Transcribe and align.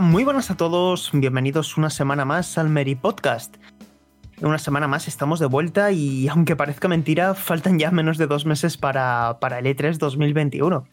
Muy 0.00 0.24
buenas 0.24 0.50
a 0.50 0.56
todos. 0.56 1.10
Bienvenidos 1.12 1.76
una 1.76 1.90
semana 1.90 2.24
más 2.24 2.56
al 2.56 2.70
Mary 2.70 2.94
Podcast. 2.94 3.56
Una 4.40 4.58
semana 4.58 4.88
más 4.88 5.06
estamos 5.08 5.40
de 5.40 5.46
vuelta 5.46 5.92
y 5.92 6.26
aunque 6.28 6.56
parezca 6.56 6.88
mentira, 6.88 7.34
faltan 7.34 7.78
ya 7.78 7.90
menos 7.90 8.16
de 8.16 8.26
dos 8.26 8.46
meses 8.46 8.78
para, 8.78 9.36
para 9.40 9.58
el 9.58 9.66
E3 9.66 9.98
2021. 9.98 10.86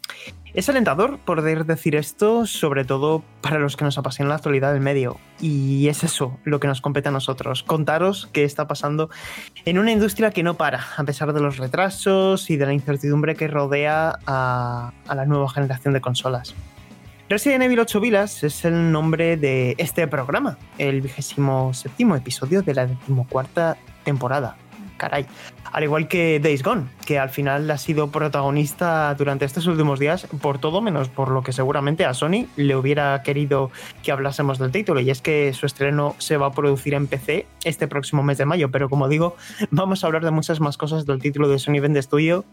Es 0.54 0.68
alentador 0.68 1.20
poder 1.20 1.66
decir 1.66 1.96
esto, 1.96 2.46
sobre 2.46 2.84
todo 2.84 3.24
para 3.40 3.60
los 3.60 3.78
que 3.78 3.86
nos 3.86 3.98
apasiona 3.98 4.28
la 4.28 4.36
actualidad 4.36 4.74
del 4.74 4.82
medio. 4.82 5.18
Y 5.40 5.88
es 5.88 6.04
eso 6.04 6.38
lo 6.44 6.60
que 6.60 6.68
nos 6.68 6.82
compete 6.82 7.08
a 7.08 7.14
nosotros, 7.14 7.64
contaros 7.64 8.28
qué 8.34 8.44
está 8.44 8.68
pasando 8.68 9.10
en 9.64 9.80
una 9.80 9.94
industria 9.94 10.32
que 10.32 10.44
no 10.44 10.56
para, 10.56 10.86
a 10.98 11.04
pesar 11.06 11.32
de 11.32 11.40
los 11.40 11.56
retrasos 11.56 12.50
y 12.50 12.58
de 12.58 12.66
la 12.66 12.74
incertidumbre 12.74 13.36
que 13.36 13.48
rodea 13.48 14.20
a 14.26 14.92
la 15.08 15.26
nueva 15.26 15.50
generación 15.50 15.94
de 15.94 16.02
consolas. 16.02 16.54
Resident 17.30 17.62
Evil 17.62 17.82
8 17.82 18.00
Vilas 18.00 18.42
es 18.46 18.64
el 18.64 18.90
nombre 18.90 19.36
de 19.36 19.76
este 19.78 20.08
programa, 20.08 20.58
el 20.78 21.02
vigésimo 21.02 21.74
séptimo 21.74 22.16
episodio 22.16 22.62
de 22.62 22.74
la 22.74 22.88
decimocuarta 22.88 23.76
temporada. 24.06 24.56
Caray. 24.96 25.26
Al 25.74 25.84
igual 25.84 26.08
que 26.08 26.40
Days 26.40 26.64
Gone, 26.64 26.86
que 27.06 27.20
al 27.20 27.30
final 27.30 27.70
ha 27.70 27.78
sido 27.78 28.10
protagonista 28.12 29.14
durante 29.16 29.44
estos 29.44 29.68
últimos 29.68 30.00
días 30.00 30.26
por 30.42 30.58
todo 30.58 30.82
menos 30.82 31.10
por 31.10 31.30
lo 31.30 31.44
que 31.44 31.52
seguramente 31.52 32.06
a 32.06 32.14
Sony 32.14 32.48
le 32.56 32.78
hubiera 32.78 33.22
querido 33.24 33.72
que 34.04 34.14
hablásemos 34.14 34.58
del 34.58 34.72
título. 34.72 35.02
Y 35.02 35.10
es 35.10 35.22
que 35.22 35.52
su 35.54 35.66
estreno 35.66 36.16
se 36.20 36.38
va 36.38 36.48
a 36.48 36.52
producir 36.52 36.94
en 36.94 37.08
PC 37.08 37.46
este 37.66 37.90
próximo 37.90 38.24
mes 38.24 38.38
de 38.38 38.46
mayo. 38.46 38.72
Pero 38.72 38.90
como 38.90 39.10
digo, 39.10 39.36
vamos 39.70 40.04
a 40.04 40.08
hablar 40.08 40.24
de 40.24 40.32
muchas 40.32 40.62
más 40.62 40.78
cosas 40.78 41.06
del 41.06 41.20
título 41.20 41.50
de 41.50 41.60
Sony 41.60 41.82
Vende 41.82 42.02
Studio 42.02 42.46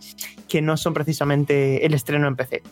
que 0.48 0.60
no 0.60 0.76
son 0.76 0.94
precisamente 0.94 1.86
el 1.86 1.94
estreno 1.94 2.26
en 2.26 2.34
PC. 2.34 2.62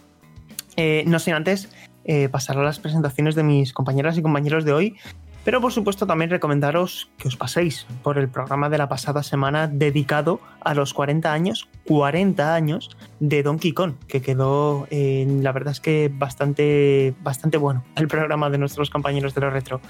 Eh, 0.77 1.05
no 1.07 1.19
sin 1.19 1.35
antes 1.35 1.69
eh, 2.05 2.29
pasar 2.29 2.59
a 2.59 2.63
las 2.63 2.79
presentaciones 2.79 3.35
de 3.35 3.43
mis 3.43 3.73
compañeras 3.73 4.17
y 4.19 4.23
compañeros 4.23 4.65
de 4.65 4.73
hoy, 4.73 4.97
pero 5.45 5.61
por 5.61 5.73
supuesto 5.73 6.07
también 6.07 6.31
recomendaros 6.31 7.11
que 7.19 7.27
os 7.27 7.37
paséis 7.37 7.87
por 8.03 8.17
el 8.19 8.29
programa 8.29 8.69
de 8.69 8.79
la 8.79 8.89
pasada 8.89 9.25
semana 9.25 9.67
dedicado 9.67 10.41
a 10.61 10.75
los 10.75 10.95
40 10.95 11.33
años, 11.33 11.69
40 11.87 12.55
años 12.55 12.97
de 13.19 13.43
Donkey 13.43 13.73
Kong, 13.73 13.95
que 14.07 14.23
quedó, 14.23 14.87
eh, 14.91 15.27
la 15.41 15.51
verdad 15.51 15.73
es 15.73 15.81
que 15.81 16.13
bastante, 16.13 17.15
bastante 17.23 17.59
bueno 17.59 17.83
el 17.97 18.07
programa 18.07 18.51
de 18.51 18.59
nuestros 18.59 18.89
compañeros 18.89 19.35
de 19.35 19.41
lo 19.41 19.51
retro. 19.51 19.81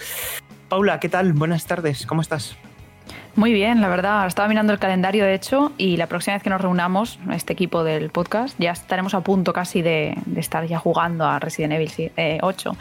Paula, 0.70 0.98
¿qué 1.00 1.10
tal? 1.10 1.34
Buenas 1.34 1.66
tardes, 1.66 2.06
¿cómo 2.06 2.22
estás? 2.22 2.56
Muy 3.34 3.52
bien, 3.54 3.80
la 3.80 3.88
verdad. 3.88 4.26
Estaba 4.26 4.46
mirando 4.46 4.72
el 4.72 4.78
calendario, 4.78 5.24
de 5.24 5.34
hecho, 5.34 5.72
y 5.78 5.96
la 5.96 6.06
próxima 6.06 6.34
vez 6.34 6.42
que 6.42 6.50
nos 6.50 6.60
reunamos, 6.60 7.18
este 7.32 7.54
equipo 7.54 7.82
del 7.82 8.10
podcast, 8.10 8.54
ya 8.58 8.72
estaremos 8.72 9.14
a 9.14 9.22
punto 9.22 9.54
casi 9.54 9.80
de, 9.80 10.14
de 10.26 10.40
estar 10.40 10.66
ya 10.66 10.78
jugando 10.78 11.24
a 11.24 11.38
Resident 11.38 11.72
Evil 11.72 12.12
eh, 12.16 12.38
8. 12.42 12.76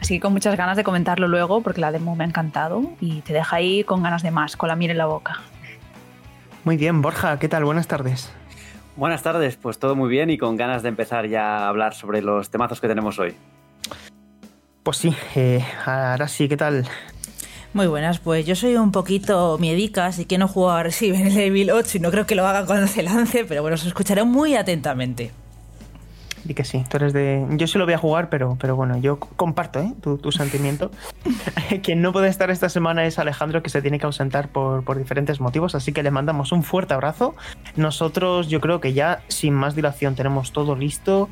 Así 0.00 0.14
que 0.14 0.20
con 0.20 0.32
muchas 0.32 0.56
ganas 0.56 0.78
de 0.78 0.84
comentarlo 0.84 1.28
luego, 1.28 1.60
porque 1.60 1.82
la 1.82 1.92
demo 1.92 2.16
me 2.16 2.24
ha 2.24 2.26
encantado 2.26 2.82
y 3.00 3.20
te 3.20 3.34
deja 3.34 3.56
ahí 3.56 3.84
con 3.84 4.02
ganas 4.02 4.22
de 4.22 4.30
más, 4.30 4.56
con 4.56 4.68
la 4.68 4.76
miel 4.76 4.92
en 4.92 4.98
la 4.98 5.06
boca. 5.06 5.40
Muy 6.64 6.78
bien, 6.78 7.02
Borja, 7.02 7.38
¿qué 7.38 7.48
tal? 7.48 7.64
Buenas 7.64 7.86
tardes. 7.86 8.32
Buenas 8.96 9.22
tardes, 9.22 9.56
pues 9.56 9.78
todo 9.78 9.96
muy 9.96 10.08
bien 10.08 10.30
y 10.30 10.38
con 10.38 10.56
ganas 10.56 10.82
de 10.82 10.88
empezar 10.88 11.26
ya 11.26 11.58
a 11.58 11.68
hablar 11.68 11.94
sobre 11.94 12.22
los 12.22 12.50
temazos 12.50 12.80
que 12.80 12.88
tenemos 12.88 13.18
hoy. 13.18 13.34
Pues 14.82 14.96
sí, 14.96 15.14
eh, 15.36 15.64
ahora 15.84 16.26
sí, 16.26 16.48
¿qué 16.48 16.56
tal? 16.56 16.86
Muy 17.72 17.86
buenas, 17.86 18.18
pues 18.18 18.46
yo 18.46 18.56
soy 18.56 18.74
un 18.74 18.90
poquito 18.90 19.56
miedica, 19.58 20.06
así 20.06 20.24
que 20.24 20.38
no 20.38 20.48
juego 20.48 20.70
a 20.70 20.82
Resident 20.82 21.36
Evil 21.36 21.70
8 21.70 21.98
y 21.98 22.00
no 22.00 22.10
creo 22.10 22.26
que 22.26 22.34
lo 22.34 22.44
haga 22.44 22.66
cuando 22.66 22.88
se 22.88 23.02
lance, 23.02 23.44
pero 23.44 23.62
bueno, 23.62 23.76
os 23.76 23.86
escucharé 23.86 24.24
muy 24.24 24.56
atentamente. 24.56 25.30
Y 26.44 26.54
que 26.54 26.64
sí, 26.64 26.84
tú 26.88 26.96
eres 26.96 27.12
de. 27.12 27.46
Yo 27.50 27.66
sí 27.66 27.78
lo 27.78 27.84
voy 27.84 27.94
a 27.94 27.98
jugar, 27.98 28.28
pero, 28.28 28.56
pero 28.58 28.74
bueno, 28.74 28.98
yo 28.98 29.20
comparto 29.20 29.78
¿eh? 29.78 29.92
tu, 30.00 30.18
tu, 30.18 30.32
sentimiento. 30.32 30.90
Quien 31.82 32.02
no 32.02 32.12
puede 32.12 32.28
estar 32.28 32.50
esta 32.50 32.68
semana 32.68 33.04
es 33.04 33.18
Alejandro, 33.18 33.62
que 33.62 33.70
se 33.70 33.82
tiene 33.82 34.00
que 34.00 34.06
ausentar 34.06 34.48
por, 34.48 34.82
por, 34.82 34.98
diferentes 34.98 35.40
motivos, 35.40 35.74
así 35.74 35.92
que 35.92 36.02
le 36.02 36.10
mandamos 36.10 36.50
un 36.50 36.64
fuerte 36.64 36.94
abrazo. 36.94 37.36
Nosotros, 37.76 38.48
yo 38.48 38.60
creo 38.60 38.80
que 38.80 38.94
ya 38.94 39.22
sin 39.28 39.54
más 39.54 39.76
dilación 39.76 40.16
tenemos 40.16 40.52
todo 40.52 40.74
listo. 40.74 41.28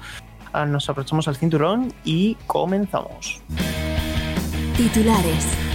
Ah, 0.53 0.67
nos 0.67 0.89
aprovechamos 0.89 1.27
al 1.27 1.37
cinturón 1.37 1.93
y 2.05 2.37
comenzamos. 2.47 3.41
Titulares. 4.77 5.68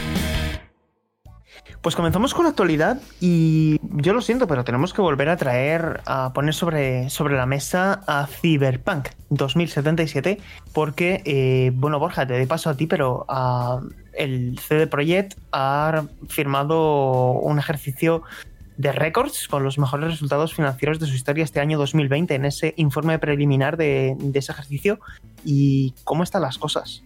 Pues 1.83 1.97
comenzamos 1.97 2.33
con 2.33 2.45
la 2.45 2.51
actualidad 2.51 3.01
y 3.19 3.77
yo 3.81 4.13
lo 4.13 4.21
siento, 4.21 4.47
pero 4.47 4.63
tenemos 4.63 4.93
que 4.93 5.01
volver 5.01 5.27
a 5.27 5.35
traer, 5.35 5.99
a 6.05 6.31
poner 6.31 6.53
sobre, 6.53 7.09
sobre 7.09 7.35
la 7.35 7.45
mesa 7.45 7.99
a 8.07 8.25
Cyberpunk 8.25 9.09
2077 9.31 10.39
porque, 10.71 11.21
eh, 11.25 11.73
bueno, 11.75 11.99
Borja, 11.99 12.25
te 12.25 12.35
doy 12.35 12.45
paso 12.45 12.69
a 12.69 12.77
ti, 12.77 12.87
pero 12.87 13.25
uh, 13.27 13.85
el 14.13 14.57
CD 14.59 14.87
Projekt 14.87 15.37
ha 15.51 16.05
firmado 16.29 17.31
un 17.33 17.59
ejercicio 17.59 18.23
de 18.77 18.93
récords 18.93 19.49
con 19.49 19.65
los 19.65 19.77
mejores 19.77 20.09
resultados 20.09 20.53
financieros 20.53 21.01
de 21.01 21.07
su 21.07 21.15
historia 21.15 21.43
este 21.43 21.59
año 21.59 21.77
2020 21.77 22.33
en 22.33 22.45
ese 22.45 22.73
informe 22.77 23.19
preliminar 23.19 23.75
de, 23.75 24.15
de 24.17 24.39
ese 24.39 24.53
ejercicio 24.53 25.01
y 25.43 25.93
cómo 26.05 26.23
están 26.23 26.43
las 26.43 26.57
cosas. 26.57 27.03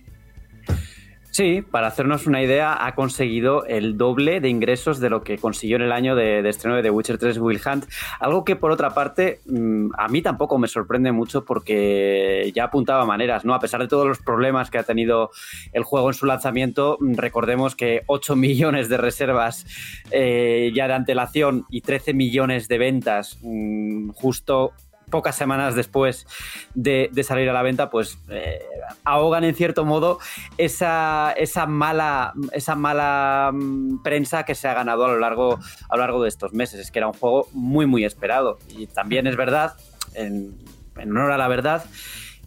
Sí, 1.38 1.62
para 1.62 1.86
hacernos 1.86 2.26
una 2.26 2.42
idea, 2.42 2.84
ha 2.84 2.96
conseguido 2.96 3.64
el 3.68 3.96
doble 3.96 4.42
de 4.42 4.50
ingresos 4.50 5.00
de 5.00 5.12
lo 5.12 5.22
que 5.22 5.38
consiguió 5.38 5.76
en 5.76 5.84
el 5.84 5.92
año 5.92 6.16
de, 6.16 6.42
de 6.42 6.50
estreno 6.50 6.76
de 6.76 6.82
The 6.82 6.90
Witcher 6.90 7.20
3 7.20 7.38
Will 7.38 7.62
Hunt. 7.64 7.86
Algo 8.20 8.44
que, 8.44 8.56
por 8.56 8.72
otra 8.72 8.96
parte, 8.96 9.40
mmm, 9.46 9.90
a 10.00 10.08
mí 10.08 10.24
tampoco 10.24 10.58
me 10.58 10.68
sorprende 10.68 11.12
mucho 11.12 11.46
porque 11.46 12.52
ya 12.56 12.64
apuntaba 12.64 13.06
maneras, 13.06 13.46
¿no? 13.46 13.54
A 13.54 13.60
pesar 13.60 13.82
de 13.82 13.88
todos 13.88 14.08
los 14.08 14.18
problemas 14.18 14.72
que 14.72 14.80
ha 14.80 14.84
tenido 14.84 15.30
el 15.74 15.84
juego 15.84 16.08
en 16.08 16.16
su 16.16 16.26
lanzamiento, 16.26 16.98
recordemos 17.00 17.76
que 17.76 18.02
8 18.08 18.36
millones 18.48 18.90
de 18.90 18.98
reservas 18.98 19.68
eh, 20.10 20.72
ya 20.74 20.88
de 20.88 20.96
antelación 20.96 21.68
y 21.70 21.82
13 21.82 22.16
millones 22.16 22.68
de 22.68 22.80
ventas 22.80 23.38
mmm, 23.44 24.10
justo 24.10 24.74
pocas 25.10 25.36
semanas 25.36 25.76
después 25.76 26.28
de, 26.74 27.10
salir 27.24 27.50
a 27.50 27.54
la 27.54 27.62
venta, 27.62 27.90
pues 27.90 28.20
eh, 28.30 28.62
ahogan 29.04 29.44
en 29.44 29.56
cierto 29.56 29.86
modo 29.86 30.20
esa, 30.58 31.34
esa, 31.38 31.66
mala, 31.66 32.34
esa 32.52 32.76
mala 32.76 33.52
mm, 33.54 34.04
prensa 34.04 34.44
que 34.44 34.56
se 34.56 34.68
ha 34.68 34.74
ganado 34.74 35.06
a 35.06 35.08
lo, 35.10 35.20
largo, 35.20 35.60
a 35.90 35.96
lo 35.96 36.02
largo 36.02 36.24
de 36.24 36.30
estos 36.30 36.54
meses. 36.54 36.80
Es 36.80 36.92
que 36.92 37.00
era 37.00 37.08
un 37.08 37.14
juego 37.14 37.48
muy, 37.54 37.86
muy 37.86 38.04
esperado. 38.06 38.60
Y 38.70 38.88
también 38.88 39.28
es 39.28 39.38
verdad, 39.38 39.76
en, 40.14 40.58
en 40.98 41.12
honor 41.12 41.32
a 41.32 41.38
la 41.38 41.48
verdad, 41.48 41.86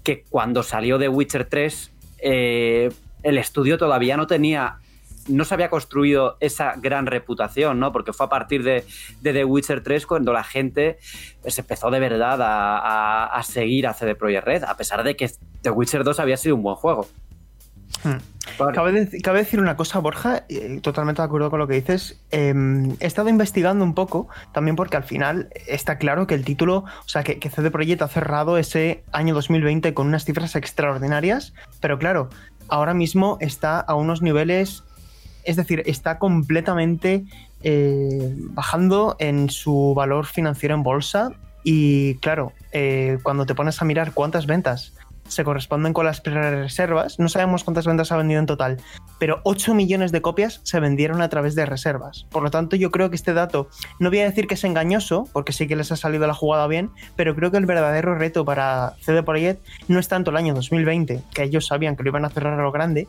que 0.02 0.24
cuando 0.28 0.62
salió 0.62 0.98
The 0.98 1.08
Witcher 1.08 1.46
3, 1.46 1.92
eh, 2.18 2.90
el 3.22 3.38
estudio 3.38 3.78
todavía 3.78 4.16
no 4.16 4.26
tenía 4.26 4.78
no 5.30 5.44
se 5.44 5.54
había 5.54 5.70
construido 5.70 6.36
esa 6.40 6.74
gran 6.76 7.06
reputación, 7.06 7.80
¿no? 7.80 7.92
Porque 7.92 8.12
fue 8.12 8.26
a 8.26 8.28
partir 8.28 8.62
de, 8.62 8.84
de 9.20 9.32
The 9.32 9.44
Witcher 9.44 9.82
3 9.82 10.06
cuando 10.06 10.32
la 10.32 10.44
gente 10.44 10.98
se 11.46 11.60
empezó 11.60 11.90
de 11.90 12.00
verdad 12.00 12.40
a, 12.42 12.78
a, 12.78 13.26
a, 13.26 13.42
seguir 13.42 13.86
a 13.86 13.94
CD 13.94 14.14
Projekt 14.14 14.46
Red, 14.46 14.64
a 14.64 14.76
pesar 14.76 15.02
de 15.04 15.16
que 15.16 15.30
The 15.62 15.70
Witcher 15.70 16.04
2 16.04 16.20
había 16.20 16.36
sido 16.36 16.56
un 16.56 16.62
buen 16.62 16.76
juego. 16.76 17.08
Hmm. 18.04 18.18
Vale. 18.58 18.72
Cabe, 18.74 18.92
de, 18.92 19.20
cabe, 19.20 19.40
decir 19.40 19.60
una 19.60 19.76
cosa, 19.76 19.98
Borja, 19.98 20.44
eh, 20.48 20.80
totalmente 20.82 21.22
de 21.22 21.26
acuerdo 21.26 21.50
con 21.50 21.58
lo 21.58 21.66
que 21.66 21.74
dices. 21.74 22.20
Eh, 22.30 22.54
he 22.98 23.06
estado 23.06 23.28
investigando 23.28 23.84
un 23.84 23.94
poco, 23.94 24.28
también 24.52 24.76
porque 24.76 24.96
al 24.96 25.04
final 25.04 25.50
está 25.66 25.98
claro 25.98 26.26
que 26.26 26.34
el 26.34 26.44
título, 26.44 26.84
o 27.04 27.08
sea, 27.08 27.22
que, 27.22 27.38
que 27.38 27.50
CD 27.50 27.70
Projekt 27.70 28.02
ha 28.02 28.08
cerrado 28.08 28.58
ese 28.58 29.04
año 29.12 29.34
2020 29.34 29.94
con 29.94 30.08
unas 30.08 30.24
cifras 30.24 30.56
extraordinarias, 30.56 31.52
pero 31.80 31.98
claro, 31.98 32.28
ahora 32.68 32.94
mismo 32.94 33.36
está 33.40 33.80
a 33.80 33.94
unos 33.94 34.22
niveles 34.22 34.84
es 35.44 35.56
decir, 35.56 35.82
está 35.86 36.18
completamente 36.18 37.24
eh, 37.62 38.34
bajando 38.36 39.16
en 39.18 39.50
su 39.50 39.94
valor 39.94 40.26
financiero 40.26 40.74
en 40.74 40.82
bolsa 40.82 41.32
y 41.62 42.14
claro, 42.16 42.52
eh, 42.72 43.18
cuando 43.22 43.46
te 43.46 43.54
pones 43.54 43.80
a 43.82 43.84
mirar 43.84 44.12
cuántas 44.12 44.46
ventas 44.46 44.94
se 45.30 45.44
corresponden 45.44 45.92
con 45.92 46.04
las 46.04 46.22
reservas. 46.22 47.18
No 47.18 47.28
sabemos 47.28 47.64
cuántas 47.64 47.86
ventas 47.86 48.12
ha 48.12 48.16
vendido 48.16 48.40
en 48.40 48.46
total, 48.46 48.78
pero 49.18 49.40
8 49.44 49.74
millones 49.74 50.12
de 50.12 50.20
copias 50.20 50.60
se 50.64 50.80
vendieron 50.80 51.22
a 51.22 51.28
través 51.28 51.54
de 51.54 51.66
reservas. 51.66 52.26
Por 52.30 52.42
lo 52.42 52.50
tanto, 52.50 52.76
yo 52.76 52.90
creo 52.90 53.10
que 53.10 53.16
este 53.16 53.32
dato, 53.32 53.68
no 53.98 54.10
voy 54.10 54.20
a 54.20 54.24
decir 54.24 54.46
que 54.46 54.54
es 54.54 54.64
engañoso, 54.64 55.28
porque 55.32 55.52
sí 55.52 55.66
que 55.66 55.76
les 55.76 55.92
ha 55.92 55.96
salido 55.96 56.26
la 56.26 56.34
jugada 56.34 56.66
bien, 56.66 56.90
pero 57.16 57.34
creo 57.34 57.50
que 57.50 57.58
el 57.58 57.66
verdadero 57.66 58.14
reto 58.16 58.44
para 58.44 58.94
CD 59.00 59.22
Projekt 59.22 59.64
no 59.88 59.98
es 59.98 60.08
tanto 60.08 60.30
el 60.30 60.36
año 60.36 60.54
2020, 60.54 61.22
que 61.32 61.42
ellos 61.42 61.66
sabían 61.66 61.96
que 61.96 62.02
lo 62.02 62.10
iban 62.10 62.24
a 62.24 62.30
cerrar 62.30 62.58
a 62.58 62.62
lo 62.62 62.72
grande, 62.72 63.08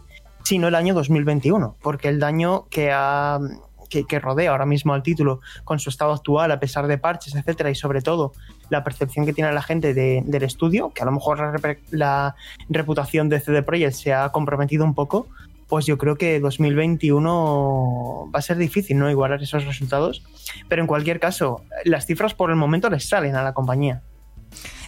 sino 0.51 0.68
el 0.68 0.75
año 0.75 0.94
2021, 0.94 1.77
porque 1.81 2.09
el 2.09 2.19
daño 2.19 2.65
que 2.69 2.92
ha 2.92 3.39
que, 3.88 4.19
rodea 4.19 4.51
ahora 4.51 4.65
mismo 4.65 4.94
al 4.94 5.01
título 5.01 5.39
con 5.63 5.80
su 5.80 5.89
estado 5.89 6.12
actual, 6.12 6.51
a 6.51 6.59
pesar 6.59 6.88
de 6.88 6.98
parches, 6.98 7.36
etcétera, 7.36 7.69
y 7.69 7.75
sobre 7.75 8.01
todo 8.01 8.33
la 8.69 8.83
percepción 8.83 9.25
que 9.25 9.31
tiene 9.31 9.53
la 9.53 9.62
gente 9.62 9.94
del 9.94 10.44
estudio, 10.44 10.92
que 10.94 11.03
a 11.03 11.06
lo 11.06 11.13
mejor 11.13 11.57
la, 11.92 12.36
reputación 12.68 13.30
de 13.30 13.39
CD 13.39 13.63
Projekt 13.63 13.94
se 13.94 14.13
ha 14.13 14.27
comprometido 14.33 14.83
un 14.83 14.94
poco, 14.94 15.27
pues 15.69 15.86
yo 15.86 15.98
creo 15.98 16.18
que 16.18 16.42
2021 16.42 18.30
va 18.36 18.39
a 18.39 18.42
ser 18.42 18.57
difícil 18.57 19.00
no 19.00 19.09
igualar 19.09 19.42
esos 19.42 19.63
resultados. 19.63 20.21
Pero 20.68 20.81
en 20.81 20.88
cualquier 20.88 21.21
caso, 21.21 21.62
las 21.86 22.06
cifras 22.06 22.33
por 22.33 22.50
el 22.50 22.57
momento 22.57 22.89
les 22.89 23.07
salen 23.07 23.38
a 23.38 23.44
la 23.44 23.54
compañía. 23.54 24.01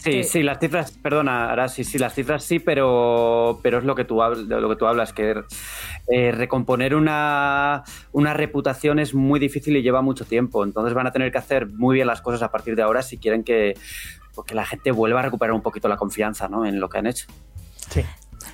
Sí, 0.04 0.24
sí, 0.26 0.44
las 0.44 0.60
cifras, 0.60 0.92
perdona, 0.92 1.50
ahora 1.50 1.70
sí, 1.70 1.86
sí, 1.86 1.98
las 1.98 2.14
cifras 2.14 2.44
sí, 2.44 2.60
pero, 2.60 3.60
pero 3.64 3.78
es 3.78 3.86
lo 3.86 3.96
que 3.96 4.04
tú, 4.04 4.16
lo 4.18 4.70
que 4.70 4.76
tú 4.76 4.86
hablas, 4.86 5.14
que 5.14 5.44
eh, 6.10 6.32
recomponer 6.34 6.94
una, 6.94 7.84
una 8.12 8.34
reputación 8.34 9.00
es 9.00 9.14
muy 9.14 9.40
difícil 9.40 9.78
y 9.78 9.82
lleva 9.82 10.02
mucho 10.02 10.26
tiempo. 10.26 10.66
Entonces 10.66 10.94
van 10.94 11.08
a 11.08 11.12
tener 11.12 11.32
que 11.32 11.38
hacer 11.38 11.68
muy 11.68 11.96
bien 11.96 12.08
las 12.08 12.22
cosas 12.22 12.42
a 12.42 12.52
partir 12.52 12.76
de 12.76 12.82
ahora 12.82 13.02
si 13.02 13.18
quieren 13.18 13.46
que, 13.46 13.76
pues, 14.36 14.46
que 14.46 14.56
la 14.56 14.66
gente 14.66 14.92
vuelva 14.92 15.22
a 15.22 15.24
recuperar 15.24 15.54
un 15.54 15.62
poquito 15.62 15.88
la 15.88 15.96
confianza 15.96 16.50
¿no? 16.50 16.66
en 16.66 16.82
lo 16.82 16.90
que 16.90 16.98
han 16.98 17.08
hecho. 17.08 17.28
Sí. 17.90 18.04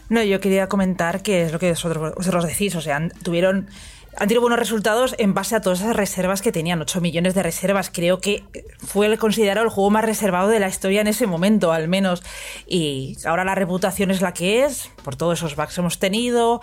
No, 0.09 0.21
yo 0.23 0.39
quería 0.39 0.67
comentar 0.67 1.23
que 1.23 1.43
es 1.43 1.51
lo 1.51 1.57
que 1.57 1.69
vosotros, 1.69 2.13
vosotros 2.15 2.45
decís, 2.45 2.75
o 2.75 2.81
sea, 2.81 3.09
tuvieron 3.23 3.67
han 4.17 4.27
tenido 4.27 4.41
buenos 4.41 4.59
resultados 4.59 5.15
en 5.17 5.33
base 5.33 5.55
a 5.55 5.61
todas 5.61 5.81
esas 5.81 5.95
reservas 5.95 6.41
que 6.41 6.51
tenían, 6.51 6.81
8 6.81 7.01
millones 7.01 7.35
de 7.35 7.43
reservas. 7.43 7.89
Creo 7.89 8.19
que 8.19 8.43
fue 8.79 9.17
considerado 9.17 9.65
el 9.65 9.71
juego 9.71 9.89
más 9.89 10.03
reservado 10.03 10.49
de 10.49 10.59
la 10.59 10.67
historia 10.67 11.01
en 11.01 11.07
ese 11.07 11.27
momento, 11.27 11.71
al 11.71 11.87
menos. 11.87 12.23
Y 12.67 13.17
ahora 13.25 13.43
la 13.43 13.55
reputación 13.55 14.11
es 14.11 14.21
la 14.21 14.33
que 14.33 14.65
es, 14.65 14.89
por 15.03 15.15
todos 15.15 15.39
esos 15.39 15.55
bugs 15.55 15.75
que 15.75 15.81
hemos 15.81 15.99
tenido. 15.99 16.61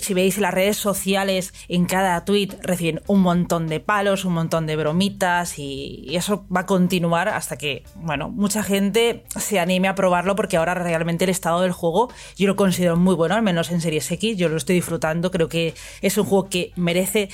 Si 0.00 0.14
veis 0.14 0.38
las 0.38 0.54
redes 0.54 0.76
sociales, 0.76 1.52
en 1.68 1.86
cada 1.86 2.24
tweet 2.24 2.50
reciben 2.62 3.02
un 3.06 3.20
montón 3.20 3.66
de 3.66 3.80
palos, 3.80 4.24
un 4.24 4.34
montón 4.34 4.66
de 4.66 4.76
bromitas 4.76 5.58
y, 5.58 6.08
eso 6.10 6.44
va 6.54 6.60
a 6.60 6.66
continuar 6.66 7.28
hasta 7.28 7.56
que, 7.56 7.84
bueno, 7.94 8.28
mucha 8.28 8.62
gente 8.62 9.24
se 9.38 9.58
anime 9.58 9.88
a 9.88 9.94
probarlo 9.94 10.36
porque 10.36 10.56
ahora 10.56 10.74
realmente 10.74 11.24
el 11.24 11.30
estado 11.30 11.62
del 11.62 11.72
juego 11.72 12.10
yo 12.36 12.46
lo 12.46 12.56
considero 12.56 12.96
muy 12.96 13.14
bueno, 13.14 13.34
al 13.34 13.42
menos 13.42 13.70
en 13.70 13.80
Series 13.80 14.10
X, 14.10 14.36
yo 14.36 14.48
lo 14.48 14.56
estoy 14.56 14.76
disfrutando, 14.76 15.30
creo 15.30 15.48
que 15.48 15.74
es 16.02 16.18
un 16.18 16.24
juego 16.24 16.48
que 16.48 16.69
merece 16.76 17.28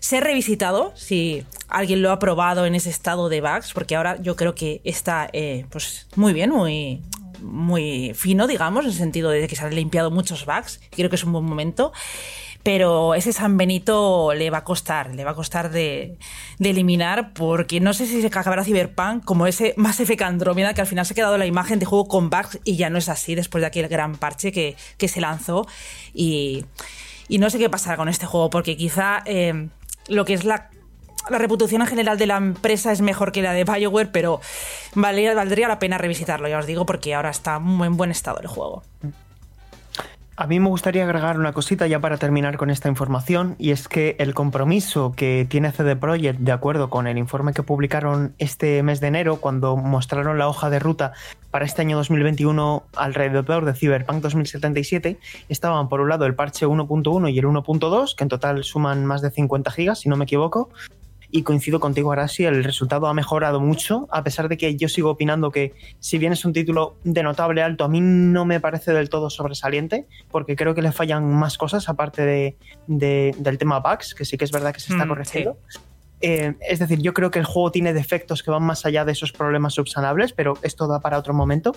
ser 0.00 0.24
revisitado 0.24 0.92
si 0.94 1.44
alguien 1.68 2.02
lo 2.02 2.12
ha 2.12 2.18
probado 2.18 2.66
en 2.66 2.74
ese 2.74 2.90
estado 2.90 3.28
de 3.28 3.40
bugs, 3.40 3.72
porque 3.72 3.96
ahora 3.96 4.20
yo 4.20 4.36
creo 4.36 4.54
que 4.54 4.80
está 4.84 5.28
eh, 5.32 5.66
pues 5.70 6.06
muy 6.14 6.32
bien, 6.32 6.50
muy, 6.50 7.02
muy 7.40 8.12
fino, 8.14 8.46
digamos, 8.46 8.84
en 8.84 8.90
el 8.90 8.96
sentido 8.96 9.30
de 9.30 9.46
que 9.48 9.56
se 9.56 9.64
han 9.64 9.74
limpiado 9.74 10.10
muchos 10.10 10.46
bugs. 10.46 10.80
Creo 10.90 11.10
que 11.10 11.16
es 11.16 11.24
un 11.24 11.32
buen 11.32 11.44
momento. 11.44 11.92
Pero 12.62 13.14
ese 13.14 13.32
San 13.32 13.56
Benito 13.56 14.34
le 14.34 14.50
va 14.50 14.58
a 14.58 14.64
costar, 14.64 15.14
le 15.14 15.22
va 15.22 15.30
a 15.30 15.34
costar 15.34 15.70
de, 15.70 16.18
eliminar, 16.58 17.32
porque 17.32 17.78
no 17.78 17.94
sé 17.94 18.06
si 18.06 18.20
se 18.20 18.26
acabará 18.26 18.64
Cyberpunk 18.64 19.24
como 19.24 19.46
ese 19.46 19.72
Mass 19.76 20.00
Effect 20.00 20.22
Andromeda, 20.22 20.74
que 20.74 20.80
al 20.80 20.88
final 20.88 21.06
se 21.06 21.12
ha 21.12 21.14
quedado 21.14 21.38
la 21.38 21.46
imagen 21.46 21.78
de 21.78 21.86
juego 21.86 22.08
con 22.08 22.28
bugs 22.28 22.58
y 22.64 22.74
ya 22.74 22.90
no 22.90 22.98
es 22.98 23.08
así 23.08 23.36
después 23.36 23.60
de 23.60 23.68
aquel 23.68 23.86
gran 23.86 24.16
parche 24.16 24.50
que, 24.50 24.74
que 24.98 25.06
se 25.06 25.20
lanzó. 25.20 25.68
Y 26.12 26.64
y 27.28 27.38
no 27.38 27.50
sé 27.50 27.58
qué 27.58 27.70
pasará 27.70 27.96
con 27.96 28.08
este 28.08 28.26
juego, 28.26 28.50
porque 28.50 28.76
quizá 28.76 29.22
eh, 29.24 29.68
lo 30.08 30.24
que 30.24 30.34
es 30.34 30.44
la, 30.44 30.70
la, 31.28 31.38
reputación 31.38 31.82
en 31.82 31.88
general 31.88 32.18
de 32.18 32.26
la 32.26 32.36
empresa 32.36 32.92
es 32.92 33.00
mejor 33.00 33.32
que 33.32 33.42
la 33.42 33.52
de 33.52 33.64
Bioware, 33.64 34.10
pero 34.12 34.40
valdría, 34.94 35.34
valdría 35.34 35.68
la 35.68 35.78
pena 35.78 35.98
revisitarlo, 35.98 36.48
ya 36.48 36.58
os 36.58 36.66
digo, 36.66 36.86
porque 36.86 37.14
ahora 37.14 37.30
está 37.30 37.56
en 37.56 37.96
buen 37.96 38.10
estado 38.10 38.40
el 38.40 38.46
juego. 38.46 38.82
A 40.38 40.46
mí 40.46 40.60
me 40.60 40.68
gustaría 40.68 41.04
agregar 41.04 41.38
una 41.38 41.54
cosita 41.54 41.86
ya 41.86 41.98
para 41.98 42.18
terminar 42.18 42.58
con 42.58 42.68
esta 42.68 42.90
información, 42.90 43.56
y 43.58 43.70
es 43.70 43.88
que 43.88 44.16
el 44.18 44.34
compromiso 44.34 45.14
que 45.16 45.46
tiene 45.48 45.72
CD 45.72 45.96
Projekt, 45.96 46.40
de 46.40 46.52
acuerdo 46.52 46.90
con 46.90 47.06
el 47.06 47.16
informe 47.16 47.54
que 47.54 47.62
publicaron 47.62 48.34
este 48.36 48.82
mes 48.82 49.00
de 49.00 49.06
enero, 49.06 49.36
cuando 49.36 49.78
mostraron 49.78 50.36
la 50.36 50.46
hoja 50.46 50.68
de 50.68 50.78
ruta 50.78 51.14
para 51.50 51.64
este 51.64 51.80
año 51.80 51.96
2021 51.96 52.82
alrededor 52.96 53.64
de 53.64 53.72
Cyberpunk 53.72 54.20
2077, 54.20 55.18
estaban 55.48 55.88
por 55.88 56.02
un 56.02 56.10
lado 56.10 56.26
el 56.26 56.34
parche 56.34 56.66
1.1 56.66 57.32
y 57.32 57.38
el 57.38 57.46
1.2, 57.46 58.14
que 58.14 58.24
en 58.24 58.28
total 58.28 58.62
suman 58.62 59.06
más 59.06 59.22
de 59.22 59.30
50 59.30 59.70
gigas, 59.70 60.00
si 60.00 60.10
no 60.10 60.16
me 60.16 60.24
equivoco, 60.24 60.68
y 61.30 61.42
coincido 61.42 61.80
contigo, 61.80 62.12
Arasi, 62.12 62.44
el 62.44 62.64
resultado 62.64 63.06
ha 63.06 63.14
mejorado 63.14 63.60
mucho, 63.60 64.06
a 64.10 64.22
pesar 64.22 64.48
de 64.48 64.56
que 64.56 64.76
yo 64.76 64.88
sigo 64.88 65.10
opinando 65.10 65.50
que 65.50 65.74
si 65.98 66.18
bien 66.18 66.32
es 66.32 66.44
un 66.44 66.52
título 66.52 66.96
de 67.04 67.22
notable 67.22 67.62
alto, 67.62 67.84
a 67.84 67.88
mí 67.88 68.00
no 68.00 68.44
me 68.44 68.60
parece 68.60 68.92
del 68.92 69.08
todo 69.08 69.30
sobresaliente, 69.30 70.06
porque 70.30 70.56
creo 70.56 70.74
que 70.74 70.82
le 70.82 70.92
fallan 70.92 71.32
más 71.32 71.58
cosas 71.58 71.88
aparte 71.88 72.24
de, 72.24 72.56
del 72.86 73.58
tema 73.58 73.80
bugs, 73.80 74.14
que 74.14 74.24
sí 74.24 74.36
que 74.36 74.44
es 74.44 74.52
verdad 74.52 74.72
que 74.72 74.80
se 74.80 74.92
está 74.92 75.04
mm, 75.04 75.08
corrigiendo. 75.08 75.58
Eh, 76.20 76.54
es 76.60 76.78
decir, 76.78 77.00
yo 77.00 77.12
creo 77.12 77.30
que 77.30 77.38
el 77.38 77.44
juego 77.44 77.70
tiene 77.70 77.92
defectos 77.92 78.42
que 78.42 78.50
van 78.50 78.62
más 78.62 78.86
allá 78.86 79.04
de 79.04 79.12
esos 79.12 79.32
problemas 79.32 79.74
subsanables, 79.74 80.32
pero 80.32 80.54
esto 80.62 80.86
da 80.86 81.00
para 81.00 81.18
otro 81.18 81.34
momento. 81.34 81.76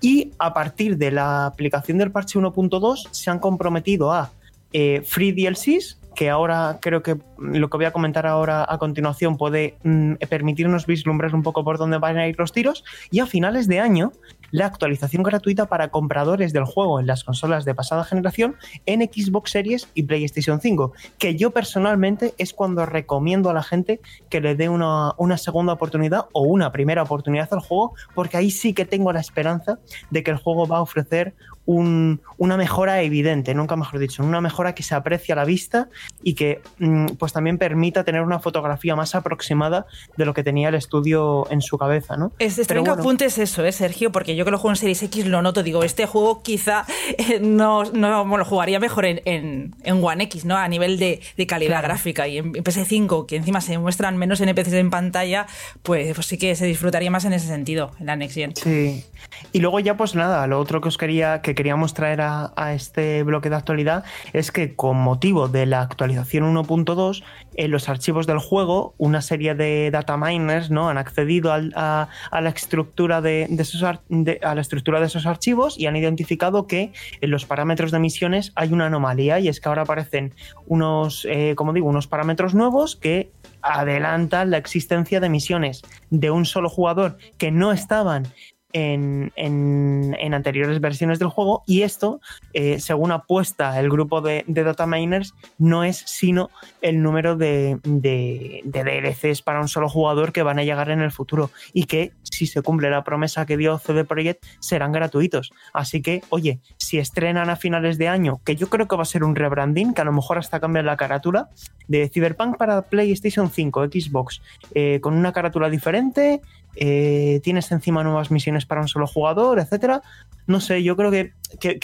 Y 0.00 0.32
a 0.38 0.52
partir 0.52 0.98
de 0.98 1.10
la 1.10 1.46
aplicación 1.46 1.98
del 1.98 2.10
parche 2.10 2.38
1.2 2.38 3.08
se 3.12 3.30
han 3.30 3.38
comprometido 3.38 4.12
a 4.12 4.30
eh, 4.72 5.02
free 5.06 5.32
DLCs 5.32 5.98
que 6.16 6.30
ahora 6.30 6.78
creo 6.80 7.02
que 7.02 7.18
lo 7.38 7.68
que 7.68 7.76
voy 7.76 7.86
a 7.86 7.92
comentar 7.92 8.26
ahora 8.26 8.66
a 8.66 8.78
continuación 8.78 9.36
puede 9.36 9.76
mm, 9.84 10.14
permitirnos 10.28 10.86
vislumbrar 10.86 11.34
un 11.34 11.42
poco 11.42 11.62
por 11.62 11.76
dónde 11.76 11.98
van 11.98 12.16
a 12.16 12.26
ir 12.26 12.36
los 12.38 12.52
tiros. 12.52 12.84
Y 13.10 13.20
a 13.20 13.26
finales 13.26 13.68
de 13.68 13.80
año, 13.80 14.12
la 14.50 14.66
actualización 14.66 15.22
gratuita 15.22 15.66
para 15.66 15.88
compradores 15.88 16.54
del 16.54 16.64
juego 16.64 17.00
en 17.00 17.06
las 17.06 17.22
consolas 17.22 17.66
de 17.66 17.74
pasada 17.74 18.02
generación 18.02 18.56
en 18.86 19.02
Xbox 19.02 19.50
Series 19.50 19.88
y 19.92 20.04
PlayStation 20.04 20.60
5, 20.60 20.92
que 21.18 21.36
yo 21.36 21.50
personalmente 21.50 22.34
es 22.38 22.54
cuando 22.54 22.86
recomiendo 22.86 23.50
a 23.50 23.54
la 23.54 23.62
gente 23.62 24.00
que 24.30 24.40
le 24.40 24.54
dé 24.54 24.70
una, 24.70 25.12
una 25.18 25.36
segunda 25.36 25.74
oportunidad 25.74 26.26
o 26.32 26.42
una 26.42 26.72
primera 26.72 27.02
oportunidad 27.02 27.52
al 27.52 27.60
juego, 27.60 27.94
porque 28.14 28.38
ahí 28.38 28.50
sí 28.50 28.72
que 28.72 28.86
tengo 28.86 29.12
la 29.12 29.20
esperanza 29.20 29.78
de 30.10 30.22
que 30.22 30.30
el 30.30 30.38
juego 30.38 30.66
va 30.66 30.78
a 30.78 30.82
ofrecer 30.82 31.34
una 31.66 32.56
mejora 32.56 33.02
evidente, 33.02 33.54
nunca 33.54 33.76
mejor 33.76 33.98
dicho, 33.98 34.22
una 34.22 34.40
mejora 34.40 34.74
que 34.74 34.82
se 34.82 34.94
aprecia 34.94 35.34
a 35.34 35.36
la 35.36 35.44
vista 35.44 35.88
y 36.22 36.34
que 36.34 36.60
mm, 36.78 37.06
pues 37.18 37.32
también 37.32 37.58
permita 37.58 38.04
tener 38.04 38.22
una 38.22 38.38
fotografía 38.38 38.94
más 38.94 39.14
aproximada 39.14 39.86
de 40.16 40.24
lo 40.24 40.32
que 40.32 40.42
tenía 40.42 40.68
el 40.68 40.76
estudio 40.76 41.46
en 41.50 41.60
su 41.60 41.76
cabeza, 41.76 42.16
¿no? 42.16 42.32
Es 42.38 42.58
extraño 42.58 42.84
que 42.84 42.90
apuntes 42.90 43.38
eso, 43.38 43.64
¿eh, 43.64 43.72
Sergio? 43.72 44.12
Porque 44.12 44.36
yo 44.36 44.44
que 44.44 44.50
lo 44.50 44.58
juego 44.58 44.72
en 44.72 44.76
Series 44.76 45.02
X 45.02 45.26
lo 45.26 45.42
noto, 45.42 45.62
digo, 45.62 45.82
este 45.82 46.06
juego 46.06 46.42
quizá 46.42 46.86
eh, 47.18 47.40
no, 47.40 47.84
no 47.84 48.24
lo 48.36 48.44
jugaría 48.44 48.78
mejor 48.78 49.06
en, 49.06 49.74
One 49.84 50.24
X, 50.24 50.44
¿no? 50.44 50.56
A 50.56 50.68
nivel 50.68 50.98
de, 50.98 51.20
calidad 51.46 51.82
gráfica 51.82 52.28
y 52.28 52.38
en 52.38 52.52
PS5, 52.52 53.26
que 53.26 53.36
encima 53.36 53.60
se 53.60 53.78
muestran 53.78 54.16
menos 54.16 54.40
NPCs 54.40 54.72
en 54.74 54.90
pantalla, 54.90 55.46
pues, 55.82 56.14
pues 56.14 56.26
sí 56.26 56.38
que 56.38 56.54
se 56.54 56.66
disfrutaría 56.66 57.10
más 57.10 57.24
en 57.24 57.32
ese 57.32 57.46
sentido, 57.46 57.92
en 57.98 58.06
la 58.06 58.16
Next 58.16 58.34
Gen. 58.34 58.54
Sí. 58.56 59.04
Y 59.52 59.60
luego 59.60 59.80
ya 59.80 59.96
pues 59.96 60.14
nada, 60.14 60.46
lo 60.46 60.60
otro 60.60 60.80
que 60.80 60.88
os 60.88 60.98
quería 60.98 61.40
que 61.40 61.55
queríamos 61.56 61.92
traer 61.94 62.20
a, 62.20 62.52
este 62.72 63.24
bloque 63.24 63.50
de 63.50 63.56
actualidad 63.56 64.04
es 64.32 64.52
que 64.52 64.76
con 64.76 64.96
motivo 64.98 65.48
de 65.48 65.66
la 65.66 65.80
actualización 65.80 66.44
1.2, 66.54 67.24
en 67.54 67.70
los 67.72 67.88
archivos 67.88 68.28
del 68.28 68.38
juego, 68.38 68.94
una 68.98 69.22
serie 69.22 69.56
de 69.56 69.90
data 69.90 70.16
miners 70.16 70.70
¿no? 70.70 70.88
han 70.88 70.98
accedido 70.98 71.52
a, 71.52 72.08
la 72.30 72.48
estructura 72.50 73.20
de, 73.20 73.48
esos, 73.58 73.82
a 73.82 74.54
la 74.54 74.60
estructura 74.60 75.00
de 75.00 75.06
esos 75.06 75.26
archivos 75.26 75.78
y 75.78 75.86
han 75.86 75.96
identificado 75.96 76.68
que 76.68 76.92
en 77.20 77.30
los 77.30 77.46
parámetros 77.46 77.90
de 77.90 77.98
misiones 77.98 78.52
hay 78.54 78.72
una 78.72 78.86
anomalía 78.86 79.40
y 79.40 79.48
es 79.48 79.60
que 79.60 79.68
ahora 79.68 79.82
aparecen 79.82 80.34
unos, 80.66 81.26
eh, 81.28 81.54
como 81.56 81.72
digo, 81.72 81.88
unos 81.88 82.06
parámetros 82.06 82.54
nuevos 82.54 82.94
que 82.94 83.32
adelantan 83.62 84.50
la 84.50 84.58
existencia 84.58 85.18
de 85.18 85.28
misiones 85.28 85.82
de 86.10 86.30
un 86.30 86.44
solo 86.44 86.68
jugador 86.68 87.16
que 87.38 87.50
no 87.50 87.72
estaban 87.72 88.28
en, 88.72 90.34
anteriores 90.34 90.80
versiones 90.80 91.18
del 91.18 91.28
juego 91.28 91.62
y 91.66 91.82
esto, 91.82 92.20
eh, 92.52 92.78
según 92.80 93.12
apuesta 93.12 93.78
el 93.80 93.88
grupo 93.88 94.20
de, 94.20 94.44
data 94.46 94.86
miners, 94.86 95.34
no 95.58 95.84
es 95.84 95.96
sino 95.96 96.50
el 96.82 97.02
número 97.02 97.36
de, 97.36 97.78
de, 97.84 98.62
DLCs 98.64 99.42
para 99.42 99.60
un 99.60 99.68
solo 99.68 99.88
jugador 99.88 100.32
que 100.32 100.42
van 100.42 100.58
a 100.58 100.64
llegar 100.64 100.90
en 100.90 101.00
el 101.00 101.10
futuro 101.10 101.50
y 101.72 101.84
que 101.84 102.12
si 102.22 102.46
se 102.46 102.62
cumple 102.62 102.90
la 102.90 103.04
promesa 103.04 103.46
que 103.46 103.56
dio 103.56 103.78
CD 103.78 104.04
Projekt, 104.04 104.44
serán 104.60 104.92
gratuitos. 104.92 105.52
Así 105.72 106.02
que, 106.02 106.22
oye, 106.28 106.60
si 106.76 106.98
estrenan 106.98 107.48
a 107.50 107.56
finales 107.56 107.98
de 107.98 108.08
año, 108.08 108.40
que 108.44 108.56
yo 108.56 108.68
creo 108.68 108.86
que 108.88 108.96
va 108.96 109.02
a 109.02 109.06
ser 109.06 109.24
un 109.24 109.36
rebranding, 109.36 109.94
que 109.94 110.02
a 110.02 110.04
lo 110.04 110.12
mejor 110.12 110.38
hasta 110.38 110.60
cambia 110.60 110.82
la 110.82 110.96
carátula, 110.96 111.48
de 111.88 112.08
Cyberpunk 112.08 112.56
para 112.56 112.82
PlayStation 112.82 113.50
5, 113.50 113.86
Xbox, 113.86 114.42
eh, 114.74 115.00
con 115.00 115.14
una 115.14 115.32
carátula 115.32 115.70
diferente, 115.70 116.42
eh, 116.76 117.40
tienes 117.42 117.70
encima 117.72 118.04
nuevas 118.04 118.30
misiones 118.30 118.66
para 118.66 118.80
un 118.80 118.88
solo 118.88 119.06
jugador, 119.06 119.58
etcétera. 119.58 120.02
No 120.46 120.60
sé, 120.60 120.82
yo 120.82 120.96
creo 120.96 121.10
que, 121.10 121.32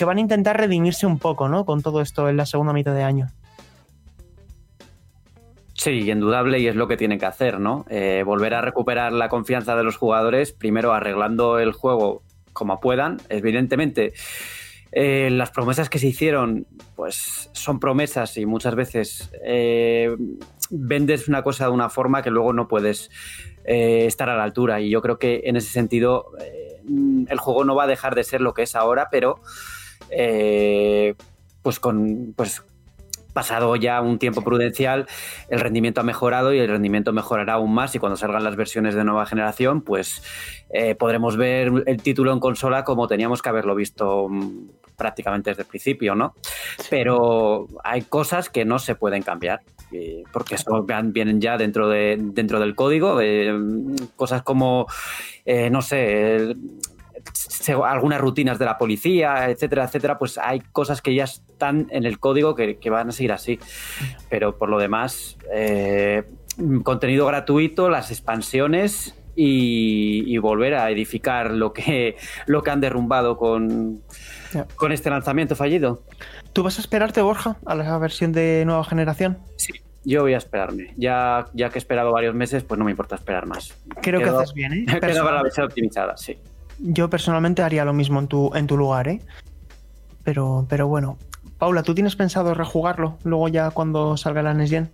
van 0.04 0.18
a 0.18 0.20
intentar 0.20 0.56
redimirse 0.58 1.06
un 1.06 1.18
poco, 1.18 1.48
¿no? 1.48 1.64
Con 1.64 1.82
todo 1.82 2.00
esto 2.00 2.28
en 2.28 2.36
la 2.36 2.46
segunda 2.46 2.72
mitad 2.72 2.94
de 2.94 3.02
año. 3.02 3.28
Sí, 5.74 6.08
indudable 6.10 6.60
y 6.60 6.68
es 6.68 6.76
lo 6.76 6.86
que 6.86 6.96
tienen 6.96 7.18
que 7.18 7.26
hacer, 7.26 7.58
¿no? 7.58 7.84
Eh, 7.88 8.22
volver 8.24 8.54
a 8.54 8.60
recuperar 8.60 9.12
la 9.12 9.28
confianza 9.28 9.74
de 9.74 9.82
los 9.82 9.96
jugadores, 9.96 10.52
primero 10.52 10.92
arreglando 10.92 11.58
el 11.58 11.72
juego 11.72 12.22
como 12.52 12.78
puedan, 12.80 13.20
evidentemente. 13.28 14.12
Eh, 14.94 15.30
las 15.30 15.50
promesas 15.50 15.88
que 15.88 15.98
se 15.98 16.08
hicieron, 16.08 16.66
pues 16.94 17.48
son 17.52 17.80
promesas 17.80 18.36
y 18.36 18.44
muchas 18.44 18.74
veces 18.74 19.30
eh, 19.42 20.14
vendes 20.70 21.28
una 21.28 21.42
cosa 21.42 21.64
de 21.64 21.70
una 21.70 21.88
forma 21.88 22.22
que 22.22 22.30
luego 22.30 22.52
no 22.52 22.68
puedes 22.68 23.10
estar 23.64 24.28
a 24.28 24.36
la 24.36 24.44
altura. 24.44 24.80
Y 24.80 24.90
yo 24.90 25.02
creo 25.02 25.18
que 25.18 25.42
en 25.44 25.56
ese 25.56 25.70
sentido 25.70 26.26
el 27.28 27.38
juego 27.38 27.64
no 27.64 27.74
va 27.74 27.84
a 27.84 27.86
dejar 27.86 28.14
de 28.14 28.24
ser 28.24 28.40
lo 28.40 28.54
que 28.54 28.62
es 28.62 28.74
ahora, 28.74 29.08
pero 29.10 29.40
pues 31.62 31.78
con 31.78 32.34
pues 32.36 32.62
pasado 33.32 33.74
ya 33.76 34.00
un 34.00 34.18
tiempo 34.18 34.42
prudencial, 34.42 35.06
el 35.48 35.60
rendimiento 35.60 36.00
ha 36.00 36.04
mejorado 36.04 36.52
y 36.52 36.58
el 36.58 36.68
rendimiento 36.68 37.12
mejorará 37.12 37.54
aún 37.54 37.74
más 37.74 37.94
y 37.94 37.98
cuando 37.98 38.16
salgan 38.16 38.44
las 38.44 38.56
versiones 38.56 38.94
de 38.94 39.04
nueva 39.04 39.26
generación, 39.26 39.82
pues 39.82 40.22
eh, 40.70 40.94
podremos 40.94 41.36
ver 41.36 41.72
el 41.86 42.02
título 42.02 42.32
en 42.32 42.40
consola 42.40 42.84
como 42.84 43.08
teníamos 43.08 43.42
que 43.42 43.48
haberlo 43.48 43.74
visto 43.74 44.28
mm, 44.28 44.68
prácticamente 44.96 45.50
desde 45.50 45.62
el 45.62 45.68
principio, 45.68 46.14
¿no? 46.14 46.34
Pero 46.90 47.66
hay 47.82 48.02
cosas 48.02 48.50
que 48.50 48.64
no 48.64 48.78
se 48.78 48.94
pueden 48.94 49.22
cambiar 49.22 49.60
porque 50.32 50.56
eso 50.56 50.86
vienen 51.06 51.40
ya 51.40 51.56
dentro, 51.56 51.88
de, 51.88 52.16
dentro 52.18 52.60
del 52.60 52.74
código, 52.74 53.20
eh, 53.20 53.52
cosas 54.16 54.42
como, 54.42 54.86
eh, 55.44 55.70
no 55.70 55.82
sé, 55.82 56.54
algunas 57.84 58.20
rutinas 58.20 58.58
de 58.58 58.64
la 58.64 58.78
policía, 58.78 59.48
etcétera, 59.50 59.84
etcétera, 59.84 60.18
pues 60.18 60.38
hay 60.38 60.60
cosas 60.60 61.02
que 61.02 61.14
ya 61.14 61.24
están 61.24 61.86
en 61.90 62.04
el 62.04 62.18
código 62.18 62.54
que, 62.54 62.78
van 62.90 63.08
a 63.08 63.12
seguir 63.12 63.32
así. 63.32 63.58
Pero 64.28 64.58
por 64.58 64.68
lo 64.68 64.78
demás, 64.78 65.36
eh, 65.52 66.24
contenido 66.82 67.26
gratuito, 67.26 67.88
las 67.88 68.10
expansiones 68.10 69.14
y, 69.34 70.36
volver 70.38 70.74
a 70.74 70.90
edificar 70.90 71.52
lo 71.52 71.72
que, 71.72 72.16
lo 72.46 72.62
que 72.62 72.70
han 72.70 72.80
derrumbado 72.80 73.36
con, 73.36 74.02
con 74.76 74.92
este 74.92 75.10
lanzamiento 75.10 75.56
fallido. 75.56 76.02
¿Tú 76.52 76.62
vas 76.62 76.78
a 76.78 76.80
esperarte, 76.80 77.22
Borja, 77.22 77.56
a 77.64 77.74
la 77.74 77.96
versión 77.98 78.32
de 78.32 78.64
nueva 78.66 78.84
generación? 78.84 79.38
Sí, 79.56 79.72
yo 80.04 80.22
voy 80.22 80.34
a 80.34 80.38
esperarme. 80.38 80.94
Ya, 80.96 81.46
ya 81.54 81.70
que 81.70 81.78
he 81.78 81.80
esperado 81.80 82.12
varios 82.12 82.34
meses, 82.34 82.64
pues 82.64 82.78
no 82.78 82.84
me 82.84 82.90
importa 82.90 83.14
esperar 83.14 83.46
más. 83.46 83.74
Creo 84.02 84.20
que 84.20 84.28
haces 84.28 84.52
bien, 84.52 84.72
¿eh? 84.72 84.86
Quedo 85.00 85.24
para 85.24 85.36
la 85.36 85.42
versión 85.42 85.66
optimizada, 85.66 86.16
sí. 86.16 86.38
Yo 86.78 87.08
personalmente 87.08 87.62
haría 87.62 87.84
lo 87.84 87.92
mismo 87.92 88.18
en 88.18 88.28
tu, 88.28 88.52
en 88.54 88.66
tu 88.66 88.76
lugar, 88.76 89.08
¿eh? 89.08 89.20
Pero, 90.24 90.66
pero 90.68 90.88
bueno. 90.88 91.18
Paula, 91.58 91.84
¿tú 91.84 91.94
tienes 91.94 92.16
pensado 92.16 92.54
rejugarlo 92.54 93.18
luego 93.22 93.46
ya 93.46 93.70
cuando 93.70 94.16
salga 94.16 94.42
la 94.42 94.52
NES 94.52 94.88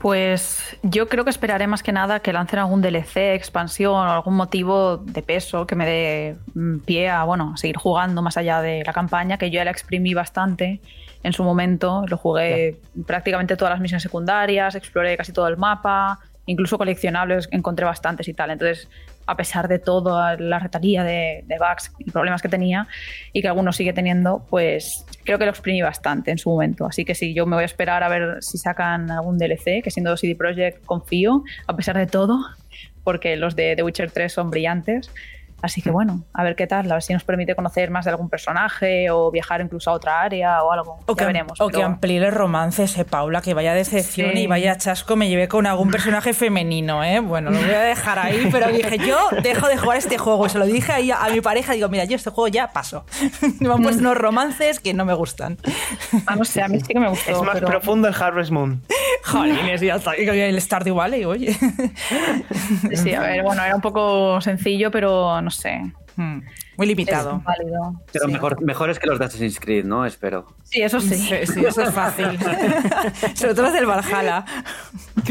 Pues 0.00 0.78
yo 0.82 1.10
creo 1.10 1.24
que 1.24 1.30
esperaré 1.30 1.66
más 1.66 1.82
que 1.82 1.92
nada 1.92 2.20
que 2.20 2.32
lancen 2.32 2.58
algún 2.58 2.80
DLC, 2.80 3.34
expansión 3.34 3.92
o 3.92 4.02
algún 4.02 4.34
motivo 4.34 4.96
de 4.96 5.20
peso 5.20 5.66
que 5.66 5.76
me 5.76 5.84
dé 5.84 6.36
mm, 6.54 6.78
pie 6.78 7.10
a 7.10 7.24
bueno, 7.24 7.54
seguir 7.58 7.76
jugando 7.76 8.22
más 8.22 8.38
allá 8.38 8.62
de 8.62 8.82
la 8.82 8.94
campaña, 8.94 9.36
que 9.36 9.50
yo 9.50 9.56
ya 9.56 9.64
la 9.66 9.72
exprimí 9.72 10.14
bastante 10.14 10.80
en 11.22 11.34
su 11.34 11.44
momento. 11.44 12.04
Lo 12.08 12.16
jugué 12.16 12.80
prácticamente 13.06 13.58
todas 13.58 13.72
las 13.72 13.80
misiones 13.80 14.02
secundarias, 14.02 14.74
exploré 14.74 15.18
casi 15.18 15.34
todo 15.34 15.48
el 15.48 15.58
mapa, 15.58 16.18
incluso 16.46 16.78
coleccionables 16.78 17.50
encontré 17.52 17.84
bastantes 17.84 18.26
y 18.26 18.32
tal. 18.32 18.52
Entonces 18.52 18.88
a 19.26 19.36
pesar 19.36 19.68
de 19.68 19.78
toda 19.78 20.36
la 20.36 20.58
retaría 20.58 21.04
de, 21.04 21.44
bugs 21.48 21.92
y 21.98 22.10
problemas 22.10 22.42
que 22.42 22.48
tenía 22.48 22.88
y 23.32 23.42
que 23.42 23.48
algunos 23.48 23.76
sigue 23.76 23.92
teniendo, 23.92 24.44
pues 24.50 25.04
creo 25.24 25.38
que 25.38 25.44
lo 25.44 25.50
exprimí 25.50 25.82
bastante 25.82 26.30
en 26.30 26.38
su 26.38 26.50
momento. 26.50 26.86
Así 26.86 27.04
que 27.04 27.14
sí, 27.14 27.34
yo 27.34 27.46
me 27.46 27.56
voy 27.56 27.62
a 27.62 27.66
esperar 27.66 28.02
a 28.02 28.08
ver 28.08 28.42
si 28.42 28.58
sacan 28.58 29.10
algún 29.10 29.38
DLC, 29.38 29.82
que 29.82 29.90
siendo 29.90 30.16
CD 30.16 30.34
Projekt 30.34 30.84
confío, 30.84 31.44
a 31.66 31.76
pesar 31.76 31.96
de 31.96 32.06
todo, 32.06 32.40
porque 33.04 33.36
los 33.36 33.56
de 33.56 33.76
The 33.76 33.82
Witcher 33.82 34.10
3 34.10 34.32
son 34.32 34.50
brillantes. 34.50 35.10
Así 35.62 35.82
que 35.82 35.90
bueno, 35.90 36.24
a 36.32 36.42
ver 36.42 36.56
qué 36.56 36.66
tal, 36.66 36.90
a 36.90 36.94
ver 36.94 37.02
si 37.02 37.12
nos 37.12 37.24
permite 37.24 37.54
conocer 37.54 37.90
más 37.90 38.04
de 38.04 38.10
algún 38.10 38.28
personaje 38.28 39.10
o 39.10 39.30
viajar 39.30 39.60
incluso 39.60 39.90
a 39.90 39.94
otra 39.94 40.20
área 40.20 40.62
o 40.62 40.72
algo. 40.72 40.98
O 41.06 41.14
que, 41.14 41.24
veremos. 41.24 41.60
O 41.60 41.68
que 41.68 41.82
amplíe 41.82 42.18
el 42.18 42.32
romance 42.32 42.84
ese 42.84 43.04
Paula, 43.04 43.40
que 43.42 43.54
vaya 43.54 43.74
decepción 43.74 44.36
y 44.36 44.46
vaya 44.46 44.76
chasco 44.76 45.16
me 45.16 45.28
lleve 45.28 45.48
con 45.48 45.66
algún 45.66 45.90
personaje 45.90 46.32
femenino, 46.32 47.04
¿eh? 47.04 47.20
Bueno, 47.20 47.50
lo 47.50 47.58
voy 47.58 47.70
a 47.70 47.80
dejar 47.80 48.18
ahí, 48.18 48.48
pero 48.50 48.68
dije, 48.72 48.98
yo 48.98 49.18
dejo 49.42 49.68
de 49.68 49.76
jugar 49.76 49.98
este 49.98 50.18
juego. 50.18 50.46
Y 50.46 50.50
se 50.50 50.58
lo 50.58 50.66
dije 50.66 50.92
ahí 50.92 51.10
a, 51.10 51.28
mi 51.32 51.40
pareja, 51.40 51.72
digo, 51.72 51.88
mira, 51.88 52.04
yo 52.04 52.16
este 52.16 52.30
juego 52.30 52.48
ya 52.48 52.72
paso. 52.72 53.04
me 53.60 53.72
han 53.72 53.82
puesto 53.82 54.00
unos 54.00 54.16
romances 54.16 54.80
que 54.80 54.94
no 54.94 55.04
me 55.04 55.14
gustan. 55.14 55.58
Ah, 56.26 56.36
no 56.36 56.44
sé, 56.44 56.62
a 56.62 56.68
mí 56.68 56.80
sí 56.80 56.92
que 56.92 57.00
me 57.00 57.08
gustó. 57.08 57.30
Es 57.30 57.42
más 57.42 57.60
profundo 57.60 58.08
el 58.08 58.14
Harvest 58.14 58.50
Moon. 58.50 58.82
Jolines, 59.24 59.80
ya 59.80 59.96
está. 59.96 60.14
El 60.14 60.60
Stardew 60.60 60.94
Valley, 60.94 61.24
oye. 61.24 61.56
Sí, 62.94 63.14
a 63.14 63.20
ver, 63.20 63.42
bueno, 63.42 63.62
era 63.62 63.74
un 63.74 63.80
poco 63.80 64.40
sencillo, 64.40 64.90
pero 64.90 65.40
no 65.42 65.49
sé. 65.50 65.92
Hmm. 66.16 66.40
Muy 66.80 66.86
limitado. 66.86 67.42
Pero 68.10 68.26
mejor, 68.28 68.62
mejores 68.62 68.98
que 68.98 69.06
los 69.06 69.18
de 69.18 69.26
Assassin's 69.26 69.60
Creed, 69.60 69.84
¿no? 69.84 70.06
Espero. 70.06 70.46
Sí, 70.62 70.80
eso 70.80 70.98
sí. 70.98 71.14
Sí, 71.14 71.34
eso 71.66 71.82
es 71.82 71.90
fácil. 71.92 72.24
Sobre 73.34 73.52
todo 73.52 73.64
los 73.64 73.74
del 73.74 73.84
Valhalla. 73.84 74.46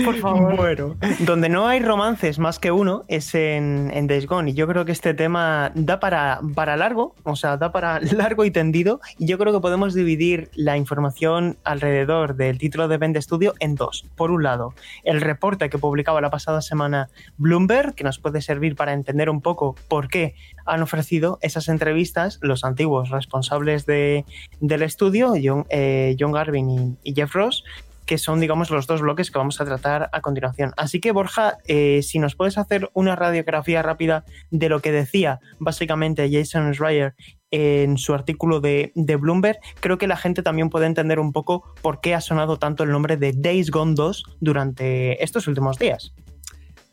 Por 0.06 0.16
favor. 0.18 0.56
Bueno, 0.56 0.96
donde 1.22 1.50
no 1.50 1.68
hay 1.68 1.80
romances 1.80 2.38
más 2.38 2.60
que 2.60 2.70
uno 2.70 3.04
es 3.08 3.34
en, 3.34 3.90
en 3.96 4.06
Days 4.06 4.28
Gone. 4.28 4.52
Y 4.52 4.54
yo 4.54 4.68
creo 4.68 4.86
que 4.86 4.92
este 4.92 5.16
tema 5.16 5.72
da 5.74 6.00
para, 6.00 6.40
para 6.54 6.78
largo, 6.78 7.16
o 7.24 7.36
sea, 7.36 7.58
da 7.58 7.72
para 7.72 8.00
largo 8.16 8.46
y 8.46 8.52
tendido. 8.52 9.02
Y 9.18 9.26
yo 9.26 9.40
creo 9.40 9.52
que 9.52 9.60
podemos 9.60 9.96
dividir 9.96 10.52
la 10.54 10.78
información 10.78 11.58
alrededor 11.64 12.36
del 12.36 12.60
título 12.60 12.88
de 12.88 12.98
Vende 12.98 13.24
Studio 13.24 13.56
en 13.60 13.74
dos. 13.74 14.06
Por 14.16 14.30
un 14.30 14.44
lado, 14.44 14.76
el 15.04 15.20
reporte 15.20 15.72
que 15.72 15.80
publicaba 15.80 16.22
la 16.22 16.30
pasada 16.30 16.62
semana 16.62 17.10
Bloomberg, 17.38 17.96
que 17.96 18.04
nos 18.04 18.20
puede 18.20 18.40
servir 18.42 18.76
para 18.76 18.94
entender 18.94 19.32
un 19.32 19.42
poco 19.42 19.76
por 19.88 20.10
qué 20.10 20.36
han 20.68 20.84
ofrecido 20.84 21.39
esas 21.42 21.70
entrevistas 21.70 22.40
los 22.42 22.64
antiguos 22.64 23.10
responsables 23.10 23.86
de, 23.86 24.26
del 24.60 24.82
estudio, 24.82 25.34
John, 25.42 25.66
eh, 25.70 26.16
Garvin 26.20 26.98
y, 27.04 27.14
Jeff 27.14 27.34
Ross, 27.34 27.64
que 28.06 28.18
son, 28.18 28.40
digamos, 28.40 28.72
los 28.72 28.88
dos 28.88 29.02
bloques 29.02 29.30
que 29.30 29.38
vamos 29.38 29.62
a 29.62 29.66
tratar 29.66 30.10
a 30.12 30.22
continuación. 30.22 30.74
Así 30.78 31.00
que, 31.00 31.12
Borja, 31.12 31.58
eh, 31.68 32.02
si 32.02 32.18
nos 32.18 32.36
puedes 32.36 32.58
hacer 32.58 32.90
una 32.94 33.16
radiografía 33.16 33.84
rápida 33.84 34.26
de 34.50 34.70
lo 34.70 34.80
que 34.80 34.92
decía 34.92 35.40
básicamente 35.60 36.30
Jason 36.32 36.74
Schreier 36.74 37.14
en 37.52 37.98
su 37.98 38.14
artículo 38.14 38.62
de, 38.62 38.92
de, 38.96 39.16
Bloomberg, 39.16 39.60
creo 39.80 39.98
que 39.98 40.08
la 40.08 40.18
gente 40.18 40.44
también 40.44 40.70
puede 40.70 40.88
entender 40.88 41.20
un 41.20 41.34
poco 41.34 41.64
por 41.82 42.02
qué 42.02 42.16
ha 42.16 42.22
sonado 42.22 42.58
tanto 42.58 42.84
el 42.84 42.92
nombre 42.92 43.18
de 43.18 43.34
Days 43.34 43.70
Gone 43.70 43.94
2 43.96 44.24
durante 44.40 45.24
estos 45.24 45.48
últimos 45.48 45.78
días. 45.78 46.14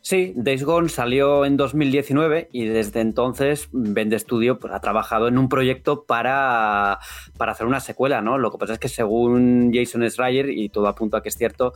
Sí, 0.09 0.31
Days 0.37 0.63
Gone 0.63 0.87
salió 0.87 1.43
en 1.43 1.57
2019 1.57 2.47
y 2.53 2.63
desde 2.63 3.01
entonces 3.01 3.67
Vende 3.73 4.17
Studio 4.17 4.57
pues, 4.57 4.71
ha 4.71 4.79
trabajado 4.79 5.27
en 5.27 5.37
un 5.37 5.49
proyecto 5.49 6.05
para, 6.05 6.93
hacer 7.37 7.67
una 7.67 7.81
secuela, 7.81 8.21
¿no? 8.21 8.37
Lo 8.37 8.49
que 8.49 8.57
pasa 8.57 8.71
es 8.71 8.79
que 8.79 8.87
según 8.87 9.69
Jason 9.73 10.09
Schreier, 10.09 10.49
y 10.49 10.69
todo 10.69 10.87
apunta 10.87 11.17
a 11.17 11.21
que 11.21 11.27
es 11.27 11.35
cierto, 11.35 11.73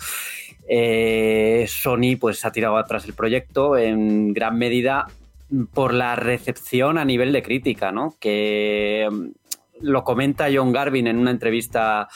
eh, 0.65 1.65
Sony 1.67 2.15
pues 2.17 2.45
ha 2.45 2.53
tirado 2.53 2.77
atrás 2.77 3.03
el 3.03 3.15
proyecto 3.15 3.75
en 3.75 4.31
gran 4.31 4.57
medida 4.57 5.07
por 5.73 5.93
la 5.93 6.15
recepción 6.15 6.97
a 6.97 7.03
nivel 7.03 7.33
de 7.33 7.43
crítica, 7.43 7.91
¿no? 7.91 8.15
Que 8.17 9.09
mm, 9.11 9.27
lo 9.81 10.05
comenta 10.05 10.47
John 10.49 10.71
Garvin 10.71 11.07
en 11.07 11.17
una 11.17 11.31
entrevista 11.31 12.07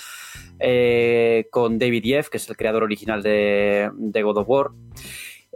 eh, 0.59 1.47
con 1.51 1.77
David 1.77 2.03
Yeff, 2.03 2.29
que 2.29 2.37
es 2.37 2.47
el 2.47 2.55
creador 2.55 2.83
original 2.83 3.21
de 3.21 4.21
God 4.23 4.37
of 4.37 4.47
War. 4.47 4.71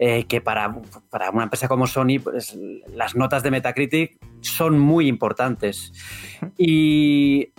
Eh, 0.02 0.24
que 0.28 0.40
para, 0.40 0.82
para, 1.10 1.30
una 1.30 1.44
empresa 1.44 1.68
como 1.68 1.86
Sony, 1.86 2.22
pues, 2.24 2.58
las 2.96 3.18
notas 3.18 3.44
de 3.44 3.52
Metacritic 3.52 4.18
son 4.40 4.80
muy 4.80 5.10
importantes. 5.10 5.92
Y 6.58 7.52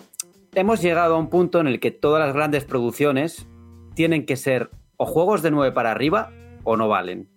hemos 0.55 0.81
llegado 0.81 1.13
a 1.13 1.19
un 1.19 1.29
punto 1.29 1.59
en 1.59 1.67
el 1.67 1.79
que 1.79 1.91
todas 1.91 2.25
las 2.25 2.33
grandes 2.33 2.65
producciones 2.65 3.47
tienen 3.93 4.25
que 4.25 4.37
ser 4.37 4.71
o 4.97 5.05
juegos 5.05 5.43
de 5.43 5.51
9 5.51 5.71
para 5.71 5.91
arriba 5.91 6.31
o 6.63 6.77
no 6.77 6.87
valen. 6.87 7.29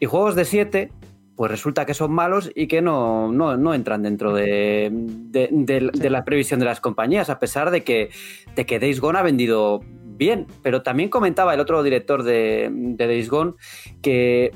Y 0.00 0.06
juegos 0.06 0.34
de 0.34 0.46
7, 0.46 0.90
pues 1.36 1.50
resulta 1.50 1.86
que 1.86 1.94
son 1.94 2.12
malos 2.12 2.50
y 2.56 2.66
que 2.66 2.82
no, 2.82 3.30
no, 3.30 3.74
entran 3.74 4.02
dentro 4.02 4.34
de, 4.34 4.90
de, 4.92 6.10
la 6.10 6.24
previsión 6.24 6.58
de 6.58 6.66
las 6.66 6.80
compañías, 6.80 7.30
a 7.30 7.38
pesar 7.38 7.70
de 7.70 7.84
que, 7.84 8.10
de 8.56 8.66
que 8.66 8.80
Days 8.80 9.00
Gone 9.00 9.18
ha 9.18 9.22
vendido 9.22 9.80
bien, 10.16 10.46
pero 10.62 10.82
también 10.82 11.08
comentaba 11.08 11.54
el 11.54 11.60
otro 11.60 11.82
director 11.82 12.22
de, 12.22 12.68
de 12.70 13.06
Days 13.06 13.28
Gone 13.28 13.54
que 14.00 14.52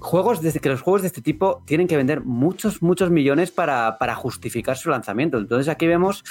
juegos 0.00 0.40
de, 0.42 0.52
que 0.52 0.68
los 0.68 0.80
juegos 0.80 1.02
de 1.02 1.08
este 1.08 1.22
tipo 1.22 1.62
tienen 1.66 1.86
que 1.86 1.96
vender 1.96 2.22
muchos, 2.22 2.82
muchos 2.82 3.10
millones 3.10 3.50
para, 3.50 3.98
para, 3.98 4.14
justificar 4.14 4.76
su 4.76 4.90
lanzamiento. 4.90 5.38
Entonces 5.38 5.68
aquí 5.68 5.86
vemos 5.86 6.24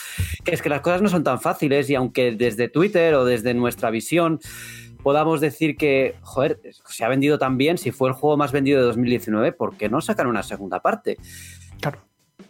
que 0.43 0.53
es 0.53 0.61
que 0.61 0.69
las 0.69 0.81
cosas 0.81 1.01
no 1.01 1.09
son 1.09 1.23
tan 1.23 1.39
fáciles 1.39 1.89
y 1.89 1.95
aunque 1.95 2.31
desde 2.31 2.69
Twitter 2.69 3.15
o 3.15 3.25
desde 3.25 3.53
nuestra 3.53 3.89
visión 3.89 4.39
podamos 5.03 5.39
decir 5.41 5.77
que, 5.77 6.15
joder, 6.21 6.59
se 6.85 7.05
ha 7.05 7.07
vendido 7.07 7.37
tan 7.37 7.57
bien, 7.57 7.77
si 7.77 7.91
fue 7.91 8.09
el 8.09 8.15
juego 8.15 8.35
más 8.35 8.51
vendido 8.51 8.79
de 8.79 8.87
2019, 8.87 9.53
¿por 9.53 9.77
qué 9.77 9.89
no 9.89 10.01
sacan 10.01 10.27
una 10.27 10.43
segunda 10.43 10.81
parte? 10.81 11.17
Claro. 11.79 11.99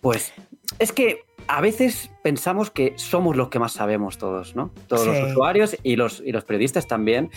Pues 0.02 0.34
es 0.80 0.92
que 0.92 1.27
a 1.48 1.62
veces 1.62 2.12
pensamos 2.24 2.72
que 2.72 2.94
somos 2.96 3.36
los 3.36 3.50
que 3.50 3.60
más 3.60 3.74
sabemos 3.74 4.18
todos, 4.18 4.56
¿no? 4.56 4.72
Todos 4.88 5.04
sí. 5.04 5.08
los 5.08 5.32
usuarios 5.32 5.78
y 5.84 5.96
los, 5.96 6.22
y 6.26 6.32
los 6.32 6.44
periodistas 6.44 6.88
también. 6.88 7.30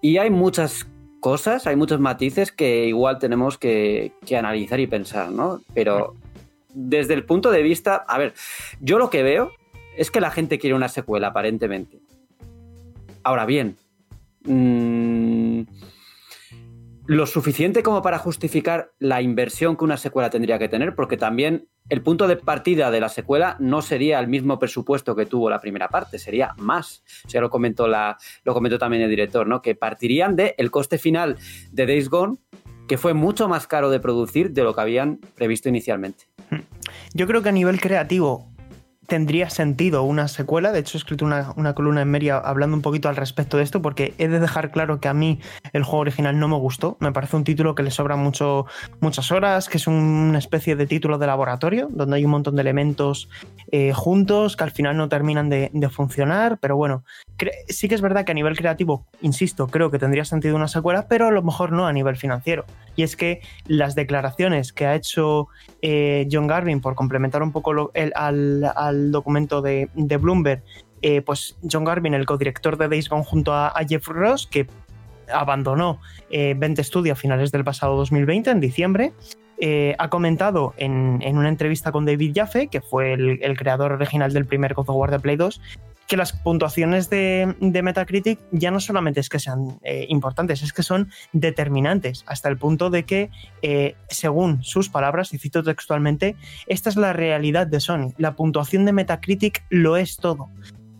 Y 0.00 0.18
hay 0.18 0.30
muchas 0.30 0.86
cosas, 1.20 1.66
hay 1.66 1.76
muchos 1.76 2.00
matices 2.00 2.52
que 2.52 2.86
igual 2.86 3.18
tenemos 3.18 3.56
que, 3.58 4.12
que 4.26 4.36
analizar 4.36 4.80
y 4.80 4.86
pensar, 4.86 5.30
¿no? 5.30 5.60
Pero 5.72 6.14
desde 6.74 7.14
el 7.14 7.24
punto 7.24 7.50
de 7.50 7.62
vista, 7.62 8.04
a 8.06 8.18
ver, 8.18 8.34
yo 8.80 8.98
lo 8.98 9.08
que 9.08 9.22
veo 9.22 9.52
es 9.96 10.10
que 10.10 10.20
la 10.20 10.30
gente 10.30 10.58
quiere 10.58 10.74
una 10.74 10.88
secuela, 10.88 11.28
aparentemente. 11.28 11.98
Ahora 13.22 13.46
bien, 13.46 13.76
mmm, 14.44 14.93
lo 17.06 17.26
suficiente 17.26 17.82
como 17.82 18.02
para 18.02 18.18
justificar 18.18 18.92
la 18.98 19.20
inversión 19.20 19.76
que 19.76 19.84
una 19.84 19.96
secuela 19.96 20.30
tendría 20.30 20.58
que 20.58 20.68
tener, 20.68 20.94
porque 20.94 21.16
también 21.16 21.68
el 21.90 22.02
punto 22.02 22.26
de 22.26 22.36
partida 22.36 22.90
de 22.90 23.00
la 23.00 23.10
secuela 23.10 23.56
no 23.60 23.82
sería 23.82 24.18
el 24.20 24.28
mismo 24.28 24.58
presupuesto 24.58 25.14
que 25.14 25.26
tuvo 25.26 25.50
la 25.50 25.60
primera 25.60 25.88
parte, 25.88 26.18
sería 26.18 26.54
más. 26.56 27.02
O 27.26 27.28
sea, 27.28 27.42
lo 27.42 27.50
comentó, 27.50 27.88
la, 27.88 28.16
lo 28.44 28.54
comentó 28.54 28.78
también 28.78 29.02
el 29.02 29.10
director, 29.10 29.46
¿no? 29.46 29.60
Que 29.60 29.74
partirían 29.74 30.34
del 30.34 30.54
el 30.56 30.70
coste 30.70 30.96
final 30.96 31.36
de 31.72 31.86
Days 31.86 32.08
Gone, 32.08 32.38
que 32.88 32.96
fue 32.96 33.12
mucho 33.12 33.48
más 33.48 33.66
caro 33.66 33.90
de 33.90 34.00
producir 34.00 34.52
de 34.52 34.62
lo 34.62 34.74
que 34.74 34.80
habían 34.80 35.20
previsto 35.34 35.68
inicialmente. 35.68 36.24
Yo 37.12 37.26
creo 37.26 37.42
que 37.42 37.50
a 37.50 37.52
nivel 37.52 37.80
creativo 37.80 38.53
tendría 39.06 39.50
sentido 39.50 40.02
una 40.02 40.28
secuela. 40.28 40.72
De 40.72 40.80
hecho, 40.80 40.96
he 40.96 41.00
escrito 41.00 41.24
una, 41.24 41.52
una, 41.56 41.74
columna 41.74 42.02
en 42.02 42.10
Meria 42.10 42.38
hablando 42.38 42.76
un 42.76 42.82
poquito 42.82 43.08
al 43.08 43.16
respecto 43.16 43.56
de 43.56 43.62
esto, 43.62 43.82
porque 43.82 44.14
he 44.18 44.28
de 44.28 44.40
dejar 44.40 44.70
claro 44.70 45.00
que 45.00 45.08
a 45.08 45.14
mí 45.14 45.40
el 45.72 45.82
juego 45.82 46.00
original 46.00 46.38
no 46.38 46.48
me 46.48 46.56
gustó. 46.56 46.96
Me 47.00 47.12
parece 47.12 47.36
un 47.36 47.44
título 47.44 47.74
que 47.74 47.82
le 47.82 47.90
sobra 47.90 48.16
mucho, 48.16 48.66
muchas 49.00 49.30
horas, 49.30 49.68
que 49.68 49.78
es 49.78 49.86
una 49.86 50.38
especie 50.38 50.76
de 50.76 50.86
título 50.86 51.18
de 51.18 51.26
laboratorio, 51.26 51.88
donde 51.90 52.16
hay 52.16 52.24
un 52.24 52.30
montón 52.30 52.56
de 52.56 52.62
elementos 52.62 53.28
eh, 53.70 53.92
juntos 53.92 54.56
que 54.56 54.64
al 54.64 54.70
final 54.70 54.96
no 54.96 55.08
terminan 55.08 55.48
de, 55.48 55.70
funcionar. 55.90 56.58
Pero 56.60 56.76
bueno, 56.76 57.04
sí 57.68 57.88
que 57.88 57.94
es 57.94 58.00
verdad 58.00 58.24
que 58.24 58.32
a 58.32 58.34
nivel 58.34 58.56
creativo, 58.56 59.06
insisto, 59.20 59.66
creo 59.66 59.90
que 59.90 59.98
tendría 59.98 60.24
sentido 60.24 60.56
una 60.56 60.68
secuela, 60.68 61.06
pero 61.08 61.28
a 61.28 61.30
lo 61.30 61.42
mejor 61.42 61.72
no 61.72 61.86
a 61.86 61.92
nivel 61.92 62.16
financiero. 62.16 62.64
Y 62.96 63.02
es 63.02 63.16
que 63.16 63.40
las 63.66 63.94
declaraciones 63.94 64.72
que 64.72 64.86
ha 64.86 64.94
hecho 64.94 65.48
eh, 65.82 66.28
John 66.30 66.46
Garvin, 66.46 66.80
por 66.80 66.94
complementar 66.94 67.42
un 67.42 67.52
poco 67.52 67.72
lo, 67.72 67.92
al, 68.14 68.72
documento 69.12 69.62
de, 69.62 69.88
de 69.94 70.16
Bloomberg, 70.16 70.62
eh, 71.02 71.20
pues 71.22 71.56
John 71.70 71.84
Garvin, 71.84 72.14
el 72.14 72.26
codirector 72.26 72.78
de 72.78 72.88
Days 72.88 73.08
Gone 73.08 73.24
junto 73.24 73.52
a, 73.52 73.68
a 73.68 73.84
Jeff 73.86 74.08
Ross, 74.08 74.46
que 74.46 74.66
abandonó 75.32 76.00
eh, 76.30 76.54
Vent 76.56 76.78
Studio 76.80 77.12
a 77.12 77.16
finales 77.16 77.52
del 77.52 77.64
pasado 77.64 77.96
2020, 77.96 78.50
en 78.50 78.60
diciembre, 78.60 79.12
eh, 79.58 79.94
ha 79.98 80.10
comentado 80.10 80.74
en, 80.76 81.20
en, 81.22 81.38
una 81.38 81.48
entrevista 81.48 81.92
con 81.92 82.04
David 82.04 82.32
Jaffe, 82.34 82.68
que 82.68 82.80
fue 82.80 83.12
el, 83.12 83.38
el, 83.42 83.56
creador 83.56 83.92
original 83.92 84.32
del 84.32 84.46
primer 84.46 84.74
God 84.74 84.88
of 84.88 84.96
War 84.96 85.10
de 85.10 85.20
Play 85.20 85.36
2, 85.36 85.60
que 86.06 86.16
las 86.16 86.32
puntuaciones 86.32 87.08
de, 87.10 87.54
de 87.60 87.82
Metacritic 87.82 88.38
ya 88.50 88.70
no 88.70 88.80
solamente 88.80 89.20
es 89.20 89.28
que 89.28 89.38
sean 89.38 89.78
eh, 89.82 90.06
importantes, 90.08 90.62
es 90.62 90.72
que 90.72 90.82
son 90.82 91.10
determinantes, 91.32 92.24
hasta 92.26 92.48
el 92.48 92.58
punto 92.58 92.90
de 92.90 93.04
que, 93.04 93.30
eh, 93.62 93.96
según 94.08 94.62
sus 94.62 94.88
palabras, 94.88 95.32
y 95.32 95.38
cito 95.38 95.62
textualmente, 95.62 96.36
esta 96.66 96.90
es 96.90 96.96
la 96.96 97.12
realidad 97.12 97.66
de 97.66 97.80
Sony. 97.80 98.12
La 98.18 98.36
puntuación 98.36 98.84
de 98.84 98.92
Metacritic 98.92 99.64
lo 99.70 99.96
es 99.96 100.16
todo. 100.16 100.48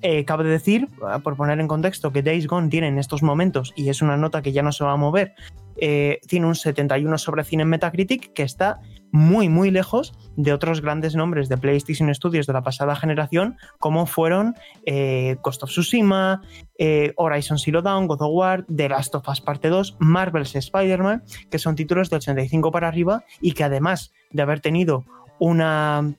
Eh, 0.01 0.25
cabe 0.25 0.45
decir, 0.45 0.89
por 1.23 1.37
poner 1.37 1.61
en 1.61 1.69
contexto, 1.69 2.13
que 2.13 2.23
Days 2.23 2.47
Gone 2.47 2.69
tiene 2.69 2.89
en 2.89 2.99
estos 2.99 3.23
momentos, 3.23 3.73
y 3.75 3.89
es 3.89 4.03
una 4.03 4.17
nota 4.17 4.43
que 4.43 4.53
ya 4.53 4.63
no 4.63 4.73
se 4.73 4.85
va 4.85 4.93
a 4.93 4.97
mover, 4.97 5.35
tiene 5.77 6.47
un 6.47 6.55
71 6.55 7.19
sobre 7.19 7.43
100 7.43 7.63
en 7.63 7.69
Metacritic, 7.69 8.33
que 8.33 8.43
está 8.43 8.81
muy, 9.15 9.49
muy 9.49 9.71
lejos 9.71 10.13
de 10.35 10.53
otros 10.53 10.81
grandes 10.81 11.15
nombres 11.15 11.49
de 11.49 11.57
PlayStation 11.57 12.13
Studios 12.13 12.49
de 12.49 12.53
la 12.53 12.65
pasada 12.65 12.97
generación, 12.97 13.57
como 13.79 14.07
fueron 14.07 14.57
eh, 14.87 15.37
of 15.45 15.71
Tsushima, 15.71 16.43
eh, 16.79 17.13
Horizon 17.17 17.61
Zero 17.61 17.81
Dawn, 17.81 18.09
God 18.09 18.23
of 18.23 18.31
War, 18.33 18.67
The 18.67 18.89
Last 18.89 19.15
of 19.15 19.29
Us 19.29 19.41
Parte 19.41 19.69
2, 19.69 19.99
Marvel's 20.01 20.57
Spider-Man, 20.57 21.23
que 21.49 21.61
son 21.61 21.77
títulos 21.77 22.11
de 22.11 22.17
85 22.17 22.73
para 22.73 22.89
arriba 22.89 23.23
y 23.41 23.53
que 23.53 23.63
además 23.63 24.13
de 24.33 24.43
haber 24.43 24.59
tenido 24.59 25.05
una 25.39 26.13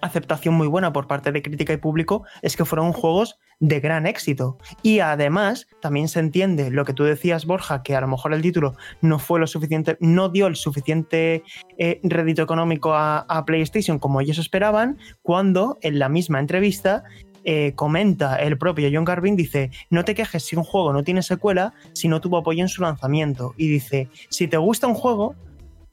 aceptación 0.00 0.54
muy 0.54 0.68
buena 0.68 0.92
por 0.92 1.08
parte 1.08 1.32
de 1.32 1.42
crítica 1.42 1.72
y 1.72 1.78
público 1.78 2.22
es 2.42 2.56
que 2.56 2.64
fueron 2.64 2.92
juegos 2.92 3.40
de 3.60 3.78
gran 3.78 4.06
éxito. 4.06 4.56
Y 4.82 4.98
además, 5.00 5.68
también 5.80 6.08
se 6.08 6.18
entiende 6.18 6.70
lo 6.70 6.84
que 6.84 6.94
tú 6.94 7.04
decías, 7.04 7.46
Borja, 7.46 7.82
que 7.82 7.94
a 7.94 8.00
lo 8.00 8.08
mejor 8.08 8.32
el 8.32 8.42
título 8.42 8.74
no 9.02 9.18
fue 9.18 9.38
lo 9.38 9.46
suficiente, 9.46 9.96
no 10.00 10.30
dio 10.30 10.46
el 10.46 10.56
suficiente 10.56 11.44
eh, 11.78 12.00
rédito 12.02 12.42
económico 12.42 12.94
a, 12.94 13.20
a, 13.20 13.44
PlayStation 13.44 13.98
como 13.98 14.20
ellos 14.20 14.38
esperaban, 14.38 14.98
cuando 15.22 15.78
en 15.82 15.98
la 15.98 16.08
misma 16.08 16.40
entrevista. 16.40 17.04
Eh, 17.42 17.72
comenta 17.74 18.36
el 18.36 18.58
propio 18.58 18.90
John 18.92 19.06
Garvin, 19.06 19.34
dice, 19.34 19.70
no 19.88 20.04
te 20.04 20.14
quejes 20.14 20.44
si 20.44 20.56
un 20.56 20.62
juego 20.62 20.92
no 20.92 21.02
tiene 21.02 21.22
secuela, 21.22 21.72
si 21.94 22.06
no 22.06 22.20
tuvo 22.20 22.36
apoyo 22.36 22.60
en 22.60 22.68
su 22.68 22.82
lanzamiento. 22.82 23.54
Y 23.56 23.68
dice, 23.68 24.08
si 24.28 24.46
te 24.46 24.58
gusta 24.58 24.86
un 24.86 24.92
juego, 24.92 25.34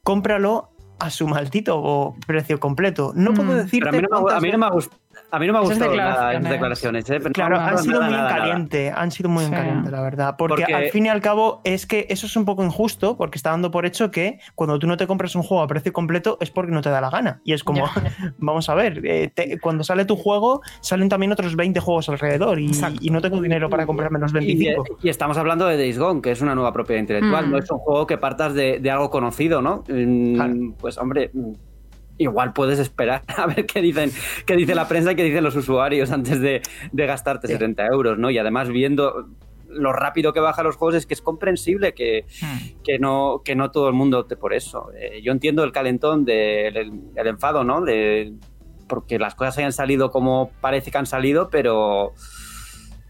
cómpralo 0.03 0.71
a 0.99 1.09
su 1.09 1.27
maldito 1.27 2.15
precio 2.25 2.59
completo. 2.59 3.13
No 3.15 3.31
mm. 3.31 3.35
puedo 3.35 3.53
decir. 3.55 3.87
A 3.87 3.91
mí 3.91 3.99
no, 4.01 4.21
me, 4.23 4.33
a 4.33 4.39
mí 4.39 4.51
no 4.51 4.57
me 4.57 4.65
ha 4.65 4.69
gustado. 4.71 4.99
A 5.29 5.39
mí 5.39 5.47
no 5.47 5.53
me 5.53 5.59
ha 5.59 5.61
gustado 5.61 5.93
las 5.93 6.49
declaraciones. 6.49 7.09
¿eh? 7.09 7.19
Claro, 7.33 7.57
no, 7.57 7.65
han 7.65 7.77
sido 7.79 7.99
nada, 7.99 8.05
muy 8.05 8.15
en 8.15 8.23
nada, 8.23 8.37
caliente, 8.37 8.89
nada. 8.89 9.01
han 9.01 9.11
sido 9.11 9.29
muy 9.29 9.43
en 9.43 9.51
caliente, 9.51 9.91
la 9.91 10.01
verdad. 10.01 10.35
Porque, 10.37 10.61
porque, 10.61 10.73
al 10.73 10.89
fin 10.89 11.05
y 11.05 11.09
al 11.09 11.21
cabo 11.21 11.61
es 11.65 11.85
que 11.85 12.07
eso 12.09 12.27
es 12.27 12.35
un 12.37 12.45
poco 12.45 12.63
injusto, 12.63 13.17
porque 13.17 13.37
está 13.37 13.49
dando 13.49 13.69
por 13.69 13.85
hecho 13.85 14.09
que 14.09 14.39
cuando 14.55 14.79
tú 14.79 14.87
no 14.87 14.95
te 14.95 15.05
compras 15.05 15.35
un 15.35 15.43
juego 15.43 15.63
a 15.63 15.67
precio 15.67 15.91
completo 15.91 16.37
es 16.39 16.49
porque 16.49 16.71
no 16.71 16.81
te 16.81 16.89
da 16.89 17.01
la 17.01 17.09
gana. 17.09 17.41
Y 17.43 17.53
es 17.53 17.63
como, 17.63 17.85
vamos 18.37 18.69
a 18.69 18.75
ver, 18.75 19.01
eh, 19.05 19.29
te, 19.33 19.59
cuando 19.59 19.83
sale 19.83 20.05
tu 20.05 20.15
juego, 20.15 20.61
salen 20.79 21.09
también 21.09 21.31
otros 21.33 21.55
20 21.55 21.79
juegos 21.81 22.07
alrededor 22.07 22.59
y, 22.59 22.71
y 23.01 23.09
no 23.09 23.21
tengo 23.21 23.41
dinero 23.41 23.69
para 23.69 23.85
comprarme 23.85 24.19
los 24.19 24.31
25. 24.31 24.85
Y, 25.01 25.07
y, 25.07 25.09
estamos 25.09 25.37
hablando 25.37 25.67
de 25.67 25.77
Days 25.77 25.99
Gone, 25.99 26.21
que 26.21 26.31
es 26.31 26.41
una 26.41 26.55
nueva 26.55 26.71
propiedad 26.71 27.01
intelectual, 27.01 27.47
mm. 27.47 27.51
no 27.51 27.57
es 27.57 27.69
un 27.69 27.79
juego 27.79 28.07
que 28.07 28.17
partas 28.17 28.53
de, 28.53 28.79
de 28.79 28.91
algo 28.91 29.09
conocido, 29.09 29.61
¿no? 29.61 29.83
Claro. 29.83 30.53
Pues 30.79 30.97
hombre, 30.97 31.31
igual 32.17 32.53
puedes 32.53 32.79
esperar 32.79 33.23
a 33.37 33.47
ver 33.47 33.65
qué 33.65 33.81
dicen, 33.81 34.11
qué 34.45 34.55
dice 34.55 34.75
la 34.75 34.87
prensa 34.87 35.11
y 35.11 35.15
qué 35.15 35.23
dicen 35.23 35.43
los 35.43 35.55
usuarios 35.55 36.11
antes 36.11 36.39
de, 36.39 36.61
de 36.91 37.05
gastarte 37.05 37.47
sí. 37.47 37.53
70 37.53 37.85
euros, 37.87 38.17
¿no? 38.17 38.29
Y 38.29 38.37
además 38.37 38.69
viendo 38.69 39.27
lo 39.69 39.93
rápido 39.93 40.33
que 40.33 40.39
bajan 40.39 40.65
los 40.65 40.75
juegos 40.75 40.95
es 40.95 41.05
que 41.05 41.13
es 41.13 41.21
comprensible 41.21 41.93
que, 41.93 42.25
hmm. 42.41 42.81
que, 42.83 42.99
no, 42.99 43.41
que 43.43 43.55
no 43.55 43.71
todo 43.71 43.87
el 43.87 43.93
mundo 43.93 44.19
opte 44.19 44.35
por 44.35 44.53
eso. 44.53 44.91
Eh, 44.95 45.21
yo 45.23 45.31
entiendo 45.31 45.63
el 45.63 45.71
calentón 45.71 46.25
del 46.25 46.73
de, 46.73 46.91
el, 47.15 47.27
enfado, 47.27 47.63
¿no? 47.63 47.81
De, 47.81 48.33
porque 48.87 49.19
las 49.19 49.35
cosas 49.35 49.57
hayan 49.57 49.73
salido 49.73 50.11
como 50.11 50.51
parece 50.61 50.91
que 50.91 50.97
han 50.97 51.05
salido, 51.05 51.49
pero, 51.49 52.13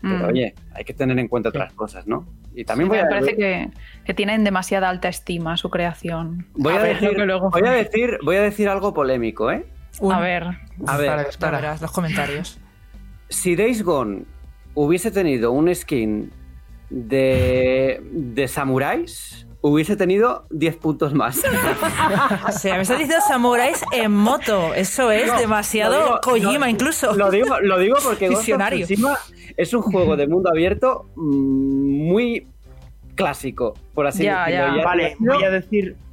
pero 0.01 0.17
mm. 0.17 0.25
oye, 0.25 0.55
hay 0.73 0.83
que 0.83 0.93
tener 0.93 1.17
en 1.19 1.27
cuenta 1.27 1.49
otras 1.49 1.73
cosas, 1.73 2.07
¿no? 2.07 2.27
Y 2.57 2.65
también 2.65 2.87
sí, 2.87 2.89
voy 2.89 2.97
me 2.97 3.03
a, 3.03 3.07
parece 3.07 3.31
voy... 3.33 3.37
que, 3.37 3.69
que, 4.03 4.13
tienen 4.15 4.43
demasiada 4.43 4.89
alta 4.89 5.09
estima 5.09 5.57
su 5.57 5.69
creación. 5.69 6.47
Voy 6.55 6.73
a, 6.73 6.79
a 6.79 6.83
decir, 6.83 7.15
luego... 7.15 7.51
voy 7.51 7.67
a 7.67 7.71
decir, 7.71 8.17
voy 8.23 8.35
a 8.35 8.41
decir 8.41 8.67
algo 8.67 8.95
polémico, 8.95 9.51
¿eh? 9.51 9.63
Un... 9.99 10.11
A 10.11 10.19
ver, 10.19 10.43
a 10.87 10.97
ver, 10.97 11.07
para, 11.07 11.29
para. 11.39 11.57
Verás, 11.57 11.81
los 11.83 11.91
comentarios. 11.91 12.59
Si 13.29 13.55
Days 13.55 13.83
Gone 13.83 14.23
hubiese 14.73 15.11
tenido 15.11 15.51
un 15.51 15.73
skin 15.73 16.31
de, 16.89 18.01
de 18.11 18.47
samuráis, 18.47 19.46
hubiese 19.61 19.95
tenido 19.95 20.45
10 20.49 20.75
puntos 20.77 21.13
más. 21.13 21.37
o 22.47 22.51
sea, 22.51 22.75
me 22.75 22.81
estás 22.81 22.99
diciendo 22.99 23.23
samuráis 23.27 23.83
en 23.91 24.11
moto. 24.11 24.73
Eso 24.73 25.11
es 25.11 25.27
no, 25.27 25.39
demasiado 25.39 26.03
digo, 26.03 26.19
Kojima, 26.21 26.65
no, 26.65 26.67
incluso. 26.67 27.13
Lo 27.15 27.31
digo, 27.31 27.59
lo 27.59 27.79
digo 27.79 27.97
porque 28.03 28.29
Visionario. 28.29 28.85
es 29.57 29.73
un 29.73 29.81
juego 29.81 30.15
de 30.15 30.27
mundo 30.27 30.49
abierto 30.49 31.09
muy 31.15 32.47
clásico, 33.17 33.73
por 33.93 34.08
así 34.08 34.23
ya, 34.23 34.45
decirlo. 34.45 34.77
Ya. 34.77 34.84
Vale, 34.86 35.15
voy 35.19 35.43
a 35.43 35.49
decir. 35.49 35.97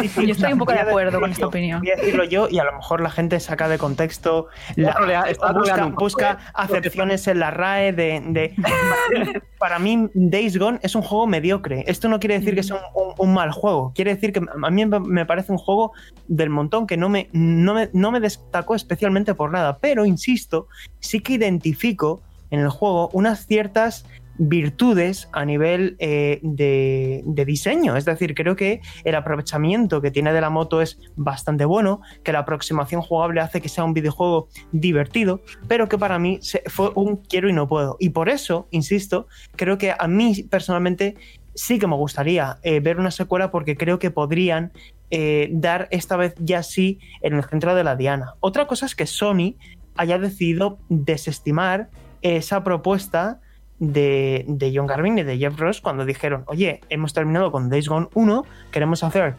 Sí, 0.00 0.08
sí, 0.08 0.26
yo 0.26 0.32
estoy 0.32 0.52
un 0.52 0.58
poco 0.58 0.72
de 0.72 0.80
acuerdo 0.80 1.20
con 1.20 1.30
esta 1.30 1.46
opinión. 1.46 1.78
Voy 1.78 1.90
a 1.92 1.94
decirlo 1.94 2.24
yo 2.24 2.48
y 2.50 2.58
a 2.58 2.64
lo 2.64 2.72
mejor 2.72 3.00
la 3.00 3.10
gente 3.10 3.38
saca 3.38 3.68
de 3.68 3.78
contexto, 3.78 4.48
la, 4.74 5.22
está 5.28 5.52
busca, 5.52 5.86
busca 5.86 6.38
acepciones 6.52 7.28
en 7.28 7.38
la 7.38 7.52
RAE 7.52 7.92
de, 7.92 8.22
de... 8.26 8.54
Para 9.58 9.78
mí, 9.78 10.10
Days 10.14 10.58
Gone 10.58 10.80
es 10.82 10.96
un 10.96 11.02
juego 11.02 11.28
mediocre. 11.28 11.84
Esto 11.86 12.08
no 12.08 12.18
quiere 12.18 12.40
decir 12.40 12.56
que 12.56 12.64
sea 12.64 12.76
un, 12.92 13.10
un, 13.10 13.14
un, 13.16 13.34
mal 13.34 13.52
juego. 13.52 13.92
Quiere 13.94 14.16
decir 14.16 14.32
que 14.32 14.40
a 14.40 14.70
mí 14.70 14.84
me 14.84 15.26
parece 15.26 15.52
un 15.52 15.58
juego 15.58 15.92
del 16.26 16.50
montón 16.50 16.88
que 16.88 16.96
no 16.96 17.08
me, 17.08 17.28
no 17.32 17.72
me, 17.72 17.88
no 17.92 18.10
me 18.10 18.18
destacó 18.18 18.74
especialmente 18.74 19.34
por 19.34 19.52
nada. 19.52 19.78
Pero, 19.78 20.04
insisto, 20.06 20.66
sí 20.98 21.20
que 21.20 21.34
identifico 21.34 22.20
en 22.50 22.60
el 22.60 22.68
juego 22.68 23.10
unas 23.12 23.46
ciertas 23.46 24.06
virtudes 24.38 25.28
a 25.32 25.44
nivel 25.44 25.96
eh, 25.98 26.40
de, 26.42 27.22
diseño. 27.46 27.96
Es 27.96 28.04
decir, 28.04 28.34
creo 28.34 28.56
que 28.56 28.80
el 29.04 29.14
aprovechamiento 29.14 30.00
que 30.00 30.10
tiene 30.10 30.32
de 30.32 30.40
la 30.40 30.50
moto 30.50 30.82
es 30.82 30.98
bastante 31.16 31.64
bueno, 31.64 32.00
que 32.22 32.32
la 32.32 32.40
aproximación 32.40 33.02
jugable 33.02 33.40
hace 33.40 33.60
que 33.60 33.68
sea 33.68 33.84
un 33.84 33.94
videojuego 33.94 34.48
divertido, 34.72 35.42
pero 35.68 35.88
que 35.88 35.98
para 35.98 36.18
mí 36.18 36.40
fue 36.66 36.90
un 36.94 37.16
quiero 37.16 37.48
y 37.48 37.52
no 37.52 37.68
puedo. 37.68 37.96
Y 37.98 38.10
por 38.10 38.28
eso, 38.28 38.68
insisto, 38.70 39.28
creo 39.56 39.78
que 39.78 39.94
a 39.96 40.06
mí 40.08 40.42
personalmente 40.50 41.16
sí 41.54 41.78
que 41.78 41.86
me 41.86 41.96
gustaría 41.96 42.58
eh, 42.62 42.80
ver 42.80 42.98
una 42.98 43.10
secuela 43.10 43.50
porque 43.50 43.76
creo 43.76 43.98
que 43.98 44.10
podrían 44.10 44.72
eh, 45.10 45.48
dar 45.52 45.88
esta 45.90 46.16
vez 46.16 46.34
ya 46.38 46.62
sí 46.62 46.98
en 47.22 47.34
el 47.34 47.44
centro 47.44 47.74
de 47.74 47.84
la 47.84 47.96
diana. 47.96 48.34
Otra 48.40 48.66
cosa 48.66 48.86
es 48.86 48.94
que 48.94 49.06
Sony 49.06 49.54
haya 49.96 50.18
decidido 50.18 50.78
desestimar 50.88 51.88
esa 52.22 52.62
propuesta 52.64 53.40
de, 53.78 54.44
de, 54.48 54.72
John 54.74 54.86
Garvin 54.86 55.18
y 55.18 55.22
de 55.22 55.38
Jeff 55.38 55.58
Ross 55.58 55.80
cuando 55.80 56.04
dijeron, 56.04 56.44
oye, 56.46 56.80
hemos 56.88 57.12
terminado 57.12 57.52
con 57.52 57.68
Days 57.68 57.88
Gone 57.88 58.08
1, 58.14 58.44
queremos 58.70 59.02
hacer, 59.02 59.36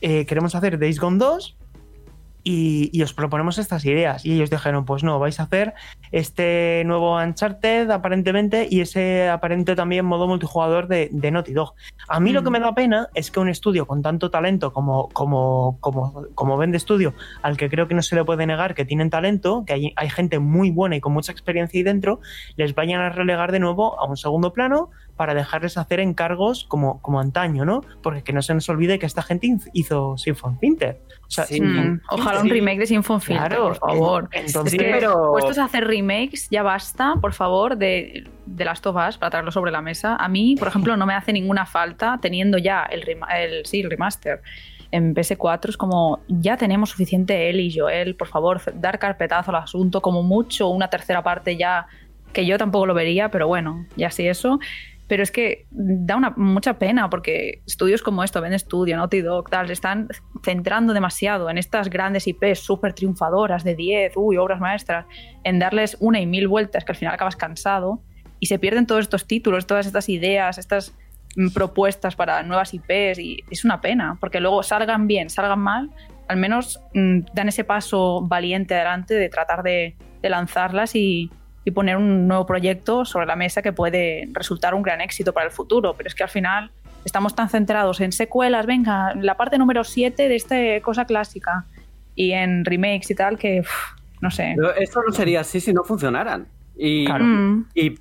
eh, 0.00 0.26
queremos 0.26 0.54
hacer 0.54 0.78
Days 0.78 1.00
Gone 1.00 1.18
2 1.18 1.56
y, 2.42 3.02
os 3.02 3.14
proponemos 3.14 3.58
estas 3.58 3.84
ideas. 3.84 4.24
Y 4.24 4.34
ellos 4.34 4.50
dijeron, 4.50 4.84
pues 4.84 5.02
no, 5.02 5.18
vais 5.18 5.40
a 5.40 5.44
hacer 5.44 5.74
este 6.12 6.82
nuevo 6.86 7.16
Uncharted 7.16 7.90
aparentemente 7.90 8.66
y 8.70 8.80
ese 8.80 9.28
aparente 9.28 9.74
también 9.74 10.04
modo 10.04 10.26
multijugador 10.26 10.88
de, 10.88 11.08
de 11.12 11.30
Naughty 11.30 11.52
Dog. 11.52 11.74
A 12.08 12.20
mí 12.20 12.32
lo 12.32 12.42
que 12.42 12.50
mm. 12.50 12.52
me 12.52 12.60
da 12.60 12.74
pena 12.74 13.08
es 13.14 13.30
que 13.30 13.40
un 13.40 13.48
estudio 13.48 13.86
con 13.86 14.02
tanto 14.02 14.30
talento 14.30 14.72
como, 14.72 15.08
como, 15.10 15.78
como, 15.80 16.26
como 16.34 16.56
Vende 16.56 16.78
Studio, 16.78 17.14
al 17.42 17.56
que 17.56 17.68
creo 17.68 17.88
que 17.88 17.94
no 17.94 18.02
se 18.02 18.16
le 18.16 18.24
puede 18.24 18.46
negar 18.46 18.74
que 18.74 18.84
tienen 18.84 19.10
talento, 19.10 19.64
que 19.66 19.72
hay, 19.72 19.92
hay 19.96 20.10
gente 20.10 20.38
muy 20.38 20.70
buena 20.70 20.96
y 20.96 21.00
con 21.00 21.12
mucha 21.12 21.32
experiencia 21.32 21.78
ahí 21.78 21.82
dentro, 21.82 22.20
les 22.56 22.74
vayan 22.74 23.00
a 23.00 23.10
relegar 23.10 23.52
de 23.52 23.60
nuevo 23.60 23.98
a 24.00 24.06
un 24.06 24.16
segundo 24.16 24.52
plano 24.52 24.90
para 25.20 25.34
dejarles 25.34 25.76
hacer 25.76 26.00
encargos 26.00 26.64
como, 26.64 27.02
como 27.02 27.20
antaño, 27.20 27.66
¿no? 27.66 27.82
Porque 28.02 28.22
que 28.22 28.32
no 28.32 28.40
se 28.40 28.54
nos 28.54 28.66
olvide 28.70 28.98
que 28.98 29.04
esta 29.04 29.20
gente 29.20 29.54
hizo 29.74 30.16
Symphony 30.16 30.56
Pinter. 30.58 30.98
Ojalá 32.08 32.40
un 32.40 32.48
remake 32.48 32.78
de 32.78 32.86
Symphony 32.86 33.20
Filter, 33.20 33.58
por 33.58 33.76
favor. 33.76 34.28
Entonces, 34.32 34.72
es 34.72 34.78
que, 34.78 34.90
pero... 34.90 35.32
puestos 35.32 35.58
a 35.58 35.64
hacer 35.64 35.86
remakes, 35.86 36.48
ya 36.50 36.62
basta, 36.62 37.16
por 37.20 37.34
favor, 37.34 37.76
de, 37.76 38.24
de 38.46 38.64
Last 38.64 38.86
of 38.86 38.96
Us 38.96 39.18
para 39.18 39.28
traerlo 39.28 39.52
sobre 39.52 39.70
la 39.70 39.82
mesa. 39.82 40.16
A 40.16 40.26
mí, 40.26 40.56
por 40.58 40.68
ejemplo, 40.68 40.96
no 40.96 41.04
me 41.04 41.12
hace 41.12 41.34
ninguna 41.34 41.66
falta 41.66 42.18
teniendo 42.22 42.56
ya 42.56 42.84
el, 42.84 43.04
el, 43.06 43.66
sí, 43.66 43.80
el 43.80 43.90
remaster 43.90 44.40
en 44.90 45.14
PS4 45.14 45.68
es 45.68 45.76
como 45.76 46.20
ya 46.28 46.56
tenemos 46.56 46.88
suficiente 46.88 47.50
él 47.50 47.60
y 47.60 47.78
Joel, 47.78 48.16
por 48.16 48.28
favor, 48.28 48.58
dar 48.72 48.98
carpetazo 48.98 49.50
al 49.50 49.64
asunto, 49.64 50.00
como 50.00 50.22
mucho 50.22 50.68
una 50.68 50.88
tercera 50.88 51.22
parte 51.22 51.58
ya, 51.58 51.88
que 52.32 52.46
yo 52.46 52.56
tampoco 52.56 52.86
lo 52.86 52.94
vería, 52.94 53.30
pero 53.30 53.48
bueno, 53.48 53.84
ya 53.96 54.10
sí 54.10 54.26
eso 54.26 54.58
pero 55.10 55.24
es 55.24 55.32
que 55.32 55.66
da 55.72 56.14
una, 56.14 56.30
mucha 56.36 56.78
pena 56.78 57.10
porque 57.10 57.62
estudios 57.66 58.00
como 58.00 58.22
esto, 58.22 58.40
Ben 58.40 58.56
Studio, 58.56 58.96
Naughty 58.96 59.22
Dog, 59.22 59.50
tal, 59.50 59.68
están 59.68 60.06
centrando 60.44 60.92
demasiado 60.92 61.50
en 61.50 61.58
estas 61.58 61.90
grandes 61.90 62.28
IPs 62.28 62.60
súper 62.60 62.92
triunfadoras 62.92 63.64
de 63.64 63.74
10, 63.74 64.12
uy, 64.14 64.36
obras 64.36 64.60
maestras, 64.60 65.06
en 65.42 65.58
darles 65.58 65.96
una 65.98 66.20
y 66.20 66.26
mil 66.26 66.46
vueltas 66.46 66.84
que 66.84 66.92
al 66.92 66.96
final 66.96 67.12
acabas 67.12 67.34
cansado 67.34 68.04
y 68.38 68.46
se 68.46 68.60
pierden 68.60 68.86
todos 68.86 69.00
estos 69.00 69.26
títulos, 69.26 69.66
todas 69.66 69.84
estas 69.84 70.08
ideas, 70.08 70.58
estas 70.58 70.96
mm, 71.34 71.48
propuestas 71.48 72.14
para 72.14 72.44
nuevas 72.44 72.72
IPs 72.72 73.18
y 73.18 73.42
es 73.50 73.64
una 73.64 73.80
pena 73.80 74.16
porque 74.20 74.38
luego 74.38 74.62
salgan 74.62 75.08
bien, 75.08 75.28
salgan 75.28 75.58
mal, 75.58 75.90
al 76.28 76.36
menos 76.36 76.80
mm, 76.94 77.22
dan 77.34 77.48
ese 77.48 77.64
paso 77.64 78.20
valiente 78.22 78.76
adelante 78.76 79.14
de 79.14 79.28
tratar 79.28 79.64
de 79.64 79.96
lanzarlas 80.22 80.94
y, 80.94 81.32
y 81.64 81.70
poner 81.72 81.96
un 81.96 82.26
nuevo 82.26 82.46
proyecto 82.46 83.04
sobre 83.04 83.26
la 83.26 83.36
mesa 83.36 83.62
que 83.62 83.72
puede 83.72 84.28
resultar 84.32 84.74
un 84.74 84.82
gran 84.82 85.00
éxito 85.00 85.32
para 85.32 85.46
el 85.46 85.52
futuro. 85.52 85.94
Pero 85.94 86.08
es 86.08 86.14
que 86.14 86.22
al 86.22 86.28
final 86.28 86.70
estamos 87.04 87.34
tan 87.34 87.48
centrados 87.48 88.00
en 88.00 88.12
secuelas, 88.12 88.66
venga, 88.66 89.14
la 89.14 89.36
parte 89.36 89.58
número 89.58 89.84
7 89.84 90.28
de 90.28 90.36
esta 90.36 90.56
cosa 90.82 91.04
clásica 91.04 91.66
y 92.14 92.32
en 92.32 92.64
remakes 92.64 93.10
y 93.10 93.14
tal 93.14 93.38
que, 93.38 93.62
no 94.20 94.30
sé. 94.30 94.54
Pero 94.56 94.74
esto 94.74 95.00
no 95.06 95.12
sería 95.12 95.40
así 95.40 95.60
si 95.60 95.72
no 95.72 95.84
funcionaran. 95.84 96.46
Y, 96.76 97.06
mm. 97.08 97.66
y 97.74 97.98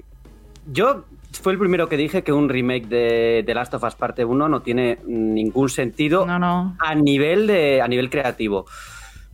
yo 0.72 1.06
fue 1.41 1.54
el 1.54 1.60
primero 1.60 1.88
que 1.88 1.98
dije 1.98 2.24
que 2.24 2.32
un 2.34 2.50
remake 2.50 2.88
de 2.88 3.43
The 3.45 3.54
Last 3.54 3.74
of 3.74 3.84
Us 3.84 3.95
Parte 3.95 4.26
1 4.26 4.50
no 4.50 4.62
tiene 4.62 5.00
ningún 5.06 5.69
sentido 5.69 6.26
A, 6.28 6.95
nivel 6.95 7.48
de, 7.48 7.82
a 7.82 7.88
nivel 7.88 8.10
creativo. 8.10 8.65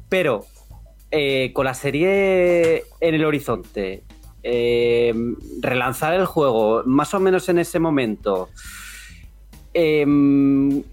Pero 0.09 0.45
eh, 1.11 1.51
con 1.53 1.65
la 1.65 1.73
serie 1.73 2.83
en 2.99 3.15
el 3.15 3.25
horizonte 3.25 4.03
eh, 4.47 5.11
relanzar 5.59 6.13
el 6.13 6.27
juego 6.27 6.83
más 6.85 7.15
o 7.15 7.19
menos 7.19 7.49
en 7.49 7.57
ese 7.57 7.79
momento 7.79 8.49
em, 9.73 10.83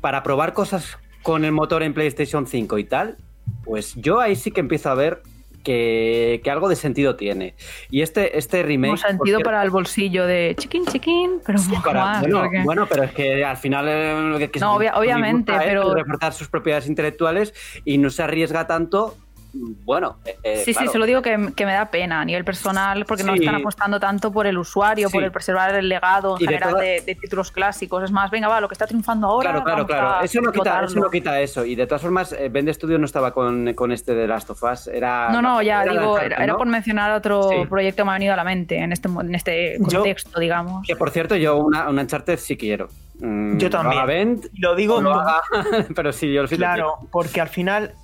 para 0.00 0.24
probar 0.24 0.52
cosas 0.52 0.98
con 1.22 1.44
el 1.44 1.52
motor 1.52 1.84
en 1.84 1.94
PlayStation 1.94 2.44
5 2.44 2.78
y 2.78 2.84
tal, 2.84 3.18
pues 3.64 3.94
yo 3.94 4.18
ahí 4.18 4.34
sí 4.34 4.50
que 4.50 4.58
empiezo 4.58 4.90
a 4.90 4.94
ver 4.94 5.22
que, 5.62 6.42
algo 6.50 6.68
de 6.68 6.74
sentido 6.74 7.14
tiene. 7.14 7.54
Y 7.88 8.02
este, 8.02 8.36
este 8.36 8.64
remake. 8.64 8.98
sentido 8.98 9.38
para 9.38 9.62
el 9.62 9.70
bolsillo 9.70 10.26
de 10.26 10.56
chiquín, 10.58 10.84
chiquín, 10.86 11.40
pero 11.46 11.60
bueno, 12.64 12.88
pero 12.88 13.04
es 13.04 13.12
que 13.12 13.44
al 13.44 13.58
final. 13.58 13.86
Eh, 13.88 14.50
no, 14.60 14.74
obviamente, 14.74 15.52
pero. 15.56 15.94
Reportar 15.94 16.32
sus 16.32 16.48
propiedades 16.48 16.88
intelectuales 16.88 17.54
y 17.84 17.98
no 17.98 18.10
se 18.10 18.24
arriesga 18.24 18.66
tanto 18.66 19.16
bueno. 19.52 20.16
Eh, 20.24 20.36
eh, 20.42 20.62
sí, 20.64 20.74
sí, 20.74 20.86
solo 20.88 21.06
digo 21.06 21.22
que, 21.22 21.36
me 21.36 21.72
da 21.72 21.86
pena 21.90 22.20
a 22.20 22.24
nivel 22.24 22.44
personal 22.44 23.04
porque 23.04 23.22
no 23.22 23.34
están 23.34 23.54
apostando 23.54 24.00
tanto 24.00 24.32
por 24.32 24.46
el 24.46 24.58
usuario, 24.58 25.10
por 25.10 25.22
el 25.22 25.30
preservar 25.30 25.74
el 25.74 25.88
legado 25.88 26.36
en 26.38 26.46
general 26.46 26.74
de, 26.74 27.16
títulos 27.20 27.50
clásicos. 27.50 28.02
Es 28.04 28.10
más, 28.10 28.30
venga, 28.30 28.48
va, 28.48 28.60
lo 28.60 28.68
que 28.68 28.74
está 28.74 28.86
triunfando 28.86 29.26
ahora. 29.26 29.50
Claro, 29.50 29.64
claro, 29.64 29.86
claro. 29.86 30.24
Eso 30.24 30.40
no, 30.40 30.52
quita, 30.52 30.84
eso 30.84 31.00
no, 31.00 31.10
quita, 31.10 31.40
eso 31.40 31.64
Y 31.64 31.74
de 31.74 31.86
todas 31.86 32.02
formas, 32.02 32.32
eh, 32.32 32.48
Vende 32.48 32.72
Studio 32.72 32.98
no 32.98 33.06
estaba 33.06 33.32
con, 33.32 33.92
este 33.92 34.14
de 34.14 34.26
Last 34.26 34.50
of 34.50 34.62
Us. 34.62 34.86
Era, 34.86 35.30
no, 35.30 35.42
no, 35.42 35.62
ya 35.62 35.84
digo, 35.84 36.18
era, 36.18 36.56
por 36.56 36.66
mencionar 36.66 37.12
otro 37.12 37.50
proyecto 37.68 38.02
que 38.02 38.04
me 38.04 38.10
ha 38.10 38.14
venido 38.14 38.32
a 38.32 38.36
la 38.36 38.44
mente 38.44 38.78
en 38.78 38.92
este, 38.92 39.08
en 39.08 39.34
este 39.34 39.78
contexto, 39.78 40.40
digamos. 40.40 40.86
Que 40.86 40.96
por 40.96 41.10
cierto, 41.10 41.36
yo 41.36 41.56
una, 41.56 41.88
una 41.88 42.02
Uncharted 42.02 42.38
sí 42.38 42.56
quiero. 42.56 42.88
Mm, 43.20 43.58
yo 43.58 43.70
también. 43.70 44.40
lo 44.58 44.74
digo, 44.74 45.00
pero 45.94 46.12
sí, 46.12 46.32
yo 46.32 46.42
lo 46.42 46.48
Claro, 46.48 46.98
porque 47.10 47.40
al 47.40 47.48
final 47.48 47.94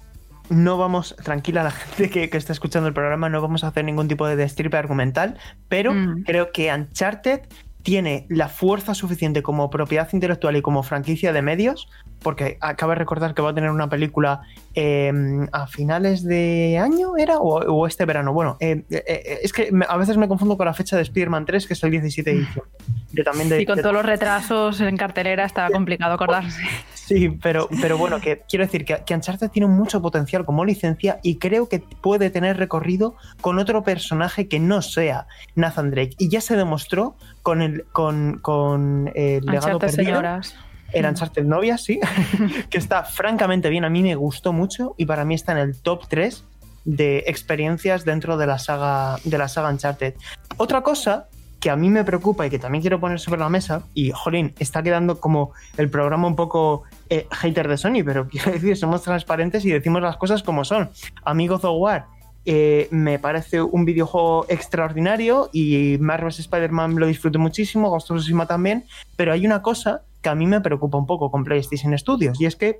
no 0.50 0.78
vamos, 0.78 1.16
tranquila 1.22 1.62
la 1.62 1.70
gente 1.72 2.10
que, 2.10 2.36
está 2.36 2.52
escuchando 2.52 2.88
el 2.88 2.94
programa, 2.94 3.28
no 3.28 3.40
vamos 3.40 3.64
a 3.64 3.68
hacer 3.68 3.84
ningún 3.84 4.08
tipo 4.08 4.26
de 4.26 4.36
destripe 4.36 4.76
argumental, 4.76 5.38
pero 5.68 5.92
mm. 5.92 6.22
creo 6.24 6.52
que 6.52 6.72
Uncharted 6.72 7.40
tiene 7.82 8.26
la 8.28 8.48
fuerza 8.48 8.94
suficiente 8.94 9.42
como 9.42 9.70
propiedad 9.70 10.08
intelectual 10.12 10.56
y 10.56 10.62
como 10.62 10.82
franquicia 10.82 11.32
de 11.32 11.42
medios, 11.42 11.88
porque 12.22 12.58
acaba 12.60 12.94
de 12.94 12.98
recordar 12.98 13.34
que 13.34 13.42
va 13.42 13.50
a 13.50 13.54
tener 13.54 13.70
una 13.70 13.88
película 13.88 14.42
em, 14.74 15.46
a 15.52 15.66
finales 15.66 16.24
de 16.24 16.78
año, 16.78 17.16
¿era? 17.16 17.38
O, 17.38 17.86
este 17.86 18.04
verano. 18.04 18.32
Bueno, 18.32 18.56
eh, 18.60 18.82
eh, 18.90 19.04
eh, 19.06 19.38
es 19.42 19.52
que 19.52 19.70
a 19.88 19.96
veces 19.96 20.16
me 20.16 20.28
confundo 20.28 20.56
con 20.56 20.66
la 20.66 20.74
fecha 20.74 20.96
de 20.96 21.02
Spider-Man 21.02 21.46
3, 21.46 21.66
que 21.66 21.74
es 21.74 21.82
el 21.82 21.90
17 21.90 22.30
de 22.30 22.36
diciembre. 22.38 23.60
Y 23.60 23.66
con 23.66 23.80
todos 23.80 23.94
los 23.94 24.04
retrasos 24.04 24.80
en 24.80 24.96
cartelera 24.96 25.44
está 25.44 25.70
complicado 25.70 26.14
acordarse. 26.14 26.62
Sí, 26.94 27.30
pero, 27.30 27.68
pero 27.80 27.96
bueno, 27.96 28.20
que 28.20 28.42
quiero 28.48 28.66
decir 28.66 28.84
que, 28.84 28.98
que 29.06 29.14
Uncharted 29.14 29.50
tiene 29.50 29.66
mucho 29.66 30.02
potencial 30.02 30.44
como 30.44 30.64
licencia 30.64 31.20
y 31.22 31.36
creo 31.36 31.66
que 31.68 31.78
puede 31.78 32.28
tener 32.28 32.58
recorrido 32.58 33.14
con 33.40 33.58
otro 33.58 33.82
personaje 33.82 34.46
que 34.46 34.58
no 34.58 34.82
sea 34.82 35.26
Nathan 35.54 35.90
Drake. 35.90 36.16
Y 36.18 36.28
ya 36.28 36.42
se 36.42 36.56
demostró 36.56 37.16
con 37.42 37.62
el, 37.62 37.84
con, 37.92 38.38
con 38.40 39.10
el 39.14 39.44
legado 39.46 39.78
perdido. 39.78 40.04
Señoras. 40.04 40.54
El 40.92 41.04
Uncharted 41.04 41.44
Novia, 41.44 41.78
sí, 41.78 42.00
que 42.70 42.78
está 42.78 43.04
francamente 43.04 43.68
bien. 43.68 43.84
A 43.84 43.90
mí 43.90 44.02
me 44.02 44.14
gustó 44.14 44.52
mucho 44.52 44.94
y 44.96 45.06
para 45.06 45.24
mí 45.24 45.34
está 45.34 45.52
en 45.52 45.58
el 45.58 45.76
top 45.80 46.08
3 46.08 46.44
de 46.84 47.24
experiencias 47.26 48.04
dentro 48.04 48.36
de 48.36 48.46
la 48.46 48.58
saga 48.58 49.18
de 49.24 49.38
la 49.38 49.48
saga 49.48 49.70
Uncharted. 49.70 50.14
Otra 50.56 50.82
cosa 50.82 51.28
que 51.60 51.70
a 51.70 51.76
mí 51.76 51.90
me 51.90 52.04
preocupa 52.04 52.46
y 52.46 52.50
que 52.50 52.58
también 52.58 52.82
quiero 52.82 53.00
poner 53.00 53.18
sobre 53.18 53.40
la 53.40 53.48
mesa, 53.48 53.82
y 53.94 54.12
jolín, 54.12 54.54
está 54.58 54.82
quedando 54.82 55.18
como 55.20 55.52
el 55.76 55.90
programa 55.90 56.28
un 56.28 56.36
poco 56.36 56.84
eh, 57.10 57.26
hater 57.32 57.68
de 57.68 57.76
Sony, 57.76 58.04
pero 58.04 58.28
quiero 58.30 58.52
decir, 58.52 58.76
somos 58.76 59.02
transparentes 59.02 59.64
y 59.64 59.70
decimos 59.70 60.02
las 60.02 60.16
cosas 60.16 60.42
como 60.42 60.64
son. 60.64 60.90
Amigos 61.24 61.64
of 61.64 61.76
War 61.78 62.06
eh, 62.44 62.88
me 62.90 63.18
parece 63.18 63.60
un 63.60 63.84
videojuego 63.84 64.46
extraordinario 64.48 65.50
y 65.52 65.98
Marvel's 66.00 66.38
Spider-Man 66.38 66.96
lo 66.96 67.06
disfruto 67.06 67.38
muchísimo, 67.38 67.90
Ghost 67.90 68.10
of 68.10 68.18
Tsushima 68.18 68.46
también, 68.46 68.84
pero 69.16 69.32
hay 69.32 69.44
una 69.44 69.60
cosa 69.60 70.02
que 70.28 70.32
a 70.32 70.34
mí 70.34 70.46
me 70.46 70.60
preocupa 70.60 70.98
un 70.98 71.06
poco 71.06 71.30
con 71.30 71.44
PlayStation 71.44 71.96
Studios 71.96 72.38
y 72.38 72.44
es 72.44 72.54
que 72.54 72.78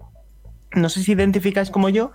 no 0.73 0.91
sé 0.91 1.03
si 1.03 1.13
identificáis 1.13 1.71
como 1.71 1.89
yo 1.89 2.13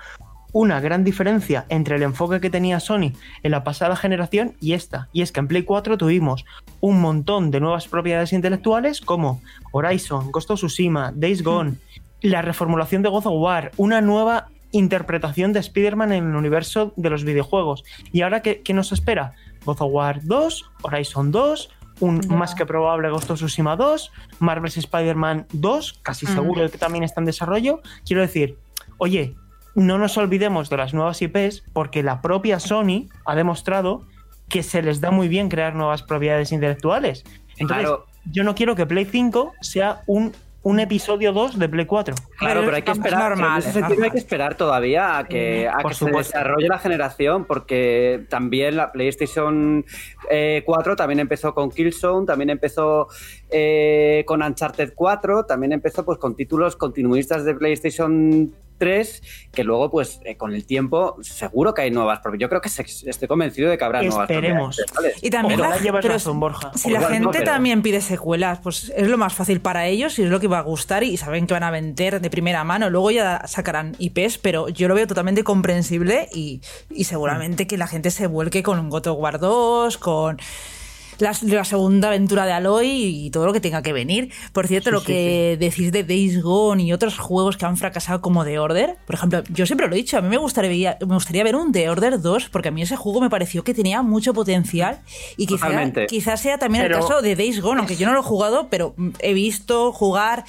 una 0.51 0.79
gran 0.79 1.03
diferencia 1.03 1.65
entre 1.69 1.95
el 1.95 2.03
enfoque 2.03 2.39
que 2.39 2.51
tenía 2.51 2.79
Sony 2.79 3.13
en 3.41 3.51
la 3.51 3.63
pasada 3.63 3.95
generación 3.95 4.53
y 4.61 4.73
esta. 4.73 5.09
Y 5.11 5.23
es 5.23 5.31
que 5.31 5.39
en 5.39 5.47
Play 5.47 5.63
4 5.63 5.97
tuvimos 5.97 6.45
un 6.79 7.01
montón 7.01 7.49
de 7.49 7.59
nuevas 7.59 7.87
propiedades 7.87 8.33
intelectuales 8.33 9.01
como 9.01 9.41
Horizon, 9.71 10.31
Ghost 10.31 10.51
of 10.51 10.59
Tsushima, 10.59 11.11
Days 11.15 11.41
hmm. 11.41 11.45
Gone, 11.45 11.73
la 12.21 12.43
reformulación 12.43 13.01
de 13.01 13.09
God 13.09 13.25
of 13.25 13.41
War, 13.41 13.71
una 13.77 13.99
nueva 14.01 14.49
interpretación 14.71 15.53
de 15.53 15.59
Spider-Man 15.61 16.11
en 16.11 16.29
el 16.29 16.35
universo 16.35 16.93
de 16.95 17.09
los 17.09 17.23
videojuegos. 17.23 17.83
¿Y 18.11 18.21
ahora 18.21 18.43
qué, 18.43 18.61
nos 18.75 18.91
espera? 18.91 19.33
God 19.65 19.81
of 19.81 19.91
War 19.91 20.19
2, 20.23 20.71
Horizon 20.83 21.31
2, 21.31 21.69
un 21.99 22.21
más 22.27 22.55
que 22.55 22.65
probable 22.65 23.09
Ghost 23.09 23.31
of 23.31 23.37
Tsushima 23.37 23.75
2, 23.75 24.11
Marvel's 24.39 24.77
Spider-Man 24.77 25.47
2, 25.53 25.99
casi 26.01 26.25
seguro 26.25 26.69
que 26.69 26.77
también 26.77 27.03
está 27.03 27.21
en 27.21 27.25
desarrollo. 27.25 27.81
Quiero 28.05 28.21
decir, 28.21 28.57
oye, 28.97 29.35
no 29.75 29.97
nos 29.97 30.17
olvidemos 30.17 30.69
de 30.69 30.77
las 30.77 30.93
nuevas 30.93 31.21
IPs 31.21 31.63
porque 31.73 32.03
la 32.03 32.21
propia 32.21 32.59
Sony 32.59 33.07
ha 33.25 33.35
demostrado 33.35 34.05
que 34.49 34.63
se 34.63 34.81
les 34.81 35.01
da 35.01 35.11
muy 35.11 35.27
bien 35.27 35.49
crear 35.49 35.75
nuevas 35.75 36.03
propiedades 36.03 36.51
intelectuales. 36.51 37.23
Entonces, 37.57 37.89
yo 38.25 38.43
no 38.43 38.55
quiero 38.55 38.75
que 38.75 38.85
Play 38.85 39.05
5 39.05 39.53
sea 39.61 40.01
un 40.05 40.33
un 40.63 40.79
episodio 40.79 41.33
2 41.33 41.59
de 41.59 41.69
Play 41.69 41.85
4. 41.85 42.15
Claro, 42.37 42.61
pero, 42.61 42.75
hay 42.75 42.81
que 42.81 42.91
esperar. 42.91 43.29
Normal, 43.29 43.63
hay 44.01 44.11
que 44.11 44.17
esperar 44.17 44.55
todavía 44.55 45.17
a 45.17 45.27
que, 45.27 45.67
a 45.67 45.83
que 45.83 45.93
se 45.93 46.09
desarrolle 46.09 46.67
la 46.67 46.79
generación, 46.79 47.45
porque 47.45 48.25
también 48.29 48.77
la 48.77 48.91
PlayStation 48.93 49.85
4 50.65 50.93
eh, 50.93 50.95
también 50.95 51.19
empezó 51.19 51.53
con 51.53 51.69
Killzone, 51.69 52.25
también 52.25 52.49
empezó 52.49 53.07
eh, 53.49 54.23
con 54.25 54.41
Uncharted 54.41 54.93
4, 54.95 55.45
también 55.45 55.73
empezó 55.73 56.03
pues 56.03 56.17
con 56.17 56.35
títulos 56.35 56.75
continuistas 56.75 57.45
de 57.45 57.55
PlayStation 57.55 58.51
que 59.51 59.63
luego, 59.63 59.89
pues, 59.89 60.19
eh, 60.25 60.35
con 60.35 60.53
el 60.53 60.65
tiempo, 60.65 61.17
seguro 61.21 61.73
que 61.73 61.83
hay 61.83 61.91
nuevas. 61.91 62.19
Porque 62.21 62.37
yo 62.37 62.49
creo 62.49 62.59
que 62.59 62.67
estoy 62.67 63.27
convencido 63.27 63.69
de 63.69 63.77
que 63.77 63.83
habrá 63.83 64.01
nuevas. 64.01 64.29
Esperemos. 64.29 64.81
Y 65.21 65.29
también 65.29 65.61
Si 66.75 66.89
la 66.89 67.01
gente 67.01 67.41
también 67.41 67.81
pide 67.81 68.01
secuelas, 68.01 68.59
pues 68.59 68.91
es 68.95 69.07
lo 69.07 69.17
más 69.17 69.33
fácil 69.33 69.61
para 69.61 69.87
ellos 69.87 70.19
y 70.19 70.23
es 70.23 70.29
lo 70.29 70.39
que 70.39 70.47
va 70.47 70.59
a 70.59 70.63
gustar 70.63 71.03
y 71.03 71.15
saben 71.17 71.47
que 71.47 71.53
van 71.53 71.63
a 71.63 71.71
vender 71.71 72.19
de 72.19 72.29
primera 72.29 72.63
mano. 72.63 72.89
Luego 72.89 73.11
ya 73.11 73.43
sacarán 73.47 73.95
IPs, 73.99 74.37
pero 74.37 74.67
yo 74.67 74.87
lo 74.87 74.95
veo 74.95 75.07
totalmente 75.07 75.43
comprensible 75.43 76.27
y, 76.33 76.61
seguramente 77.03 77.67
que 77.67 77.77
la 77.77 77.87
gente 77.87 78.11
se 78.11 78.27
vuelque 78.27 78.63
con 78.63 78.89
God 78.89 79.07
of 79.07 79.19
War 79.19 79.39
2, 79.39 79.97
con 79.97 80.12
la, 81.19 81.63
segunda 81.63 82.09
aventura 82.09 82.45
de 82.45 82.51
Aloy 82.51 82.87
y 83.25 83.29
todo 83.29 83.45
lo 83.45 83.53
que 83.53 83.59
tenga 83.59 83.81
que 83.81 83.93
venir. 83.93 84.31
Por 84.51 84.67
cierto, 84.67 84.91
lo 84.91 85.03
que 85.03 85.57
decís 85.59 85.91
de 85.91 86.03
Days 86.03 86.41
Gone 86.41 86.83
y 86.83 86.93
otros 86.93 87.17
juegos 87.17 87.57
que 87.57 87.65
han 87.65 87.77
fracasado 87.77 88.21
como 88.21 88.43
The 88.43 88.59
Order, 88.59 88.97
por 89.05 89.15
ejemplo, 89.15 89.43
yo 89.49 89.65
siempre 89.65 89.87
lo 89.87 89.93
he 89.93 89.97
dicho, 89.97 90.17
a 90.17 90.21
mí 90.21 90.29
me 90.29 90.37
gustaría, 90.37 90.97
me 90.99 91.13
gustaría 91.13 91.43
ver 91.43 91.55
un 91.55 91.71
The 91.71 91.89
Order 91.89 92.21
2 92.21 92.49
porque 92.49 92.69
a 92.69 92.71
mí 92.71 92.81
ese 92.81 92.95
juego 92.95 93.21
me 93.21 93.29
pareció 93.29 93.63
que 93.63 93.73
tenía 93.73 94.01
mucho 94.01 94.33
potencial 94.33 94.99
y 95.37 95.47
quizás 96.07 96.41
sea 96.41 96.57
también 96.57 96.85
el 96.85 96.91
caso 96.91 97.21
de 97.21 97.35
Days 97.35 97.61
Gone, 97.61 97.79
aunque 97.79 97.95
yo 97.95 98.07
no 98.07 98.13
lo 98.13 98.19
he 98.19 98.23
jugado, 98.23 98.67
pero 98.69 98.95
he 99.19 99.33
visto 99.33 99.91
jugar 99.91 100.45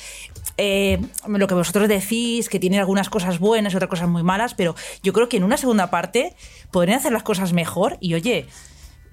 eh, 0.56 1.00
lo 1.26 1.46
que 1.46 1.54
vosotros 1.54 1.88
decís, 1.88 2.48
que 2.48 2.60
tiene 2.60 2.78
algunas 2.78 3.08
cosas 3.08 3.38
buenas 3.38 3.72
y 3.72 3.76
otras 3.76 3.90
cosas 3.90 4.08
muy 4.08 4.22
malas, 4.22 4.54
pero 4.54 4.74
yo 5.02 5.12
creo 5.12 5.28
que 5.28 5.36
en 5.36 5.44
una 5.44 5.56
segunda 5.56 5.90
parte 5.90 6.34
podrían 6.70 6.98
hacer 6.98 7.12
las 7.12 7.22
cosas 7.22 7.52
mejor 7.52 7.96
y 8.00 8.14
oye, 8.14 8.46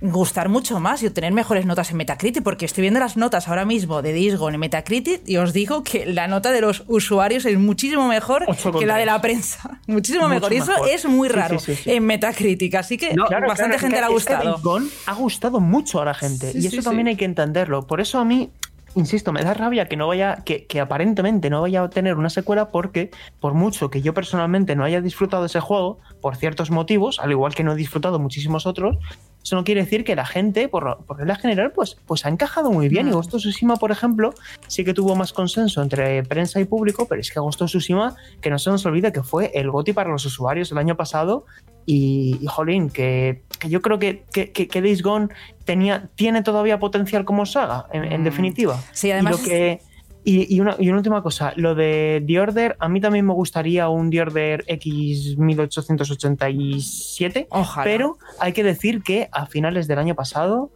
gustar 0.01 0.49
mucho 0.49 0.79
más 0.79 1.03
y 1.03 1.07
obtener 1.07 1.31
mejores 1.31 1.65
notas 1.65 1.91
en 1.91 1.97
Metacritic, 1.97 2.43
porque 2.43 2.65
estoy 2.65 2.81
viendo 2.81 2.99
las 2.99 3.17
notas 3.17 3.47
ahora 3.47 3.65
mismo 3.65 4.01
de 4.01 4.13
Disgo 4.13 4.49
en 4.49 4.59
Metacritic 4.59 5.21
y 5.25 5.37
os 5.37 5.53
digo 5.53 5.83
que 5.83 6.05
la 6.05 6.27
nota 6.27 6.51
de 6.51 6.61
los 6.61 6.83
usuarios 6.87 7.45
es 7.45 7.57
muchísimo 7.57 8.07
mejor 8.07 8.45
que 8.79 8.85
la 8.85 8.97
de 8.97 9.05
la 9.05 9.21
prensa. 9.21 9.79
Muchísimo 9.87 10.27
mejor. 10.27 10.53
Y 10.53 10.57
eso 10.57 10.85
es 10.85 11.05
muy 11.05 11.27
raro 11.27 11.57
en 11.85 12.05
Metacritic. 12.05 12.75
Así 12.75 12.97
que 12.97 13.15
bastante 13.47 13.77
gente 13.77 13.97
le 13.97 14.05
ha 14.05 14.09
gustado. 14.09 14.59
ha 15.05 15.13
gustado 15.13 15.59
mucho 15.59 16.01
a 16.01 16.05
la 16.05 16.13
gente. 16.13 16.51
y 16.55 16.65
eso 16.65 16.81
también 16.81 17.07
hay 17.07 17.15
que 17.15 17.25
entenderlo. 17.25 17.85
Por 17.85 18.01
eso 18.01 18.19
a 18.19 18.25
mí 18.25 18.51
insisto, 18.95 19.31
me 19.31 19.43
da 19.43 19.53
rabia 19.53 19.85
que 19.85 19.97
no 19.97 20.07
vaya, 20.07 20.43
que, 20.45 20.65
que, 20.65 20.79
aparentemente 20.79 21.49
no 21.49 21.61
vaya 21.61 21.83
a 21.83 21.89
tener 21.89 22.17
una 22.17 22.29
secuela 22.29 22.69
porque, 22.69 23.11
por 23.39 23.53
mucho 23.53 23.89
que 23.89 24.01
yo 24.01 24.13
personalmente 24.13 24.75
no 24.75 24.83
haya 24.83 25.01
disfrutado 25.01 25.45
ese 25.45 25.59
juego, 25.59 25.99
por 26.21 26.35
ciertos 26.35 26.71
motivos, 26.71 27.19
al 27.19 27.31
igual 27.31 27.55
que 27.55 27.63
no 27.63 27.73
he 27.73 27.75
disfrutado 27.75 28.19
muchísimos 28.19 28.65
otros, 28.65 28.97
eso 29.43 29.55
no 29.55 29.63
quiere 29.63 29.81
decir 29.81 30.03
que 30.03 30.15
la 30.15 30.25
gente, 30.25 30.67
por, 30.67 31.03
por 31.05 31.17
regla 31.17 31.35
general, 31.35 31.71
pues, 31.71 31.97
pues 32.05 32.25
ha 32.25 32.29
encajado 32.29 32.71
muy 32.71 32.89
bien. 32.89 33.07
Y 33.07 33.11
Ghost 33.11 33.33
of 33.33 33.41
Tsushima, 33.41 33.75
por 33.77 33.91
ejemplo, 33.91 34.33
sí 34.67 34.85
que 34.85 34.93
tuvo 34.93 35.15
más 35.15 35.33
consenso 35.33 35.81
entre 35.81 36.21
prensa 36.23 36.59
y 36.59 36.65
público, 36.65 37.07
pero 37.07 37.21
es 37.21 37.31
que 37.31 37.39
Ghost 37.39 37.61
of 37.61 37.69
Tsushima, 37.69 38.15
que 38.39 38.51
no 38.51 38.59
se 38.59 38.69
nos 38.69 38.85
olvide 38.85 39.11
que 39.11 39.23
fue 39.23 39.51
el 39.55 39.71
GOTI 39.71 39.93
para 39.93 40.11
los 40.11 40.25
usuarios 40.25 40.71
el 40.71 40.77
año 40.77 40.95
pasado 40.95 41.45
y, 41.85 42.37
y 42.41 42.47
jolín, 42.47 42.89
que, 42.89 43.41
yo 43.67 43.81
creo 43.81 43.99
que, 43.99 44.23
que, 44.31 44.81
Days 44.81 45.01
Gone 45.01 45.27
tenía, 45.65 46.09
tiene 46.15 46.43
todavía 46.43 46.79
potencial 46.79 47.25
como 47.25 47.45
saga, 47.45 47.87
en, 47.91 48.21
mm. 48.21 48.23
definitiva. 48.23 48.79
Sí, 48.91 49.11
además. 49.11 49.41
Y, 49.41 49.49
que, 49.49 49.81
y, 50.23 50.59
una, 50.59 50.75
y, 50.77 50.89
una, 50.89 50.97
última 50.97 51.23
cosa, 51.23 51.53
lo 51.55 51.73
de 51.75 52.23
The 52.25 52.39
Order, 52.39 52.77
a 52.79 52.87
mí 52.87 53.01
también 53.01 53.25
me 53.25 53.33
gustaría 53.33 53.89
un 53.89 54.11
The 54.11 54.21
Order 54.21 54.63
X 54.67 55.37
1887, 55.37 57.47
pero 57.83 58.17
hay 58.39 58.53
que 58.53 58.63
decir 58.63 59.01
que 59.01 59.27
a 59.31 59.47
finales 59.47 59.87
del 59.87 59.97
año 59.99 60.15
pasado, 60.15 60.71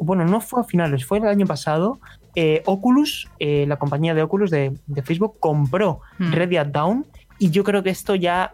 bueno, 0.00 0.24
no 0.24 0.40
fue 0.40 0.62
a 0.62 0.64
finales, 0.64 1.04
fue 1.04 1.18
el 1.18 1.26
año 1.26 1.46
pasado, 1.46 2.00
eh, 2.34 2.62
Oculus, 2.66 3.28
eh, 3.38 3.66
la 3.68 3.76
compañía 3.76 4.14
de 4.14 4.22
Oculus 4.22 4.50
de, 4.50 4.72
Facebook, 5.04 5.36
compró 5.40 6.00
mm. 6.18 6.32
At 6.58 6.68
Down 6.68 7.06
y 7.38 7.50
yo 7.50 7.64
creo 7.64 7.82
que 7.82 7.90
esto 7.90 8.14
ya 8.14 8.52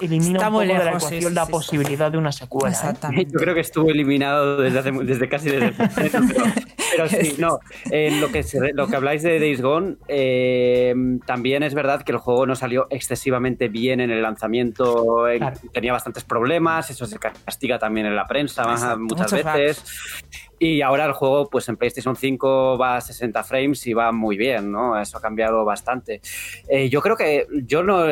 elimina 0.00 0.40
un 0.40 0.52
poco 0.52 0.60
de 0.60 0.66
la 0.66 0.88
ecuación 0.88 1.34
la 1.34 1.46
posibilidad 1.46 2.10
de 2.10 2.18
una 2.18 2.32
secuela. 2.32 2.96
¿eh? 3.12 3.26
Yo 3.30 3.38
creo 3.38 3.54
que 3.54 3.60
estuvo 3.60 3.90
eliminado 3.90 4.58
desde, 4.58 4.92
desde 5.04 5.28
casi 5.28 5.50
desde 5.50 5.66
el 5.66 5.74
pero, 6.90 7.08
sí, 7.08 7.34
no. 7.38 7.58
lo, 8.20 8.32
que 8.32 8.44
lo 8.74 8.86
que 8.86 8.96
habláis 8.96 9.22
de 9.22 9.38
Days 9.38 9.60
Gone, 9.60 9.96
eh, 10.08 10.94
también 11.26 11.62
es 11.62 11.74
verdad 11.74 12.02
que 12.02 12.12
el 12.12 12.18
juego 12.18 12.46
no 12.46 12.54
salió 12.54 12.86
excesivamente 12.90 13.68
bien 13.68 14.00
en 14.00 14.10
el 14.10 14.22
lanzamiento. 14.22 15.24
Tenía 15.72 15.92
bastantes 15.92 16.24
problemas, 16.24 16.90
eso 16.90 17.06
se 17.06 17.18
castiga 17.18 17.78
también 17.78 18.06
en 18.06 18.16
la 18.16 18.26
prensa 18.26 18.96
muchas 18.96 19.32
veces. 19.32 19.84
Y 20.58 20.80
ahora 20.80 21.04
el 21.04 21.12
juego, 21.12 21.50
pues 21.50 21.68
en 21.68 21.76
PlayStation 21.76 22.16
5 22.16 22.78
va 22.78 22.96
a 22.96 23.00
60 23.00 23.44
frames 23.44 23.86
y 23.86 23.92
va 23.92 24.10
muy 24.10 24.38
bien, 24.38 24.72
¿no? 24.72 24.98
Eso 24.98 25.18
ha 25.18 25.20
cambiado 25.20 25.64
bastante. 25.64 26.22
Eh, 26.68 26.88
yo 26.88 27.02
creo 27.02 27.16
que 27.16 27.46
yo 27.64 27.82
no, 27.82 28.06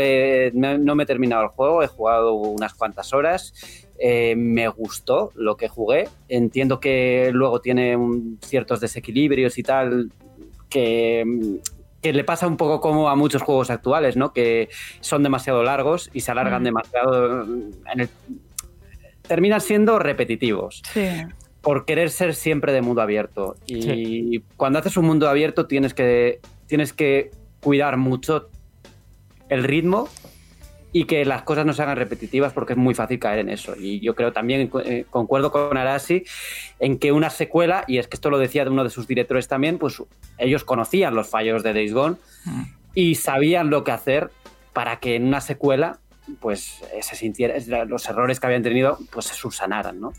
no, 0.53 0.95
me 0.95 1.03
he 1.03 1.07
terminado 1.07 1.45
el 1.45 1.49
juego, 1.49 1.83
he 1.83 1.87
jugado 1.87 2.35
unas 2.35 2.75
cuantas 2.75 3.15
horas. 3.15 3.55
Eh, 3.99 4.35
me 4.37 4.69
gustó 4.69 5.33
lo 5.37 5.57
que 5.57 5.69
jugué. 5.69 6.09
Entiendo 6.29 6.81
que 6.81 7.31
luego 7.33 7.61
tiene 7.61 7.97
ciertos 8.43 8.81
desequilibrios 8.81 9.57
y 9.57 9.63
tal 9.63 10.13
que, 10.69 11.25
que 12.03 12.13
le 12.13 12.25
pasa 12.25 12.47
un 12.47 12.59
poco 12.59 12.79
como 12.81 13.09
a 13.09 13.17
muchos 13.17 13.41
juegos 13.41 13.71
actuales, 13.71 14.19
¿no? 14.19 14.35
Que 14.35 14.69
son 15.01 15.23
demasiado 15.23 15.63
largos 15.63 16.11
y 16.13 16.21
se 16.21 16.31
alargan 16.31 16.61
mm. 16.61 16.65
demasiado. 16.65 17.43
En 17.43 18.01
el, 18.01 18.11
terminan 19.27 19.63
siendo 19.63 19.99
repetitivos. 19.99 20.83
Sí 20.93 21.23
por 21.65 21.87
querer 21.87 22.11
ser 22.11 22.35
siempre 22.35 22.73
de 22.73 22.83
mundo 22.83 23.01
abierto. 23.01 23.57
Y 23.67 24.41
cuando 24.57 24.79
haces 24.79 24.97
un 24.97 25.07
mundo 25.07 25.29
abierto 25.29 25.67
tienes 25.67 25.95
que, 25.95 26.41
tienes 26.67 26.93
que 26.93 27.31
cuidar 27.61 27.97
mucho 27.97 28.51
el 29.49 29.65
ritmo 29.65 30.09
y 30.93 31.07
que 31.07 31.25
las 31.25 31.43
cosas 31.43 31.67
no 31.67 31.73
se 31.73 31.83
hagan 31.83 31.97
repetitivas 31.97 32.53
porque 32.53 32.75
es 32.75 32.79
muy 32.79 32.95
fácil 32.95 33.19
caer 33.19 33.41
en 33.41 33.49
eso. 33.49 33.75
Y 33.77 33.99
yo 34.01 34.15
creo 34.15 34.33
también, 34.33 34.71
eh, 34.85 35.07
concuerdo 35.11 35.51
con 35.51 35.77
Arasi, 35.77 36.25
en 36.79 36.99
que 36.99 37.11
una 37.11 37.31
secuela, 37.31 37.85
y 37.89 37.99
es 37.99 38.07
que 38.07 38.15
esto 38.15 38.31
lo 38.31 38.39
decía 38.39 38.65
de 38.65 38.71
uno 38.71 38.85
de 38.85 38.91
sus 38.91 39.09
directores 39.09 39.49
también, 39.49 39.79
pues 39.79 40.01
ellos 40.39 40.65
conocían 40.65 41.15
los 41.15 41.29
fallos 41.29 41.63
de 41.65 41.73
Days 41.73 41.95
Gone 41.95 42.17
mm. 42.45 42.63
y 42.95 43.15
sabían 43.17 43.71
lo 43.71 43.83
que 43.83 43.91
hacer 43.91 44.31
para 44.73 45.01
que 45.01 45.17
en 45.17 45.27
una 45.27 45.41
secuela 45.41 45.99
pues 46.41 46.81
se 47.01 47.17
sintiera, 47.17 47.55
los 47.87 48.09
errores 48.09 48.39
que 48.39 48.47
habían 48.47 48.63
tenido 48.63 48.99
pues 49.11 49.27
se 49.27 49.35
subsanaran, 49.35 50.01
¿no? 50.01 50.13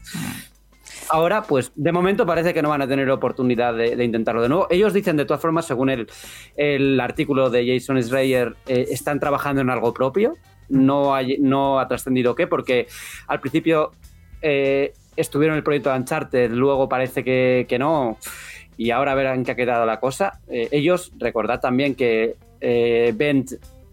Ahora, 1.10 1.44
pues 1.44 1.72
de 1.76 1.92
momento 1.92 2.26
parece 2.26 2.54
que 2.54 2.62
no 2.62 2.70
van 2.70 2.82
a 2.82 2.88
tener 2.88 3.10
oportunidad 3.10 3.74
de, 3.76 4.04
intentarlo 4.04 4.42
de 4.42 4.50
nuevo. 4.50 4.68
Ellos 4.70 4.94
dicen, 4.94 5.18
de 5.18 5.26
todas 5.26 5.42
formas, 5.42 5.66
según 5.66 5.90
el, 5.90 6.08
el 6.56 7.00
artículo 7.00 7.50
de 7.50 7.66
Jason 7.68 8.02
Schreier, 8.02 8.56
eh, 8.68 8.88
están 8.90 9.20
trabajando 9.20 9.62
en 9.62 9.70
algo 9.70 9.94
propio. 9.94 10.36
No, 10.70 11.14
hay, 11.14 11.38
no 11.40 11.80
ha 11.80 11.88
trascendido 11.88 12.34
qué, 12.34 12.48
porque 12.48 12.88
al 13.28 13.40
principio 13.40 13.92
eh, 14.42 14.94
estuvieron 15.16 15.54
en 15.56 15.58
el 15.58 15.64
proyecto 15.64 15.92
de 15.92 15.98
Uncharted, 15.98 16.52
luego 16.52 16.90
parece 16.90 17.24
que, 17.24 17.66
que 17.70 17.78
no, 17.78 18.18
y 18.76 18.90
ahora 18.90 19.14
verán 19.14 19.44
qué 19.44 19.52
ha 19.52 19.56
quedado 19.56 19.86
la 19.86 20.00
cosa. 20.00 20.40
Eh, 20.48 20.70
ellos, 20.72 21.12
recordad 21.20 21.60
también 21.60 21.94
que 21.94 22.36
Bent 23.14 23.52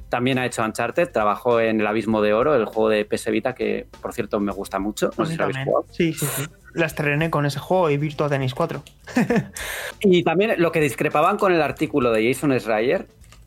también 0.09 0.39
ha 0.39 0.47
hecho 0.47 0.65
Uncharted, 0.65 1.11
trabajó 1.11 1.61
en 1.61 1.81
El 1.81 1.87
Abismo 1.87 2.23
de 2.23 2.33
Oro, 2.33 2.55
el 2.55 2.65
juego 2.65 2.89
de 2.89 3.05
PS 3.05 3.31
Vita, 3.31 3.55
que 3.55 3.87
por 4.01 4.15
cierto 4.15 4.41
me 4.41 4.53
gusta 4.53 4.79
mucho. 4.79 5.11
No 5.19 5.27
sé 5.27 5.33
si 5.33 5.39
lo 5.39 5.45
habéis 5.45 5.59
jugado. 5.65 5.87
Sí, 5.91 6.13
sí, 6.15 6.27
sí 6.27 6.45
la 6.75 6.87
estrené 6.87 7.31
con 7.31 7.47
ese 7.47 7.59
juego 7.59 7.91
y 7.91 7.97
Virtua 7.97 8.29
Tennis 8.29 8.55
4. 8.55 8.83
y 10.01 10.23
también 10.23 10.55
lo 10.59 10.73
que 10.73 10.81
discrepaban 10.81 11.39
con 11.39 11.53
el 11.53 11.63
artículo 11.63 12.13
de 12.13 12.33
Jason 12.33 12.59
Schreier 12.59 13.07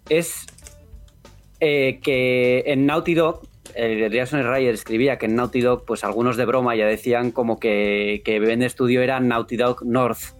es 0.09 0.45
eh, 1.59 1.99
que 2.01 2.63
en 2.67 2.85
Naughty 2.85 3.13
Dog, 3.13 3.47
Jason 3.75 4.41
Schreier 4.41 4.73
escribía 4.73 5.17
que 5.17 5.25
en 5.25 5.35
Naughty 5.35 5.61
Dog, 5.61 5.85
pues 5.85 6.03
algunos 6.03 6.37
de 6.37 6.45
broma 6.45 6.75
ya 6.75 6.85
decían 6.85 7.31
como 7.31 7.59
que, 7.59 8.21
que 8.23 8.39
Bend 8.39 8.63
Studio 8.69 9.01
era 9.01 9.19
Naughty 9.19 9.57
Dog 9.57 9.85
North. 9.85 10.35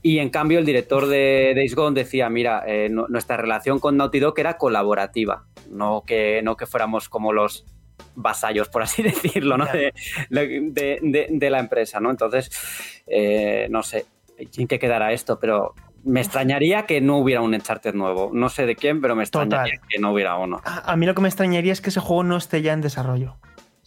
Y 0.00 0.18
en 0.18 0.30
cambio 0.30 0.60
el 0.60 0.64
director 0.64 1.06
de 1.06 1.52
Days 1.56 1.74
Gone 1.74 1.98
decía, 1.98 2.30
mira, 2.30 2.62
eh, 2.66 2.88
nuestra 2.88 3.36
relación 3.36 3.80
con 3.80 3.96
Naughty 3.96 4.20
Dog 4.20 4.38
era 4.38 4.56
colaborativa, 4.56 5.44
no 5.68 6.04
que, 6.06 6.40
no 6.42 6.56
que 6.56 6.66
fuéramos 6.66 7.08
como 7.08 7.32
los 7.32 7.66
vasallos, 8.14 8.68
por 8.68 8.82
así 8.82 9.02
decirlo, 9.04 9.56
¿no? 9.56 9.66
De, 9.66 11.50
la 11.50 11.58
empresa, 11.58 12.00
¿no? 12.00 12.10
Entonces, 12.10 12.50
eh, 13.06 13.66
no 13.70 13.82
sé. 13.82 14.06
en 14.38 14.66
qué 14.66 14.78
quedará 14.78 15.12
esto, 15.12 15.38
pero 15.38 15.74
me 16.04 16.20
extrañaría 16.20 16.86
que 16.86 17.00
no 17.00 17.18
hubiera 17.18 17.42
un 17.42 17.54
Uncharted 17.54 17.94
nuevo. 17.94 18.30
No 18.32 18.48
sé 18.48 18.66
de 18.66 18.76
quién, 18.76 19.00
pero 19.00 19.14
me 19.16 19.22
extrañaría 19.22 19.80
que 19.88 19.98
no 19.98 20.12
hubiera 20.12 20.36
uno. 20.36 20.60
A, 20.64 20.92
a, 20.92 20.96
mí 20.96 21.06
lo 21.06 21.14
que 21.14 21.22
me 21.22 21.28
extrañaría 21.28 21.72
es 21.72 21.80
que 21.80 21.90
ese 21.90 22.00
juego 22.00 22.24
no 22.24 22.36
esté 22.36 22.62
ya 22.62 22.72
en 22.72 22.80
desarrollo. 22.80 23.36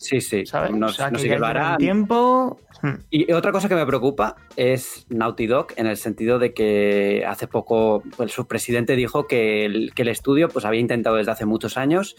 Sí, 0.01 0.19
sí. 0.19 0.47
¿Sabes? 0.47 0.71
No, 0.71 0.87
o 0.87 0.89
sea, 0.89 1.11
no 1.11 1.19
que 1.19 1.29
sé 1.29 1.37
lo 1.37 1.45
harán. 1.45 1.77
tiempo. 1.77 2.59
Hmm. 2.81 2.95
Y 3.11 3.31
otra 3.33 3.51
cosa 3.51 3.69
que 3.69 3.75
me 3.75 3.85
preocupa 3.85 4.35
es 4.55 5.05
Naughty 5.09 5.45
Dog, 5.45 5.67
en 5.75 5.85
el 5.85 5.95
sentido 5.95 6.39
de 6.39 6.55
que 6.55 7.23
hace 7.27 7.47
poco 7.47 8.01
pues, 8.17 8.31
su 8.31 8.47
presidente 8.47 8.95
dijo 8.95 9.27
que 9.27 9.63
el, 9.63 9.93
que 9.93 10.01
el 10.01 10.07
estudio 10.07 10.49
pues, 10.49 10.65
había 10.65 10.79
intentado 10.79 11.17
desde 11.17 11.31
hace 11.31 11.45
muchos 11.45 11.77
años 11.77 12.15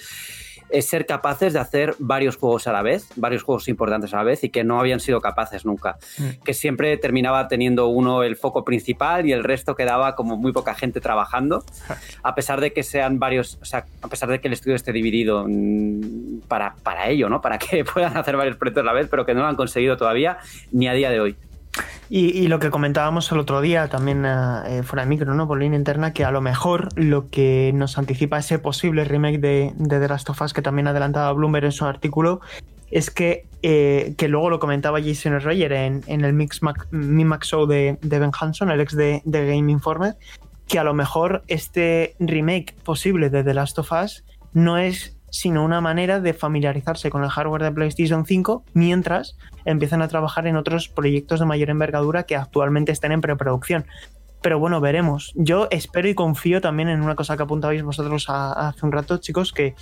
es 0.72 0.88
ser 0.88 1.06
capaces 1.06 1.52
de 1.52 1.58
hacer 1.58 1.94
varios 1.98 2.37
juegos 2.37 2.66
a 2.66 2.72
la 2.72 2.82
vez, 2.82 3.08
varios 3.16 3.42
juegos 3.42 3.68
importantes 3.68 4.12
a 4.14 4.16
la 4.16 4.24
vez 4.24 4.42
y 4.44 4.50
que 4.50 4.64
no 4.64 4.80
habían 4.80 5.00
sido 5.00 5.20
capaces 5.20 5.64
nunca. 5.64 5.98
Mm. 6.18 6.42
Que 6.44 6.54
siempre 6.54 6.96
terminaba 6.96 7.48
teniendo 7.48 7.88
uno 7.88 8.22
el 8.22 8.37
foco 8.37 8.64
principal 8.64 9.26
y 9.26 9.32
el 9.32 9.44
resto 9.44 9.74
quedaba 9.74 10.14
como 10.14 10.37
muy 10.37 10.52
poca 10.52 10.74
gente 10.74 11.00
trabajando, 11.00 11.64
a 12.22 12.35
pesar 12.35 12.61
de 12.61 12.72
que 12.72 12.82
sean 12.82 13.18
varios, 13.18 13.58
o 13.61 13.64
sea, 13.64 13.87
a 14.00 14.08
pesar 14.08 14.28
de 14.30 14.40
que 14.40 14.48
el 14.48 14.54
estudio 14.54 14.76
esté 14.76 14.92
dividido 14.92 15.44
mm, 15.46 16.40
para, 16.48 16.74
para 16.82 17.08
ello, 17.08 17.28
¿no? 17.28 17.40
Para 17.40 17.58
que 17.58 17.85
puedan 17.92 18.16
hacer 18.16 18.37
varios 18.37 18.56
proyectos 18.56 18.82
a 18.82 18.87
la 18.87 18.92
vez, 18.92 19.08
pero 19.11 19.26
que 19.26 19.35
no 19.35 19.40
lo 19.40 19.46
han 19.46 19.56
conseguido 19.56 19.96
todavía 19.96 20.38
ni 20.70 20.88
a 20.88 20.94
día 20.94 21.11
de 21.11 21.20
hoy. 21.20 21.37
Y, 22.14 22.46
lo 22.48 22.59
que 22.59 22.68
comentábamos 22.68 23.33
el 23.33 23.38
otro 23.38 23.62
día, 23.62 23.88
también 23.88 24.27
eh, 24.27 24.83
fuera 24.83 25.03
de 25.03 25.09
micro, 25.09 25.33
¿no? 25.33 25.48
Por 25.48 25.59
línea 25.59 25.79
interna, 25.79 26.12
que 26.12 26.27
a 26.27 26.31
lo 26.31 26.42
mejor 26.42 26.90
lo 26.94 27.31
que 27.31 27.72
nos 27.75 27.96
anticipa 27.96 28.37
ese 28.37 28.59
posible 28.59 29.05
remake 29.05 29.38
de, 29.38 29.72
The 29.88 30.09
Last 30.09 30.29
of 30.29 30.42
Us, 30.42 30.53
que 30.53 30.61
también 30.61 30.88
adelantaba 30.88 31.33
Bloomberg 31.33 31.64
en 31.64 31.72
su 31.72 31.87
artículo, 31.87 32.42
es 32.90 33.11
que, 33.11 33.46
eh, 33.62 34.14
que 34.18 34.29
luego 34.29 34.51
lo 34.51 34.59
comentaba 34.59 35.01
Jason 35.01 35.40
Schreier 35.40 35.72
en, 35.72 36.03
en 36.07 36.22
el 36.27 36.35
Mix 36.35 36.62
Mac, 36.62 36.87
Mimax 36.90 37.48
Show 37.48 37.64
de, 37.64 37.96
Ben 38.03 38.31
Hanson, 38.38 38.70
el 38.70 38.83
ex 38.83 38.94
de 38.94 39.22
Game 39.25 39.72
Informer, 39.72 40.14
que 40.68 40.79
a 40.79 40.85
lo 40.85 40.92
mejor 40.92 41.42
este 41.48 42.14
remake 42.18 42.75
posible 42.85 43.31
de 43.31 43.42
The 43.42 43.55
Last 43.55 43.79
of 43.79 43.90
Us 43.90 44.22
no 44.53 44.77
es 44.77 45.16
sino 45.33 45.64
una 45.64 45.81
manera 45.81 46.21
de 46.21 46.35
familiarizarse 46.35 47.09
con 47.09 47.25
el 47.25 47.31
hardware 47.31 47.62
de 47.62 47.73
PlayStation 47.73 48.27
5 48.27 48.64
mientras 48.75 49.37
empiezan 49.64 50.03
a 50.03 50.09
trabajar 50.09 50.47
en 50.47 50.57
otros 50.57 50.90
proyectos 50.90 51.40
de 51.40 51.47
mayor 51.47 51.71
envergadura 51.71 52.25
que 52.25 52.37
actualmente 52.37 52.92
estén 52.92 53.12
en 53.12 53.23
preproducción. 53.23 53.87
Pero 54.42 54.59
bueno, 54.59 54.81
veremos. 54.81 55.33
Yo 55.35 55.68
espero 55.71 56.09
y 56.09 56.14
confío 56.14 56.61
también 56.61 56.90
en 56.90 57.01
una 57.01 57.16
cosa 57.16 57.37
que 57.37 57.45
apuntabais 57.45 57.83
vosotros 57.83 58.27
hace 58.29 58.85
un 58.85 58.92
rato, 58.92 59.18
chicos, 59.18 59.53
que, 59.53 59.75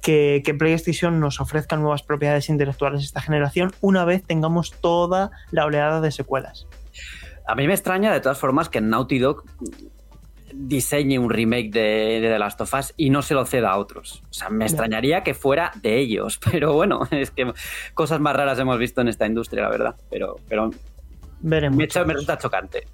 que, 0.00 0.40
que, 0.44 0.54
PlayStation 0.54 1.18
nos 1.18 1.40
ofrezca 1.40 1.76
nuevas 1.76 2.04
propiedades 2.04 2.48
intelectuales 2.48 3.02
esta 3.02 3.20
generación 3.20 3.72
una 3.80 4.04
vez 4.04 4.22
tengamos 4.24 4.72
toda 4.80 5.32
la 5.50 5.64
oleada 5.66 6.00
de 6.00 6.12
secuelas. 6.12 6.68
A 7.48 7.56
mí 7.56 7.66
me 7.66 7.74
extraña 7.74 8.12
de 8.12 8.20
todas 8.20 8.38
formas 8.38 8.68
que 8.68 8.80
Naughty 8.80 9.18
Dog 9.18 9.44
diseñe 10.54 11.18
un 11.18 11.30
remake 11.30 11.70
de, 11.70 12.20
de, 12.20 12.28
The 12.28 12.38
Last 12.38 12.60
of 12.60 12.74
Us 12.74 12.94
y 12.96 13.10
no 13.10 13.22
se 13.22 13.34
lo 13.34 13.44
ceda 13.44 13.70
a 13.70 13.78
otros. 13.78 14.22
O 14.30 14.32
sea, 14.32 14.48
me 14.48 14.64
extrañaría 14.64 15.22
que 15.22 15.34
fuera 15.34 15.72
de 15.82 15.98
ellos, 15.98 16.38
pero 16.50 16.72
bueno, 16.72 17.00
es 17.10 17.30
que 17.30 17.52
cosas 17.94 18.20
más 18.20 18.36
raras 18.36 18.58
hemos 18.58 18.78
visto 18.78 19.00
en 19.00 19.08
esta 19.08 19.26
industria, 19.26 19.64
la 19.64 19.70
verdad. 19.70 19.96
Pero, 20.10 20.36
pero 20.48 20.70
Veremos. 21.42 21.76
Me, 21.76 22.04
me 22.04 22.12
resulta 22.12 22.38
chocante. 22.38 22.84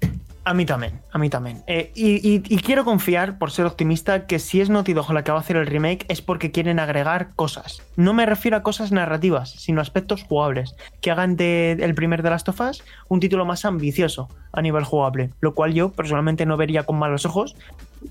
A 0.49 0.53
mí 0.55 0.65
también, 0.65 0.99
a 1.11 1.19
mí 1.19 1.29
también. 1.29 1.61
Eh, 1.67 1.91
y, 1.93 2.57
quiero 2.61 2.83
confiar, 2.83 3.37
por 3.37 3.51
ser 3.51 3.67
optimista, 3.67 4.25
que 4.25 4.39
si 4.39 4.61
es 4.61 4.71
Naughty 4.71 4.93
Dog 4.93 5.13
la 5.13 5.23
que 5.23 5.31
va 5.31 5.37
a 5.37 5.41
hacer 5.41 5.57
el 5.57 5.67
remake 5.67 6.07
es 6.07 6.23
porque 6.23 6.49
quieren 6.49 6.79
agregar 6.79 7.35
cosas. 7.35 7.83
No 7.95 8.15
me 8.15 8.25
refiero 8.25 8.57
a 8.57 8.63
cosas 8.63 8.91
narrativas, 8.91 9.51
sino 9.51 9.79
aspectos 9.79 10.23
jugables. 10.23 10.75
Que 11.01 11.11
hagan 11.11 11.35
del 11.35 11.77
de 11.77 11.93
primer 11.93 12.23
de 12.23 12.31
Last 12.31 12.49
of 12.49 12.59
Us 12.61 12.83
un 13.09 13.19
título 13.19 13.45
más 13.45 13.63
ambicioso 13.63 14.27
a 14.51 14.63
nivel 14.63 14.85
jugable. 14.85 15.29
Lo 15.39 15.53
cual 15.53 15.75
yo 15.75 15.91
personalmente 15.91 16.47
no 16.47 16.57
vería 16.57 16.81
con 16.81 16.97
malos 16.97 17.27
ojos 17.27 17.55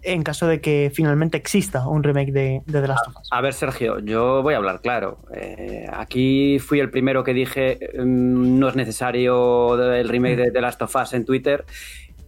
en 0.03 0.22
caso 0.22 0.46
de 0.46 0.61
que 0.61 0.92
finalmente 0.94 1.38
exista 1.38 1.88
un 1.88 2.05
remake 2.05 2.31
de, 2.31 2.62
The 2.70 2.87
Last 2.87 3.09
of 3.09 3.16
Us. 3.16 3.29
A, 3.33 3.40
ver, 3.40 3.53
Sergio, 3.53 3.98
yo 3.98 4.44
voy 4.44 4.55
a 4.55 4.59
hablar 4.59 4.81
claro. 4.81 5.18
Eh, 5.35 5.88
aquí 5.92 6.61
fui 6.61 6.79
el 6.79 6.90
primero 6.90 7.24
que 7.24 7.35
dije 7.35 7.81
mmm, 7.98 8.61
no 8.61 8.68
es 8.68 8.77
necesario 8.77 9.74
el 9.92 10.09
remake 10.09 10.37
de 10.37 10.51
The 10.53 10.61
Last 10.61 10.83
of 10.83 10.94
Us 10.94 11.14
en 11.14 11.24
Twitter 11.24 11.64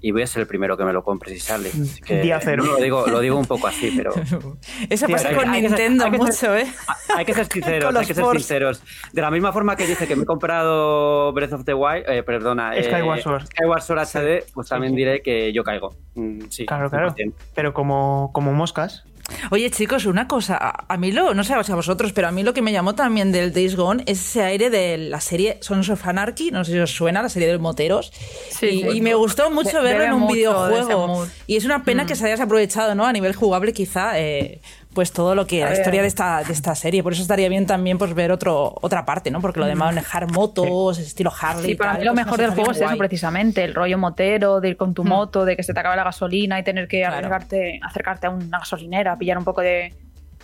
y 0.01 0.13
voy 0.13 0.23
a 0.23 0.27
ser 0.27 0.43
el 0.43 0.47
primero 0.47 0.77
que 0.77 0.85
me 0.85 0.93
lo 0.93 1.03
compre 1.03 1.33
si 1.33 1.41
sale. 1.41 1.69
Así 1.69 2.01
que 2.01 2.21
Día 2.21 2.41
cero. 2.41 2.63
No, 2.65 2.73
lo, 2.73 2.77
digo, 2.79 3.07
lo 3.07 3.21
digo 3.21 3.39
un 3.39 3.47
poco 3.47 3.67
así, 3.67 3.93
pero. 3.97 4.13
Eso 4.91 5.09
pasa 5.09 5.35
con 5.35 5.51
Nintendo 5.51 6.05
ser, 6.05 6.13
mucho, 6.13 6.33
ser, 6.33 6.61
¿eh? 6.61 6.67
Hay 7.17 7.25
que 7.25 7.35
ser 7.35 7.47
sinceros, 7.47 7.95
hay 7.95 8.07
que 8.07 8.15
ser 8.15 8.25
sinceros. 8.33 8.83
De 9.13 9.21
la 9.21 9.31
misma 9.31 9.53
forma 9.53 9.77
que 9.77 9.87
dije 9.87 10.07
que 10.07 10.17
me 10.17 10.23
he 10.23 10.27
comprado 10.27 11.33
Breath 11.33 11.53
of 11.53 11.65
the 11.65 11.75
Wild, 11.75 12.05
eh, 12.09 12.23
perdona, 12.23 12.73
Skyward 12.83 13.21
Sword, 13.21 13.43
eh, 13.43 13.47
Skyward 13.47 13.83
Sword 13.83 14.01
HD, 14.01 14.45
pues 14.55 14.69
también 14.69 14.93
sí, 14.93 14.97
diré 14.97 15.23
que 15.23 15.53
yo 15.53 15.65
caigo. 15.65 15.95
Mm, 16.15 16.43
sí, 16.49 16.67
claro, 16.67 16.89
claro. 16.89 17.15
Pero 17.55 17.73
como, 17.75 18.31
como 18.33 18.53
moscas. 18.53 19.05
Oye, 19.51 19.71
chicos, 19.71 20.07
una 20.07 20.29
cosa. 20.29 20.57
A, 20.57 20.85
a, 20.89 20.97
mí 20.97 21.13
lo, 21.13 21.35
no 21.35 21.45
sé 21.45 21.55
a 21.55 21.75
vosotros, 21.75 22.13
pero 22.13 22.29
a 22.29 22.31
mí 22.31 22.43
lo 22.43 22.55
que 22.55 22.63
me 22.63 22.73
llamó 22.73 22.95
también 22.95 23.33
del 23.33 23.53
Days 23.53 23.77
Gone 23.77 24.03
es 24.07 24.21
ese 24.21 24.43
aire 24.43 24.71
de 24.71 24.99
la 24.99 25.21
serie 25.21 25.59
Sons 25.61 25.89
of 25.89 26.07
Anarchy, 26.07 26.51
no 26.51 26.65
sé 26.65 26.73
si 26.73 26.79
os 26.79 26.91
suena, 26.91 27.23
la 27.23 27.29
serie 27.29 27.49
de 27.49 27.55
los 27.55 27.63
moteros. 27.63 28.13
Sí, 28.51 28.67
y, 28.67 28.83
sí. 28.83 28.89
y, 28.95 29.01
me 29.01 29.15
gustó 29.15 29.51
mucho 29.51 29.83
de, 29.83 29.95
verlo 29.95 30.05
en 30.05 30.13
un 30.13 30.29
videojuego. 30.29 31.27
Y 31.47 31.57
es 31.57 31.65
una 31.65 31.85
pena 31.85 32.05
mm. 32.05 32.07
que 32.07 32.17
se 32.17 32.27
hayas 32.27 32.41
aprovechado, 32.41 32.95
¿no? 32.95 33.07
A 33.07 33.13
nivel 33.13 33.35
jugable, 33.35 33.73
quizá. 33.73 34.19
Eh, 34.19 34.61
pues 34.93 35.13
todo 35.13 35.35
lo 35.35 35.47
que 35.47 35.61
la 35.61 35.73
historia 35.73 36.03
de 36.03 36.09
esta, 36.09 36.43
de 36.43 36.53
esta 36.53 36.75
serie. 36.75 37.03
Por 37.03 37.13
eso 37.13 37.23
estaría 37.23 37.49
bien 37.49 37.67
también 37.67 37.99
pues 37.99 38.15
ver 38.15 38.33
otro, 38.33 38.75
otra 38.81 39.05
parte, 39.05 39.31
¿no? 39.31 39.41
Porque 39.41 39.61
lo 39.61 39.67
de 39.67 39.75
manejar 39.75 40.31
motos, 40.31 40.97
sí. 40.97 41.03
estilo 41.03 41.33
Harley. 41.39 41.71
Sí, 41.71 41.75
para 41.77 41.95
mí 41.95 42.05
lo 42.05 42.15
mejor 42.15 42.41
del 42.41 42.51
juego 42.51 42.73
es 42.73 42.81
eso 42.81 42.97
precisamente, 42.97 43.65
el 43.65 43.75
rollo 43.75 43.99
motero, 43.99 44.61
de 44.61 44.71
ir 44.71 44.77
con 44.77 44.95
tu 44.95 45.05
mm. 45.05 45.09
moto, 45.09 45.45
de 45.45 45.57
que 45.57 45.63
se 45.63 45.73
te 45.73 45.81
acabe 45.81 45.97
la 45.97 46.05
gasolina 46.05 46.59
y 46.59 46.65
tener 46.65 46.89
que 46.89 47.01
claro. 47.01 47.17
acercarte, 47.17 47.81
acercarte 47.83 48.27
a 48.27 48.31
una 48.31 48.59
gasolinera, 48.59 49.17
pillar 49.17 49.39
un 49.39 49.45
poco 49.45 49.61
de, 49.61 49.95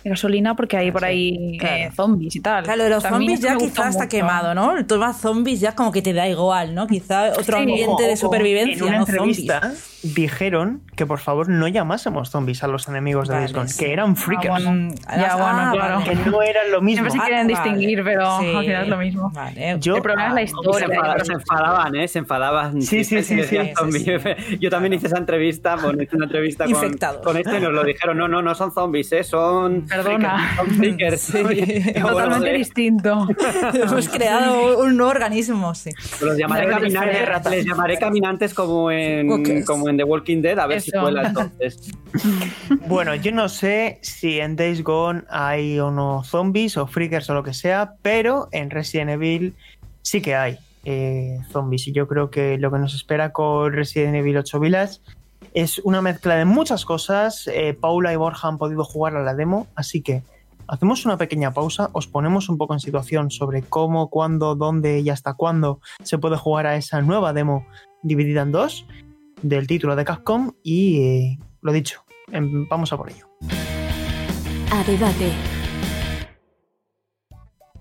de 0.07 0.11
gasolina 0.11 0.55
porque 0.55 0.77
hay 0.77 0.91
por 0.91 1.05
ahí 1.05 1.57
claro. 1.59 1.75
eh, 1.75 1.91
zombies 1.95 2.35
y 2.35 2.39
tal. 2.41 2.63
Claro, 2.63 2.83
de 2.83 2.89
los 2.89 3.03
zombies 3.03 3.39
ya 3.39 3.55
quizás 3.57 3.89
está 3.89 4.07
quemado, 4.07 4.53
¿no? 4.53 4.77
El 4.77 4.85
tema 4.85 5.13
zombies 5.13 5.59
ya 5.59 5.75
como 5.75 5.91
que 5.91 6.01
te 6.01 6.13
da 6.13 6.27
igual, 6.27 6.73
¿no? 6.73 6.87
Quizá 6.87 7.31
otro 7.31 7.57
sí, 7.57 7.63
ambiente 7.63 8.03
o, 8.03 8.07
de 8.07 8.17
supervivencia, 8.17 8.77
en 8.77 8.83
una 8.83 8.97
¿no? 8.97 9.05
entrevista 9.05 9.61
zombies. 9.61 10.15
dijeron 10.15 10.81
que 10.95 11.05
por 11.05 11.19
favor 11.19 11.49
no 11.49 11.67
llamásemos 11.67 12.29
zombies 12.29 12.63
a 12.63 12.67
los 12.67 12.87
enemigos 12.87 13.27
de 13.27 13.47
sí. 13.47 13.77
que 13.77 13.93
eran 13.93 14.15
freakers. 14.15 14.65
Ah, 14.65 14.71
bueno, 14.71 14.95
ya, 15.15 15.35
bueno, 15.35 15.71
claro. 15.73 16.03
Que 16.03 16.15
no 16.15 16.41
eran 16.41 16.71
lo 16.71 16.81
mismo. 16.81 17.09
Siempre 17.09 17.19
se 17.19 17.27
quieren 17.27 17.45
ah, 17.45 17.61
distinguir, 17.61 18.03
vale. 18.03 18.15
pero 18.15 18.39
sí. 18.39 18.55
al 18.55 18.65
final 18.65 18.83
es 18.83 18.89
lo 18.89 18.97
mismo. 18.97 19.31
Vale. 19.31 19.77
Yo, 19.79 19.95
el 19.97 20.01
problema 20.01 20.25
ah, 20.25 20.29
es 20.29 20.33
la 20.33 20.41
historia. 20.41 20.87
Se 20.87 20.93
enfadaban, 20.93 21.25
se 21.25 21.33
enfadaban, 21.33 21.95
¿eh? 21.95 22.07
Se 22.07 22.19
enfadaban. 22.19 22.81
Sí, 22.81 23.03
sí, 23.03 23.23
sí. 23.23 23.43
sí, 23.43 23.57
sí 23.59 24.57
Yo 24.59 24.69
también 24.69 24.93
hice 24.93 25.07
esa 25.07 25.17
entrevista, 25.17 25.75
bueno, 25.75 26.01
hice 26.01 26.15
una 26.15 26.25
entrevista 26.25 26.65
con, 26.65 26.73
con 27.23 27.37
este 27.37 27.57
y 27.57 27.61
nos 27.61 27.73
lo 27.73 27.83
dijeron. 27.83 28.17
No, 28.17 28.27
no, 28.27 28.41
no 28.41 28.55
son 28.55 28.71
zombies, 28.71 29.11
¿eh? 29.11 29.23
Son... 29.23 29.85
Perdona. 30.03 30.55
Son 30.55 30.67
freakers. 30.71 31.21
Sí. 31.27 31.93
Totalmente 32.01 32.53
distinto. 32.53 33.27
Hemos 33.73 34.07
creado 34.09 34.79
un 34.79 34.97
nuevo 34.97 35.11
organismo, 35.11 35.75
sí. 35.75 35.89
Los 36.21 36.37
llamaré 36.37 36.69
caminantes, 36.69 37.51
les 37.51 37.65
llamaré 37.65 37.97
caminantes 37.97 38.53
como 38.53 38.91
en, 38.91 39.31
okay. 39.31 39.63
como 39.63 39.89
en 39.89 39.97
The 39.97 40.03
Walking 40.03 40.41
Dead, 40.41 40.57
a 40.57 40.67
ver 40.67 40.77
Eso. 40.77 40.91
si 40.91 40.99
cuela 40.99 41.27
entonces. 41.27 41.91
bueno, 42.87 43.15
yo 43.15 43.31
no 43.31 43.49
sé 43.49 43.99
si 44.01 44.39
en 44.39 44.55
Days 44.55 44.83
Gone 44.83 45.23
hay 45.29 45.79
o 45.79 45.91
no 45.91 46.23
zombies 46.23 46.77
o 46.77 46.87
freakers 46.87 47.29
o 47.29 47.33
lo 47.33 47.43
que 47.43 47.53
sea, 47.53 47.93
pero 48.01 48.47
en 48.51 48.69
Resident 48.69 49.11
Evil 49.11 49.55
sí 50.01 50.21
que 50.21 50.35
hay 50.35 50.57
eh, 50.85 51.39
zombies. 51.51 51.87
Y 51.87 51.91
yo 51.91 52.07
creo 52.07 52.29
que 52.29 52.57
lo 52.57 52.71
que 52.71 52.79
nos 52.79 52.95
espera 52.95 53.33
con 53.33 53.73
Resident 53.73 54.15
Evil 54.15 54.37
8 54.37 54.59
Village 54.59 54.99
es 55.57 55.79
una 55.79 56.03
mezcla 56.03 56.35
de 56.35 56.45
muchas 56.45 56.85
cosas. 56.85 57.47
Eh, 57.47 57.73
Paula 57.73 58.13
y 58.13 58.15
Borja 58.15 58.47
han 58.47 58.59
podido 58.59 58.83
jugar 58.83 59.15
a 59.15 59.23
la 59.23 59.33
demo, 59.33 59.65
así 59.73 60.03
que 60.03 60.21
hacemos 60.67 61.03
una 61.07 61.17
pequeña 61.17 61.51
pausa, 61.51 61.89
os 61.93 62.05
ponemos 62.05 62.47
un 62.47 62.59
poco 62.59 62.75
en 62.75 62.79
situación 62.79 63.31
sobre 63.31 63.63
cómo, 63.63 64.11
cuándo, 64.11 64.53
dónde 64.53 64.99
y 64.99 65.09
hasta 65.09 65.33
cuándo 65.33 65.79
se 66.03 66.19
puede 66.19 66.37
jugar 66.37 66.67
a 66.67 66.75
esa 66.75 67.01
nueva 67.01 67.33
demo 67.33 67.65
dividida 68.03 68.43
en 68.43 68.51
dos 68.51 68.85
del 69.41 69.65
título 69.65 69.95
de 69.95 70.05
Capcom 70.05 70.51
y 70.61 71.01
eh, 71.01 71.39
lo 71.61 71.71
dicho, 71.71 72.03
em, 72.31 72.67
vamos 72.69 72.93
a 72.93 72.97
por 72.97 73.09
ello. 73.09 73.27
A 74.71 74.83
debate. 74.83 75.31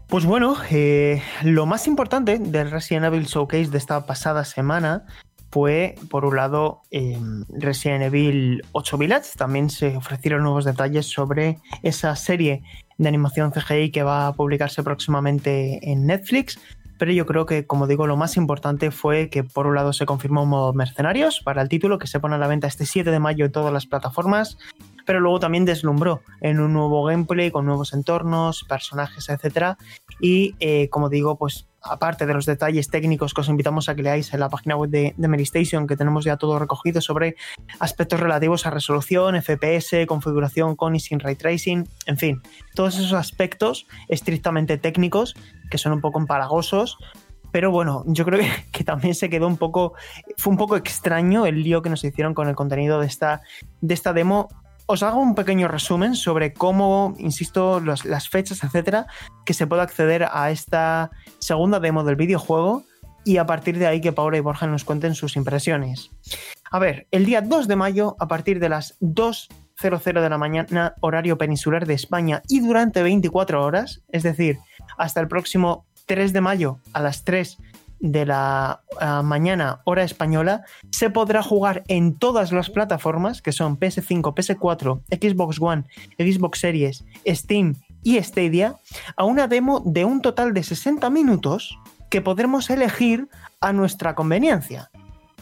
Pues 0.07 0.25
bueno, 0.25 0.57
eh, 0.71 1.21
lo 1.43 1.67
más 1.67 1.87
importante 1.87 2.39
del 2.39 2.71
Resident 2.71 3.05
Evil 3.05 3.27
Showcase 3.27 3.69
de 3.69 3.77
esta 3.77 4.07
pasada 4.07 4.47
semana 4.47 5.05
fue, 5.51 5.95
por 6.11 6.25
un 6.25 6.37
lado, 6.37 6.83
eh, 6.91 7.19
Resident 7.49 8.05
Evil 8.05 8.63
8 8.73 8.99
Village. 8.99 9.31
También 9.37 9.71
se 9.71 9.97
ofrecieron 9.97 10.43
nuevos 10.43 10.65
detalles 10.65 11.07
sobre 11.07 11.59
esa 11.83 12.15
serie 12.17 12.63
de 12.99 13.09
animación 13.09 13.53
CGI 13.53 13.91
que 13.91 14.03
va 14.03 14.27
a 14.27 14.33
publicarse 14.35 14.83
próximamente 14.83 15.91
en 15.91 16.07
Netflix. 16.07 16.59
Pero 16.99 17.13
yo 17.13 17.27
creo 17.27 17.45
que, 17.45 17.67
como 17.67 17.87
digo, 17.87 18.07
lo 18.07 18.17
más 18.17 18.37
importante 18.37 18.91
fue 18.91 19.29
que, 19.29 19.45
por 19.45 19.67
un 19.67 19.75
lado, 19.75 19.93
se 19.93 20.07
confirmó 20.07 20.45
un 20.45 20.49
modo 20.49 20.73
mercenarios 20.73 21.41
para 21.41 21.61
el 21.61 21.69
título 21.69 21.99
que 21.99 22.07
se 22.07 22.21
pone 22.21 22.37
a 22.37 22.39
la 22.39 22.47
venta 22.47 22.67
este 22.67 22.87
7 22.87 23.11
de 23.11 23.19
mayo 23.19 23.45
en 23.45 23.53
todas 23.53 23.73
las 23.73 23.87
plataformas. 23.87 24.57
Pero 25.07 25.21
luego 25.21 25.41
también 25.41 25.65
deslumbró 25.65 26.21
en 26.43 26.61
un 26.61 26.75
nuevo 26.75 27.05
gameplay 27.05 27.51
con 27.51 27.65
nuevos 27.65 27.95
entornos, 27.95 28.65
personajes, 28.65 29.29
etcétera. 29.31 29.79
Y 30.21 30.55
eh, 30.61 30.91
como 30.91 31.09
digo, 31.09 31.37
pues 31.39 31.67
aparte 31.81 32.27
de 32.27 32.35
los 32.35 32.47
detalles 32.47 32.89
técnicos 32.89 33.33
que 33.33 33.41
os 33.41 33.49
invitamos 33.49 33.89
a 33.89 33.95
que 33.95 34.03
leáis 34.03 34.35
en 34.35 34.41
la 34.41 34.49
página 34.49 34.77
web 34.77 34.91
de, 34.91 35.15
de 35.17 35.43
Station, 35.43 35.87
que 35.87 35.97
tenemos 35.97 36.25
ya 36.25 36.37
todo 36.37 36.59
recogido 36.59 37.01
sobre 37.01 37.37
aspectos 37.79 38.19
relativos 38.19 38.67
a 38.67 38.71
resolución, 38.71 39.41
FPS, 39.41 40.07
configuración 40.07 40.75
con 40.75 40.97
y 40.97 41.01
sin 41.01 41.21
ray 41.21 41.37
tracing, 41.37 41.89
en 42.07 42.17
fin, 42.17 42.43
todos 42.75 42.99
esos 42.99 43.13
aspectos 43.13 43.87
estrictamente 44.09 44.79
técnicos 44.79 45.35
que 45.71 45.79
son 45.79 45.93
un 45.93 46.01
poco 46.01 46.19
empalagosos, 46.19 46.99
pero 47.53 47.71
bueno, 47.71 48.03
yo 48.07 48.25
creo 48.25 48.41
que, 48.41 48.51
que, 48.73 48.85
también 48.85 49.15
se 49.15 49.31
quedó 49.31 49.47
un 49.47 49.57
poco, 49.57 49.95
fue 50.37 50.51
un 50.51 50.57
poco 50.57 50.77
extraño 50.77 51.47
el 51.47 51.63
lío 51.63 51.83
que 51.83 51.91
nos 51.91 52.03
hicieron 52.03 52.35
con 52.35 52.49
el 52.49 52.57
contenido 52.57 53.01
de 53.01 53.07
esta, 53.07 53.43
de 53.81 53.95
esta 53.95 54.13
demo 54.13 54.49
os 54.87 55.03
hago 55.03 55.21
un 55.21 55.35
pequeño 55.35 55.69
resumen 55.69 56.15
sobre 56.15 56.53
cómo, 56.53 57.15
insisto, 57.19 57.81
las 57.81 58.29
fechas, 58.29 58.63
etcétera, 58.63 59.07
que 59.45 59.55
se 59.55 59.67
puede 59.67 59.83
acceder 59.83 60.27
a 60.31 60.51
esta 60.51 61.11
segunda 61.39 61.81
demo 61.81 62.05
del 62.05 62.17
videojuego 62.17 62.85
y 63.25 63.39
a 63.39 63.47
partir 63.47 63.79
de 63.79 63.89
ahí 63.89 64.01
que 64.01 64.13
Paula 64.13 64.37
y 64.37 64.41
Borja 64.41 64.69
nos 64.69 64.85
cuenten 64.85 65.17
sus 65.17 65.37
impresiones. 65.37 66.11
A 66.71 66.79
ver, 66.79 67.09
el 67.11 67.27
día 67.27 67.41
2 67.41 67.67
de 67.67 67.77
mayo, 67.77 68.17
a 68.21 68.29
partir 68.29 68.61
de 68.61 68.69
las 68.69 68.99
2.00 69.01 70.21
de 70.21 70.31
la 70.31 70.39
mañana, 70.39 70.95
horario 71.01 71.37
peninsular 71.37 71.87
de 71.87 71.95
España, 71.95 72.43
y 72.49 72.61
durante 72.61 73.03
24 73.03 73.65
horas, 73.65 74.03
es 74.09 74.23
decir, 74.23 74.59
hasta 74.97 75.21
el 75.21 75.27
próximo 75.27 75.87
3 76.07 76.33
de 76.33 76.41
mayo 76.41 76.79
a 76.93 77.03
las 77.03 77.25
3 77.25 77.59
de 78.01 78.27
la 78.27 78.83
uh, 79.01 79.23
mañana 79.23 79.81
hora 79.85 80.05
española 80.05 80.65
se 80.91 81.11
podrá 81.11 81.43
jugar 81.43 81.83
en 81.89 82.19
todas 82.19 82.53
las 82.53 82.71
plataformas 82.71 83.43
que 83.43 83.53
son 83.53 83.79
PS5, 83.79 84.35
PS4, 84.35 85.01
Xbox 85.11 85.61
One, 85.61 85.85
Xbox 86.19 86.61
Series, 86.61 87.05
Steam 87.27 87.75
y 88.03 88.23
Stadia 88.23 88.77
a 89.17 89.25
una 89.25 89.49
demo 89.49 89.83
de 89.85 90.05
un 90.05 90.21
total 90.21 90.55
de 90.55 90.63
60 90.63 91.09
minutos 91.11 91.79
que 92.11 92.21
podremos 92.21 92.71
elegir 92.71 93.29
a 93.61 93.73
nuestra 93.73 94.15
conveniencia. 94.15 94.91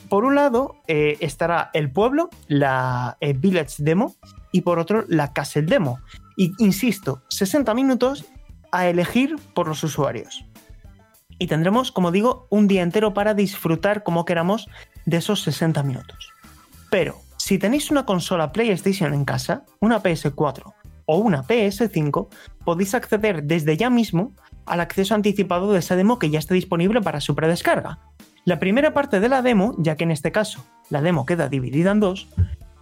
Por 0.08 0.24
un 0.24 0.34
lado 0.34 0.76
eh, 0.86 1.16
estará 1.20 1.70
el 1.72 1.90
pueblo, 1.90 2.30
la 2.46 3.16
eh, 3.20 3.32
Village 3.32 3.76
Demo, 3.78 4.14
y 4.52 4.60
por 4.60 4.78
otro 4.78 5.04
la 5.08 5.32
Castle 5.32 5.62
Demo. 5.62 5.98
Y 6.36 6.52
insisto, 6.58 7.22
60 7.28 7.74
minutos 7.74 8.24
a 8.70 8.86
elegir 8.88 9.36
por 9.54 9.66
los 9.66 9.82
usuarios 9.82 10.46
y 11.38 11.46
tendremos, 11.46 11.92
como 11.92 12.10
digo, 12.10 12.46
un 12.50 12.68
día 12.68 12.82
entero 12.82 13.14
para 13.14 13.34
disfrutar 13.34 14.02
como 14.02 14.24
queramos 14.24 14.68
de 15.06 15.18
esos 15.18 15.42
60 15.42 15.82
minutos. 15.82 16.32
Pero 16.90 17.16
si 17.36 17.58
tenéis 17.58 17.90
una 17.90 18.06
consola 18.06 18.52
PlayStation 18.52 19.12
en 19.14 19.24
casa, 19.24 19.64
una 19.80 20.02
PS4 20.02 20.74
o 21.06 21.18
una 21.18 21.42
PS5, 21.42 22.28
podéis 22.64 22.94
acceder 22.94 23.42
desde 23.42 23.76
ya 23.76 23.90
mismo 23.90 24.32
al 24.66 24.80
acceso 24.80 25.14
anticipado 25.14 25.72
de 25.72 25.80
esa 25.80 25.96
demo 25.96 26.18
que 26.18 26.30
ya 26.30 26.38
está 26.38 26.54
disponible 26.54 27.02
para 27.02 27.20
su 27.20 27.34
predescarga. 27.34 27.98
La 28.44 28.58
primera 28.58 28.94
parte 28.94 29.20
de 29.20 29.28
la 29.28 29.42
demo, 29.42 29.74
ya 29.78 29.96
que 29.96 30.04
en 30.04 30.10
este 30.10 30.32
caso 30.32 30.64
la 30.90 31.02
demo 31.02 31.26
queda 31.26 31.48
dividida 31.48 31.90
en 31.90 32.00
dos, 32.00 32.28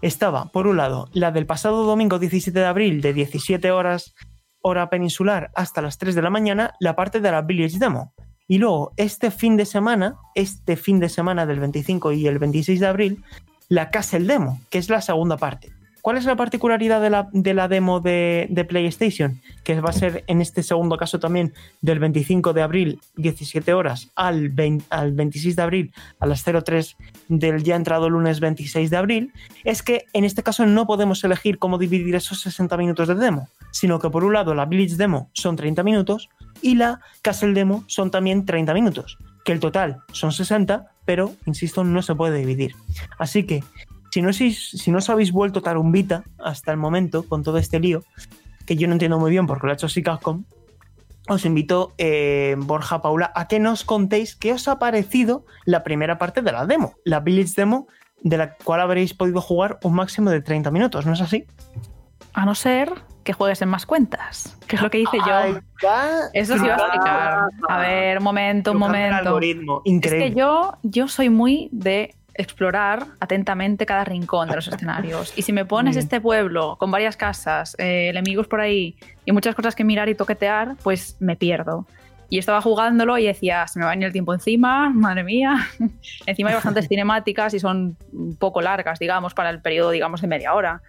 estaba, 0.00 0.46
por 0.46 0.66
un 0.66 0.76
lado, 0.76 1.08
la 1.12 1.30
del 1.30 1.46
pasado 1.46 1.84
domingo 1.84 2.18
17 2.18 2.58
de 2.58 2.66
abril 2.66 3.00
de 3.00 3.12
17 3.12 3.70
horas 3.70 4.14
hora 4.62 4.90
peninsular 4.90 5.50
hasta 5.54 5.82
las 5.82 5.98
3 5.98 6.14
de 6.14 6.22
la 6.22 6.30
mañana, 6.30 6.74
la 6.80 6.96
parte 6.96 7.20
de 7.20 7.30
la 7.30 7.42
Village 7.42 7.78
Demo, 7.78 8.14
y 8.48 8.58
luego, 8.58 8.92
este 8.96 9.30
fin 9.30 9.56
de 9.56 9.64
semana, 9.64 10.16
este 10.34 10.76
fin 10.76 11.00
de 11.00 11.08
semana 11.08 11.46
del 11.46 11.60
25 11.60 12.12
y 12.12 12.26
el 12.26 12.38
26 12.38 12.80
de 12.80 12.86
abril, 12.86 13.24
la 13.68 13.90
Castle 13.90 14.26
Demo, 14.26 14.60
que 14.70 14.78
es 14.78 14.90
la 14.90 15.00
segunda 15.00 15.36
parte. 15.36 15.72
¿Cuál 16.02 16.16
es 16.16 16.24
la 16.24 16.34
particularidad 16.34 17.00
de 17.00 17.10
la, 17.10 17.28
de 17.32 17.54
la 17.54 17.68
demo 17.68 18.00
de, 18.00 18.66
PlayStation? 18.68 19.40
Que 19.62 19.80
va 19.80 19.90
a 19.90 19.92
ser 19.92 20.24
en 20.26 20.40
este 20.40 20.64
segundo 20.64 20.96
caso 20.96 21.20
también 21.20 21.54
del 21.80 22.00
25 22.00 22.52
de 22.52 22.62
abril, 22.62 23.00
17 23.18 23.72
horas, 23.72 24.10
al, 24.16 24.48
20, 24.48 24.84
al 24.90 25.12
26 25.12 25.54
de 25.54 25.62
abril, 25.62 25.92
a 26.18 26.26
las 26.26 26.42
03 26.42 26.96
del 27.28 27.62
ya 27.62 27.76
entrado 27.76 28.10
lunes 28.10 28.40
26 28.40 28.90
de 28.90 28.96
abril, 28.96 29.32
es 29.62 29.84
que 29.84 30.06
en 30.12 30.24
este 30.24 30.42
caso 30.42 30.66
no 30.66 30.88
podemos 30.88 31.22
elegir 31.22 31.60
cómo 31.60 31.78
dividir 31.78 32.16
esos 32.16 32.40
60 32.40 32.76
minutos 32.76 33.06
de 33.06 33.14
demo, 33.14 33.48
sino 33.70 34.00
que 34.00 34.10
por 34.10 34.24
un 34.24 34.32
lado 34.32 34.56
la 34.56 34.66
Village 34.66 34.96
Demo 34.96 35.30
son 35.34 35.54
30 35.54 35.84
minutos 35.84 36.28
y 36.62 36.76
la 36.76 37.00
Castle 37.20 37.52
Demo 37.52 37.84
son 37.88 38.10
también 38.10 38.46
30 38.46 38.72
minutos, 38.72 39.18
que 39.44 39.52
el 39.52 39.60
total 39.60 40.02
son 40.12 40.32
60, 40.32 40.92
pero, 41.04 41.32
insisto, 41.46 41.84
no 41.84 42.00
se 42.02 42.14
puede 42.14 42.38
dividir. 42.38 42.74
Así 43.18 43.44
que 43.44 43.62
si 44.12 44.20
no, 44.90 44.98
os 44.98 45.10
habéis 45.10 45.32
vuelto 45.32 45.62
tarumbita 45.62 46.24
hasta 46.38 46.70
el 46.70 46.76
momento 46.76 47.24
con 47.26 47.42
todo 47.42 47.58
este 47.58 47.80
lío, 47.80 48.04
que 48.66 48.76
yo 48.76 48.86
no 48.86 48.92
entiendo 48.92 49.18
muy 49.18 49.30
bien 49.30 49.46
porque 49.46 49.66
lo 49.66 49.72
ha 49.72 49.74
hecho 49.74 49.88
Capcom, 50.04 50.44
os 51.28 51.44
invito, 51.44 51.94
eh, 51.98 52.56
Borja, 52.58 53.00
Paula, 53.00 53.32
a 53.34 53.48
que 53.48 53.58
nos 53.58 53.84
contéis 53.84 54.36
qué 54.36 54.52
os 54.52 54.68
ha 54.68 54.78
parecido 54.78 55.46
la 55.64 55.82
primera 55.82 56.18
parte 56.18 56.42
de 56.42 56.52
la 56.52 56.66
demo, 56.66 56.94
la 57.04 57.20
Village 57.20 57.54
Demo, 57.56 57.86
de 58.20 58.36
la 58.36 58.54
cual 58.56 58.80
habréis 58.80 59.14
podido 59.14 59.40
jugar 59.40 59.78
un 59.82 59.94
máximo 59.94 60.30
de 60.30 60.40
30 60.40 60.70
minutos, 60.70 61.06
¿no 61.06 61.12
es 61.12 61.20
así? 61.20 61.46
A 62.34 62.44
no 62.44 62.54
ser 62.54 62.92
que 63.24 63.32
juegues 63.32 63.62
en 63.62 63.68
más 63.68 63.86
cuentas, 63.86 64.56
que 64.66 64.76
es 64.76 64.82
lo 64.82 64.90
que 64.90 65.00
hice 65.00 65.18
yo. 65.18 65.60
Eso 66.32 66.58
sí 66.58 66.64
iba 66.64 66.74
a 66.74 66.78
explicar. 66.78 67.48
A 67.68 67.78
ver, 67.78 68.18
un 68.18 68.24
momento, 68.24 68.72
un 68.72 68.78
momento. 68.78 69.16
Algoritmo. 69.16 69.82
Increíble. 69.84 70.26
Es 70.26 70.32
que 70.32 70.38
yo, 70.38 70.76
yo 70.82 71.08
soy 71.08 71.30
muy 71.30 71.68
de 71.72 72.14
explorar 72.34 73.06
atentamente 73.20 73.86
cada 73.86 74.04
rincón 74.04 74.48
de 74.48 74.56
los 74.56 74.68
escenarios. 74.68 75.32
Y 75.36 75.42
si 75.42 75.52
me 75.52 75.64
pones 75.64 75.96
este 75.96 76.20
pueblo 76.20 76.76
con 76.78 76.90
varias 76.90 77.16
casas, 77.16 77.76
eh, 77.78 78.08
enemigos 78.08 78.48
por 78.48 78.60
ahí 78.60 78.96
y 79.24 79.32
muchas 79.32 79.54
cosas 79.54 79.74
que 79.74 79.84
mirar 79.84 80.08
y 80.08 80.14
toquetear, 80.14 80.76
pues 80.82 81.16
me 81.20 81.36
pierdo. 81.36 81.86
Y 82.30 82.38
estaba 82.38 82.62
jugándolo 82.62 83.18
y 83.18 83.26
decía, 83.26 83.66
se 83.66 83.78
me 83.78 83.84
va 83.84 83.90
a 83.90 83.94
venir 83.94 84.06
el 84.06 84.12
tiempo 84.12 84.32
encima, 84.32 84.88
madre 84.88 85.22
mía. 85.22 85.68
encima 86.26 86.48
hay 86.48 86.54
bastantes 86.54 86.88
cinemáticas 86.88 87.52
y 87.52 87.60
son 87.60 87.96
un 88.12 88.36
poco 88.36 88.62
largas, 88.62 88.98
digamos, 88.98 89.34
para 89.34 89.50
el 89.50 89.60
periodo, 89.60 89.90
digamos, 89.90 90.22
de 90.22 90.28
media 90.28 90.54
hora. 90.54 90.80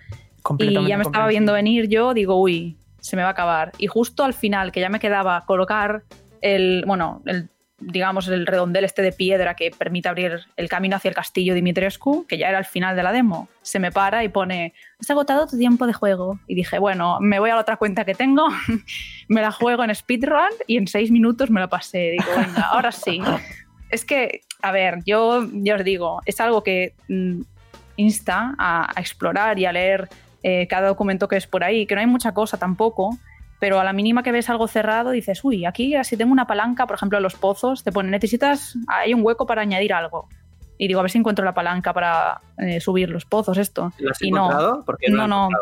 Y 0.59 0.87
ya 0.87 0.97
me 0.97 1.03
estaba 1.03 1.27
viendo 1.27 1.53
venir 1.53 1.87
yo, 1.87 2.13
digo, 2.13 2.39
uy, 2.39 2.77
se 2.99 3.15
me 3.15 3.21
va 3.21 3.29
a 3.29 3.31
acabar. 3.31 3.71
Y 3.77 3.87
justo 3.87 4.23
al 4.23 4.33
final, 4.33 4.71
que 4.71 4.79
ya 4.79 4.89
me 4.89 4.99
quedaba 4.99 5.45
colocar 5.45 6.03
el, 6.41 6.83
bueno, 6.85 7.21
el 7.25 7.49
digamos, 7.79 8.27
el 8.27 8.45
redondel 8.45 8.85
este 8.85 9.01
de 9.01 9.11
piedra 9.11 9.55
que 9.55 9.71
permite 9.71 10.09
abrir 10.09 10.41
el 10.55 10.69
camino 10.69 10.95
hacia 10.95 11.09
el 11.09 11.15
castillo 11.15 11.53
Dimitrescu, 11.53 12.25
que 12.27 12.37
ya 12.37 12.49
era 12.49 12.59
el 12.59 12.65
final 12.65 12.95
de 12.95 13.03
la 13.03 13.11
demo, 13.11 13.49
se 13.61 13.79
me 13.79 13.91
para 13.91 14.23
y 14.23 14.29
pone, 14.29 14.73
has 14.99 15.09
agotado 15.09 15.47
tu 15.47 15.57
tiempo 15.57 15.87
de 15.87 15.93
juego. 15.93 16.39
Y 16.47 16.55
dije, 16.55 16.79
bueno, 16.79 17.17
me 17.19 17.39
voy 17.39 17.49
a 17.49 17.55
la 17.55 17.61
otra 17.61 17.77
cuenta 17.77 18.05
que 18.05 18.15
tengo, 18.15 18.47
me 19.27 19.41
la 19.41 19.51
juego 19.51 19.83
en 19.83 19.93
speedrun 19.93 20.49
y 20.67 20.77
en 20.77 20.87
seis 20.87 21.11
minutos 21.11 21.49
me 21.49 21.59
la 21.59 21.67
pasé. 21.67 22.11
Digo, 22.11 22.25
venga, 22.37 22.61
ahora 22.71 22.91
sí. 22.91 23.21
Es 23.89 24.05
que, 24.05 24.41
a 24.61 24.71
ver, 24.71 24.99
yo 25.05 25.47
ya 25.51 25.75
os 25.75 25.83
digo, 25.83 26.21
es 26.25 26.39
algo 26.39 26.63
que 26.63 26.95
mm, 27.09 27.41
insta 27.97 28.55
a, 28.57 28.91
a, 28.95 29.01
explorar 29.01 29.59
y 29.59 29.65
a 29.65 29.71
leer 29.71 30.09
eh, 30.43 30.67
cada 30.67 30.89
documento 30.89 31.27
que 31.27 31.37
es 31.37 31.47
por 31.47 31.63
ahí, 31.63 31.85
que 31.87 31.95
no 31.95 32.01
hay 32.01 32.07
mucha 32.07 32.33
cosa 32.33 32.57
tampoco 32.57 33.17
pero 33.63 33.79
a 33.79 33.85
la 33.85 33.93
mínima 33.93 34.23
que 34.23 34.33
ves 34.33 34.49
algo 34.49 34.67
cerrado 34.67 35.11
dices, 35.11 35.41
uy, 35.45 35.63
aquí 35.63 35.93
si 36.03 36.17
tengo 36.17 36.33
una 36.33 36.45
palanca, 36.45 36.85
por 36.85 36.97
ejemplo, 36.97 37.17
en 37.17 37.23
los 37.23 37.35
pozos, 37.35 37.81
te 37.81 37.93
pone, 37.93 38.09
necesitas, 38.09 38.77
hay 38.89 39.13
un 39.13 39.21
hueco 39.23 39.45
para 39.45 39.61
añadir 39.61 39.93
algo. 39.93 40.27
Y 40.77 40.89
digo, 40.89 40.99
a 40.99 41.03
ver 41.03 41.11
si 41.11 41.19
encuentro 41.19 41.45
la 41.45 41.53
palanca 41.53 41.93
para 41.93 42.41
eh, 42.57 42.81
subir 42.81 43.09
los 43.09 43.23
pozos, 43.23 43.57
esto. 43.57 43.93
¿Lo 43.99 44.11
has 44.11 44.21
y 44.21 44.27
encontrado? 44.27 44.79
no, 44.79 44.83
¿Por 44.83 44.97
qué 44.97 45.09
no, 45.09 45.29
no, 45.29 45.47
no. 45.47 45.57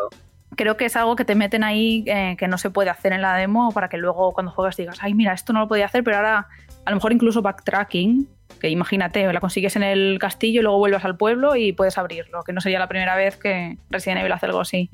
Creo 0.56 0.76
que 0.76 0.86
es 0.86 0.96
algo 0.96 1.14
que 1.14 1.24
te 1.24 1.36
meten 1.36 1.62
ahí 1.62 2.02
eh, 2.08 2.34
que 2.36 2.48
no 2.48 2.58
se 2.58 2.70
puede 2.70 2.90
hacer 2.90 3.12
en 3.12 3.22
la 3.22 3.36
demo 3.36 3.70
para 3.70 3.88
que 3.88 3.98
luego 3.98 4.32
cuando 4.32 4.50
juegas 4.50 4.76
digas, 4.76 4.98
ay, 5.00 5.14
mira, 5.14 5.32
esto 5.32 5.52
no 5.52 5.60
lo 5.60 5.68
podía 5.68 5.86
hacer, 5.86 6.02
pero 6.02 6.16
ahora 6.16 6.48
a 6.84 6.90
lo 6.90 6.96
mejor 6.96 7.12
incluso 7.12 7.40
backtracking, 7.40 8.28
que 8.60 8.68
imagínate, 8.68 9.32
la 9.32 9.40
consigues 9.40 9.76
en 9.76 9.82
el 9.82 10.18
castillo 10.18 10.60
y 10.60 10.62
luego 10.62 10.78
vuelves 10.78 11.04
al 11.04 11.16
pueblo 11.16 11.56
y 11.56 11.72
puedes 11.72 11.98
abrirlo, 11.98 12.42
que 12.44 12.52
no 12.52 12.60
sería 12.60 12.78
la 12.78 12.88
primera 12.88 13.16
vez 13.16 13.36
que 13.36 13.76
Resident 13.90 14.20
Evil 14.20 14.32
hace 14.32 14.46
algo 14.46 14.60
así. 14.60 14.90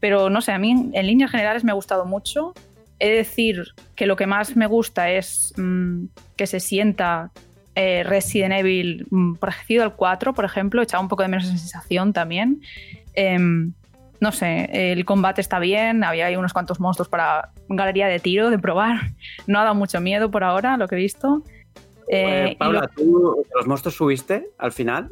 Pero 0.00 0.30
no 0.30 0.40
sé, 0.40 0.52
a 0.52 0.58
mí 0.58 0.90
en 0.92 1.06
líneas 1.06 1.30
generales 1.30 1.64
me 1.64 1.72
ha 1.72 1.74
gustado 1.74 2.04
mucho. 2.04 2.54
He 2.98 3.08
de 3.08 3.16
decir 3.16 3.64
que 3.94 4.06
lo 4.06 4.16
que 4.16 4.26
más 4.26 4.56
me 4.56 4.66
gusta 4.66 5.10
es 5.10 5.54
mmm, 5.56 6.06
que 6.36 6.46
se 6.46 6.60
sienta 6.60 7.30
eh, 7.74 8.02
Resident 8.04 8.54
Evil 8.54 9.06
mmm, 9.10 9.34
parecido 9.34 9.84
al 9.84 9.94
4, 9.94 10.34
por 10.34 10.44
ejemplo, 10.44 10.82
echaba 10.82 11.02
un 11.02 11.08
poco 11.08 11.22
de 11.22 11.28
menos 11.28 11.44
esa 11.44 11.58
sensación 11.58 12.12
también. 12.12 12.60
Eh, 13.14 13.38
no 14.20 14.32
sé, 14.32 14.92
el 14.92 15.04
combate 15.04 15.40
está 15.40 15.58
bien, 15.58 16.02
había 16.02 16.26
ahí 16.26 16.36
unos 16.36 16.52
cuantos 16.52 16.80
monstruos 16.80 17.08
para 17.08 17.50
galería 17.68 18.08
de 18.08 18.18
tiro, 18.18 18.50
de 18.50 18.58
probar. 18.58 19.12
No 19.46 19.60
ha 19.60 19.62
dado 19.62 19.74
mucho 19.74 20.00
miedo 20.00 20.30
por 20.30 20.44
ahora, 20.44 20.76
lo 20.76 20.88
que 20.88 20.96
he 20.96 20.98
visto. 20.98 21.42
Eh, 22.10 22.56
Paula, 22.58 22.88
¿tú 22.94 23.44
los 23.54 23.66
monstruos 23.66 23.94
subiste 23.96 24.50
al 24.58 24.72
final? 24.72 25.10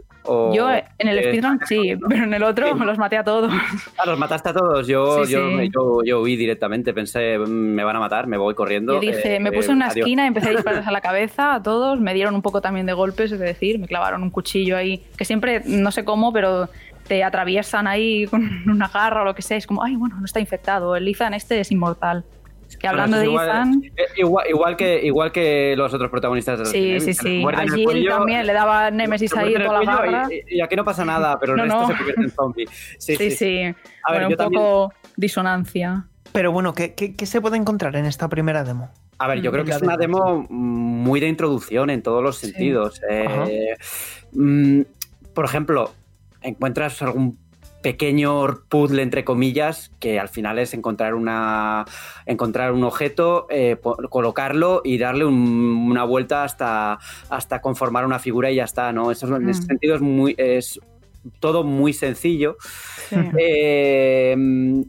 yo 0.53 0.69
en 0.99 1.09
el 1.09 1.21
speedrun 1.21 1.61
sí, 1.67 1.95
pero 2.09 2.25
en 2.25 2.35
el 2.35 2.43
otro 2.43 2.75
los 2.75 2.99
maté 2.99 3.17
a 3.17 3.25
todos. 3.25 3.53
Ah, 3.97 4.07
los 4.07 4.19
mataste 4.19 4.49
a 4.49 4.53
todos. 4.53 4.87
Yo, 4.87 5.25
yo, 5.25 6.03
yo, 6.05 6.21
huí 6.21 6.37
directamente, 6.37 6.93
pensé, 6.93 7.39
mm, 7.39 7.49
me 7.49 7.85
van 7.85 7.97
a 7.97 8.01
matar, 8.01 8.27
me 8.27 8.37
voy 8.37 8.55
corriendo. 8.55 8.95
Yo 8.95 9.01
dije, 9.01 9.39
me 9.41 9.53
puse 9.53 9.71
en 9.71 9.77
una 9.77 9.89
esquina 9.89 10.25
y 10.25 10.29
empecé 10.29 10.49
a 10.49 10.51
dispararles 10.53 10.89
a 10.89 10.91
la 10.91 11.01
cabeza 11.03 11.55
a 11.55 11.63
todos, 11.63 12.01
me 12.01 12.13
dieron 12.15 12.35
un 12.35 12.43
poco 12.43 12.61
también 12.61 12.87
de 12.87 12.93
golpes, 12.93 13.31
es 13.31 13.39
decir, 13.39 13.79
me 13.79 13.87
clavaron 13.87 14.23
un 14.23 14.31
cuchillo 14.31 14.77
ahí, 14.77 15.05
que 15.17 15.25
siempre, 15.25 15.63
no 15.65 15.93
sé 15.93 16.05
cómo, 16.05 16.33
pero 16.33 16.69
te 17.07 17.23
atraviesan 17.23 17.87
ahí 17.87 18.27
con 18.31 18.69
una 18.69 18.89
garra 18.89 19.23
o 19.23 19.25
lo 19.25 19.35
que 19.35 19.43
sea. 19.43 19.57
Es 19.57 19.67
como, 19.67 19.83
ay, 19.83 19.97
bueno, 19.97 20.17
no 20.19 20.25
está 20.25 20.41
infectado. 20.41 20.97
El 20.97 21.07
Ethan 21.09 21.35
este 21.35 21.61
es 21.61 21.71
inmortal. 21.71 22.25
Es 22.69 22.77
que 22.77 22.89
hablando 22.89 23.19
de 23.19 23.27
Ethan. 23.27 23.83
Eh, 23.85 24.03
igual, 24.17 24.47
igual, 24.49 24.77
que, 24.77 25.05
igual 25.05 25.33
que 25.33 25.75
los 25.77 25.93
otros 25.95 26.11
protagonistas 26.11 26.59
de 26.59 26.65
los 26.65 26.73
Sí, 26.73 27.01
sí, 27.01 27.15
sí. 27.15 27.45
A 27.47 27.63
Jill 27.63 28.09
también 28.09 28.47
le 28.47 28.53
daba 28.53 28.91
Nemesis 28.91 29.35
ahí 29.37 29.55
toda 29.55 29.81
la 29.81 29.85
garra. 29.85 30.29
Y, 30.49 30.61
aquí 30.61 30.77
no 30.77 30.85
pasa 30.85 31.05
nada, 31.05 31.39
pero 31.39 31.55
el 31.55 31.61
resto 31.61 31.87
se 31.87 31.95
convierte 31.95 32.23
en 32.23 32.31
zombie. 32.31 32.67
Sí, 32.99 33.17
sí. 33.17 33.31
sí. 33.31 33.75
A 34.05 34.13
ver, 34.13 34.27
un 34.27 34.35
poco 34.35 34.93
disonancia. 35.17 36.07
Pero 36.33 36.53
bueno, 36.53 36.75
¿qué, 36.75 36.95
¿qué, 36.95 37.27
se 37.27 37.41
puede 37.41 37.57
encontrar 37.57 37.97
en 37.97 38.05
esta 38.05 38.29
primera 38.29 38.65
demo? 38.65 38.91
A 39.19 39.29
ver, 39.29 39.41
yo 39.41 39.51
creo 39.51 39.65
que 39.65 39.71
es 39.71 39.81
una 39.81 39.97
demo 39.97 40.47
muy 40.51 41.21
de 41.21 41.29
introducción 41.29 41.89
en 41.89 42.03
todos 42.03 42.23
los 42.23 42.37
sentidos. 42.37 43.01
Eh, 43.09 43.75
mm, 44.33 44.83
por 45.33 45.45
ejemplo, 45.45 45.93
encuentras 46.43 47.01
algún 47.01 47.39
pequeño 47.87 48.65
puzzle 48.69 49.01
entre 49.01 49.25
comillas 49.25 49.93
que 50.01 50.19
al 50.19 50.29
final 50.29 50.59
es 50.59 50.75
encontrar 50.75 51.15
una 51.15 51.85
encontrar 52.27 52.73
un 52.73 52.83
objeto 52.83 53.47
eh, 53.49 53.77
colocarlo 54.11 54.83
y 54.83 54.99
darle 54.99 55.25
una 55.25 56.03
vuelta 56.03 56.43
hasta 56.43 56.99
hasta 57.31 57.61
conformar 57.61 58.05
una 58.05 58.19
figura 58.19 58.51
y 58.51 58.57
ya 58.57 58.65
está 58.65 58.93
no 58.93 59.13
eso 59.13 59.37
en 59.37 59.49
ese 59.49 59.63
mm. 59.63 59.67
sentido 59.67 59.95
es 59.95 60.01
muy 60.01 60.35
es 60.37 60.81
todo 61.41 61.65
muy 61.65 61.93
sencillo. 61.93 62.57
Eh, 63.39 64.33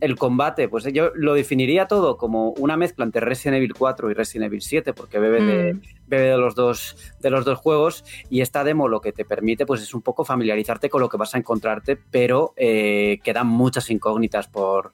el 0.02 0.16
combate, 0.18 0.70
pues 0.70 0.86
yo 0.93 1.12
lo 1.16 1.34
definiría 1.34 1.88
todo 1.88 2.18
como 2.18 2.52
una 2.52 2.78
mezcla 2.78 3.06
entre 3.06 3.22
Resident 3.22 3.58
Evil 3.58 3.74
4 3.74 4.12
y 4.12 4.14
Resident 4.14 4.48
Evil 4.48 4.62
7, 4.62 4.93
porque 4.93 5.20
bebe, 5.20 5.43
de, 5.43 5.74
mm. 5.74 5.82
Bebe 6.08 6.30
de, 6.30 6.38
los 6.38 6.55
dos, 6.55 6.95
de 7.20 7.30
los 7.30 7.45
dos 7.45 7.60
juegos. 7.60 8.03
Y 8.30 8.41
esta 8.41 8.64
demo 8.64 8.88
lo 8.88 9.01
que 9.01 9.12
te 9.12 9.26
permite 9.26 9.66
pues 9.66 9.82
es 9.82 9.93
un 9.93 10.01
poco 10.01 10.26
familiarizarte 10.26 10.89
con 10.89 11.01
lo 11.01 11.10
que 11.10 11.18
vas 11.18 11.36
a 11.36 11.38
encontrarte, 11.38 11.97
pero 11.97 12.53
eh, 12.55 13.20
quedan 13.24 13.47
muchas 13.47 13.89
incógnitas 13.89 14.47
por, 14.47 14.93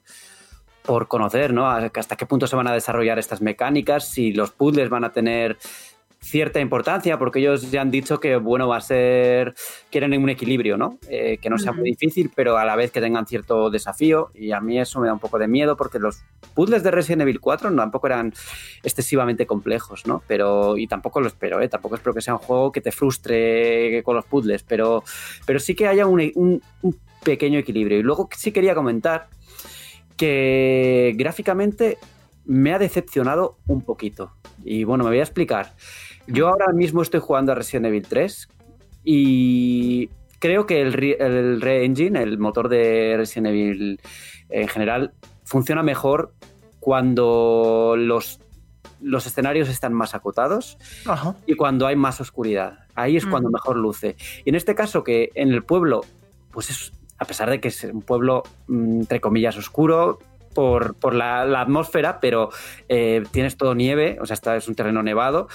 por 0.82 1.08
conocer, 1.08 1.52
¿no? 1.52 1.68
Hasta 1.68 2.16
qué 2.16 2.26
punto 2.26 2.46
se 2.46 2.56
van 2.56 2.68
a 2.68 2.72
desarrollar 2.72 3.18
estas 3.18 3.40
mecánicas, 3.40 4.08
si 4.08 4.32
los 4.32 4.50
puzzles 4.50 4.90
van 4.90 5.04
a 5.04 5.12
tener 5.12 5.56
cierta 6.24 6.58
importancia 6.58 7.18
porque 7.18 7.38
ellos 7.38 7.70
ya 7.70 7.82
han 7.82 7.90
dicho 7.90 8.18
que 8.18 8.36
bueno 8.36 8.66
va 8.66 8.78
a 8.78 8.80
ser 8.80 9.54
quieren 9.90 10.14
un 10.20 10.30
equilibrio 10.30 10.78
no 10.78 10.98
eh, 11.08 11.38
que 11.40 11.50
no 11.50 11.58
sea 11.58 11.72
muy 11.72 11.90
difícil 11.90 12.30
pero 12.34 12.56
a 12.56 12.64
la 12.64 12.76
vez 12.76 12.90
que 12.90 13.00
tengan 13.00 13.26
cierto 13.26 13.68
desafío 13.70 14.30
y 14.34 14.52
a 14.52 14.60
mí 14.60 14.80
eso 14.80 15.00
me 15.00 15.06
da 15.06 15.12
un 15.12 15.18
poco 15.18 15.38
de 15.38 15.48
miedo 15.48 15.76
porque 15.76 15.98
los 15.98 16.24
puzzles 16.54 16.82
de 16.82 16.90
Resident 16.90 17.22
Evil 17.22 17.40
4 17.40 17.74
tampoco 17.76 18.06
eran 18.06 18.32
excesivamente 18.82 19.46
complejos 19.46 20.06
no 20.06 20.22
pero 20.26 20.78
y 20.78 20.86
tampoco 20.86 21.20
lo 21.20 21.28
espero 21.28 21.60
¿eh? 21.60 21.68
tampoco 21.68 21.96
espero 21.96 22.14
que 22.14 22.22
sea 22.22 22.34
un 22.34 22.40
juego 22.40 22.72
que 22.72 22.80
te 22.80 22.90
frustre 22.90 24.02
con 24.02 24.16
los 24.16 24.24
puzzles 24.24 24.62
pero 24.62 25.04
pero 25.44 25.60
sí 25.60 25.74
que 25.74 25.88
haya 25.88 26.06
un, 26.06 26.32
un 26.34 26.98
pequeño 27.22 27.58
equilibrio 27.58 27.98
y 27.98 28.02
luego 28.02 28.28
sí 28.34 28.50
quería 28.50 28.74
comentar 28.74 29.28
que 30.16 31.12
gráficamente 31.16 31.98
me 32.44 32.72
ha 32.72 32.78
decepcionado 32.78 33.56
un 33.66 33.82
poquito. 33.82 34.32
Y 34.64 34.84
bueno, 34.84 35.04
me 35.04 35.10
voy 35.10 35.20
a 35.20 35.22
explicar. 35.22 35.74
Yo 36.26 36.48
ahora 36.48 36.72
mismo 36.72 37.02
estoy 37.02 37.20
jugando 37.20 37.52
a 37.52 37.54
Resident 37.54 37.86
Evil 37.86 38.06
3 38.06 38.48
y 39.04 40.08
creo 40.38 40.66
que 40.66 40.80
el, 40.80 41.02
el 41.20 41.60
Re-Engine, 41.60 42.22
el 42.22 42.38
motor 42.38 42.68
de 42.68 43.14
Resident 43.16 43.48
Evil 43.48 44.00
en 44.48 44.68
general, 44.68 45.12
funciona 45.44 45.82
mejor 45.82 46.32
cuando 46.80 47.94
los, 47.96 48.40
los 49.00 49.26
escenarios 49.26 49.68
están 49.68 49.92
más 49.92 50.14
acotados 50.14 50.78
y 51.46 51.54
cuando 51.54 51.86
hay 51.86 51.96
más 51.96 52.20
oscuridad. 52.20 52.80
Ahí 52.94 53.16
es 53.16 53.26
cuando 53.26 53.50
mejor 53.50 53.76
luce. 53.76 54.16
Y 54.44 54.50
en 54.50 54.54
este 54.54 54.74
caso, 54.74 55.02
que 55.02 55.30
en 55.34 55.50
el 55.50 55.64
pueblo, 55.64 56.02
pues 56.50 56.70
es, 56.70 56.92
a 57.18 57.24
pesar 57.24 57.50
de 57.50 57.60
que 57.60 57.68
es 57.68 57.84
un 57.84 58.02
pueblo, 58.02 58.42
mm, 58.68 59.00
entre 59.00 59.20
comillas, 59.20 59.56
oscuro, 59.56 60.18
por, 60.54 61.14
la, 61.14 61.42
atmósfera, 61.60 62.20
pero 62.20 62.50
eh, 62.88 63.22
tienes 63.30 63.56
todo 63.56 63.74
nieve, 63.74 64.18
o 64.20 64.26
sea, 64.26 64.34
está, 64.34 64.56
es 64.56 64.68
un 64.68 64.74
terreno 64.74 65.02
nevado 65.02 65.48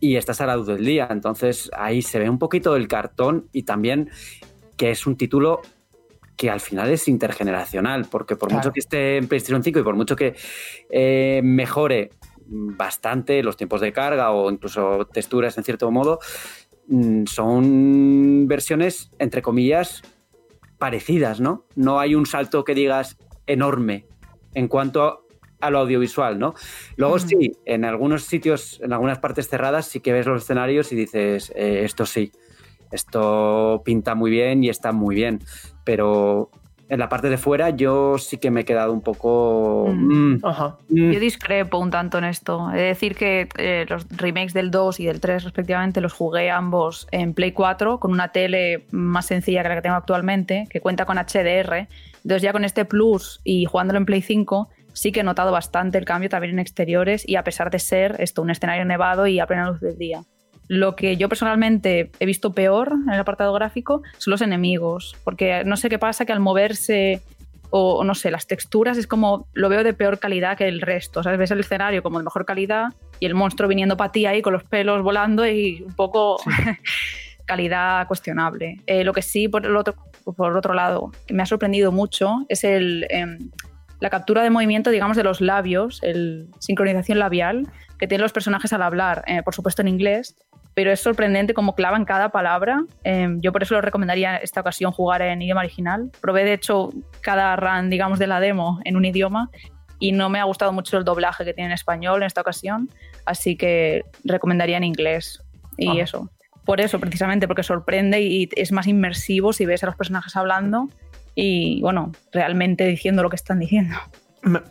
y 0.00 0.16
estás 0.16 0.40
a 0.40 0.46
la 0.46 0.56
luz 0.56 0.66
del 0.66 0.84
día. 0.84 1.08
Entonces 1.10 1.70
ahí 1.76 2.02
se 2.02 2.18
ve 2.18 2.30
un 2.30 2.38
poquito 2.38 2.76
el 2.76 2.88
cartón 2.88 3.48
y 3.52 3.64
también 3.64 4.10
que 4.76 4.90
es 4.90 5.06
un 5.06 5.16
título 5.16 5.60
que 6.36 6.50
al 6.50 6.60
final 6.60 6.90
es 6.90 7.06
intergeneracional, 7.08 8.06
porque 8.10 8.36
por 8.36 8.52
mucho 8.52 8.72
que 8.72 8.80
esté 8.80 9.18
en 9.18 9.28
PlayStation 9.28 9.62
5 9.62 9.78
y 9.78 9.82
por 9.82 9.94
mucho 9.94 10.16
que 10.16 10.34
eh, 10.90 11.40
mejore 11.44 12.10
bastante 12.46 13.42
los 13.42 13.56
tiempos 13.56 13.80
de 13.80 13.92
carga 13.92 14.30
o 14.32 14.50
incluso 14.50 15.06
texturas 15.06 15.56
en 15.58 15.64
cierto 15.64 15.90
modo, 15.90 16.18
mm, 16.88 17.26
son 17.26 18.46
versiones, 18.48 19.10
entre 19.18 19.42
comillas, 19.42 20.02
parecidas, 20.78 21.40
¿no? 21.40 21.64
No 21.76 22.00
hay 22.00 22.14
un 22.14 22.26
salto 22.26 22.64
que 22.64 22.74
digas 22.74 23.16
enorme 23.46 24.06
en 24.54 24.68
cuanto 24.68 25.26
a 25.60 25.70
lo 25.70 25.78
audiovisual, 25.78 26.38
¿no? 26.38 26.54
Luego 26.96 27.18
sí, 27.18 27.52
en 27.64 27.84
algunos 27.84 28.24
sitios, 28.24 28.80
en 28.82 28.92
algunas 28.92 29.18
partes 29.18 29.48
cerradas, 29.48 29.86
sí 29.86 30.00
que 30.00 30.12
ves 30.12 30.26
los 30.26 30.42
escenarios 30.42 30.92
y 30.92 30.96
dices, 30.96 31.52
eh, 31.56 31.82
esto 31.84 32.06
sí, 32.06 32.32
esto 32.90 33.82
pinta 33.84 34.14
muy 34.14 34.30
bien 34.30 34.62
y 34.62 34.68
está 34.68 34.92
muy 34.92 35.14
bien, 35.14 35.40
pero 35.84 36.50
en 36.88 36.98
la 36.98 37.08
parte 37.08 37.28
de 37.28 37.38
fuera 37.38 37.70
yo 37.70 38.18
sí 38.18 38.36
que 38.38 38.50
me 38.50 38.60
he 38.60 38.64
quedado 38.64 38.92
un 38.92 39.00
poco... 39.00 39.88
Mm. 39.90 40.34
Mm. 40.34 41.12
Yo 41.12 41.20
discrepo 41.20 41.78
un 41.78 41.90
tanto 41.90 42.18
en 42.18 42.24
esto. 42.24 42.70
He 42.72 42.76
de 42.76 42.82
decir 42.82 43.16
que 43.16 43.48
eh, 43.56 43.86
los 43.88 44.06
remakes 44.08 44.52
del 44.52 44.70
2 44.70 45.00
y 45.00 45.06
del 45.06 45.20
3 45.20 45.44
respectivamente 45.44 46.00
los 46.00 46.12
jugué 46.12 46.50
ambos 46.50 47.08
en 47.10 47.34
Play 47.34 47.52
4 47.52 48.00
con 48.00 48.12
una 48.12 48.28
tele 48.28 48.86
más 48.90 49.26
sencilla 49.26 49.62
que 49.62 49.68
la 49.70 49.74
que 49.76 49.82
tengo 49.82 49.96
actualmente, 49.96 50.66
que 50.70 50.80
cuenta 50.80 51.06
con 51.06 51.16
HDR. 51.16 51.88
Entonces 52.24 52.42
ya 52.42 52.52
con 52.52 52.64
este 52.64 52.84
Plus 52.84 53.40
y 53.44 53.66
jugándolo 53.66 53.98
en 53.98 54.06
Play 54.06 54.22
5 54.22 54.70
sí 54.94 55.12
que 55.12 55.20
he 55.20 55.24
notado 55.24 55.52
bastante 55.52 55.98
el 55.98 56.04
cambio 56.04 56.30
también 56.30 56.54
en 56.54 56.58
exteriores 56.58 57.28
y 57.28 57.36
a 57.36 57.44
pesar 57.44 57.70
de 57.70 57.78
ser 57.78 58.16
esto 58.18 58.42
un 58.42 58.50
escenario 58.50 58.84
nevado 58.84 59.26
y 59.26 59.40
a 59.40 59.46
plena 59.46 59.70
luz 59.70 59.80
del 59.80 59.98
día. 59.98 60.22
Lo 60.66 60.96
que 60.96 61.18
yo 61.18 61.28
personalmente 61.28 62.10
he 62.18 62.26
visto 62.26 62.54
peor 62.54 62.92
en 62.92 63.12
el 63.12 63.20
apartado 63.20 63.52
gráfico 63.52 64.02
son 64.16 64.30
los 64.30 64.40
enemigos, 64.40 65.14
porque 65.22 65.62
no 65.64 65.76
sé 65.76 65.90
qué 65.90 65.98
pasa 65.98 66.24
que 66.24 66.32
al 66.32 66.40
moverse 66.40 67.20
o 67.76 68.04
no 68.04 68.14
sé, 68.14 68.30
las 68.30 68.46
texturas 68.46 68.96
es 68.98 69.08
como 69.08 69.48
lo 69.52 69.68
veo 69.68 69.82
de 69.82 69.92
peor 69.92 70.20
calidad 70.20 70.56
que 70.56 70.68
el 70.68 70.80
resto. 70.80 71.20
O 71.20 71.22
sea, 71.24 71.36
ves 71.36 71.50
el 71.50 71.58
escenario 71.58 72.04
como 72.04 72.18
de 72.18 72.24
mejor 72.24 72.46
calidad 72.46 72.94
y 73.18 73.26
el 73.26 73.34
monstruo 73.34 73.68
viniendo 73.68 73.96
para 73.96 74.12
ti 74.12 74.26
ahí 74.26 74.42
con 74.42 74.52
los 74.52 74.62
pelos 74.62 75.02
volando 75.02 75.44
y 75.44 75.82
un 75.82 75.92
poco 75.92 76.38
calidad 77.44 78.06
cuestionable. 78.06 78.80
Eh, 78.86 79.04
lo 79.04 79.12
que 79.12 79.22
sí, 79.22 79.48
por, 79.48 79.64
el 79.64 79.76
otro, 79.76 79.94
por 80.24 80.56
otro 80.56 80.74
lado, 80.74 81.12
me 81.30 81.42
ha 81.42 81.46
sorprendido 81.46 81.92
mucho 81.92 82.44
es 82.48 82.64
el, 82.64 83.06
em, 83.10 83.50
la 84.00 84.10
captura 84.10 84.42
de 84.42 84.50
movimiento, 84.50 84.90
digamos, 84.90 85.16
de 85.16 85.24
los 85.24 85.40
labios, 85.40 86.00
el 86.02 86.48
sincronización 86.58 87.18
labial 87.18 87.68
que 87.98 88.06
tienen 88.06 88.22
los 88.22 88.32
personajes 88.32 88.72
al 88.72 88.82
hablar, 88.82 89.24
eh, 89.26 89.42
por 89.42 89.54
supuesto 89.54 89.82
en 89.82 89.88
inglés, 89.88 90.36
pero 90.74 90.90
es 90.90 91.00
sorprendente 91.00 91.54
cómo 91.54 91.74
clavan 91.74 92.04
cada 92.04 92.30
palabra. 92.30 92.84
Em, 93.04 93.40
yo 93.40 93.52
por 93.52 93.62
eso 93.62 93.74
lo 93.74 93.80
recomendaría 93.80 94.36
esta 94.36 94.60
ocasión 94.60 94.90
jugar 94.92 95.22
en 95.22 95.40
idioma 95.40 95.60
original. 95.60 96.10
Probé 96.20 96.44
de 96.44 96.54
hecho 96.54 96.90
cada 97.20 97.54
run, 97.56 97.90
digamos, 97.90 98.18
de 98.18 98.26
la 98.26 98.40
demo 98.40 98.80
en 98.84 98.96
un 98.96 99.04
idioma 99.04 99.50
y 100.00 100.12
no 100.12 100.28
me 100.28 100.40
ha 100.40 100.44
gustado 100.44 100.72
mucho 100.72 100.98
el 100.98 101.04
doblaje 101.04 101.44
que 101.44 101.54
tiene 101.54 101.68
en 101.68 101.74
español 101.74 102.22
en 102.22 102.26
esta 102.26 102.40
ocasión, 102.40 102.90
así 103.24 103.56
que 103.56 104.04
recomendaría 104.24 104.76
en 104.76 104.84
inglés. 104.84 105.42
Y 105.76 106.00
eso. 106.00 106.28
Por 106.64 106.80
eso, 106.80 106.98
precisamente, 106.98 107.46
porque 107.46 107.62
sorprende 107.62 108.22
y 108.22 108.48
es 108.56 108.72
más 108.72 108.86
inmersivo 108.86 109.52
si 109.52 109.66
ves 109.66 109.82
a 109.82 109.86
los 109.86 109.96
personajes 109.96 110.34
hablando 110.36 110.88
y, 111.34 111.80
bueno, 111.80 112.12
realmente 112.32 112.86
diciendo 112.86 113.22
lo 113.22 113.30
que 113.30 113.36
están 113.36 113.58
diciendo. 113.58 113.96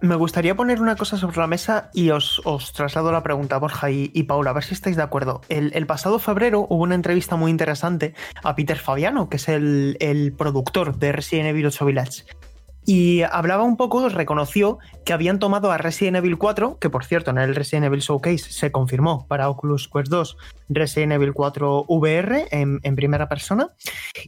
Me 0.02 0.16
gustaría 0.16 0.54
poner 0.54 0.82
una 0.82 0.96
cosa 0.96 1.18
sobre 1.18 1.38
la 1.38 1.48
mesa 1.48 1.90
y 1.96 2.12
os, 2.12 2.44
traslado 2.76 3.12
la 3.12 3.24
pregunta, 3.24 3.58
Borja 3.58 3.90
y, 3.90 4.24
Paula, 4.24 4.52
a 4.52 4.54
ver 4.54 4.64
si 4.64 4.76
estáis 4.76 4.96
de 4.96 5.02
acuerdo. 5.02 5.42
El, 5.50 5.88
pasado 5.88 6.20
febrero 6.20 6.68
hubo 6.70 6.84
una 6.84 6.94
entrevista 6.94 7.38
muy 7.38 7.50
interesante 7.50 8.14
a 8.44 8.56
Peter 8.56 8.78
Fabiano, 8.78 9.30
que 9.30 9.38
es 9.38 9.50
el, 9.50 10.36
productor 10.38 11.00
de 11.00 11.12
Resident 11.12 11.50
Evil 11.50 11.66
8 11.66 11.86
Village. 11.86 12.24
Y 12.86 13.22
hablaba 13.22 13.64
un 13.64 13.78
poco, 13.78 14.10
reconoció 14.10 14.80
que 15.06 15.14
habían 15.14 15.40
tomado 15.40 15.72
a 15.72 15.78
Resident 15.78 16.18
Evil 16.18 16.38
4, 16.38 16.80
que 16.80 16.90
por 16.90 17.06
cierto 17.06 17.32
en 17.32 17.38
el 17.38 17.56
Resident 17.56 17.86
Evil 17.86 18.02
Showcase 18.02 18.52
se 18.52 18.72
confirmó 18.72 19.26
para 19.28 19.50
Oculus 19.50 19.88
Quest 19.88 20.10
2 20.10 20.38
Resident 20.70 21.14
Evil 21.14 21.34
4 21.34 21.86
VR 21.88 22.48
en, 22.52 22.96
primera 22.96 23.30
persona. 23.30 23.70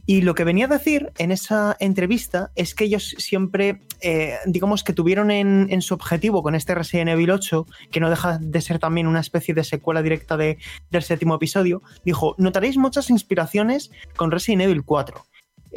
Y 0.06 0.22
lo 0.22 0.34
que 0.34 0.44
venía 0.44 0.66
a 0.66 0.68
decir 0.68 1.12
en 1.18 1.32
esa 1.32 1.76
entrevista 1.80 2.50
es 2.54 2.74
que 2.74 2.84
ellos 2.84 3.14
siempre, 3.18 3.82
eh, 4.00 4.36
digamos 4.46 4.84
que 4.84 4.92
tuvieron 4.92 5.30
en, 5.30 5.82
su 5.82 5.94
objetivo 5.94 6.42
con 6.42 6.54
este 6.54 6.74
Resident 6.74 7.10
Evil 7.10 7.30
8, 7.30 7.66
que 7.90 8.00
no 8.00 8.10
deja 8.10 8.38
de 8.38 8.60
ser 8.60 8.78
también 8.78 9.06
una 9.06 9.20
especie 9.20 9.54
de 9.54 9.64
secuela 9.64 10.02
directa 10.02 10.36
de, 10.36 10.58
del 10.90 11.02
séptimo 11.02 11.34
episodio, 11.34 11.82
dijo, 12.04 12.34
notaréis 12.38 12.76
muchas 12.76 13.10
inspiraciones 13.10 13.90
con 14.16 14.30
Resident 14.30 14.62
Evil 14.62 14.82
4 14.84 15.24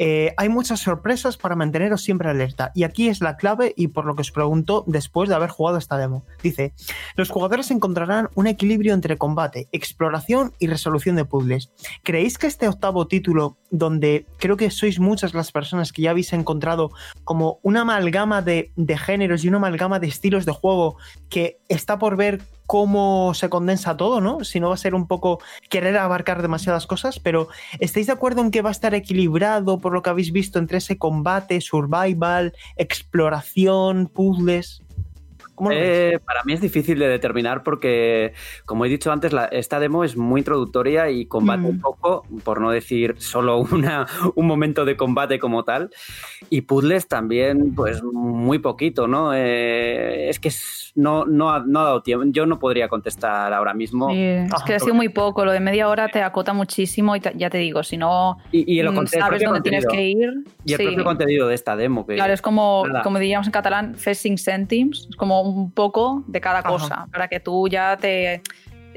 eh, 0.02 0.32
hay 0.38 0.48
muchas 0.48 0.80
sorpresas 0.80 1.36
para 1.36 1.56
manteneros 1.56 2.00
siempre 2.00 2.30
alerta. 2.30 2.72
Y 2.74 2.84
aquí 2.84 3.08
es 3.08 3.20
la 3.20 3.36
clave 3.36 3.74
y 3.76 3.88
por 3.88 4.06
lo 4.06 4.16
que 4.16 4.22
os 4.22 4.30
pregunto 4.30 4.82
después 4.86 5.28
de 5.28 5.34
haber 5.34 5.50
jugado 5.50 5.76
esta 5.76 5.98
demo. 5.98 6.24
Dice, 6.42 6.72
los 7.16 7.28
jugadores 7.28 7.70
encontrarán 7.70 8.30
un 8.34 8.46
equilibrio 8.46 8.94
entre 8.94 9.18
combate, 9.18 9.68
exploración 9.72 10.54
y 10.58 10.68
resolución 10.68 11.16
de 11.16 11.26
puzzles. 11.26 11.70
¿Creéis 12.02 12.38
que 12.38 12.46
este 12.46 12.66
octavo 12.66 13.08
título, 13.08 13.58
donde 13.70 14.24
creo 14.38 14.56
que 14.56 14.70
sois 14.70 14.98
muchas 15.00 15.34
las 15.34 15.52
personas 15.52 15.92
que 15.92 16.00
ya 16.00 16.12
habéis 16.12 16.32
encontrado 16.32 16.92
como 17.22 17.58
una 17.62 17.82
amalgama 17.82 18.40
de, 18.40 18.72
de 18.76 18.96
géneros 18.96 19.44
y 19.44 19.48
una 19.48 19.58
amalgama 19.58 20.00
de 20.00 20.06
estilos 20.06 20.46
de 20.46 20.52
juego 20.52 20.96
que 21.28 21.58
está 21.68 21.98
por 21.98 22.16
ver 22.16 22.40
cómo 22.70 23.34
se 23.34 23.48
condensa 23.48 23.96
todo, 23.96 24.20
¿no? 24.20 24.44
Si 24.44 24.60
no 24.60 24.68
va 24.68 24.74
a 24.74 24.78
ser 24.78 24.94
un 24.94 25.08
poco 25.08 25.40
querer 25.68 25.96
abarcar 25.96 26.40
demasiadas 26.40 26.86
cosas, 26.86 27.18
pero 27.18 27.48
¿estáis 27.80 28.06
de 28.06 28.12
acuerdo 28.12 28.42
en 28.42 28.52
que 28.52 28.62
va 28.62 28.68
a 28.68 28.70
estar 28.70 28.94
equilibrado 28.94 29.80
por 29.80 29.92
lo 29.92 30.02
que 30.02 30.10
habéis 30.10 30.30
visto 30.30 30.60
entre 30.60 30.78
ese 30.78 30.96
combate, 30.96 31.60
survival, 31.60 32.54
exploración, 32.76 34.06
puzzles? 34.06 34.84
Eh, 35.70 36.18
para 36.24 36.42
mí 36.44 36.52
es 36.52 36.60
difícil 36.60 36.98
de 36.98 37.08
determinar 37.08 37.62
porque, 37.62 38.32
como 38.64 38.84
he 38.84 38.88
dicho 38.88 39.12
antes, 39.12 39.32
esta 39.52 39.80
demo 39.80 40.04
es 40.04 40.16
muy 40.16 40.40
introductoria 40.40 41.10
y 41.10 41.26
combate 41.26 41.66
un 41.66 41.76
mm. 41.76 41.80
poco, 41.80 42.24
por 42.44 42.60
no 42.60 42.70
decir 42.70 43.16
solo 43.18 43.58
una, 43.72 44.06
un 44.34 44.46
momento 44.46 44.84
de 44.84 44.96
combate 44.96 45.38
como 45.38 45.64
tal. 45.64 45.90
Y 46.48 46.62
puzzles 46.62 47.08
también, 47.08 47.74
pues 47.74 48.02
muy 48.02 48.58
poquito, 48.58 49.06
¿no? 49.06 49.34
Eh, 49.34 50.28
es 50.28 50.38
que 50.38 50.50
no, 50.94 51.24
no, 51.24 51.50
ha, 51.50 51.60
no, 51.60 51.80
ha, 51.80 51.84
dado 51.84 52.02
tiempo. 52.02 52.26
Yo 52.28 52.46
no 52.46 52.58
podría 52.58 52.88
contestar 52.88 53.52
ahora 53.52 53.74
mismo. 53.74 54.10
es 54.10 54.62
que 54.66 54.74
ha 54.74 54.78
sido 54.78 54.94
muy 54.94 55.08
poco. 55.08 55.44
Lo 55.44 55.52
de 55.52 55.60
media 55.60 55.88
hora 55.88 56.08
te 56.08 56.22
acota 56.22 56.52
muchísimo 56.52 57.16
y 57.16 57.20
ya 57.36 57.50
te 57.50 57.58
digo, 57.58 57.82
si 57.82 57.96
no 57.96 58.38
y, 58.52 58.82
mm, 58.82 59.06
sabes 59.06 59.42
dónde 59.42 59.60
tienes 59.60 59.86
que 59.86 60.08
ir. 60.08 60.44
Y 60.64 60.74
el 60.74 60.82
propio 60.82 61.04
contenido 61.04 61.48
de 61.48 61.54
esta 61.54 61.76
demo. 61.76 62.06
claro, 62.06 62.32
es 62.32 62.42
como, 62.42 62.84
como 63.02 63.18
diríamos 63.18 63.46
en 63.46 63.52
catalán, 63.52 63.94
facing 63.94 64.38
centimes. 64.38 65.06
Es 65.10 65.16
como 65.16 65.49
un 65.56 65.72
poco 65.72 66.24
de 66.26 66.40
cada 66.40 66.62
cosa, 66.62 67.06
para 67.12 67.28
que 67.28 67.40
tú 67.40 67.68
ya 67.68 67.96
te 67.96 68.42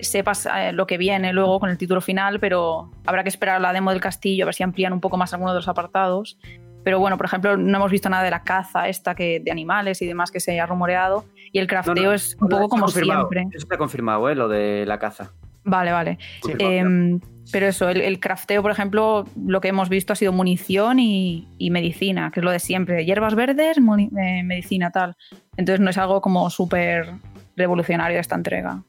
sepas 0.02 0.48
eh, 0.48 0.72
lo 0.74 0.88
que 0.88 0.98
viene 0.98 1.34
luego 1.34 1.60
con 1.60 1.70
el 1.70 1.78
título 1.78 2.02
final, 2.02 2.40
pero 2.40 2.92
habrá 3.06 3.24
que 3.24 3.30
esperar 3.30 3.62
la 3.62 3.74
demo 3.74 3.92
del 3.92 4.02
castillo 4.02 4.44
a 4.44 4.48
ver 4.48 4.56
si 4.56 4.64
amplían 4.64 4.94
un 4.94 5.02
poco 5.02 5.18
más 5.18 5.34
algunos 5.34 5.54
de 5.54 5.60
los 5.60 5.68
apartados. 5.68 6.38
Pero 6.84 7.00
bueno, 7.00 7.16
por 7.16 7.26
ejemplo, 7.26 7.56
no 7.56 7.78
hemos 7.78 7.92
visto 7.92 8.10
nada 8.10 8.24
de 8.24 8.32
la 8.32 8.44
caza 8.44 8.90
esta 8.90 9.16
que 9.16 9.40
de 9.40 9.52
animales 9.52 10.02
y 10.02 10.06
demás 10.06 10.32
que 10.32 10.42
se 10.42 10.60
ha 10.60 10.66
rumoreado. 10.66 11.24
Y 11.52 11.60
el 11.60 11.68
crafteo 11.68 12.12
es 12.12 12.36
un 12.42 12.50
poco 12.50 12.68
como 12.68 12.88
siempre. 12.90 13.48
Eso 13.52 13.68
ha 13.72 13.78
confirmado, 13.78 14.30
¿eh? 14.30 14.36
lo 14.36 14.50
de 14.50 14.86
la 14.86 15.00
caza. 15.00 15.32
Vale, 15.64 15.92
vale. 15.92 16.18
Em, 16.60 17.22
pero 17.52 17.68
eso, 17.68 17.90
el, 17.90 18.20
crafteo, 18.20 18.62
por 18.62 18.72
ejemplo, 18.72 19.26
lo 19.36 19.62
que 19.62 19.68
hemos 19.68 19.90
visto 19.90 20.14
ha 20.14 20.16
sido 20.16 20.32
munición 20.32 21.00
y, 21.00 21.48
medicina, 21.72 22.32
que 22.32 22.40
es 22.40 22.44
lo 22.44 22.52
de 22.52 22.60
siempre. 22.60 23.06
Hierbas 23.06 23.36
verdes, 23.36 23.78
eh, 23.78 24.44
medicina, 24.44 24.92
tal. 24.92 25.16
Entonces 25.58 25.80
no 25.80 25.90
es 25.90 25.98
algo 25.98 26.22
como 26.22 26.50
súper 26.50 27.14
revolucionario 27.56 28.20
esta 28.20 28.36
entrega. 28.36 28.84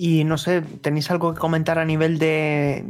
Y 0.00 0.22
no 0.22 0.38
sé, 0.38 0.62
¿tenéis 0.62 1.10
algo 1.10 1.34
que 1.34 1.40
comentar 1.40 1.76
a 1.80 1.84
nivel 1.84 2.20
de, 2.20 2.84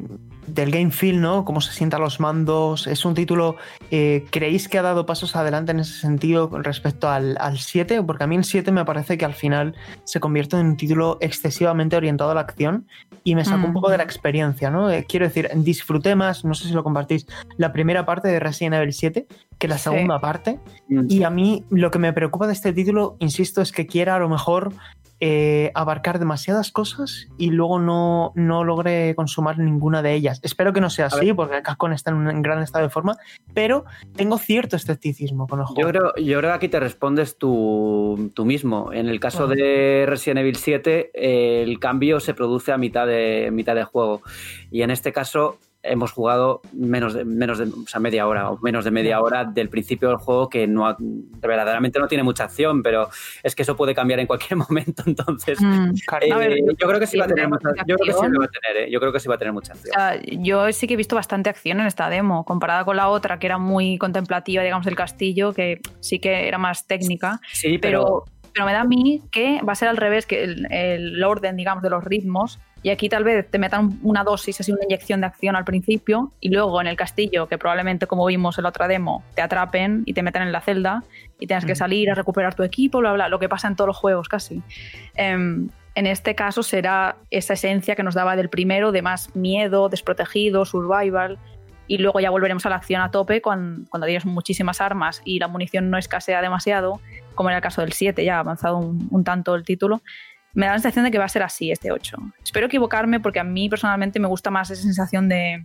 del 0.46 0.70
game 0.70 0.90
feel, 0.90 1.22
¿no? 1.22 1.46
Cómo 1.46 1.62
se 1.62 1.72
sientan 1.72 2.02
los 2.02 2.20
mandos. 2.20 2.86
Es 2.86 3.06
un 3.06 3.14
título, 3.14 3.56
eh, 3.90 4.26
¿creéis 4.30 4.68
que 4.68 4.78
ha 4.78 4.82
dado 4.82 5.06
pasos 5.06 5.34
adelante 5.34 5.72
en 5.72 5.80
ese 5.80 5.98
sentido 5.98 6.50
con 6.50 6.64
respecto 6.64 7.08
al, 7.08 7.38
al 7.40 7.58
7? 7.58 8.02
Porque 8.02 8.24
a 8.24 8.26
mí 8.26 8.36
el 8.36 8.44
7 8.44 8.72
me 8.72 8.84
parece 8.84 9.16
que 9.16 9.24
al 9.24 9.32
final 9.32 9.74
se 10.04 10.20
convierte 10.20 10.58
en 10.58 10.66
un 10.66 10.76
título 10.76 11.16
excesivamente 11.22 11.96
orientado 11.96 12.30
a 12.30 12.34
la 12.34 12.40
acción 12.40 12.86
y 13.24 13.34
me 13.34 13.44
sacó 13.44 13.66
un 13.66 13.72
poco 13.72 13.90
de 13.90 13.96
la 13.96 14.04
mm. 14.04 14.06
experiencia, 14.06 14.70
¿no? 14.70 14.90
Eh, 14.90 15.06
quiero 15.08 15.26
decir, 15.26 15.50
disfruté 15.54 16.14
más, 16.14 16.44
no 16.44 16.52
sé 16.52 16.68
si 16.68 16.74
lo 16.74 16.84
compartís, 16.84 17.26
la 17.56 17.72
primera 17.72 18.04
parte 18.04 18.28
de 18.28 18.38
Resident 18.38 18.74
Evil 18.74 18.92
7 18.92 19.26
que 19.58 19.68
la 19.68 19.78
segunda 19.78 20.20
parte. 20.20 20.60
Mm. 20.88 21.06
Y 21.08 21.24
a 21.24 21.30
mí 21.30 21.64
lo 21.70 21.90
que 21.90 21.98
me 21.98 22.12
preocupa 22.12 22.46
de 22.46 22.52
este 22.52 22.72
título, 22.72 23.16
insisto, 23.18 23.60
es 23.60 23.72
que 23.72 23.86
quiera 23.86 24.14
a 24.14 24.18
lo 24.18 24.28
mejor 24.28 24.72
eh, 25.20 25.72
abarcar 25.74 26.18
demasiadas 26.18 26.70
cosas 26.70 27.28
y 27.36 27.50
luego 27.50 27.78
no, 27.78 28.32
no 28.36 28.64
logre 28.64 29.14
consumar 29.16 29.58
ninguna 29.58 30.02
de 30.02 30.14
ellas. 30.14 30.40
Espero 30.42 30.72
que 30.72 30.80
no 30.80 30.90
sea 30.90 31.06
así, 31.06 31.32
porque 31.32 31.60
Capcom 31.62 31.92
está 31.92 32.10
en 32.10 32.18
un 32.18 32.42
gran 32.42 32.62
estado 32.62 32.84
de 32.84 32.90
forma, 32.90 33.16
pero 33.52 33.84
tengo 34.14 34.38
cierto 34.38 34.76
escepticismo 34.76 35.46
con 35.46 35.60
el 35.60 35.66
juego. 35.66 35.80
Yo 35.80 35.88
creo, 35.88 36.14
yo 36.16 36.38
creo 36.38 36.50
que 36.50 36.56
aquí 36.56 36.68
te 36.68 36.80
respondes 36.80 37.36
tú, 37.36 38.30
tú 38.34 38.44
mismo. 38.44 38.92
En 38.92 39.08
el 39.08 39.18
caso 39.20 39.46
de 39.46 40.04
Resident 40.06 40.40
Evil 40.40 40.56
7, 40.56 41.10
el 41.62 41.78
cambio 41.80 42.20
se 42.20 42.34
produce 42.34 42.72
a 42.72 42.78
mitad 42.78 43.06
de, 43.06 43.50
mitad 43.52 43.74
de 43.74 43.84
juego. 43.84 44.22
Y 44.70 44.82
en 44.82 44.90
este 44.90 45.12
caso, 45.12 45.58
hemos 45.82 46.12
jugado 46.12 46.60
menos 46.72 47.14
de, 47.14 47.24
menos 47.24 47.58
de 47.58 47.64
o 47.64 47.86
sea, 47.86 48.00
media 48.00 48.26
hora 48.26 48.50
o 48.50 48.58
menos 48.58 48.84
de 48.84 48.90
media 48.90 49.20
hora 49.20 49.44
del 49.44 49.68
principio 49.68 50.08
del 50.08 50.18
juego 50.18 50.48
que 50.48 50.66
no 50.66 50.96
verdaderamente 51.40 51.98
no 51.98 52.08
tiene 52.08 52.24
mucha 52.24 52.44
acción, 52.44 52.82
pero 52.82 53.08
es 53.42 53.54
que 53.54 53.62
eso 53.62 53.76
puede 53.76 53.94
cambiar 53.94 54.20
en 54.20 54.26
cualquier 54.26 54.56
momento. 54.68 55.02
Entonces, 55.06 55.60
mm, 55.60 55.94
eh, 56.22 56.56
yo 56.78 56.88
creo 56.88 57.00
que 57.00 57.06
sí 57.06 57.18
va 57.18 57.24
a 57.24 57.28
tener 57.28 57.48
mucha, 57.48 57.70
yo 57.86 57.96
creo 57.96 58.06
que 58.06 58.12
sí 58.12 58.36
va 58.38 58.44
a 58.44 58.48
tener, 58.48 58.76
¿eh? 58.84 58.90
yo 58.90 59.00
creo 59.00 59.12
que 59.12 59.20
sí 59.20 59.28
va 59.28 59.34
a 59.34 59.38
tener 59.38 59.52
mucha 59.52 59.72
acción. 59.72 60.42
yo 60.42 60.72
sí 60.72 60.86
que 60.86 60.94
he 60.94 60.96
visto 60.96 61.16
bastante 61.16 61.50
acción 61.50 61.80
en 61.80 61.86
esta 61.86 62.08
demo, 62.08 62.44
comparada 62.44 62.84
con 62.84 62.96
la 62.96 63.08
otra 63.08 63.38
que 63.38 63.46
era 63.46 63.58
muy 63.58 63.98
contemplativa, 63.98 64.62
digamos, 64.62 64.86
el 64.86 64.96
castillo, 64.96 65.52
que 65.52 65.80
sí 66.00 66.18
que 66.18 66.48
era 66.48 66.58
más 66.58 66.86
técnica. 66.86 67.40
Sí, 67.52 67.78
pero 67.78 67.98
pero 67.98 68.24
me 68.64 68.72
da 68.72 68.80
a 68.80 68.84
mí 68.84 69.22
que 69.30 69.60
va 69.62 69.72
a 69.72 69.76
ser 69.76 69.88
al 69.88 69.96
revés, 69.96 70.26
que 70.26 70.44
el, 70.44 71.22
orden, 71.24 71.56
digamos, 71.56 71.82
de 71.82 71.90
los 71.90 72.04
ritmos. 72.04 72.58
Y 72.82 72.90
aquí 72.90 73.08
tal 73.08 73.24
vez 73.24 73.50
te 73.50 73.58
metan 73.58 73.98
una 74.02 74.22
dosis, 74.22 74.60
así 74.60 74.70
una 74.70 74.84
inyección 74.84 75.20
de 75.20 75.26
acción 75.26 75.56
al 75.56 75.64
principio, 75.64 76.32
y 76.40 76.50
luego 76.50 76.80
en 76.80 76.86
el 76.86 76.96
castillo, 76.96 77.48
que 77.48 77.58
probablemente, 77.58 78.06
como 78.06 78.24
vimos 78.26 78.56
en 78.58 78.62
la 78.62 78.68
otra 78.68 78.86
demo, 78.86 79.24
te 79.34 79.42
atrapen 79.42 80.04
y 80.06 80.14
te 80.14 80.22
metan 80.22 80.42
en 80.42 80.52
la 80.52 80.60
celda 80.60 81.02
y 81.40 81.48
tengas 81.48 81.64
que 81.64 81.74
salir 81.74 82.10
a 82.10 82.14
recuperar 82.14 82.54
tu 82.54 82.62
equipo, 82.62 82.98
bla, 82.98 83.12
bla, 83.12 83.28
lo 83.28 83.40
que 83.40 83.48
pasa 83.48 83.66
en 83.66 83.74
todos 83.74 83.88
los 83.88 83.96
juegos 83.96 84.28
casi. 84.28 84.62
Em, 85.16 85.68
en 85.96 86.06
este 86.06 86.36
caso 86.36 86.62
será 86.62 87.16
esa 87.30 87.54
esencia 87.54 87.96
que 87.96 88.04
nos 88.04 88.14
daba 88.14 88.36
del 88.36 88.48
primero, 88.48 88.92
de 88.92 89.02
más 89.02 89.34
miedo, 89.34 89.88
desprotegido, 89.88 90.64
survival, 90.64 91.38
y 91.88 91.98
luego 91.98 92.20
ya 92.20 92.30
volveremos 92.30 92.64
a 92.66 92.68
la 92.68 92.76
acción 92.76 93.00
a 93.00 93.10
tope 93.10 93.42
cuando, 93.42 93.88
cuando 93.90 94.06
tienes 94.06 94.24
muchísimas 94.24 94.80
armas 94.80 95.22
y 95.24 95.40
la 95.40 95.48
munición 95.48 95.90
no 95.90 95.98
escasea 95.98 96.40
demasiado 96.42 97.00
como 97.38 97.50
era 97.50 97.58
el 97.58 97.62
caso 97.62 97.82
del 97.82 97.92
7, 97.92 98.24
ya 98.24 98.38
ha 98.38 98.40
avanzado 98.40 98.78
un, 98.78 99.22
tanto 99.22 99.54
el 99.54 99.62
título, 99.62 100.02
me 100.54 100.66
da 100.66 100.72
la 100.72 100.78
sensación 100.80 101.04
de 101.04 101.12
que 101.12 101.18
va 101.18 101.26
a 101.26 101.28
ser 101.28 101.44
así 101.44 101.70
este 101.70 101.92
8. 101.92 102.16
Espero 102.42 102.66
equivocarme 102.66 103.20
porque 103.20 103.38
a 103.38 103.44
mí 103.44 103.68
personalmente 103.68 104.18
me 104.18 104.26
gusta 104.26 104.50
más 104.50 104.72
esa 104.72 104.82
sensación 104.82 105.28
de 105.28 105.64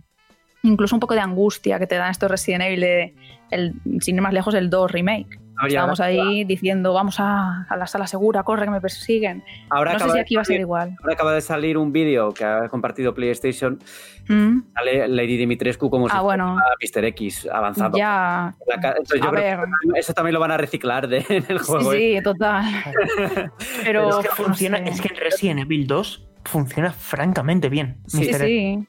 incluso 0.62 0.94
un 0.94 1.00
poco 1.00 1.14
de 1.14 1.20
angustia 1.20 1.80
que 1.80 1.88
te 1.88 1.96
dan 1.96 2.12
estos 2.12 2.30
Resident 2.30 2.62
Evil, 2.62 2.80
de 2.80 3.14
el, 3.50 3.74
sin 4.00 4.14
ir 4.14 4.22
más 4.22 4.32
lejos, 4.32 4.54
el 4.54 4.70
2 4.70 4.88
remake. 4.88 5.40
Estamos 5.66 6.00
ahí 6.00 6.44
diciendo, 6.44 6.92
vamos 6.92 7.16
a, 7.18 7.66
la 7.76 7.86
sala 7.86 8.06
segura, 8.06 8.42
corre 8.42 8.64
que 8.64 8.70
me 8.70 8.80
persiguen. 8.80 9.44
no 9.70 9.98
sé 9.98 10.10
si 10.10 10.18
aquí 10.18 10.36
va 10.36 10.42
a 10.42 10.44
ser 10.44 10.60
igual. 10.60 10.96
Ahora 11.00 11.14
acaba 11.14 11.32
de 11.32 11.40
salir 11.40 11.78
un 11.78 11.92
vídeo 11.92 12.32
que 12.32 12.44
ha 12.44 12.68
compartido 12.68 13.14
PlayStation. 13.14 13.78
Mm. 14.28 14.58
Sale 14.74 15.08
Lady 15.08 15.36
Dimitrescu 15.36 15.90
como 15.90 16.08
si 16.08 16.16
ah, 16.16 16.22
fuera 16.22 16.54
Mr. 16.54 17.04
X 17.06 17.48
avanzado. 17.52 17.96
Ya. 17.96 18.54
eso 19.94 20.14
también 20.14 20.34
lo 20.34 20.40
van 20.40 20.50
a 20.50 20.56
reciclar 20.56 21.08
de, 21.08 21.18
en 21.28 21.44
el 21.48 21.58
juego. 21.58 21.92
Sí, 21.92 22.16
¿eh? 22.16 22.22
total. 22.22 22.64
Pero, 23.84 24.20
es 24.20 24.26
que 24.26 24.34
funciona, 24.34 24.78
es 24.78 25.00
que 25.00 25.08
en 25.08 25.16
Resident 25.20 25.60
Evil 25.60 25.86
2 25.86 26.28
funciona 26.44 26.92
francamente 26.92 27.68
bien. 27.68 27.98
Sí, 28.06 28.32
sí. 28.32 28.86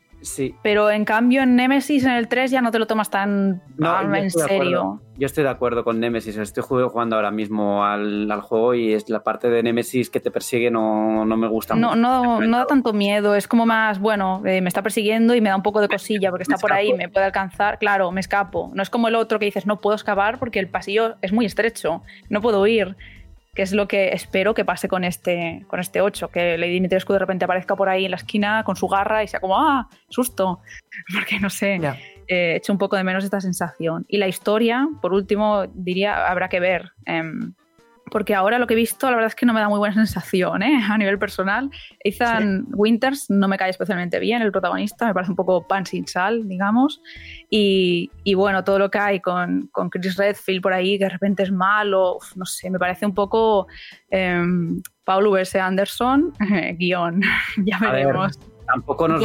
Pero 0.64 0.90
en 0.90 1.06
cambio 1.06 1.42
en 1.44 1.56
Nemesis 1.56 2.04
en 2.04 2.12
el 2.12 2.28
3 2.28 2.52
ya 2.52 2.62
no 2.62 2.72
te 2.72 2.80
lo 2.80 2.88
tomas 2.88 3.10
tan 3.10 3.62
en 3.80 4.32
serio. 4.32 5.02
Yo 5.18 5.28
estoy 5.28 5.46
de 5.46 5.50
acuerdo 5.50 5.86
con 5.86 6.00
Nemesis. 6.00 6.36
Estoy 6.36 6.64
jugando 6.64 7.16
ahora 7.16 7.32
mismo 7.32 7.86
al, 7.86 8.30
juego 8.42 8.74
y 8.74 8.94
es 8.94 9.10
la 9.10 9.24
parte 9.24 9.50
de 9.50 9.64
Nemesis 9.64 10.10
que 10.10 10.20
te 10.20 10.30
persigue 10.30 10.70
no, 10.70 11.24
no 11.24 11.38
me 11.38 11.48
gusta 11.48 11.74
no, 11.74 11.90
mucho. 11.90 12.00
No, 12.02 12.42
no 12.42 12.58
da 12.58 12.66
tanto 12.66 12.92
miedo. 12.92 13.36
Es 13.36 13.48
como 13.48 13.66
más, 13.66 14.00
bueno, 14.00 14.42
eh, 14.46 14.62
me 14.62 14.68
está 14.68 14.82
persiguiendo 14.82 15.34
y 15.34 15.42
me 15.42 15.50
da 15.50 15.56
un 15.56 15.64
poco 15.64 15.80
de 15.80 15.88
cosilla 15.88 16.32
porque 16.32 16.44
está 16.44 16.58
por 16.58 16.74
ahí, 16.74 16.94
me 16.94 17.08
puede 17.08 17.26
alcanzar. 17.26 17.80
Claro, 17.80 18.12
me 18.12 18.20
escapo. 18.20 18.72
No 18.74 18.84
es 18.84 18.90
como 18.90 19.08
el 19.08 19.16
otro 19.16 19.40
que 19.40 19.46
dices, 19.46 19.66
no 19.66 19.80
puedo 19.80 19.96
escapar 19.96 20.38
porque 20.38 20.60
el 20.60 20.68
pasillo 20.68 21.16
es 21.22 21.32
muy 21.32 21.46
estrecho. 21.46 22.02
No 22.30 22.42
puedo 22.42 22.62
huir. 22.62 22.98
Que 23.56 23.62
es 23.64 23.72
lo 23.74 23.88
que 23.88 24.10
espero 24.10 24.54
que 24.54 24.66
pase 24.66 24.88
con 24.88 25.04
este, 25.04 25.64
con 25.68 25.80
este 25.80 26.02
8, 26.02 26.28
que 26.30 26.58
Lady 26.58 26.74
Dimitrescu 26.74 27.14
de 27.14 27.20
repente 27.20 27.46
aparezca 27.46 27.76
por 27.76 27.88
ahí 27.90 28.06
en 28.06 28.12
la 28.12 28.18
esquina 28.18 28.64
con 28.66 28.76
su 28.76 28.88
garra 28.88 29.24
y 29.24 29.28
sea 29.28 29.40
como, 29.40 29.58
ah, 29.58 29.88
susto, 30.10 30.60
porque 31.14 31.40
no 31.40 31.50
sé, 31.50 31.80
Ya. 31.82 31.98
eh, 32.28 32.56
echo 32.58 32.72
un 32.74 32.78
poco 32.78 32.96
de 32.98 33.04
menos 33.04 33.24
esta 33.24 33.40
sensación. 33.42 34.06
Y 34.10 34.18
la 34.18 34.28
historia, 34.28 34.88
por 35.02 35.14
último, 35.14 35.66
diría, 35.74 36.28
habrá 36.28 36.50
que 36.50 36.60
ver. 36.60 36.92
em, 37.06 37.54
porque 38.12 38.36
ahora 38.36 38.60
lo 38.60 38.68
que 38.68 38.74
he 38.74 38.78
visto, 38.78 39.10
la 39.10 39.16
verdad 39.16 39.30
es 39.30 39.36
que 39.36 39.46
no 39.46 39.54
me 39.54 39.60
da 39.60 39.70
muy 39.70 39.80
buena 39.80 39.96
sensación 40.06 40.62
¿eh? 40.64 40.82
a 40.90 40.98
nivel 40.98 41.18
personal. 41.18 41.70
Ethan 42.00 42.66
Winters 42.70 43.30
no 43.30 43.48
me 43.48 43.58
cae 43.58 43.70
especialmente 43.70 44.20
bien, 44.20 44.42
el 44.42 44.52
protagonista, 44.52 45.06
me 45.06 45.14
parece 45.14 45.32
un 45.32 45.36
poco 45.36 45.68
pan 45.68 45.86
sin 45.86 46.08
sal, 46.08 46.48
digamos. 46.48 47.02
Y, 47.50 48.12
y 48.24 48.34
bueno, 48.34 48.64
todo 48.64 48.80
lo 48.80 48.92
que 48.92 49.00
hay 49.00 49.20
con, 49.20 49.68
con 49.72 49.90
Chris 49.90 50.18
Redfield 50.18 50.62
por 50.62 50.74
ahí, 50.74 50.98
que 50.98 51.06
de 51.06 51.10
repente 51.10 51.44
es 51.44 51.52
malo, 51.52 52.18
uf, 52.18 52.36
no 52.36 52.46
sé, 52.46 52.70
me 52.70 52.80
parece 52.80 53.06
un 53.06 53.14
poco 53.14 53.68
em, 54.10 54.82
Paul 55.04 55.28
V.S. 55.28 55.60
Anderson, 55.60 56.34
guion, 56.78 57.22
ya 57.66 57.80
ver, 57.80 57.92
veremos. 57.92 58.40
Tampoco 58.66 59.08
nos 59.08 59.22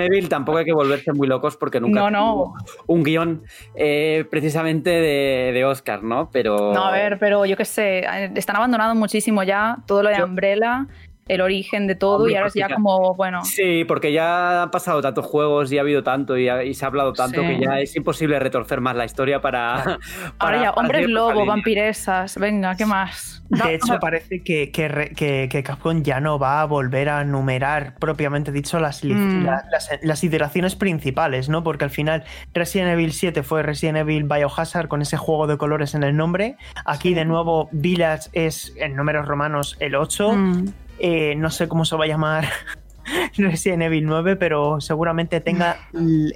Evil, 0.00 0.28
tampoco 0.28 0.58
hay 0.58 0.64
que 0.64 0.72
volverse 0.72 1.12
muy 1.12 1.26
locos 1.26 1.56
porque 1.56 1.80
nunca 1.80 2.10
No, 2.10 2.54
un 2.86 3.02
guion 3.02 3.42
eh, 3.74 4.24
precisamente 4.30 4.90
de, 4.90 5.50
de 5.52 5.64
Oscar, 5.64 6.02
¿no? 6.02 6.30
Pero 6.30 6.72
No, 6.72 6.84
a 6.86 6.92
ver, 6.92 7.18
pero 7.18 7.44
yo 7.46 7.56
qué 7.56 7.64
sé, 7.64 8.04
están 8.36 8.56
abandonando 8.56 8.94
muchísimo 8.94 9.42
ya 9.42 9.78
todo 9.86 10.02
lo 10.02 10.10
de 10.10 10.18
Yo- 10.18 10.24
Umbrella, 10.24 10.86
el 11.28 11.40
origen 11.40 11.86
de 11.86 11.94
todo, 11.94 12.16
Hombre, 12.16 12.32
y 12.32 12.36
ahora 12.36 12.48
es 12.48 12.52
porque 12.54 12.60
ya 12.60 12.68
ya- 12.68 12.74
como, 12.74 13.14
bueno, 13.14 13.44
Sí, 13.44 13.84
porque 13.86 14.12
ya 14.12 14.62
han 14.62 14.70
pasado 14.70 15.00
tantos 15.02 15.26
juegos 15.26 15.70
y 15.72 15.78
ha 15.78 15.82
habido 15.82 16.02
tanto 16.02 16.36
y, 16.36 16.48
ha- 16.48 16.64
y 16.64 16.74
se 16.74 16.84
ha 16.84 16.88
hablado 16.88 17.12
tanto 17.12 17.40
Sí. 17.42 17.46
que 17.46 17.60
ya 17.60 17.78
es 17.80 17.94
imposible 17.96 18.38
retorcer 18.38 18.80
más 18.80 18.96
la 18.96 19.04
historia 19.04 19.40
para. 19.40 19.74
ahora 19.82 19.98
para- 20.38 20.62
ya, 20.62 20.70
hombres 20.72 21.08
lobo, 21.08 21.44
vampiresas, 21.46 22.36
venga, 22.38 22.74
¿qué 22.76 22.86
más? 22.86 23.42
De 23.50 23.74
hecho, 23.76 23.98
parece 23.98 24.42
que, 24.42 24.70
que, 24.70 25.12
que- 25.16 25.48
que 25.50 25.62
Capcom 25.62 26.02
ya 26.02 26.20
no 26.20 26.38
va 26.38 26.60
a 26.60 26.66
volver 26.66 27.08
a 27.08 27.24
numerar 27.24 27.94
propiamente 27.98 28.52
dicho 28.52 28.78
las, 28.78 29.02
Mm. 29.04 29.44
la- 29.46 29.64
las, 29.70 29.88
las 30.02 30.22
iteraciones 30.24 30.76
principales, 30.76 31.48
¿no? 31.48 31.62
Porque 31.64 31.84
al 31.84 31.90
final 31.90 32.24
Resident 32.52 32.90
Evil 32.90 33.12
7 33.12 33.42
fue 33.42 33.62
Resident 33.62 33.98
Evil 33.98 34.24
Biohazard 34.24 34.88
con 34.88 35.00
ese 35.02 35.16
juego 35.16 35.46
de 35.46 35.56
colores 35.56 35.94
en 35.94 36.02
el 36.02 36.14
nombre. 36.16 36.56
Aquí 36.84 37.08
Sí. 37.08 37.14
de 37.14 37.24
nuevo 37.24 37.68
Village 37.72 38.28
es 38.34 38.74
en 38.76 38.96
números 38.96 39.26
romanos 39.26 39.76
el 39.80 39.94
8. 39.94 40.32
Mm, 40.32 40.66
Eh, 40.98 41.34
no 41.36 41.50
sé 41.50 41.68
cómo 41.68 41.84
se 41.84 41.96
va 41.96 42.04
a 42.04 42.08
llamar 42.08 42.48
Resident 43.36 43.82
Evil 43.82 44.06
9, 44.06 44.36
pero 44.36 44.80
seguramente 44.80 45.40
tenga 45.40 45.88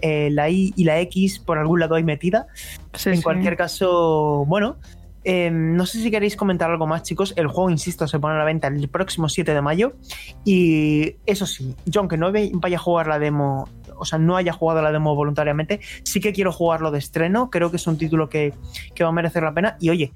eh, 0.02 0.28
la 0.30 0.48
I 0.48 0.72
y 0.76 0.84
la 0.84 1.00
X 1.00 1.38
por 1.38 1.58
algún 1.58 1.80
lado 1.80 1.94
ahí 1.94 2.04
metida. 2.04 2.46
sí, 2.94 3.10
en 3.10 3.16
sí. 3.16 3.22
cualquier 3.22 3.56
caso, 3.56 4.44
bueno, 4.46 4.78
eh, 5.24 5.50
no 5.50 5.86
sé 5.86 6.00
si 6.00 6.10
queréis 6.10 6.36
comentar 6.36 6.70
algo 6.70 6.86
más, 6.86 7.02
chicos. 7.02 7.34
El 7.36 7.46
juego, 7.46 7.70
insisto, 7.70 8.08
se 8.08 8.18
pone 8.18 8.34
a 8.34 8.38
la 8.38 8.44
venta 8.44 8.68
el 8.68 8.88
próximo 8.88 9.28
7 9.28 9.54
de 9.54 9.62
mayo. 9.62 9.94
Y 10.44 11.16
eso 11.26 11.46
sí, 11.46 11.74
yo 11.86 12.00
aunque 12.00 12.16
no 12.16 12.32
vaya 12.32 12.76
a 12.76 12.80
jugar 12.80 13.06
la 13.06 13.18
demo, 13.18 13.68
o 13.96 14.04
sea, 14.04 14.18
no 14.18 14.36
haya 14.36 14.52
jugado 14.52 14.82
la 14.82 14.92
demo 14.92 15.14
voluntariamente, 15.14 15.80
sí 16.04 16.20
que 16.20 16.32
quiero 16.32 16.52
jugarlo 16.52 16.90
de 16.90 16.98
estreno. 16.98 17.50
Creo 17.50 17.70
que 17.70 17.76
es 17.76 17.86
un 17.86 17.98
título 17.98 18.28
que, 18.28 18.52
que 18.94 19.04
va 19.04 19.10
a 19.10 19.12
merecer 19.12 19.42
la 19.42 19.54
pena. 19.54 19.76
Y 19.80 19.90
oye, 19.90 20.12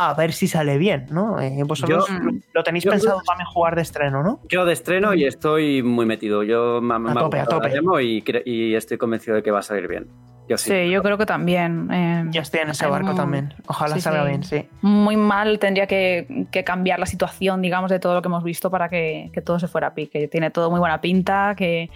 a 0.00 0.14
ver 0.14 0.32
si 0.32 0.46
sale 0.46 0.78
bien, 0.78 1.06
¿no? 1.10 1.40
Eh, 1.40 1.62
vosotros 1.66 2.06
Yo- 2.08 2.14
lo, 2.20 2.30
lo 2.54 2.62
tenéis 2.62 2.84
yo- 2.84 2.92
pensado 2.92 3.20
también 3.26 3.46
jugar 3.48 3.74
de 3.74 3.82
estreno, 3.82 4.22
¿no? 4.22 4.40
Yo 4.48 4.64
de 4.64 4.72
estreno 4.72 5.12
y 5.12 5.24
estoy 5.24 5.82
muy 5.82 6.06
metido. 6.06 6.44
Yo 6.44 6.80
me, 6.80 6.96
me 7.00 7.10
ha 7.10 7.14
tope, 7.14 7.40
a 7.40 7.44
tope. 7.46 7.70
y, 8.04 8.22
y 8.44 8.74
estoy 8.76 8.96
convencido 8.96 9.34
de 9.36 9.42
que 9.42 9.50
va 9.50 9.58
a 9.58 9.62
salir 9.62 9.88
bien. 9.88 10.06
Yo 10.48 10.56
sí. 10.56 10.70
Sí, 10.70 10.88
yo 10.90 11.02
creo 11.02 11.18
que 11.18 11.26
también. 11.26 11.90
eh, 11.92 12.24
Ya 12.30 12.42
estoy 12.42 12.60
en 12.60 12.70
ese 12.70 12.86
barco 12.86 13.12
también. 13.14 13.52
Ojalá 13.66 13.96
sí, 13.96 14.00
salga 14.00 14.22
sí. 14.22 14.28
bien, 14.28 14.42
sí. 14.44 14.68
Muy 14.82 15.16
mal 15.16 15.58
tendría 15.58 15.86
que, 15.88 16.46
que 16.52 16.62
cambiar 16.64 17.00
la 17.00 17.06
situación, 17.06 17.60
digamos, 17.60 17.90
de 17.90 17.98
todo 17.98 18.14
lo 18.14 18.22
que 18.22 18.28
hemos 18.28 18.44
visto 18.44 18.70
para 18.70 18.88
que, 18.88 19.30
que 19.34 19.42
todo 19.42 19.58
se 19.58 19.66
fuera 19.66 19.88
a 19.88 19.94
pique. 19.94 20.28
Tiene 20.28 20.50
todo 20.52 20.70
muy 20.70 20.78
buena 20.78 21.00
pinta, 21.00 21.54
que 21.56 21.90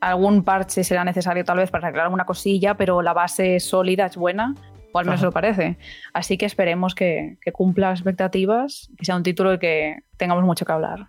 algún 0.00 0.44
parche 0.44 0.84
será 0.84 1.04
necesario 1.04 1.44
tal 1.44 1.56
vez 1.58 1.70
para 1.70 1.86
arreglar 1.88 2.04
alguna 2.06 2.24
cosilla, 2.26 2.74
pero 2.74 3.02
la 3.02 3.12
base 3.12 3.60
sólida 3.60 4.06
es 4.06 4.16
buena, 4.16 4.54
o 4.92 4.98
al 4.98 5.04
menos 5.06 5.20
Ajá. 5.20 5.26
lo 5.26 5.32
parece. 5.32 5.78
Así 6.12 6.36
que 6.38 6.46
esperemos 6.46 6.94
que, 6.94 7.38
que 7.42 7.52
cumpla 7.52 7.90
las 7.90 8.00
expectativas, 8.00 8.90
que 8.98 9.04
sea 9.04 9.16
un 9.16 9.22
título 9.22 9.50
del 9.50 9.58
que 9.58 9.96
tengamos 10.16 10.44
mucho 10.44 10.64
que 10.64 10.72
hablar. 10.72 11.08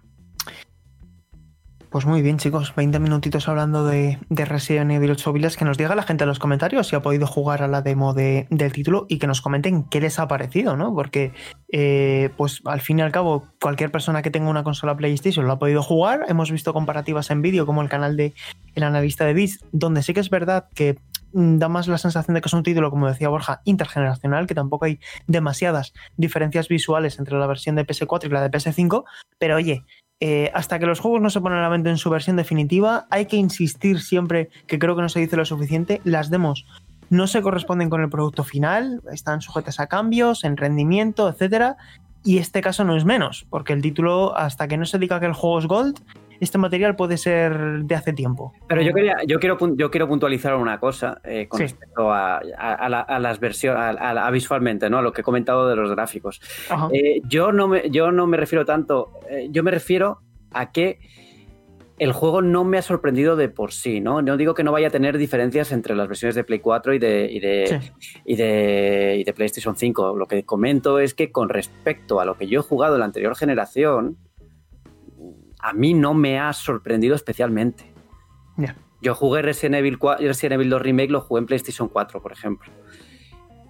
Pues 1.89 2.05
muy 2.05 2.21
bien, 2.21 2.37
chicos, 2.37 2.73
20 2.73 2.99
minutitos 2.99 3.49
hablando 3.49 3.85
de, 3.85 4.17
de 4.29 4.45
Resident 4.45 4.91
Evil 4.91 5.11
8 5.11 5.33
Village. 5.33 5.57
Que 5.57 5.65
nos 5.65 5.77
diga 5.77 5.93
la 5.93 6.03
gente 6.03 6.23
en 6.23 6.29
los 6.29 6.39
comentarios 6.39 6.87
si 6.87 6.95
ha 6.95 7.01
podido 7.01 7.27
jugar 7.27 7.63
a 7.63 7.67
la 7.67 7.81
demo 7.81 8.13
de- 8.13 8.47
del 8.49 8.71
título 8.71 9.05
y 9.09 9.19
que 9.19 9.27
nos 9.27 9.41
comenten 9.41 9.83
qué 9.83 9.99
les 9.99 10.17
ha 10.17 10.25
parecido, 10.29 10.77
¿no? 10.77 10.95
Porque, 10.95 11.33
eh, 11.69 12.29
pues 12.37 12.61
al 12.63 12.79
fin 12.79 12.99
y 12.99 13.01
al 13.01 13.11
cabo, 13.11 13.45
cualquier 13.59 13.91
persona 13.91 14.21
que 14.21 14.31
tenga 14.31 14.49
una 14.49 14.63
consola 14.63 14.95
PlayStation 14.95 15.45
lo 15.45 15.51
ha 15.51 15.59
podido 15.59 15.83
jugar. 15.83 16.23
Hemos 16.29 16.49
visto 16.49 16.71
comparativas 16.71 17.29
en 17.29 17.41
vídeo, 17.41 17.65
como 17.65 17.81
el 17.81 17.89
canal 17.89 18.15
de 18.15 18.33
El 18.73 18.83
Analista 18.83 19.25
de 19.25 19.33
Bits, 19.33 19.59
donde 19.73 20.01
sí 20.01 20.13
que 20.13 20.21
es 20.21 20.29
verdad 20.29 20.69
que 20.73 20.97
da 21.33 21.69
más 21.69 21.87
la 21.87 21.97
sensación 21.97 22.35
de 22.35 22.41
que 22.41 22.47
es 22.47 22.53
un 22.53 22.63
título, 22.63 22.89
como 22.89 23.07
decía 23.07 23.29
Borja, 23.29 23.61
intergeneracional, 23.65 24.47
que 24.47 24.55
tampoco 24.55 24.85
hay 24.85 24.99
demasiadas 25.27 25.93
diferencias 26.17 26.67
visuales 26.67 27.19
entre 27.19 27.37
la 27.37 27.47
versión 27.47 27.75
de 27.75 27.85
PS4 27.85 28.25
y 28.25 28.29
la 28.29 28.41
de 28.41 28.51
PS5. 28.51 29.03
Pero 29.37 29.55
oye, 29.55 29.83
eh, 30.19 30.51
hasta 30.53 30.79
que 30.79 30.85
los 30.85 30.99
juegos 30.99 31.21
no 31.21 31.29
se 31.29 31.41
ponen 31.41 31.59
a 31.59 31.63
la 31.63 31.69
venta 31.69 31.89
en 31.89 31.97
su 31.97 32.09
versión 32.09 32.35
definitiva, 32.35 33.07
hay 33.09 33.25
que 33.25 33.37
insistir 33.37 34.01
siempre, 34.01 34.49
que 34.67 34.79
creo 34.79 34.95
que 34.95 35.01
no 35.01 35.09
se 35.09 35.19
dice 35.19 35.37
lo 35.37 35.45
suficiente, 35.45 36.01
las 36.03 36.29
demos 36.29 36.65
no 37.11 37.27
se 37.27 37.41
corresponden 37.41 37.89
con 37.89 38.01
el 38.01 38.09
producto 38.09 38.45
final, 38.45 39.01
están 39.11 39.41
sujetas 39.41 39.81
a 39.81 39.87
cambios 39.87 40.45
en 40.45 40.55
rendimiento, 40.55 41.27
etcétera, 41.27 41.75
y 42.23 42.37
este 42.37 42.61
caso 42.61 42.85
no 42.85 42.95
es 42.95 43.03
menos, 43.03 43.45
porque 43.49 43.73
el 43.73 43.81
título, 43.81 44.35
hasta 44.35 44.69
que 44.69 44.77
no 44.77 44.85
se 44.85 44.97
diga 44.97 45.19
que 45.19 45.25
el 45.25 45.33
juego 45.33 45.59
es 45.59 45.65
Gold, 45.65 45.99
este 46.41 46.57
material 46.57 46.95
puede 46.97 47.17
ser 47.17 47.83
de 47.83 47.95
hace 47.95 48.11
tiempo. 48.13 48.51
Pero 48.67 48.81
yo 48.81 48.93
quería, 48.93 49.15
yo 49.25 49.39
quiero, 49.39 49.57
yo 49.75 49.89
quiero 49.89 50.07
puntualizar 50.07 50.55
una 50.55 50.79
cosa 50.79 51.21
eh, 51.23 51.47
con 51.47 51.59
Sí. 51.59 51.63
respecto 51.63 52.11
a, 52.11 52.37
a- 52.57 52.73
a 52.73 52.89
la- 52.89 52.99
a 53.01 53.19
las 53.19 53.39
versiones, 53.39 53.95
a, 53.99 54.29
visualmente, 54.31 54.89
¿no? 54.89 54.97
A 54.97 55.01
lo 55.01 55.13
que 55.13 55.21
he 55.21 55.23
comentado 55.23 55.69
de 55.69 55.75
los 55.77 55.89
gráficos. 55.91 56.41
Eh, 56.91 57.21
yo, 57.29 57.51
no 57.51 57.67
me, 57.69 57.89
yo 57.89 58.11
no 58.11 58.27
me 58.27 58.35
refiero 58.37 58.65
tanto, 58.65 59.11
eh, 59.29 59.47
yo 59.51 59.63
me 59.63 59.71
refiero 59.71 60.19
a 60.51 60.71
que 60.71 60.99
el 61.99 62.13
juego 62.13 62.41
no 62.41 62.63
me 62.63 62.79
ha 62.79 62.81
sorprendido 62.81 63.35
de 63.35 63.47
por 63.47 63.71
sí, 63.71 63.99
¿no? 64.01 64.23
No 64.23 64.35
digo 64.35 64.55
que 64.55 64.63
no 64.63 64.71
vaya 64.71 64.87
a 64.87 64.89
tener 64.89 65.19
diferencias 65.19 65.71
entre 65.71 65.95
las 65.95 66.07
versiones 66.07 66.33
de 66.33 66.43
Play 66.43 66.57
4 66.57 66.95
y 66.95 66.99
de, 66.99 67.29
y 67.31 67.39
de, 67.39 67.67
Sí. 67.79 67.91
y 68.25 68.35
de, 68.37 69.17
y 69.19 69.23
de 69.23 69.33
PlayStation 69.33 69.75
5. 69.75 70.15
Lo 70.17 70.25
que 70.25 70.43
comento 70.43 70.97
es 70.97 71.13
que 71.13 71.31
con 71.31 71.49
respecto 71.49 72.19
a 72.19 72.25
lo 72.25 72.35
que 72.35 72.47
yo 72.47 72.61
he 72.61 72.63
jugado 72.63 72.95
en 72.95 73.01
la 73.01 73.05
anterior 73.05 73.35
generación, 73.35 74.17
a 75.61 75.73
mí 75.73 75.93
no 75.93 76.13
me 76.13 76.39
ha 76.39 76.51
sorprendido 76.53 77.15
especialmente. 77.15 77.93
Yo 79.01 79.15
jugué 79.15 79.41
Resident 79.41 79.75
Evil, 79.75 79.97
4 79.97 80.27
Resident 80.27 80.53
Evil 80.53 80.69
2 80.69 80.81
Remake, 80.81 81.09
lo 81.11 81.21
jugué 81.21 81.39
en 81.39 81.45
PlayStation 81.47 81.87
4, 81.87 82.21
por 82.21 82.31
ejemplo. 82.31 82.71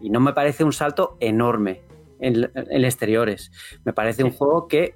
Y 0.02 0.10
no 0.10 0.20
me 0.20 0.34
parece 0.34 0.64
un 0.64 0.74
salto 0.74 1.16
enorme 1.20 1.82
en, 2.20 2.52
en 2.54 2.86
exteriores. 2.86 3.52
Me 3.86 3.94
parece 3.94 4.24
un 4.24 4.32
juego 4.32 4.68
que 4.68 4.96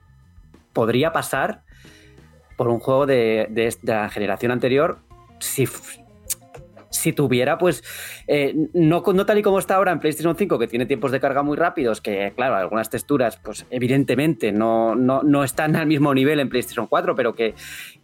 podría 0.73 1.13
pasar 1.13 1.63
por 2.57 2.67
un 2.67 2.79
juego 2.79 3.05
de, 3.05 3.47
de 3.49 3.67
esta- 3.67 3.85
de 3.85 3.93
la 4.01 4.09
generación 4.09 4.51
anterior 4.51 4.99
si, 5.39 5.67
si 6.95 7.13
tuviera, 7.13 7.57
pues, 7.57 7.83
eh, 8.27 8.55
no, 8.73 9.01
tal 9.03 9.37
y 9.37 9.41
como 9.41 9.59
está 9.59 9.75
ahora 9.75 9.91
en 9.91 9.99
PlayStation 9.99 10.35
5, 10.35 10.59
que 10.59 10.67
tiene 10.67 10.85
tiempos 10.85 11.11
de 11.11 11.19
carga 11.19 11.43
muy 11.43 11.57
rápidos, 11.57 12.01
que, 12.01 12.33
claro, 12.35 12.55
algunas 12.55 12.89
texturas, 12.89 13.37
pues, 13.37 13.65
evidentemente 13.69 14.51
no, 14.51 14.95
no, 14.95 15.23
no 15.23 15.43
están 15.43 15.75
al 15.75 15.87
mismo 15.87 16.13
nivel 16.13 16.39
en 16.39 16.49
PlayStation 16.49 16.87
4, 16.87 17.15
pero 17.15 17.35
que, 17.35 17.55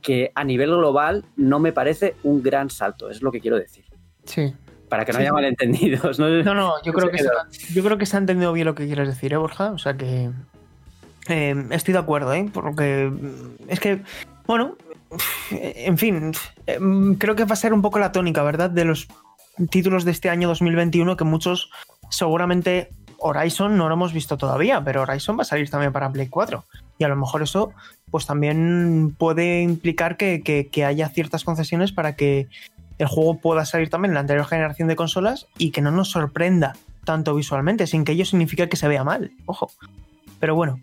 que 0.02 0.32
a 0.36 0.44
nivel 0.44 0.70
global 0.70 1.26
no 1.36 1.60
me 1.60 1.74
parece 1.74 2.16
un 2.24 2.42
gran 2.42 2.70
salto, 2.70 3.10
es 3.10 3.22
lo 3.22 3.32
que 3.32 3.39
quiero 3.39 3.58
decir. 3.58 3.86
Sí. 4.26 4.54
Para 4.89 5.06
que 5.06 5.14
no 5.14 5.20
Sí, 5.20 5.22
haya 5.22 5.34
malentendidos. 5.34 6.20
¿no? 6.20 6.30
No, 6.44 6.54
no, 6.54 6.74
yo 6.84 6.92
creo, 6.94 7.10
que 7.10 7.20
se, 7.20 7.74
yo 7.74 7.84
creo 7.84 7.98
que 7.98 8.06
se 8.06 8.18
ha 8.18 8.20
entendido 8.20 8.52
bien 8.54 8.68
lo 8.68 8.76
que 8.76 8.86
quieres 8.86 9.08
decir, 9.08 9.34
¿eh, 9.34 9.38
Borja? 9.38 9.72
O 9.72 9.78
sea 9.78 9.96
que 9.96 10.30
eh, 11.30 11.66
estoy 11.72 11.94
de 11.94 12.00
acuerdo, 12.00 12.34
¿eh? 12.34 12.50
Porque 12.54 13.12
es 13.68 13.80
que, 13.80 14.02
bueno, 14.48 14.76
en 15.51 15.97
fin, 15.97 16.32
mm, 16.80 17.14
creo 17.14 17.36
que 17.36 17.45
va 17.45 17.53
a 17.53 17.57
ser 17.57 17.74
un 17.74 17.82
poco 17.82 17.99
la 17.99 18.12
tónica, 18.12 18.43
¿verdad? 18.43 18.70
De 18.70 18.86
los 18.86 19.07
títulos 19.70 20.05
de 20.05 20.12
este 20.12 20.30
año 20.30 20.47
2021 20.47 21.18
que 21.18 21.24
muchos 21.24 21.70
seguramente 22.09 22.89
Horizon 23.20 23.78
no 23.78 23.88
lo 23.88 23.93
hemos 23.93 24.14
visto 24.14 24.38
todavía, 24.38 24.84
pero 24.84 25.03
Horizon 25.03 25.38
va 25.38 25.41
a 25.43 25.45
salir 25.45 25.70
también 25.70 25.91
para 25.91 26.12
Play 26.12 26.28
4. 26.28 26.64
Y 26.97 27.03
a 27.03 27.07
lo 27.07 27.16
mejor 27.16 27.43
eso 27.43 27.72
pues 28.09 28.26
también 28.26 29.16
puede 29.18 29.62
implicar 29.62 30.18
que- 30.18 30.41
que 30.41 30.86
haya 30.86 31.09
ciertas 31.09 31.43
concesiones 31.43 31.91
para 31.91 32.16
que 32.16 32.47
el 32.97 33.07
juego 33.07 33.39
pueda 33.39 33.66
salir 33.66 33.89
también 33.89 34.12
en 34.12 34.16
la 34.16 34.20
anterior 34.22 34.45
generación 34.45 34.88
de 34.88 34.95
consolas 34.95 35.47
y 35.57 35.72
que 35.72 35.82
no 35.82 35.91
nos 35.91 36.12
sorprenda 36.12 36.76
tanto 37.03 37.34
visualmente, 37.34 37.88
sin 37.88 38.05
que 38.05 38.12
ello 38.12 38.26
signifique 38.26 38.70
que 38.70 38.78
se 38.78 38.88
vea 38.88 39.03
mal. 39.03 39.32
Ojo. 39.45 39.72
Pero 40.39 40.55
bueno. 40.55 40.80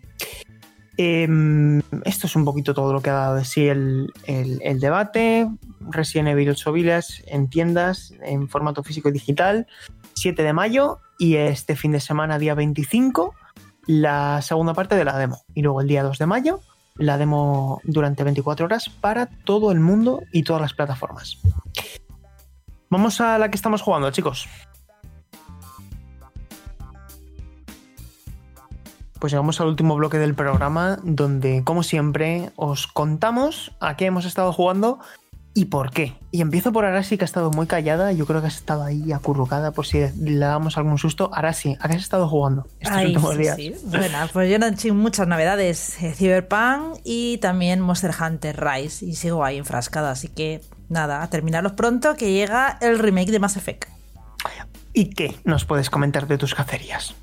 Em, 1.01 1.79
esto 2.03 2.27
es 2.27 2.35
un 2.35 2.43
poquito 2.43 2.73
todo 2.73 2.91
lo 2.91 3.01
que 3.01 3.09
ha 3.09 3.13
dado 3.13 3.35
de 3.35 3.45
sí 3.45 3.69
el, 3.69 4.11
el- 4.25 4.79
debate. 4.81 5.47
Resident 5.79 6.27
Evil 6.27 6.49
8 6.49 6.73
Village 6.73 7.23
en 7.27 7.49
tiendas, 7.49 8.13
en 8.21 8.49
formato 8.49 8.83
físico 8.83 9.07
y 9.07 9.13
digital, 9.13 9.65
7 10.15 10.43
de 10.43 10.51
mayo. 10.51 10.99
Y 11.17 11.37
este 11.37 11.77
fin 11.77 11.93
de 11.93 12.01
semana, 12.01 12.37
día 12.37 12.53
25, 12.53 13.33
la 13.87 14.41
segunda 14.41 14.73
parte 14.73 14.95
de 14.95 15.05
la 15.05 15.17
demo. 15.17 15.41
Y 15.55 15.61
luego 15.61 15.79
el 15.79 15.87
día 15.87 16.03
2 16.03 16.17
de 16.17 16.25
mayo, 16.25 16.59
la 16.97 17.17
demo 17.17 17.79
durante 17.85 18.25
24 18.25 18.65
horas 18.65 18.89
para 18.89 19.27
todo 19.45 19.71
el 19.71 19.79
mundo 19.79 20.21
y 20.33 20.43
todas 20.43 20.61
las 20.61 20.73
plataformas. 20.73 21.37
Vamos 22.89 23.21
a 23.21 23.37
la 23.37 23.49
que 23.49 23.55
estamos 23.55 23.81
jugando, 23.81 24.11
chicos. 24.11 24.49
Pues 29.19 29.33
llegamos 29.33 29.59
al 29.59 29.67
último 29.67 29.95
bloque 29.95 30.17
del 30.17 30.33
programa 30.33 30.97
donde, 31.03 31.63
como 31.63 31.83
siempre, 31.83 32.51
os 32.55 32.87
contamos 32.87 33.71
a 33.79 33.95
qué 33.97 34.05
hemos 34.05 34.25
estado 34.25 34.53
jugando 34.53 34.99
y 35.53 35.65
por 35.65 35.91
qué. 35.91 36.13
Y 36.31 36.39
empiezo 36.41 36.71
por 36.71 36.85
Arasi, 36.85 37.17
que 37.17 37.23
ha 37.23 37.25
estado 37.25 37.51
muy 37.51 37.67
callada. 37.67 38.13
Yo 38.13 38.25
creo 38.25 38.39
que 38.39 38.47
has 38.47 38.55
estado 38.55 38.83
ahí 38.83 39.11
acurrucada 39.11 39.71
por 39.71 39.85
si 39.85 39.99
le 40.17 40.37
damos 40.37 40.77
algún 40.77 40.97
susto. 40.97 41.31
Arasi, 41.33 41.75
¿a 41.81 41.89
qué 41.89 41.95
has 41.95 42.01
estado 42.03 42.29
jugando 42.29 42.65
estos 42.79 42.97
Ay, 42.97 43.07
últimos 43.07 43.31
sí, 43.33 43.37
días? 43.41 43.55
sí. 43.57 43.75
Bueno, 43.83 44.17
pues 44.31 44.49
yo 44.49 44.57
no 44.57 44.67
he 44.67 44.69
hecho 44.69 44.93
muchas 44.93 45.27
novedades. 45.27 46.01
eh, 46.01 46.13
Cyberpunk 46.15 46.99
y 47.03 47.39
también 47.39 47.81
Monster 47.81 48.11
Hunter 48.21 48.63
Rise. 48.63 49.05
Y 49.05 49.15
sigo 49.15 49.43
ahí 49.43 49.57
enfrascada, 49.57 50.11
así 50.11 50.29
que 50.29 50.61
nada, 50.87 51.23
a 51.23 51.29
terminarlos 51.29 51.73
pronto 51.73 52.15
que 52.15 52.31
llega 52.31 52.77
el 52.79 52.99
remake 52.99 53.31
de 53.31 53.39
Mass 53.39 53.57
Effect. 53.57 53.89
¿Y 54.93 55.09
qué 55.09 55.35
nos 55.43 55.65
puedes 55.65 55.89
comentar 55.89 56.27
de 56.27 56.37
tus 56.37 56.55
cacerías? 56.55 57.15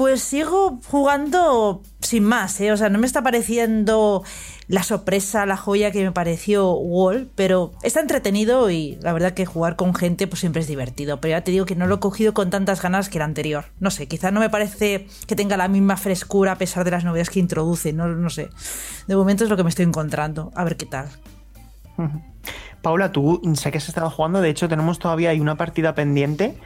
Pues 0.00 0.22
sigo 0.22 0.80
jugando 0.86 1.82
sin 2.00 2.24
más, 2.24 2.58
¿eh? 2.62 2.72
O 2.72 2.76
sea, 2.78 2.88
no 2.88 2.98
me 2.98 3.06
está 3.06 3.22
pareciendo 3.22 4.24
la 4.66 4.82
sorpresa, 4.82 5.44
la 5.44 5.58
joya 5.58 5.90
que 5.90 6.02
me 6.02 6.10
pareció 6.10 6.72
Wall, 6.72 7.28
pero 7.34 7.72
está 7.82 8.00
entretenido 8.00 8.70
y 8.70 8.98
la 9.02 9.12
verdad 9.12 9.34
que 9.34 9.44
jugar 9.44 9.76
con 9.76 9.94
gente 9.94 10.26
pues 10.26 10.40
siempre 10.40 10.62
es 10.62 10.68
divertido. 10.68 11.20
Pero 11.20 11.32
ya 11.32 11.44
te 11.44 11.50
digo 11.50 11.66
que 11.66 11.76
no 11.76 11.86
lo 11.86 11.96
he 11.96 12.00
cogido 12.00 12.32
con 12.32 12.48
tantas 12.48 12.80
ganas 12.80 13.10
que 13.10 13.18
el 13.18 13.22
anterior. 13.22 13.66
No 13.78 13.90
sé, 13.90 14.08
quizás 14.08 14.32
no 14.32 14.40
me 14.40 14.48
parece 14.48 15.06
que 15.26 15.36
tenga 15.36 15.58
la 15.58 15.68
misma 15.68 15.98
frescura 15.98 16.52
a 16.52 16.56
pesar 16.56 16.86
de 16.86 16.92
las 16.92 17.04
novedades 17.04 17.28
que 17.28 17.40
introduce, 17.40 17.92
no, 17.92 18.08
no 18.08 18.30
sé. 18.30 18.48
De 19.06 19.16
momento 19.16 19.44
es 19.44 19.50
lo 19.50 19.58
que 19.58 19.64
me 19.64 19.68
estoy 19.68 19.84
encontrando. 19.84 20.50
A 20.54 20.64
ver 20.64 20.78
qué 20.78 20.86
tal. 20.86 21.10
Paula, 22.80 23.12
tú 23.12 23.42
sé 23.52 23.70
que 23.70 23.76
has 23.76 23.88
estado 23.90 24.08
jugando, 24.08 24.40
de 24.40 24.48
hecho 24.48 24.66
tenemos 24.66 24.98
todavía 24.98 25.28
hay 25.28 25.40
una 25.40 25.56
partida 25.56 25.94
pendiente 25.94 26.56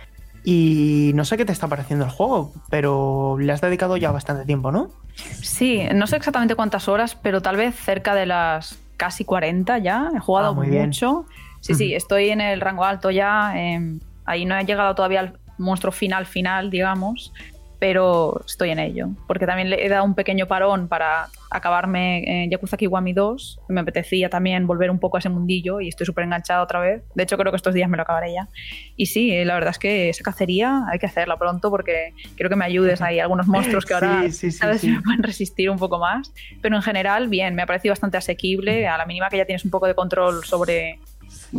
y 0.44 1.12
no 1.14 1.24
sé 1.24 1.36
qué 1.36 1.44
te 1.44 1.52
está 1.52 1.66
pareciendo 1.68 2.04
el 2.04 2.10
juego, 2.10 2.52
pero 2.70 3.36
le 3.40 3.52
has 3.52 3.60
dedicado 3.60 3.96
ya 3.96 4.10
bastante 4.12 4.44
tiempo, 4.44 4.70
¿no? 4.70 4.90
Sí, 5.14 5.80
no 5.94 6.06
sé 6.06 6.16
exactamente 6.16 6.54
cuántas 6.54 6.86
horas, 6.88 7.14
pero 7.16 7.40
tal 7.40 7.56
vez 7.56 7.74
cerca 7.74 8.14
de 8.14 8.26
las 8.26 8.78
casi 8.96 9.24
40 9.24 9.78
ya. 9.78 10.10
He 10.14 10.18
jugado 10.20 10.48
Ah, 10.48 10.52
muy 10.52 10.68
bien. 10.68 10.86
mucho. 10.86 11.24
Sí, 11.60 11.74
sí, 11.74 11.94
estoy 11.94 12.28
en 12.28 12.40
el 12.40 12.60
rango 12.60 12.84
alto 12.84 13.10
ya. 13.10 13.52
em, 13.56 14.00
ahí 14.26 14.44
no 14.44 14.56
he 14.56 14.64
llegado 14.64 14.94
todavía 14.94 15.20
al 15.20 15.38
monstruo 15.56 15.92
final 15.92 16.26
final, 16.26 16.68
digamos, 16.70 17.32
pero 17.78 18.40
estoy 18.46 18.70
en 18.70 18.78
ello. 18.78 19.08
Porque 19.26 19.46
también 19.46 19.70
le 19.70 19.84
he 19.84 19.88
dado 19.88 20.04
un 20.04 20.14
pequeño 20.14 20.46
parón 20.46 20.88
para 20.88 21.28
acabarme 21.50 22.44
en 22.44 22.50
Yakuza 22.50 22.76
Kiwami 22.76 23.12
2. 23.12 23.60
Me 23.68 23.80
apetecía 23.80 24.28
también 24.28 24.66
volver 24.66 24.90
un 24.90 24.98
poco 24.98 25.16
a 25.16 25.20
ese 25.20 25.28
mundillo 25.28 25.80
y 25.80 25.88
estoy 25.88 26.04
súper 26.06 26.24
enganchada 26.24 26.62
otra 26.62 26.80
vez. 26.80 27.02
De 27.14 27.22
hecho, 27.22 27.36
creo 27.36 27.52
que 27.52 27.56
estos 27.56 27.74
días 27.74 27.88
me 27.88 27.96
lo 27.96 28.02
acabaré 28.02 28.32
ya. 28.32 28.48
Y 28.96 29.06
sí, 29.06 29.44
la 29.44 29.54
verdad 29.54 29.70
es 29.70 29.78
que 29.78 30.08
esa 30.08 30.22
cacería 30.24 30.82
hay 30.90 30.98
que 30.98 31.06
hacerla 31.06 31.36
pronto 31.36 31.70
porque 31.70 32.12
quiero 32.36 32.50
que 32.50 32.56
me 32.56 32.64
ayudes 32.64 33.00
ahí 33.02 33.20
algunos 33.20 33.46
monstruos 33.46 33.84
que 33.84 33.94
ahora 33.94 34.22
Sí, 34.24 34.32
sí, 34.32 34.50
sí, 34.50 34.58
¿sabes? 34.58 34.80
sí. 34.80 34.88
me 34.90 35.00
pueden 35.02 35.22
resistir 35.22 35.70
un 35.70 35.78
poco 35.78 35.98
más. 35.98 36.32
Pero 36.60 36.76
en 36.76 36.82
general, 36.82 37.28
bien, 37.28 37.54
me 37.54 37.62
ha 37.62 37.66
parecido 37.66 37.92
bastante 37.92 38.16
asequible. 38.16 38.88
A 38.88 38.98
la 38.98 39.06
mínima 39.06 39.28
que 39.28 39.36
ya 39.36 39.44
tienes 39.44 39.64
un 39.64 39.70
poco 39.70 39.86
de 39.86 39.94
control 39.94 40.44
sobre 40.44 40.98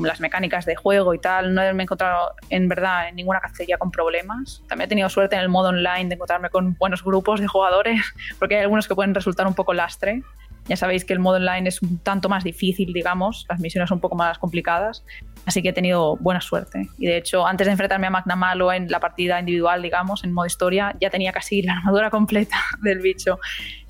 las 0.03 0.19
mecánicas 0.19 0.65
de 0.65 0.75
juego 0.75 1.13
y 1.13 1.19
tal, 1.19 1.53
no 1.53 1.61
me 1.73 1.83
he 1.83 1.83
encontrado 1.83 2.33
en 2.49 2.67
verdad 2.67 3.07
en 3.07 3.15
ninguna 3.15 3.39
cacería 3.39 3.77
con 3.77 3.91
problemas. 3.91 4.61
También 4.67 4.87
he 4.87 4.89
tenido 4.89 5.09
suerte 5.09 5.35
en 5.35 5.41
el 5.41 5.49
modo 5.49 5.69
online 5.69 6.09
de 6.09 6.15
encontrarme 6.15 6.49
con 6.49 6.75
buenos 6.75 7.03
grupos 7.03 7.39
de 7.39 7.47
jugadores, 7.47 8.01
porque 8.39 8.55
hay 8.55 8.61
algunos 8.61 8.87
que 8.87 8.95
pueden 8.95 9.13
resultar 9.15 9.47
un 9.47 9.53
poco 9.53 9.73
lastre. 9.73 10.23
Ya 10.67 10.75
sabéis 10.75 11.05
que 11.05 11.13
el 11.13 11.19
modo 11.19 11.35
online 11.35 11.69
es 11.69 11.81
un 11.83 11.99
tanto 11.99 12.27
más 12.27 12.43
difícil, 12.43 12.91
digamos, 12.91 13.45
las 13.47 13.59
misiones 13.59 13.87
son 13.87 13.97
un 13.97 14.01
poco 14.01 14.15
más 14.15 14.39
complicadas, 14.39 15.05
así 15.45 15.61
que 15.61 15.69
he 15.69 15.73
tenido 15.73 16.15
buena 16.17 16.41
suerte. 16.41 16.89
Y 16.97 17.05
de 17.05 17.17
hecho, 17.17 17.45
antes 17.45 17.67
de 17.67 17.71
enfrentarme 17.71 18.07
a 18.07 18.09
Magna 18.09 18.35
Malo 18.35 18.73
en 18.73 18.89
la 18.89 18.99
partida 18.99 19.39
individual, 19.39 19.83
digamos, 19.83 20.23
en 20.23 20.33
modo 20.33 20.47
historia, 20.47 20.95
ya 20.99 21.11
tenía 21.11 21.31
casi 21.31 21.61
la 21.61 21.73
armadura 21.73 22.09
completa 22.11 22.57
del 22.81 22.99
bicho. 22.99 23.39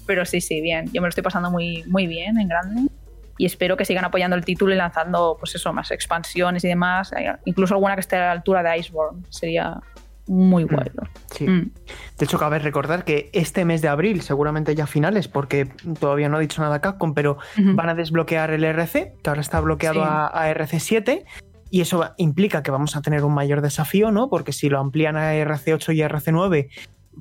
Pero 0.05 0.25
sí, 0.25 0.41
sí, 0.41 0.59
bien, 0.61 0.87
yo 0.87 1.01
me 1.01 1.07
lo 1.07 1.09
estoy 1.09 1.23
pasando 1.23 1.49
muy, 1.49 1.83
muy 1.87 2.07
bien 2.07 2.37
en 2.37 2.47
grande 2.49 2.91
y 3.37 3.45
espero 3.45 3.77
que 3.77 3.85
sigan 3.85 4.05
apoyando 4.05 4.35
el 4.35 4.45
título 4.45 4.73
y 4.73 4.77
lanzando, 4.77 5.35
pues 5.39 5.55
eso, 5.55 5.73
más 5.73 5.91
expansiones 5.91 6.63
y 6.63 6.67
demás, 6.69 7.11
eh, 7.13 7.33
incluso 7.45 7.73
alguna 7.73 7.95
que 7.95 8.01
esté 8.01 8.15
a 8.17 8.21
la 8.27 8.31
altura 8.31 8.63
de 8.63 8.77
Iceborne, 8.77 9.23
sería 9.29 9.79
muy 10.27 10.63
guay. 10.63 10.89
Sí. 11.35 11.47
Mm. 11.47 11.71
De 12.17 12.25
hecho, 12.25 12.39
cabe 12.39 12.57
recordar 12.59 13.03
que 13.03 13.29
este 13.33 13.63
mes 13.65 13.81
de 13.81 13.89
abril, 13.89 14.21
seguramente 14.21 14.73
ya 14.73 14.87
finales, 14.87 15.27
porque 15.27 15.65
todavía 15.99 16.29
no 16.29 16.37
ha 16.37 16.39
dicho 16.39 16.61
nada 16.61 16.81
Capcom, 16.81 17.13
pero 17.13 17.37
van 17.57 17.89
a 17.89 17.93
desbloquear 17.95 18.51
el 18.51 18.63
RC, 18.63 19.13
que 19.21 19.29
ahora 19.29 19.41
está 19.41 19.59
bloqueado 19.59 20.01
Sí. 20.01 20.07
a, 20.09 20.25
a 20.27 20.51
RC7. 20.51 21.25
Y 21.71 21.81
eso 21.81 22.13
implica 22.17 22.63
que 22.63 22.71
vamos 22.71 22.95
a 22.95 23.01
tener 23.01 23.23
un 23.23 23.33
mayor 23.33 23.61
desafío, 23.61 24.09
¿no? 24.11 24.29
Porque 24.29 24.53
si 24.53 24.69
lo 24.69 24.79
amplían 24.79 25.17
a 25.17 25.33
RC8 25.33 25.93
y 25.95 26.01
RC9, 26.01 26.69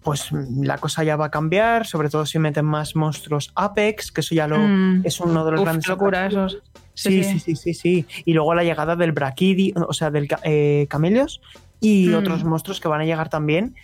pues 0.02 0.28
la 0.32 0.78
cosa 0.78 1.04
ya 1.04 1.16
va 1.16 1.26
a 1.26 1.30
cambiar, 1.30 1.86
sobre 1.86 2.08
todo 2.08 2.26
si 2.26 2.38
meten 2.38 2.64
más 2.64 2.96
monstruos 2.96 3.52
Apex, 3.54 4.10
que 4.12 4.20
eso 4.20 4.34
ya 4.34 4.46
lo, 4.48 4.58
Mm. 4.58 5.02
es 5.04 5.20
uno 5.20 5.44
de 5.44 5.52
los 5.52 5.60
Uf, 5.60 5.64
grandes 5.66 5.88
locura 5.88 6.26
esos. 6.26 6.62
Sí, 6.94 7.24
sí, 7.24 7.40
sí, 7.40 7.56
sí, 7.56 7.74
sí. 7.74 8.06
Y 8.24 8.34
luego 8.34 8.54
la 8.54 8.62
llegada 8.64 8.94
del 8.96 9.12
Brachidi, 9.12 9.72
o 9.76 9.92
sea, 9.92 10.10
del 10.10 10.28
eh, 10.44 10.86
Camelios 10.88 11.40
y 11.80 12.08
Mm. 12.08 12.14
otros 12.14 12.44
monstruos 12.44 12.80
que 12.80 12.88
van 12.88 13.00
a 13.00 13.04
llegar 13.04 13.28
también. 13.28 13.74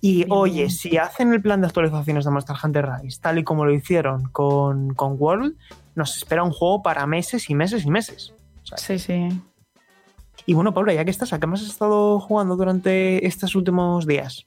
Y 0.00 0.26
oye, 0.30 0.70
si 0.70 0.96
hacen 0.96 1.32
el 1.32 1.42
plan 1.42 1.60
de 1.60 1.66
actualizaciones 1.66 2.24
de 2.24 2.30
Monster 2.30 2.56
Hunter 2.62 2.86
Rise, 3.02 3.18
tal 3.20 3.38
y 3.38 3.44
como 3.44 3.64
lo 3.64 3.72
hicieron 3.72 4.24
con, 4.30 4.94
con 4.94 5.16
World, 5.18 5.56
nos 5.94 6.16
espera 6.16 6.44
un 6.44 6.52
juego 6.52 6.82
para 6.82 7.04
meses 7.06 7.50
y 7.50 7.54
meses 7.54 7.84
y 7.84 7.90
meses. 7.90 8.32
O 8.62 8.66
sea, 8.66 8.78
Sí, 8.78 8.98
sí. 8.98 9.28
Y 10.46 10.54
bueno, 10.54 10.72
Paula, 10.72 10.94
ya 10.94 11.04
que 11.04 11.10
estás, 11.10 11.32
¿a 11.32 11.40
qué 11.40 11.46
más 11.46 11.62
has 11.62 11.68
estado 11.68 12.20
jugando 12.20 12.54
durante 12.56 13.26
estos 13.26 13.54
últimos 13.54 14.06
días? 14.06 14.46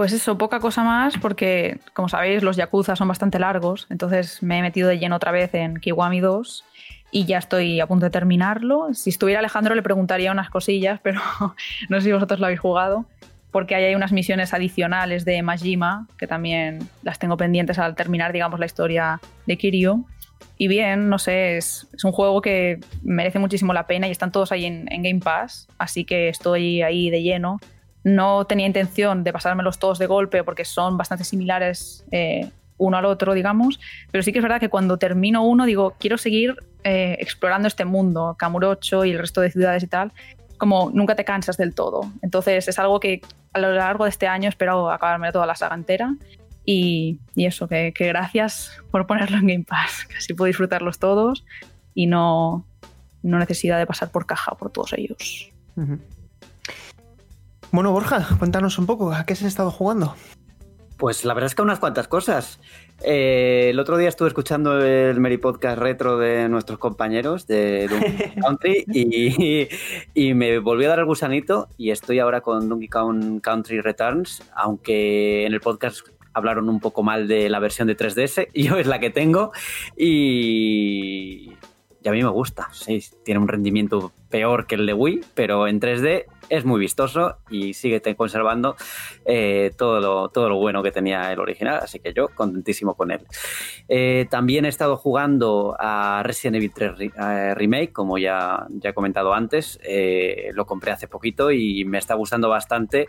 Pues 0.00 0.14
eso, 0.14 0.38
poca 0.38 0.60
cosa 0.60 0.82
más, 0.82 1.18
porque 1.18 1.78
como 1.92 2.08
sabéis, 2.08 2.42
los 2.42 2.56
Yakuza 2.56 2.96
son 2.96 3.06
bastante 3.06 3.38
largos, 3.38 3.86
entonces 3.90 4.42
me 4.42 4.58
he 4.58 4.62
metido 4.62 4.88
de 4.88 4.98
lleno 4.98 5.16
otra 5.16 5.30
vez 5.30 5.52
en 5.52 5.76
Kiwami 5.76 6.20
2 6.20 6.64
y 7.10 7.26
ya 7.26 7.36
estoy 7.36 7.80
a 7.80 7.86
punto 7.86 8.06
de 8.06 8.10
terminarlo. 8.10 8.94
Si 8.94 9.10
estuviera 9.10 9.40
Alejandro 9.40 9.74
le 9.74 9.82
preguntaría 9.82 10.32
unas 10.32 10.48
cosillas, 10.48 11.00
pero 11.02 11.20
no 11.90 12.00
sé 12.00 12.06
si 12.06 12.12
vosotros 12.12 12.40
lo 12.40 12.46
habéis 12.46 12.60
jugado, 12.60 13.04
porque 13.50 13.74
ahí 13.74 13.84
hay 13.84 13.94
unas 13.94 14.10
misiones 14.10 14.54
adicionales 14.54 15.26
de 15.26 15.42
Majima, 15.42 16.06
que 16.16 16.26
también 16.26 16.78
las 17.02 17.18
tengo 17.18 17.36
pendientes 17.36 17.78
al 17.78 17.94
terminar, 17.94 18.32
digamos, 18.32 18.58
la 18.58 18.64
historia 18.64 19.20
de 19.44 19.58
Kiryu. 19.58 20.06
Y 20.56 20.68
bien, 20.68 21.10
no 21.10 21.18
sé, 21.18 21.58
es, 21.58 21.86
un 22.04 22.12
juego 22.12 22.40
que 22.40 22.80
merece 23.02 23.38
muchísimo 23.38 23.74
la 23.74 23.86
pena 23.86 24.08
y 24.08 24.12
están 24.12 24.32
todos 24.32 24.50
ahí 24.50 24.64
en 24.64 25.02
Game 25.02 25.20
Pass, 25.20 25.68
así 25.76 26.06
que 26.06 26.30
estoy 26.30 26.80
ahí 26.80 27.10
de 27.10 27.20
lleno. 27.22 27.60
No 28.04 28.44
tenía 28.46 28.66
intención 28.66 29.24
de 29.24 29.32
pasármelos 29.32 29.78
todos 29.78 29.98
de 29.98 30.06
golpe 30.06 30.42
porque 30.44 30.64
son 30.64 30.96
bastante 30.96 31.24
similares 31.24 32.04
eh, 32.10 32.50
uno 32.78 32.96
al 32.96 33.04
otro, 33.04 33.34
digamos, 33.34 33.78
pero 34.10 34.22
sí 34.22 34.32
que 34.32 34.38
es 34.38 34.42
verdad 34.42 34.58
que 34.58 34.70
cuando 34.70 34.96
termino 34.96 35.44
uno 35.44 35.66
digo, 35.66 35.94
quiero 35.98 36.16
seguir 36.16 36.56
eh, 36.82 37.16
explorando 37.20 37.68
este 37.68 37.84
mundo, 37.84 38.34
Kamurocho 38.38 39.04
y 39.04 39.10
el 39.10 39.18
resto 39.18 39.42
de 39.42 39.50
ciudades 39.50 39.82
y 39.82 39.86
tal, 39.86 40.12
como 40.56 40.90
nunca 40.92 41.14
te 41.14 41.24
cansas 41.24 41.56
del 41.56 41.74
todo. 41.74 42.10
Entonces 42.22 42.66
es 42.68 42.78
algo 42.78 42.98
que 42.98 43.20
a 43.52 43.58
lo 43.60 43.72
largo 43.72 44.04
de 44.04 44.10
este 44.10 44.26
año 44.26 44.48
espero 44.48 44.90
acabarme 44.90 45.30
toda 45.32 45.46
la 45.46 45.54
saga 45.54 45.74
entera. 45.74 46.14
Y, 46.64 47.18
y 47.34 47.46
eso, 47.46 47.68
que, 47.68 47.92
gracias 47.98 48.78
por 48.90 49.06
ponerlo 49.06 49.38
en 49.38 49.46
Game 49.46 49.64
Pass, 49.64 50.06
que 50.08 50.16
así 50.16 50.34
puedo 50.34 50.46
disfrutarlos 50.46 50.98
todos 50.98 51.44
y 51.94 52.06
no, 52.06 52.64
no 53.22 53.38
necesidad 53.38 53.78
de 53.78 53.86
pasar 53.86 54.10
por 54.10 54.26
caja 54.26 54.54
por 54.54 54.70
todos 54.70 54.92
ellos. 54.94 55.50
Bueno, 57.72 57.92
Borja, 57.92 58.26
cuéntanos 58.38 58.78
un 58.78 58.86
poco, 58.86 59.12
¿a 59.12 59.24
qué 59.24 59.36
se 59.36 59.44
ha 59.44 59.48
estado 59.48 59.70
jugando? 59.70 60.14
Pues 60.96 61.24
la 61.24 61.34
verdad 61.34 61.46
es 61.46 61.54
que 61.54 61.62
unas 61.62 61.78
cuantas 61.78 62.08
cosas. 62.08 62.60
Eh, 63.02 63.68
el 63.70 63.78
otro 63.78 63.96
día 63.96 64.08
estuve 64.08 64.28
escuchando 64.28 64.84
el 64.84 65.18
Meri 65.20 65.38
Podcast 65.38 65.78
retro 65.78 66.18
de 66.18 66.48
nuestros 66.48 66.78
compañeros 66.78 67.46
de 67.46 67.88
Donkey 67.88 68.34
Country 68.42 68.84
y, 68.92 69.68
y 70.12 70.34
me 70.34 70.58
volvió 70.58 70.88
a 70.88 70.90
dar 70.90 70.98
el 70.98 71.04
gusanito 71.06 71.68
y 71.78 71.90
estoy 71.90 72.18
ahora 72.18 72.40
con 72.40 72.68
Donkey 72.68 72.88
Kong 72.88 73.40
Country 73.40 73.80
Returns, 73.80 74.42
aunque 74.54 75.46
en 75.46 75.54
el 75.54 75.60
podcast 75.60 76.06
hablaron 76.34 76.68
un 76.68 76.80
poco 76.80 77.02
mal 77.02 77.28
de 77.28 77.48
la 77.48 77.60
versión 77.60 77.88
de 77.88 77.96
3DS, 77.96 78.48
yo 78.54 78.76
es 78.76 78.86
la 78.86 78.98
que 78.98 79.10
tengo 79.10 79.52
y, 79.96 81.52
y 82.02 82.08
a 82.08 82.12
mí 82.12 82.22
me 82.22 82.30
gusta. 82.30 82.68
Sí, 82.72 83.02
tiene 83.24 83.40
un 83.40 83.48
rendimiento 83.48 84.12
peor 84.30 84.66
que 84.66 84.76
el 84.76 84.86
de 84.86 84.92
Wii, 84.94 85.20
pero 85.34 85.66
en 85.66 85.80
3D 85.80 86.24
es 86.48 86.64
muy 86.64 86.80
vistoso 86.80 87.36
y 87.50 87.74
sigue 87.74 88.00
conservando 88.16 88.74
eh, 89.24 89.70
todo, 89.76 90.00
lo, 90.00 90.28
todo 90.30 90.48
lo 90.48 90.56
bueno 90.56 90.82
que 90.82 90.90
tenía 90.90 91.32
el 91.32 91.38
original, 91.38 91.80
así 91.82 91.98
que 92.00 92.12
yo 92.12 92.28
contentísimo 92.28 92.94
con 92.94 93.10
él. 93.10 93.20
Eh, 93.88 94.26
también 94.30 94.64
he 94.64 94.68
estado 94.68 94.96
jugando 94.96 95.76
a 95.78 96.22
Resident 96.24 96.56
Evil 96.56 96.72
3 96.74 96.98
Re- 96.98 97.12
eh, 97.16 97.54
Remake, 97.54 97.92
como 97.92 98.18
ya, 98.18 98.66
ya 98.70 98.90
he 98.90 98.94
comentado 98.94 99.32
antes, 99.34 99.78
lo 100.52 100.66
compré 100.66 100.90
hace 100.92 101.06
poquito 101.08 101.50
y 101.52 101.84
me 101.84 101.98
está 101.98 102.14
gustando 102.14 102.48
bastante. 102.48 103.08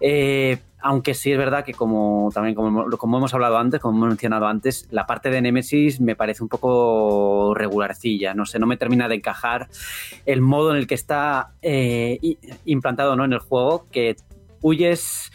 Eh, 0.00 0.58
aunque 0.82 1.14
sí 1.14 1.30
es 1.30 1.38
verdad 1.38 1.64
que 1.64 1.74
como 1.74 2.30
también 2.32 2.54
como, 2.54 3.16
hemos 3.18 3.34
hablado 3.34 3.58
antes, 3.58 3.80
como 3.80 3.98
hemos 3.98 4.08
mencionado 4.08 4.46
antes, 4.46 4.88
la 4.90 5.06
parte 5.06 5.30
de 5.30 5.42
Nemesis 5.42 6.00
me 6.00 6.16
parece 6.16 6.42
un 6.42 6.48
poco 6.48 7.52
regularcilla, 7.54 8.34
no 8.34 8.46
sé, 8.46 8.58
no 8.58 8.66
me 8.66 8.76
termina 8.76 9.08
de 9.08 9.16
encajar 9.16 9.68
el 10.24 10.40
modo 10.40 10.70
en 10.70 10.78
el 10.78 10.86
que 10.86 10.94
está 10.94 11.52
eh, 11.60 12.18
implantado 12.64 13.14
¿no? 13.14 13.24
en 13.24 13.34
el 13.34 13.40
juego, 13.40 13.86
que 13.90 14.16
huyes 14.62 15.30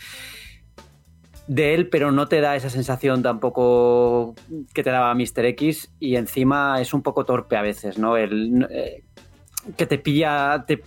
de 1.48 1.76
él, 1.76 1.90
pero 1.90 2.12
no 2.12 2.28
te 2.28 2.42
da 2.42 2.56
esa 2.56 2.72
sensación 2.72 3.22
tampoco 3.22 4.34
que 4.74 4.84
te 4.84 4.90
daba 4.90 5.14
Mr. 5.14 5.46
X 5.46 5.92
y 6.00 6.16
encima 6.16 6.82
es 6.82 6.94
un 6.94 7.04
poco 7.04 7.24
torpe 7.24 7.56
a 7.56 7.62
veces, 7.62 8.00
¿no? 8.00 8.18
El, 8.18 8.68
eh, 8.72 9.04
que 9.78 9.86
te 9.86 10.00
pilla, 10.00 10.64
te 10.66 10.82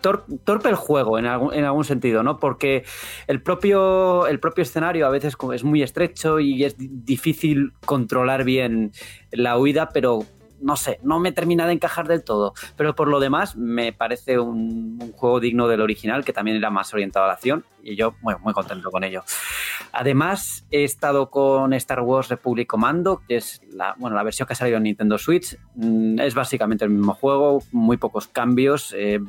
torpe 0.00 0.68
el 0.68 0.74
juego 0.74 1.18
en 1.18 1.26
algún, 1.26 1.54
en 1.54 1.64
algún, 1.64 1.84
sentido, 1.84 2.22
¿no? 2.22 2.38
Porque 2.38 2.84
el 3.26 3.42
propio, 3.42 4.26
el 4.26 4.40
propio 4.40 4.62
escenario 4.62 5.06
a 5.06 5.10
veces 5.10 5.36
es 5.54 5.64
muy 5.64 5.82
estrecho 5.82 6.40
y 6.40 6.64
es 6.64 6.76
difícil 6.78 7.72
controlar 7.84 8.44
bien 8.44 8.92
la 9.30 9.58
huida, 9.58 9.88
pero 9.90 10.24
no 10.60 10.76
sé, 10.76 11.00
no 11.02 11.18
me 11.18 11.32
termina 11.32 11.66
de 11.66 11.72
encajar 11.72 12.06
del 12.06 12.22
todo. 12.22 12.54
Pero 12.76 12.94
por 12.94 13.08
lo 13.08 13.20
demás, 13.20 13.56
me 13.56 13.92
parece 13.92 14.38
un, 14.38 15.12
juego 15.16 15.40
digno 15.40 15.68
del 15.68 15.80
original, 15.80 16.24
que 16.24 16.32
también 16.32 16.56
era 16.56 16.70
más 16.70 16.92
orientado 16.94 17.24
a 17.24 17.28
la 17.28 17.34
acción, 17.34 17.64
y 17.82 17.96
yo 17.96 18.14
muy, 18.20 18.34
muy 18.42 18.52
contento 18.52 18.90
con 18.90 19.04
ello. 19.04 19.22
Además, 19.92 20.64
he 20.70 20.84
estado 20.84 21.30
con 21.30 21.72
Star 21.74 22.00
Wars 22.00 22.28
Republic 22.28 22.68
Commando, 22.68 23.22
que 23.26 23.36
es 23.36 23.62
la, 23.72 23.94
bueno, 23.98 24.16
la 24.16 24.22
versión 24.22 24.46
que 24.46 24.52
ha 24.52 24.56
salido 24.56 24.76
en 24.76 24.84
Nintendo 24.84 25.18
Switch. 25.18 25.56
Mm, 25.74 26.20
es 26.20 26.34
básicamente 26.34 26.84
el 26.84 26.90
mismo 26.90 27.14
juego, 27.14 27.62
muy 27.72 27.96
pocos 27.96 28.28
cambios. 28.28 28.94
Eh, 28.96 29.20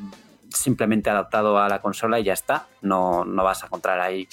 simplemente 0.54 1.10
adaptado 1.10 1.58
a 1.58 1.68
la 1.68 1.80
consola 1.80 2.20
y 2.20 2.24
ya 2.24 2.32
está. 2.32 2.66
No, 2.80 3.24
no 3.24 3.44
vas 3.44 3.62
a 3.62 3.66
encontrar 3.66 4.00
ahí 4.00 4.28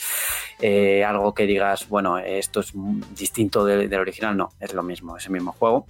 eh, 0.60 1.04
algo 1.04 1.34
que 1.34 1.46
digas, 1.46 1.88
bueno, 1.90 2.18
esto 2.18 2.60
es 2.60 2.74
distinto 3.16 3.66
del, 3.66 3.94
original. 3.94 4.38
No, 4.38 4.52
es 4.60 4.74
lo 4.74 4.84
mismo, 4.84 5.18
es 5.18 5.26
el 5.26 5.32
mismo 5.32 5.52
juego. 5.52 5.88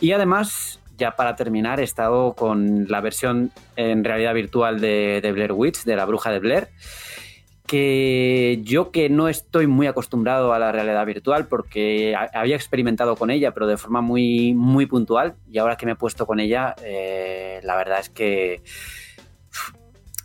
Y 0.00 0.12
además, 0.12 0.80
ya 0.96 1.16
para 1.16 1.36
terminar, 1.36 1.80
he 1.80 1.84
estado 1.84 2.34
con 2.34 2.86
la 2.88 3.00
versión 3.00 3.52
en 3.76 4.04
realidad 4.04 4.34
virtual 4.34 4.80
de, 4.80 5.20
de 5.22 5.32
Blair 5.32 5.52
Witch, 5.52 5.84
de 5.84 5.96
la 5.96 6.04
bruja 6.04 6.30
de 6.30 6.38
Blair 6.38 6.68
que 7.66 8.60
yo 8.62 8.90
que 8.90 9.08
no 9.10 9.28
estoy 9.28 9.66
muy 9.66 9.86
acostumbrado 9.86 10.52
a 10.52 10.58
la 10.58 10.72
realidad 10.72 11.04
virtual 11.04 11.46
porque 11.48 12.14
había 12.32 12.56
experimentado 12.56 13.16
con 13.16 13.30
ella, 13.30 13.52
pero 13.52 13.66
de 13.66 13.76
forma 13.76 14.00
muy, 14.00 14.54
muy 14.54 14.86
puntual, 14.86 15.34
y 15.50 15.58
ahora 15.58 15.76
que 15.76 15.84
me 15.84 15.92
he 15.92 15.96
puesto 15.96 16.26
con 16.26 16.40
ella, 16.40 16.74
eh, 16.82 17.60
la 17.64 17.76
verdad 17.76 18.00
es 18.00 18.10
que 18.10 18.62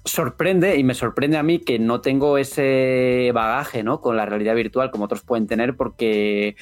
sorprende 0.06 0.78
y 0.78 0.84
me 0.84 0.94
sorprende 0.94 1.38
a 1.38 1.44
mí 1.44 1.60
que 1.60 1.80
no 1.80 2.02
tengo 2.02 2.38
ese 2.38 3.32
bagaje 3.34 3.84
¿no? 3.84 4.02
con 4.02 4.18
la 4.18 4.26
realidad 4.26 4.56
virtual 4.56 4.92
como 4.92 5.06
otros 5.06 5.22
pueden 5.22 5.48
tener 5.48 5.76
porque 5.76 6.56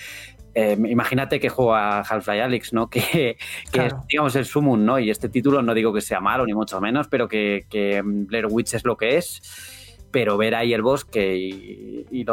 eh, 0.55 0.77
imagínate 0.89 1.39
que 1.39 1.49
juega 1.49 1.99
Half-Life 1.99 2.41
Alyx, 2.41 2.73
¿no? 2.73 2.89
Que, 2.91 3.37
es, 3.73 3.93
digamos, 4.09 4.35
el 4.35 4.45
Summon, 4.45 4.85
¿no? 4.85 4.99
Y 4.99 5.09
este 5.09 5.29
título 5.29 5.61
no 5.61 5.73
digo 5.73 5.93
que 5.93 6.01
sea 6.01 6.19
malo, 6.19 6.45
ni 6.45 6.53
mucho 6.53 6.81
menos, 6.81 7.07
pero 7.07 7.27
que, 7.27 7.63
Blair 8.03 8.47
Witch 8.49 8.73
es 8.73 8.83
lo 8.83 8.97
que 8.97 9.17
es. 9.17 9.41
Pero 10.11 10.37
ver 10.37 10.55
ahí 10.55 10.73
el 10.73 10.81
bosque 10.81 11.35
y, 11.37 12.25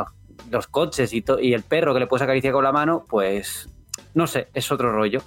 los, 0.51 0.67
coches 0.67 1.13
y, 1.13 1.23
y, 1.41 1.53
el 1.53 1.63
perro 1.63 1.93
que 1.93 2.01
le 2.01 2.07
puedes 2.07 2.23
acariciar 2.23 2.55
con 2.55 2.65
la 2.65 2.73
mano, 2.73 3.05
pues 3.07 3.69
no 4.15 4.27
sé, 4.27 4.49
es 4.55 4.73
otro 4.73 4.93
rollo. 4.93 5.23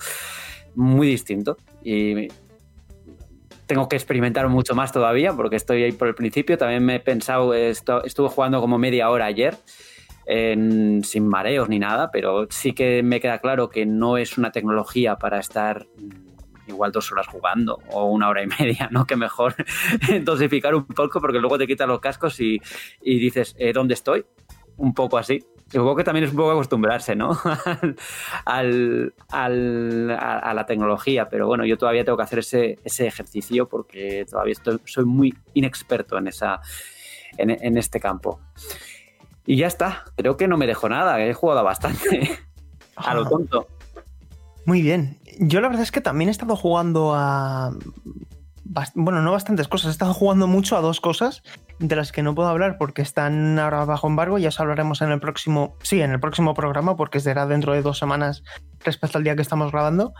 Muy 0.76 1.08
distinto. 1.08 1.58
Y 1.84 2.28
tengo 3.70 3.88
que 3.88 3.95
experimentar 3.95 4.49
mucho 4.49 4.74
más 4.74 4.91
todavía 4.91 5.32
porque 5.32 5.55
estoy 5.55 5.84
ahí 5.84 5.91
por 5.91 6.07
el 6.07 6.15
principio. 6.15 6.57
También 6.57 6.84
me 6.84 6.95
he 6.95 6.99
pensado, 6.99 7.53
estuve 7.53 8.28
jugando 8.28 8.61
como 8.61 8.80
media 8.80 9.11
hora 9.11 9.26
ayer. 9.26 9.55
sin 10.26 11.28
mareos 11.28 11.70
ni 11.70 11.78
nada, 11.78 12.09
pero 12.11 12.47
sí 12.49 12.74
que 12.74 13.03
me 13.03 13.20
queda 13.20 13.38
claro 13.38 13.70
que 13.70 13.86
no 13.86 14.17
es 14.17 14.39
una 14.39 14.51
tecnología 14.51 15.17
para 15.17 15.39
estar 15.39 15.86
igual 16.67 16.91
dos 16.91 17.11
horas 17.11 17.28
jugando 17.28 17.80
o 17.91 18.05
una 18.05 18.28
hora 18.30 18.41
y 18.41 18.47
media, 18.47 18.89
¿no? 18.91 19.05
Que 19.05 19.15
mejor 19.15 19.55
dosificar 20.24 20.74
un 20.74 20.86
poco 20.86 21.22
porque 21.22 21.38
luego 21.38 21.59
te 21.59 21.67
quitas 21.67 21.88
los 21.88 21.99
cascos 21.99 22.39
y, 22.39 22.59
dices, 23.03 23.55
eh, 23.59 23.72
¿dónde 23.72 23.93
estoy? 23.93 24.26
Un 24.80 24.94
poco 24.94 25.18
así. 25.18 25.44
Supongo 25.72 25.98
que 25.98 26.04
también 26.04 26.24
es 26.24 26.32
un 26.32 26.38
poco 26.38 26.52
acostumbrarse, 26.52 27.16
¿no? 27.16 27.38
al, 28.46 29.14
al, 29.30 30.12
a, 30.20 30.54
la 30.54 30.66
tecnología, 30.66 31.30
pero 31.30 31.46
bueno, 31.46 31.64
yo 31.64 31.78
todavía 31.78 32.04
tengo 32.04 32.18
que 32.18 32.24
hacer 32.24 32.40
ese, 32.40 32.80
ese 32.84 33.06
ejercicio 33.06 33.70
porque 33.70 34.26
todavía 34.28 34.54
estoy, 34.54 34.80
soy 34.86 35.06
muy 35.06 35.36
inexperto 35.54 36.18
en, 36.18 36.28
esa, 36.28 36.62
en, 37.38 37.52
en, 37.52 37.78
este 37.78 38.00
campo. 38.00 38.40
Y 39.46 39.58
ya 39.58 39.68
está, 39.68 40.06
creo 40.16 40.38
que 40.38 40.48
no 40.48 40.58
me 40.58 40.66
dejo 40.66 40.90
nada, 40.90 41.24
he 41.24 41.34
jugado 41.36 41.64
bastante 41.64 42.40
a 42.96 43.14
lo 43.14 43.30
tonto. 43.30 43.68
Muy 44.66 44.82
bien. 44.82 45.18
Yo 45.40 45.62
la 45.62 45.68
verdad 45.68 45.84
es 45.84 45.92
que 45.92 46.02
también 46.02 46.30
he 46.30 46.32
estado 46.32 46.56
jugando 46.56 47.14
a 47.14 47.74
bueno, 48.95 49.22
no 49.22 49.32
bastantes 49.32 49.67
cosas. 49.67 49.89
He 49.89 49.91
estado 49.91 50.13
jugando 50.13 50.47
mucho 50.47 50.78
a 50.78 50.82
dos 50.82 51.01
cosas 51.01 51.43
de 51.80 51.95
las 51.95 52.11
que 52.11 52.24
no 52.24 52.36
puedo 52.36 52.49
hablar 52.49 52.78
porque 52.78 53.01
están 53.01 53.57
ahora 53.57 53.86
bajo 53.86 54.07
embargo. 54.07 54.38
Ya 54.38 54.49
os 54.49 54.59
hablaremos 54.59 55.01
en 55.01 55.11
el 55.11 55.20
próximo, 55.20 55.76
sí, 55.82 56.01
en 56.01 56.11
el 56.11 56.20
próximo 56.20 56.53
programa 56.53 56.95
porque 56.95 57.20
será 57.20 57.47
dentro 57.47 57.74
de 57.74 57.82
dos 57.82 57.97
semanas 57.97 58.43
respecto 58.84 59.17
al 59.17 59.24
día 59.24 59.36
que 59.36 59.41
estamos 59.41 59.72
grabando. 59.72 60.13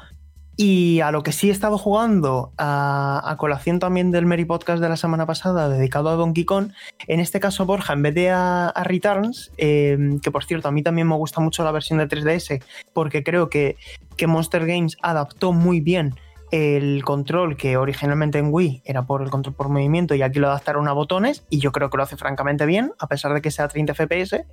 Y 0.62 1.00
a 1.00 1.12
lo 1.12 1.24
que 1.24 1.32
sí 1.32 1.48
he 1.48 1.54
estado 1.54 1.78
jugando, 1.78 2.52
a, 2.58 3.34
colación 3.38 3.80
también 3.80 4.12
del 4.12 4.26
Merry 4.26 4.44
Podcast 4.44 4.82
de 4.82 4.90
la 4.90 4.98
semana 4.98 5.26
pasada, 5.26 5.70
dedicado 5.70 6.10
a 6.10 6.16
Donkey 6.16 6.44
Kong, 6.44 6.74
en 7.08 7.22
este 7.22 7.40
caso 7.40 7.66
Borja, 7.66 7.94
en 7.94 8.02
vez 8.02 8.14
de 8.14 8.30
a, 8.32 8.74
Returns, 8.84 9.54
em, 9.56 10.20
que 10.20 10.32
por 10.32 10.44
cierto 10.44 10.68
a 10.68 10.72
mí 10.72 10.84
también 10.84 11.08
me 11.08 11.16
gusta 11.16 11.40
mucho 11.40 11.64
la 11.64 11.72
versión 11.72 12.00
de 12.00 12.10
3DS, 12.10 12.62
porque 12.92 13.24
creo 13.24 13.50
que, 13.50 13.78
que 14.18 14.28
Monster 14.28 14.66
Games 14.66 14.98
adaptó 15.02 15.54
muy 15.54 15.80
bien 15.80 16.16
el 16.52 17.04
control 17.04 17.58
que 17.58 17.78
originalmente 17.78 18.40
en 18.40 18.50
Wii 18.52 18.84
era 18.86 19.06
por 19.06 19.22
el 19.22 19.30
control 19.30 19.56
por 19.56 19.70
movimiento 19.70 20.16
y 20.16 20.22
aquí 20.22 20.40
lo 20.40 20.48
adaptaron 20.48 20.88
a 20.88 20.94
botones 20.94 21.46
y 21.50 21.60
yo 21.60 21.72
creo 21.72 21.90
que 21.90 21.98
lo 21.98 22.04
hace 22.04 22.18
francamente 22.18 22.66
bien, 22.66 22.94
a 23.00 23.08
pesar 23.08 23.34
de 23.34 23.42
que 23.42 23.52
sea 23.52 23.68
30 23.68 23.94
FPS. 23.94 24.46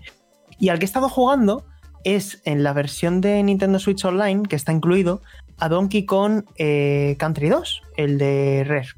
Y 0.58 0.68
al 0.68 0.78
que 0.78 0.84
he 0.84 0.86
estado 0.86 1.08
jugando 1.08 1.66
es 2.04 2.40
en 2.44 2.62
la 2.62 2.72
versión 2.72 3.20
de 3.20 3.42
Nintendo 3.42 3.78
Switch 3.78 4.04
Online, 4.04 4.42
que 4.44 4.56
está 4.56 4.72
incluido, 4.72 5.22
a 5.58 5.68
Donkey 5.68 6.04
Kong 6.04 6.44
eh, 6.56 7.16
Country 7.18 7.48
2, 7.48 7.82
el 7.96 8.18
de 8.18 8.64
Rare. 8.66 8.88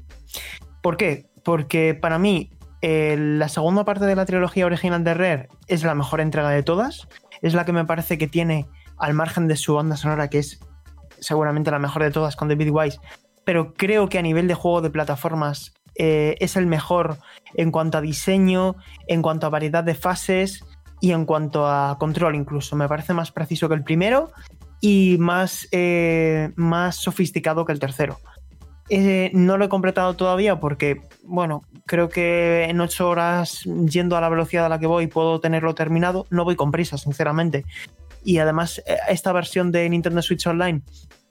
¿Por 0.81 0.97
qué? 0.97 1.25
Porque 1.43 1.95
para 1.95 2.19
mí 2.19 2.51
la 2.81 3.49
segunda 3.49 3.83
parte 3.83 4.05
de 4.05 4.15
la 4.15 4.25
trilogía 4.25 4.65
original 4.65 5.03
de 5.03 5.13
Rare 5.13 5.49
es 5.67 5.83
la 5.83 5.95
mejor 5.95 6.21
entrega 6.21 6.49
de 6.49 6.63
todas, 6.63 7.07
es 7.41 7.53
la 7.53 7.65
que 7.65 7.73
me 7.73 7.85
parece 7.85 8.17
que 8.17 8.27
tiene, 8.27 8.67
al 8.97 9.13
margen 9.13 9.47
de 9.47 9.55
su 9.55 9.75
banda 9.75 9.97
sonora, 9.97 10.29
que 10.29 10.39
es 10.39 10.59
seguramente 11.21 11.71
la 11.71 11.79
mejor 11.79 12.03
de 12.03 12.11
todas 12.11 12.35
con 12.35 12.47
David 12.47 12.69
Wise, 12.71 12.99
pero 13.45 13.73
creo 13.73 14.09
que 14.09 14.19
a 14.19 14.21
nivel 14.21 14.47
de 14.47 14.53
juego 14.53 14.81
de 14.81 14.89
plataformas 14.89 15.73
eh, 15.95 16.35
es 16.39 16.55
el 16.55 16.67
mejor 16.67 17.17
en 17.55 17.71
cuanto 17.71 17.97
a 17.97 18.01
diseño, 18.01 18.75
en 19.07 19.21
cuanto 19.21 19.47
a 19.47 19.49
variedad 19.49 19.83
de 19.83 19.95
fases 19.95 20.63
y 21.01 21.11
en 21.11 21.25
cuanto 21.25 21.67
a 21.67 21.97
control 21.99 22.35
incluso. 22.35 22.75
Me 22.75 22.87
parece 22.87 23.13
más 23.13 23.31
preciso 23.31 23.67
que 23.67 23.75
el 23.75 23.83
primero 23.83 24.31
y 24.81 25.17
más, 25.19 25.67
eh, 25.71 26.51
más 26.55 26.95
sofisticado 26.95 27.65
que 27.65 27.73
el 27.73 27.79
tercero. 27.79 28.19
Eh, 28.91 29.29
no 29.33 29.57
lo 29.57 29.65
he 29.65 29.69
completado 29.69 30.15
todavía 30.15 30.59
porque, 30.59 31.01
bueno, 31.23 31.63
creo 31.85 32.09
que 32.09 32.63
en 32.63 32.81
ocho 32.81 33.07
horas 33.07 33.63
yendo 33.63 34.17
a 34.17 34.21
la 34.21 34.29
velocidad 34.29 34.65
a 34.65 34.69
la 34.69 34.79
que 34.79 34.87
voy 34.87 35.07
puedo 35.07 35.39
tenerlo 35.39 35.75
terminado. 35.75 36.25
No 36.29 36.43
voy 36.43 36.55
con 36.55 36.71
prisa, 36.71 36.97
sinceramente 36.97 37.65
y 38.23 38.37
además 38.37 38.81
eh, 38.85 38.97
esta 39.09 39.31
versión 39.31 39.71
de 39.71 39.89
Nintendo 39.89 40.21
Switch 40.21 40.45
Online 40.47 40.81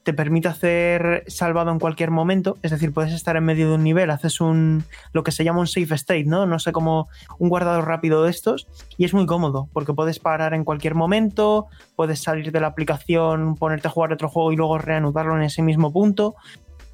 te 0.09 0.15
permite 0.15 0.49
hacer 0.49 1.23
salvado 1.27 1.71
en 1.71 1.79
cualquier 1.79 2.11
momento, 2.11 2.57
es 2.63 2.71
decir, 2.71 2.95
puedes 2.95 3.13
estar 3.13 3.37
en 3.37 3.45
medio 3.45 3.69
de 3.69 3.75
un 3.75 3.85
nivel, 3.85 4.09
haces 4.09 4.41
un 4.41 4.85
lo 5.13 5.23
que 5.23 5.33
se 5.33 5.45
llama 5.45 5.61
un 5.61 5.67
safe 5.67 5.95
state, 5.97 6.25
¿no? 6.25 6.47
No 6.47 6.59
sé 6.59 6.73
cómo 6.73 7.09
un 7.39 7.51
guardado 7.51 7.83
rápido 7.83 8.23
de 8.23 8.31
estos 8.31 8.69
y 8.97 9.05
es 9.05 9.13
muy 9.13 9.27
cómodo 9.27 9.69
porque 9.71 9.93
puedes 9.93 10.19
parar 10.19 10.55
en 10.55 10.65
cualquier 10.65 10.95
momento, 10.95 11.67
puedes 11.95 12.23
salir 12.23 12.53
de 12.53 12.59
la 12.59 12.69
aplicación, 12.69 13.55
ponerte 13.57 13.89
a 13.89 13.91
jugar 13.91 14.15
otro 14.15 14.31
juego 14.31 14.51
y 14.51 14.57
luego 14.57 14.79
reanudarlo 14.79 15.37
en 15.37 15.43
ese 15.43 15.61
mismo 15.61 15.93
punto. 15.93 16.37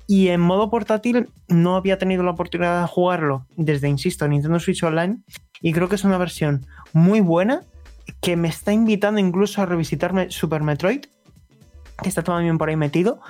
Y 0.09 0.31
en 0.31 0.41
modo 0.41 0.69
portátil 0.69 1.29
no 1.47 1.77
había 1.77 1.99
tenido 1.99 2.25
la 2.25 2.33
oportunidad 2.33 2.81
de 2.81 2.89
jugarlo 2.89 3.47
desde, 3.57 3.89
insisto, 3.89 4.27
Nintendo 4.27 4.59
Switch 4.59 4.83
Online 4.83 5.19
y 5.61 5.73
creo 5.73 5.89
que 5.89 5.95
es 5.95 6.03
una 6.03 6.19
versión 6.19 6.67
muy 6.93 7.21
buena 7.21 7.63
que 8.21 8.35
me 8.37 8.49
está 8.49 8.73
invitando 8.73 9.21
incluso 9.21 9.63
a 9.63 9.67
revisitarme 9.67 10.33
Super 10.33 10.63
Metroid, 10.63 11.05
que 12.03 12.09
está 12.09 12.23
también 12.23 12.59
por 12.59 12.69
ahí 12.69 12.77
metido. 12.77 13.21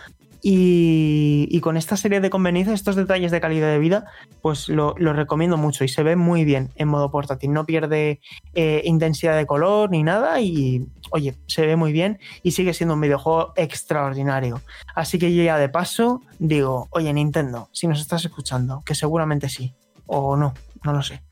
Y, 0.47 1.59
con 1.61 1.79
esta 1.79 1.97
serie 1.97 2.21
de 2.21 2.29
conveniencias, 2.29 2.75
estos 2.75 2.97
detalles 2.97 3.31
de 3.31 3.41
calidad 3.41 3.69
de 3.69 3.79
vida, 3.79 4.05
pues 4.43 4.69
lo, 4.69 4.93
recomiendo 4.93 5.57
mucho 5.57 5.85
y 5.85 5.89
se 5.89 6.03
ve 6.03 6.17
muy 6.17 6.45
bien 6.45 6.69
en 6.77 6.89
modo 6.89 7.11
portátil. 7.11 7.51
No 7.51 7.65
pierde 7.65 8.21
eh, 8.53 8.83
intensidad 8.85 9.39
de 9.39 9.47
color 9.47 9.91
ni 9.91 10.03
nada 10.03 10.43
y, 10.43 10.87
oye, 11.12 11.35
se 11.47 11.65
ve 11.65 11.77
muy 11.77 11.93
bien 11.93 12.19
y 12.43 12.51
sigue 12.51 12.75
siendo 12.75 12.93
un 12.93 13.01
videojuego 13.01 13.55
extraordinario. 13.57 14.61
Así 14.95 15.19
que 15.19 15.33
ya 15.33 15.57
de 15.57 15.71
paso 15.71 16.21
digo, 16.39 16.89
oye 16.91 17.11
Nintendo, 17.15 17.71
si 17.73 17.87
nos 17.87 17.99
estás 18.03 18.23
escuchando, 18.27 18.83
que 18.85 18.95
seguramente 18.95 19.49
sí, 19.49 19.73
o 20.05 20.37
no, 20.37 20.53
no 20.83 20.93
lo 20.93 21.03
sé. 21.03 21.23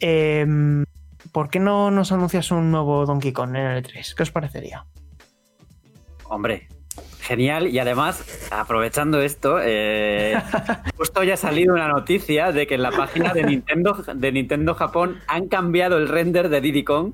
em, 0.00 0.86
¿por 1.30 1.50
qué 1.50 1.60
no 1.60 1.90
nos 1.90 2.10
anuncias 2.10 2.50
un 2.52 2.70
nuevo 2.70 3.04
Donkey 3.04 3.32
Kong 3.32 3.50
en 3.50 3.66
el 3.66 3.84
E3? 3.84 4.14
¿Qué 4.14 4.22
os 4.22 4.30
parecería? 4.30 4.86
Hombre, 6.28 6.68
genial. 7.20 7.68
Y 7.68 7.78
además, 7.78 8.24
aprovechando 8.50 9.20
esto, 9.20 9.58
eh, 9.62 10.36
justo 10.96 11.22
ya 11.22 11.34
ha 11.34 11.36
salido 11.36 11.74
una 11.74 11.88
noticia 11.88 12.52
de 12.52 12.66
que 12.66 12.74
en 12.74 12.82
la 12.82 12.90
página 12.90 13.32
de 13.32 13.44
Nintendo, 13.44 13.94
de 14.14 14.32
Nintendo 14.32 14.74
Japón 14.74 15.18
han 15.26 15.48
cambiado 15.48 15.98
el 15.98 16.08
render 16.08 16.48
de 16.48 16.60
Diddy 16.60 16.84
Kong 16.84 17.12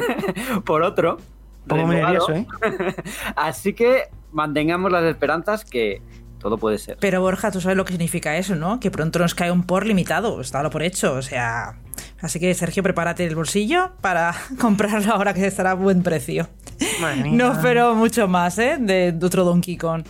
por 0.64 0.82
otro. 0.82 1.18
Renovado. 1.66 1.94
nervioso, 1.94 2.32
¿eh? 2.32 2.46
Así 3.36 3.72
que 3.72 4.08
mantengamos 4.32 4.92
las 4.92 5.04
esperanzas 5.04 5.64
que 5.64 6.02
todo 6.38 6.58
puede 6.58 6.76
ser. 6.76 6.98
Pero 7.00 7.22
Borja, 7.22 7.50
tú 7.50 7.60
sabes 7.62 7.76
lo 7.76 7.86
que 7.86 7.92
significa 7.92 8.36
eso, 8.36 8.54
¿no? 8.54 8.80
Que 8.80 8.90
pronto 8.90 9.18
nos 9.18 9.34
cae 9.34 9.50
un 9.50 9.64
por 9.64 9.86
limitado, 9.86 10.42
está 10.42 10.62
lo 10.62 10.70
por 10.70 10.82
hecho, 10.82 11.14
o 11.14 11.22
sea... 11.22 11.78
Así 12.24 12.40
que 12.40 12.54
Sergio, 12.54 12.82
prepárate 12.82 13.26
el 13.26 13.34
bolsillo 13.34 13.92
para 14.00 14.34
comprarlo 14.58 15.12
ahora 15.12 15.34
que 15.34 15.46
estará 15.46 15.72
a 15.72 15.74
buen 15.74 16.02
precio. 16.02 16.48
No 17.26 17.52
espero 17.52 17.94
mucho 17.94 18.28
más, 18.28 18.58
¿eh? 18.58 18.78
De, 18.80 19.12
de 19.12 19.26
otro 19.26 19.44
Donkey 19.44 19.76
Kong. 19.76 20.04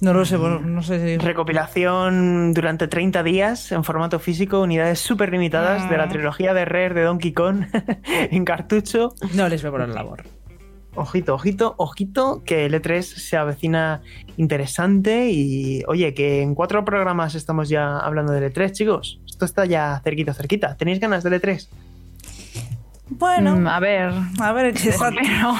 No 0.00 0.12
lo 0.12 0.24
sé, 0.24 0.36
no 0.36 0.82
sé 0.82 1.00
si... 1.00 1.18
Recopilación 1.18 2.52
durante 2.52 2.86
30 2.88 3.22
días 3.22 3.72
en 3.72 3.82
formato 3.82 4.18
físico, 4.18 4.60
unidades 4.60 4.98
súper 5.00 5.30
limitadas 5.30 5.88
de 5.88 5.96
la 5.96 6.08
trilogía 6.08 6.52
de 6.52 6.64
Rare 6.64 6.94
de 6.94 7.02
Donkey 7.02 7.32
Kong 7.32 7.64
en 8.04 8.44
cartucho. 8.44 9.14
No 9.32 9.48
les 9.48 9.62
veo 9.62 9.72
por 9.72 9.80
la 9.80 9.86
labor. 9.86 10.24
Ojito, 10.96 11.34
ojito, 11.34 11.74
ojito, 11.78 12.42
que 12.44 12.66
el 12.66 12.74
E3 12.74 13.02
se 13.02 13.36
avecina 13.36 14.00
interesante 14.36 15.28
y 15.30 15.82
oye, 15.88 16.14
que 16.14 16.40
en 16.40 16.54
cuatro 16.54 16.84
programas 16.84 17.34
estamos 17.34 17.68
ya 17.68 17.98
hablando 17.98 18.32
del 18.32 18.52
E3, 18.52 18.70
chicos. 18.70 19.20
Esto 19.26 19.44
está 19.44 19.64
ya 19.64 20.00
cerquita, 20.04 20.32
cerquita. 20.34 20.76
¿Tenéis 20.76 21.00
ganas 21.00 21.24
del 21.24 21.34
E 21.34 21.42
E3? 21.42 21.68
Bueno, 23.18 23.56
Mm, 23.56 23.66
a 23.68 23.80
ver. 23.80 24.12
a 24.40 24.52
ver, 24.52 24.74
¿qué 24.74 24.88
es 24.88 24.98
Pero, 24.98 25.50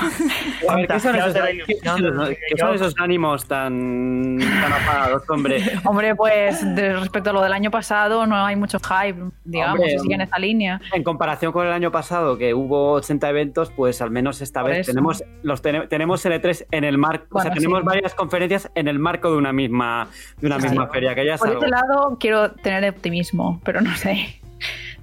A 0.70 0.76
ver, 0.76 0.86
¿qué 0.88 1.00
son 1.00 1.14
esos, 1.16 1.32
qué 1.34 2.56
son 2.58 2.74
esos- 2.74 2.92
son 2.92 3.02
ánimos 3.02 3.46
tan, 3.46 4.38
tan 4.38 4.72
apagados, 4.72 5.22
hombre? 5.28 5.58
hombre, 5.84 6.14
pues 6.14 6.74
de- 6.74 6.94
respecto 6.94 7.30
a 7.30 7.32
lo 7.32 7.42
del 7.42 7.52
año 7.52 7.70
pasado, 7.70 8.26
no 8.26 8.36
hay 8.44 8.56
mucho 8.56 8.78
hype, 8.80 9.20
digamos, 9.44 9.74
Hombre, 9.78 9.90
si 9.92 9.98
sigue 10.00 10.14
en 10.14 10.20
esa 10.22 10.38
línea. 10.38 10.80
En 10.92 11.02
comparación 11.04 11.52
con 11.52 11.66
el 11.66 11.72
año 11.72 11.90
pasado, 11.90 12.36
que 12.38 12.54
hubo 12.54 12.92
80 12.94 13.28
eventos, 13.30 13.70
pues 13.70 14.00
al 14.02 14.10
menos 14.10 14.40
esta 14.40 14.60
Por 14.62 14.70
vez 14.70 14.80
eso. 14.80 14.92
tenemos 14.92 15.22
los 15.42 15.62
tene- 15.62 15.86
tenemos 15.86 16.24
el 16.26 16.32
E3 16.40 16.66
en 16.70 16.84
el 16.84 16.98
marco, 16.98 17.38
o 17.38 17.40
sea, 17.42 17.52
tenemos 17.52 17.80
sí. 17.80 17.86
varias 17.86 18.14
conferencias 18.14 18.70
en 18.74 18.88
el 18.88 18.98
marco 18.98 19.30
de 19.30 19.36
una 19.38 19.52
misma 19.52 20.08
de 20.40 20.46
una 20.46 20.58
misma 20.58 20.88
feria, 20.88 21.14
que 21.14 21.24
ya 21.26 21.36
Por 21.36 21.48
algo. 21.48 21.60
ese 21.60 21.70
lado 21.70 22.16
quiero 22.18 22.50
tener 22.52 22.88
optimismo, 22.90 23.60
pero 23.64 23.80
no 23.80 23.94
sé. 23.96 24.40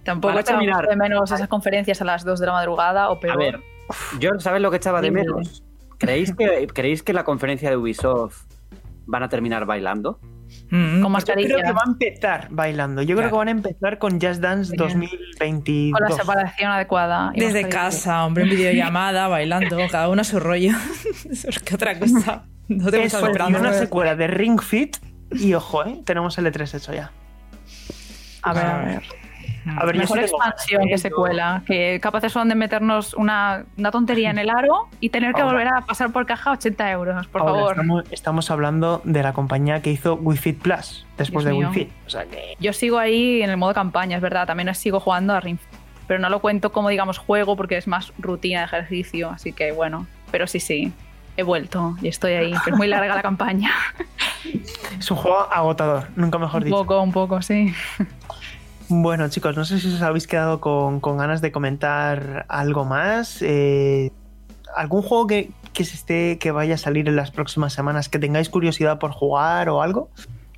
Tampoco 0.04 0.30
Para 0.34 0.42
echaba 0.42 0.60
terminar- 0.60 0.88
de 0.88 0.96
menos 0.96 1.32
esas 1.32 1.48
conferencias 1.48 2.02
a 2.02 2.06
las 2.06 2.24
2 2.26 2.40
de 2.40 2.46
la 2.48 2.54
madrugada 2.54 3.10
o 3.10 3.20
peor. 3.20 3.34
A 3.34 3.38
ver, 3.38 3.60
yo 4.20 4.32
sabes 4.40 4.62
lo 4.62 4.72
que 4.72 4.78
echaba 4.78 5.02
de 5.02 5.12
menos. 5.12 5.64
¿Creéis 5.98 6.34
que 6.36 6.68
creéis 6.74 7.04
que 7.04 7.14
la 7.14 7.24
conferencia 7.24 7.70
de 7.70 7.78
Ubisoft 7.78 8.46
van 9.06 9.24
a 9.24 9.30
terminar 9.30 9.66
bailando? 9.66 10.20
Mm, 10.70 11.02
con 11.02 11.14
Yo 11.14 11.34
creo 11.34 11.58
que 11.60 11.72
va 11.72 11.82
a 11.86 11.90
empezar 11.92 12.48
bailando. 12.50 13.02
Yo 13.04 13.16
creo 13.16 13.30
que 13.30 13.36
van 13.36 13.48
a 13.48 13.52
empezar 13.52 14.00
con 14.00 14.20
Just 14.20 14.42
Dance 14.42 14.72
Sí. 14.72 14.76
2022. 14.78 15.98
con 16.00 16.10
la 16.10 16.16
separación 16.16 16.72
adecuada. 16.72 17.32
Desde 17.36 17.70
casa, 17.70 18.26
hombre, 18.26 18.44
en 18.44 18.50
videollamada, 18.58 19.28
bailando, 19.28 19.78
cada 19.92 20.10
uno 20.10 20.22
a 20.22 20.26
su 20.26 20.40
rollo. 20.40 20.72
Eso 21.30 21.50
es 21.50 21.60
que 21.60 21.76
otra 21.76 21.98
cosa. 22.00 22.44
No 22.68 22.90
te 22.90 23.04
Eso, 23.04 23.20
y 23.30 23.54
una 23.54 23.74
secuela 23.74 24.16
de 24.16 24.28
Ring 24.28 24.60
Fit 24.62 24.98
y 25.32 25.54
ojo, 25.54 25.86
¿eh? 25.86 26.02
tenemos 26.06 26.38
el 26.38 26.48
E3 26.48 26.76
hecho 26.76 26.94
ya. 26.94 27.12
A 28.44 28.54
ver, 28.54 28.66
a 28.66 28.78
ver. 28.84 29.04
A 29.78 29.86
ver, 29.86 29.96
Mejor 29.96 30.20
expansión 30.20 30.88
que 30.88 30.98
secuela, 30.98 31.62
que 31.68 32.00
capaces 32.02 32.32
son 32.32 32.50
de 32.50 32.56
meternos 32.56 33.14
una, 33.14 33.64
una 33.78 33.92
tontería 33.92 34.32
en 34.32 34.40
el 34.40 34.50
aro 34.50 34.88
y 35.00 35.10
tener 35.10 35.34
que 35.34 35.42
Ahora. 35.42 35.54
volver 35.54 35.68
a 35.74 35.82
pasar 35.82 36.12
por 36.12 36.26
caja 36.26 36.52
80 36.52 36.92
euros, 36.92 37.28
por 37.28 37.42
Ahora, 37.42 37.54
favor. 37.54 37.72
Estamos, 37.72 38.04
estamos 38.12 38.52
hablando 38.52 39.02
de 39.04 39.22
la 39.24 39.34
compañía 39.34 39.82
que 39.82 39.92
hizo 39.92 40.16
Wii 40.16 40.38
Fit 40.38 40.60
Plus 40.62 41.06
después 41.18 41.46
Dios 41.46 41.54
de 41.56 41.60
mío. 41.60 41.70
Wii 41.70 41.86
Fit. 41.86 41.94
O 42.08 42.10
sea 42.10 42.26
que 42.26 42.56
Yo 42.60 42.74
sigo 42.74 42.98
ahí 42.98 43.42
en 43.44 43.50
el 43.52 43.58
modo 43.58 43.74
campaña, 43.74 44.16
es 44.16 44.22
verdad, 44.24 44.48
también 44.48 44.74
sigo 44.74 45.00
jugando 45.00 45.34
a 45.34 45.40
Ring 45.40 45.58
pero 46.08 46.20
no 46.20 46.30
lo 46.30 46.40
cuento 46.42 46.74
como, 46.74 46.90
digamos, 46.90 47.18
juego 47.20 47.56
porque 47.56 47.78
es 47.78 47.88
más 47.88 48.12
rutina 48.18 48.60
de 48.60 48.66
ejercicio, 48.66 49.30
así 49.30 49.54
que 49.54 49.72
bueno, 49.72 50.08
pero 50.30 50.46
sí, 50.46 50.60
sí, 50.60 50.92
he 51.38 51.44
vuelto 51.44 51.96
y 52.02 52.10
estoy 52.10 52.34
ahí, 52.34 52.52
que 52.66 52.72
es 52.72 52.76
muy 52.76 52.88
larga 52.88 53.16
la 53.16 53.22
campaña. 53.30 53.72
es 55.00 55.10
un 55.10 55.16
juego 55.18 55.40
agotador, 55.54 56.08
nunca 56.18 56.38
mejor 56.38 56.62
un 56.62 56.66
dicho. 56.66 56.76
poco, 56.78 57.02
un 57.02 57.12
poco, 57.14 57.42
sí. 57.42 57.74
Bueno, 58.94 59.30
chicos, 59.30 59.56
no 59.56 59.64
sé 59.64 59.80
si 59.80 59.88
os 59.88 60.02
habéis 60.02 60.28
quedado 60.28 60.60
con, 60.60 61.00
con 61.00 61.18
ganas 61.18 61.40
de 61.40 61.54
comentar 61.54 62.46
algo 62.50 62.84
más. 62.84 63.42
eh, 63.42 64.12
¿Algún 64.76 65.02
juego 65.02 65.28
que, 65.28 65.50
que 65.72 65.86
se 65.86 65.96
esté, 65.96 66.38
que 66.40 66.52
vaya 66.52 66.76
a 66.76 66.78
salir 66.78 67.08
en 67.08 67.16
las 67.16 67.32
próximas 67.32 67.72
semanas 67.72 68.10
que 68.10 68.20
tengáis 68.20 68.50
curiosidad 68.50 69.00
por 69.00 69.12
jugar 69.12 69.70
o 69.70 69.82
algo? 69.82 70.10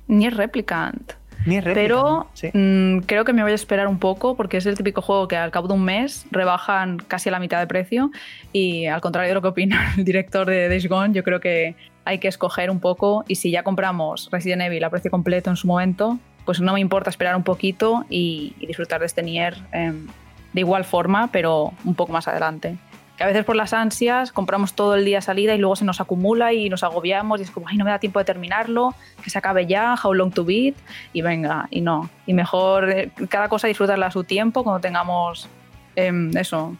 Ni 0.08 0.26
es 0.26 0.36
Replicant. 0.36 1.12
Ni 1.46 1.56
es 1.58 1.64
réplica, 1.64 1.80
Pero. 1.80 2.26
Sí. 2.34 2.50
mm, 2.52 3.00
creo 3.06 3.24
que 3.24 3.32
me 3.32 3.42
voy 3.42 3.52
a 3.52 3.54
esperar 3.54 3.86
un 3.86 3.98
poco 4.00 4.34
porque 4.36 4.56
es 4.56 4.66
el 4.66 4.76
típico 4.76 5.00
juego 5.00 5.28
que 5.28 5.36
al 5.36 5.50
cabo 5.52 5.68
de 5.68 5.74
un 5.74 5.84
mes 5.84 6.26
rebajan 6.32 6.98
casi 7.06 7.28
a 7.28 7.32
la 7.32 7.38
mitad 7.38 7.60
de 7.60 7.66
precio 7.68 8.10
y 8.52 8.86
al 8.86 9.00
contrario 9.00 9.28
de 9.28 9.34
lo 9.34 9.42
que 9.42 9.48
opina 9.48 9.92
el 9.98 10.04
director 10.04 10.44
de 10.48 10.68
Days 10.68 10.88
Gone, 10.88 11.14
yo 11.14 11.22
creo 11.22 11.38
que 11.38 11.76
hay 12.04 12.18
que 12.18 12.28
escoger 12.28 12.70
un 12.70 12.80
poco 12.80 13.24
y 13.28 13.36
si 13.36 13.50
ya 13.52 13.62
compramos 13.62 14.28
Resident 14.32 14.62
Evil 14.62 14.82
a 14.82 14.90
precio 14.90 15.10
completo 15.10 15.50
en 15.50 15.56
su 15.56 15.66
momento, 15.68 16.18
pues 16.44 16.60
no 16.60 16.72
me 16.72 16.80
importa 16.80 17.10
esperar 17.10 17.36
un 17.36 17.42
poquito 17.42 18.04
y, 18.08 18.54
disfrutar 18.60 19.00
de 19.00 19.06
este 19.06 19.22
Nier 19.22 19.56
em, 19.72 20.06
de 20.52 20.60
igual 20.60 20.84
forma, 20.84 21.28
pero 21.32 21.72
un 21.84 21.94
poco 21.94 22.12
más 22.12 22.28
adelante. 22.28 22.76
Que 23.16 23.22
a 23.22 23.26
veces 23.26 23.44
por 23.44 23.54
las 23.54 23.72
ansias 23.72 24.32
compramos 24.32 24.74
todo 24.74 24.96
el 24.96 25.04
día 25.04 25.20
salida 25.20 25.54
y 25.54 25.58
luego 25.58 25.76
se 25.76 25.84
nos 25.84 26.00
acumula 26.00 26.52
y 26.52 26.68
nos 26.68 26.82
agobiamos 26.82 27.40
y 27.40 27.44
es 27.44 27.50
como, 27.50 27.68
ay, 27.68 27.76
no 27.76 27.84
me 27.84 27.92
da 27.92 27.98
tiempo 27.98 28.18
de 28.18 28.24
terminarlo, 28.24 28.94
que 29.22 29.30
se 29.30 29.38
acabe 29.38 29.66
ya, 29.66 29.94
how 30.02 30.12
long 30.12 30.32
to 30.32 30.44
beat, 30.44 30.74
y 31.12 31.22
venga, 31.22 31.68
y 31.70 31.80
no. 31.80 32.10
Y 32.26 32.34
mejor 32.34 32.90
eh, 32.90 33.12
cada 33.28 33.48
cosa 33.48 33.68
disfrutarla 33.68 34.06
a 34.06 34.10
su 34.10 34.24
tiempo, 34.24 34.64
cuando 34.64 34.80
tengamos 34.80 35.48
em, 35.94 36.36
eso, 36.36 36.76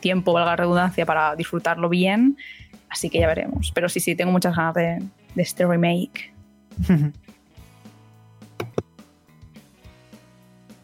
tiempo, 0.00 0.32
valga 0.32 0.50
la 0.50 0.56
redundancia, 0.56 1.06
para 1.06 1.34
disfrutarlo 1.36 1.88
bien. 1.88 2.36
Así 2.90 3.10
que 3.10 3.18
ya 3.18 3.26
veremos. 3.26 3.72
Pero 3.74 3.88
sí, 3.88 4.00
sí, 4.00 4.14
tengo 4.14 4.30
muchas 4.32 4.56
ganas 4.56 4.74
de, 4.74 5.02
de 5.34 5.42
este 5.42 5.66
remake. 5.66 6.32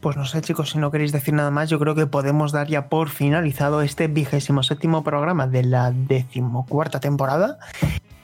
Pues 0.04 0.18
no 0.18 0.26
sé, 0.26 0.42
chicos, 0.42 0.68
si 0.68 0.76
no 0.76 0.90
queréis 0.90 1.12
decir 1.12 1.32
nada 1.32 1.50
más, 1.50 1.70
yo 1.70 1.78
creo 1.78 1.94
que 1.94 2.06
podemos 2.06 2.52
dar 2.52 2.66
ya 2.66 2.90
por 2.90 3.08
finalizado 3.08 3.80
este 3.80 4.06
vigésimo 4.06 4.62
séptimo 4.62 5.02
programa 5.02 5.46
de 5.46 5.62
la 5.62 5.92
decimocuarta 5.92 7.00
temporada. 7.00 7.56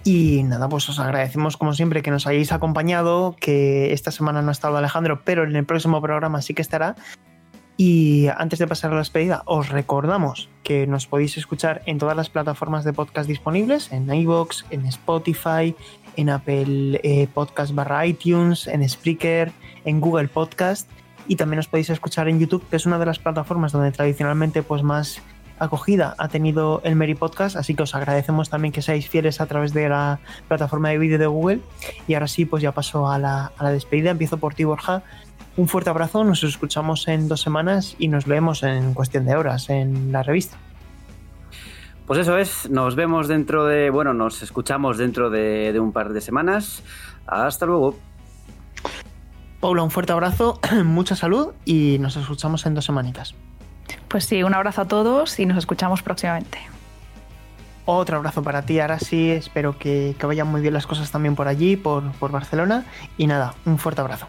Y 0.05 0.43
nada, 0.43 0.69
pues 0.69 0.87
os 0.91 0.99
agradecemos 0.99 1.57
como 1.57 1.73
siempre 1.73 2.03
que 2.03 2.11
nos 2.11 2.27
hayáis 2.27 2.53
acompañado, 2.53 3.35
que 3.41 3.95
esta 3.95 4.11
semana 4.11 4.43
no 4.43 4.51
ha 4.51 4.53
estado 4.53 4.77
Alejandro, 4.77 5.23
pero 5.25 5.45
en 5.45 5.57
el 5.57 5.65
próximo 5.65 6.03
programa 6.03 6.43
sí 6.43 6.53
que 6.53 6.61
estará. 6.61 6.97
Y 7.79 8.27
antes 8.37 8.59
de 8.59 8.67
pasar 8.67 8.91
a 8.91 8.97
la 8.97 9.01
despedida, 9.01 9.43
os 9.47 9.71
recordamos 9.71 10.51
que 10.63 10.87
nos 10.87 11.07
podéis 11.07 11.39
escuchar 11.39 11.81
en 11.87 11.97
todas 11.97 12.15
las 12.15 12.29
plataformas 12.29 12.85
de 12.85 12.93
podcast 12.93 13.27
disponibles, 13.27 13.91
en 13.91 14.13
iVoox, 14.13 14.65
en 14.69 14.85
Spotify, 14.85 15.75
en 16.17 16.29
Apple 16.29 17.01
eh, 17.03 17.27
Podcast 17.33 17.75
barra 17.75 18.05
iTunes, 18.05 18.67
en 18.67 18.87
Spreaker, 18.87 19.51
en 19.87 20.03
Google 20.03 20.29
Podcast 20.29 20.87
y 21.31 21.37
también 21.37 21.61
os 21.61 21.69
podéis 21.69 21.89
escuchar 21.91 22.29
en 22.29 22.41
YouTube, 22.41 22.69
que 22.69 22.75
es 22.75 22.87
una 22.87 22.99
de 22.99 23.07
las 23.07 23.21
plataformas 23.21 23.71
donde 23.71 23.93
tradicionalmente 23.93 24.65
pues 24.65 24.83
más 24.83 25.23
acogida 25.61 26.17
ha 26.19 26.27
tenido 26.27 26.81
el 26.83 26.97
Mary 26.97 27.15
Podcast, 27.15 27.55
así 27.55 27.77
que 27.77 27.85
os 27.85 27.95
agradecemos 27.95 28.51
también 28.51 28.73
que 28.73 28.83
seáis 28.83 29.09
fieles 29.09 29.41
a 29.41 29.47
través 29.47 29.73
de 29.73 29.89
la 29.89 30.19
plataforma 30.49 30.89
de 30.89 30.99
vídeo 30.99 31.21
de 31.21 31.29
Google. 31.29 31.61
Y 32.09 32.15
ahora 32.15 32.27
sí, 32.27 32.47
pues 32.47 32.65
ya 32.65 32.73
paso 32.73 33.09
a 33.09 33.17
la, 33.21 33.53
a 33.57 33.63
la 33.63 33.71
despedida, 33.71 34.11
empiezo 34.11 34.39
por 34.39 34.55
ti, 34.55 34.65
Borja. 34.65 35.05
Un 35.57 35.69
fuerte 35.69 35.89
abrazo, 35.89 36.25
nos 36.25 36.43
escuchamos 36.43 37.07
en 37.07 37.29
dos 37.29 37.41
semanas 37.41 37.95
y 38.01 38.09
nos 38.09 38.27
leemos 38.27 38.65
en 38.65 38.93
cuestión 38.93 39.25
de 39.25 39.37
horas 39.37 39.71
en 39.71 40.11
la 40.11 40.25
revista. 40.25 40.57
Pues 42.09 42.19
eso 42.19 42.39
es, 42.39 42.69
nos 42.69 42.97
vemos 42.97 43.29
dentro 43.29 43.67
de, 43.67 43.91
bueno, 43.91 44.15
nos 44.15 44.43
escuchamos 44.43 44.99
dentro 44.99 45.31
de, 45.31 45.73
de 45.73 45.79
un 45.79 45.93
par 45.93 46.13
de 46.13 46.23
semanas. 46.23 46.83
Hasta 47.25 47.67
luego. 47.67 48.10
Paula, 49.61 49.83
un 49.83 49.91
fuerte 49.91 50.13
abrazo, 50.13 50.59
mucha 50.85 51.15
salud 51.15 51.49
y 51.67 51.99
nos 52.01 52.17
escuchamos 52.17 52.65
en 52.65 52.75
dos 52.75 52.87
semanitas. 52.87 53.35
Pues 54.09 54.25
sí, 54.25 54.43
un 54.43 54.55
abrazo 54.55 54.83
a 54.83 54.89
todos 54.89 55.39
y 55.39 55.45
nos 55.45 55.59
escuchamos 55.59 56.03
próximamente. 56.03 56.59
Otro 57.85 58.17
abrazo 58.17 58.43
para 58.43 58.63
ti, 58.63 58.81
ahora 58.81 58.99
sí, 58.99 59.31
espero 59.31 59.79
que, 59.79 60.15
que 60.19 60.27
vayan 60.27 60.47
muy 60.47 60.61
bien 60.61 60.73
las 60.73 60.87
cosas 60.87 61.11
también 61.11 61.35
por 61.35 61.47
allí, 61.47 61.77
por, 61.77 62.11
por 62.13 62.31
Barcelona. 62.31 62.87
Y 63.19 63.27
nada, 63.27 63.55
un 63.67 63.79
fuerte 63.79 64.01
abrazo. 64.01 64.29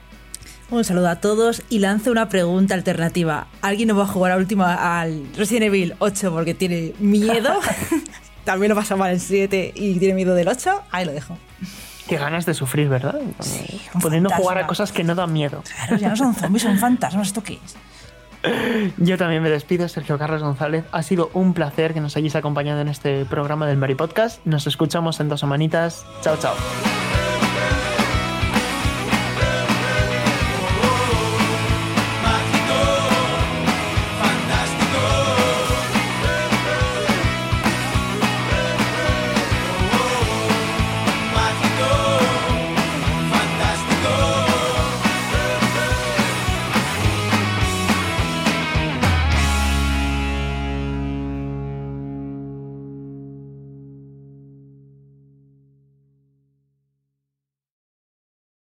Un 0.70 0.84
saludo 0.84 1.10
a 1.10 1.18
todos 1.18 1.64
y 1.70 1.80
lanzo 1.80 2.12
una 2.12 2.28
pregunta 2.28 2.74
alternativa. 2.74 3.48
¿Alguien 3.62 3.90
no 3.90 3.96
va 3.96 4.04
a 4.04 4.08
jugar 4.08 4.32
a 4.32 4.38
última 4.38 5.00
al 5.00 5.28
Resident 5.36 5.66
Evil 5.66 5.96
8 6.00 6.32
porque 6.32 6.54
tiene 6.54 6.94
miedo? 7.00 7.60
También 8.44 8.70
lo 8.70 8.76
pasa 8.76 8.96
mal 8.96 9.12
el 9.12 9.20
7 9.20 9.74
y 9.76 10.00
tiene 10.00 10.14
miedo 10.14 10.34
del 10.34 10.48
8. 10.48 10.84
Ahí 10.92 11.06
lo 11.06 11.12
dejo. 11.12 11.38
Qué 12.12 12.18
ganas 12.18 12.46
de 12.46 12.54
sufrir, 12.54 12.90
¿verdad? 12.90 13.22
Sí, 13.40 13.80
fantasma. 13.94 14.36
jugar 14.36 14.58
a 14.58 14.68
cosas 14.68 14.92
que 14.92 15.02
no 15.02 15.16
dan 15.16 15.32
miedo. 15.32 15.64
Claro, 15.64 15.96
ya 15.96 16.10
no 16.10 16.18
son 16.18 16.36
zombies, 16.36 16.64
son 16.64 16.78
fantasmas. 16.78 17.28
¿Esto 17.28 17.42
qué 17.42 17.58
es? 17.64 18.94
Yo 18.98 19.18
también 19.18 19.42
me 19.42 19.50
despido, 19.50 19.88
Sergio 19.88 20.18
Carlos 20.18 20.44
González. 20.44 20.84
Ha 20.92 21.04
sido 21.04 21.32
un 21.34 21.54
placer 21.54 21.94
que 21.94 22.02
nos 22.02 22.18
hayáis 22.18 22.36
acompañado 22.36 22.82
en 22.82 22.90
este 22.90 23.24
programa 23.24 23.66
del 23.66 23.78
Mary 23.78 23.96
Podcast. 23.96 24.46
Nos 24.46 24.68
escuchamos 24.68 25.22
en 25.22 25.30
dos 25.30 25.40
semanitas. 25.40 26.06
Chao, 26.22 26.36
chao. 26.36 26.54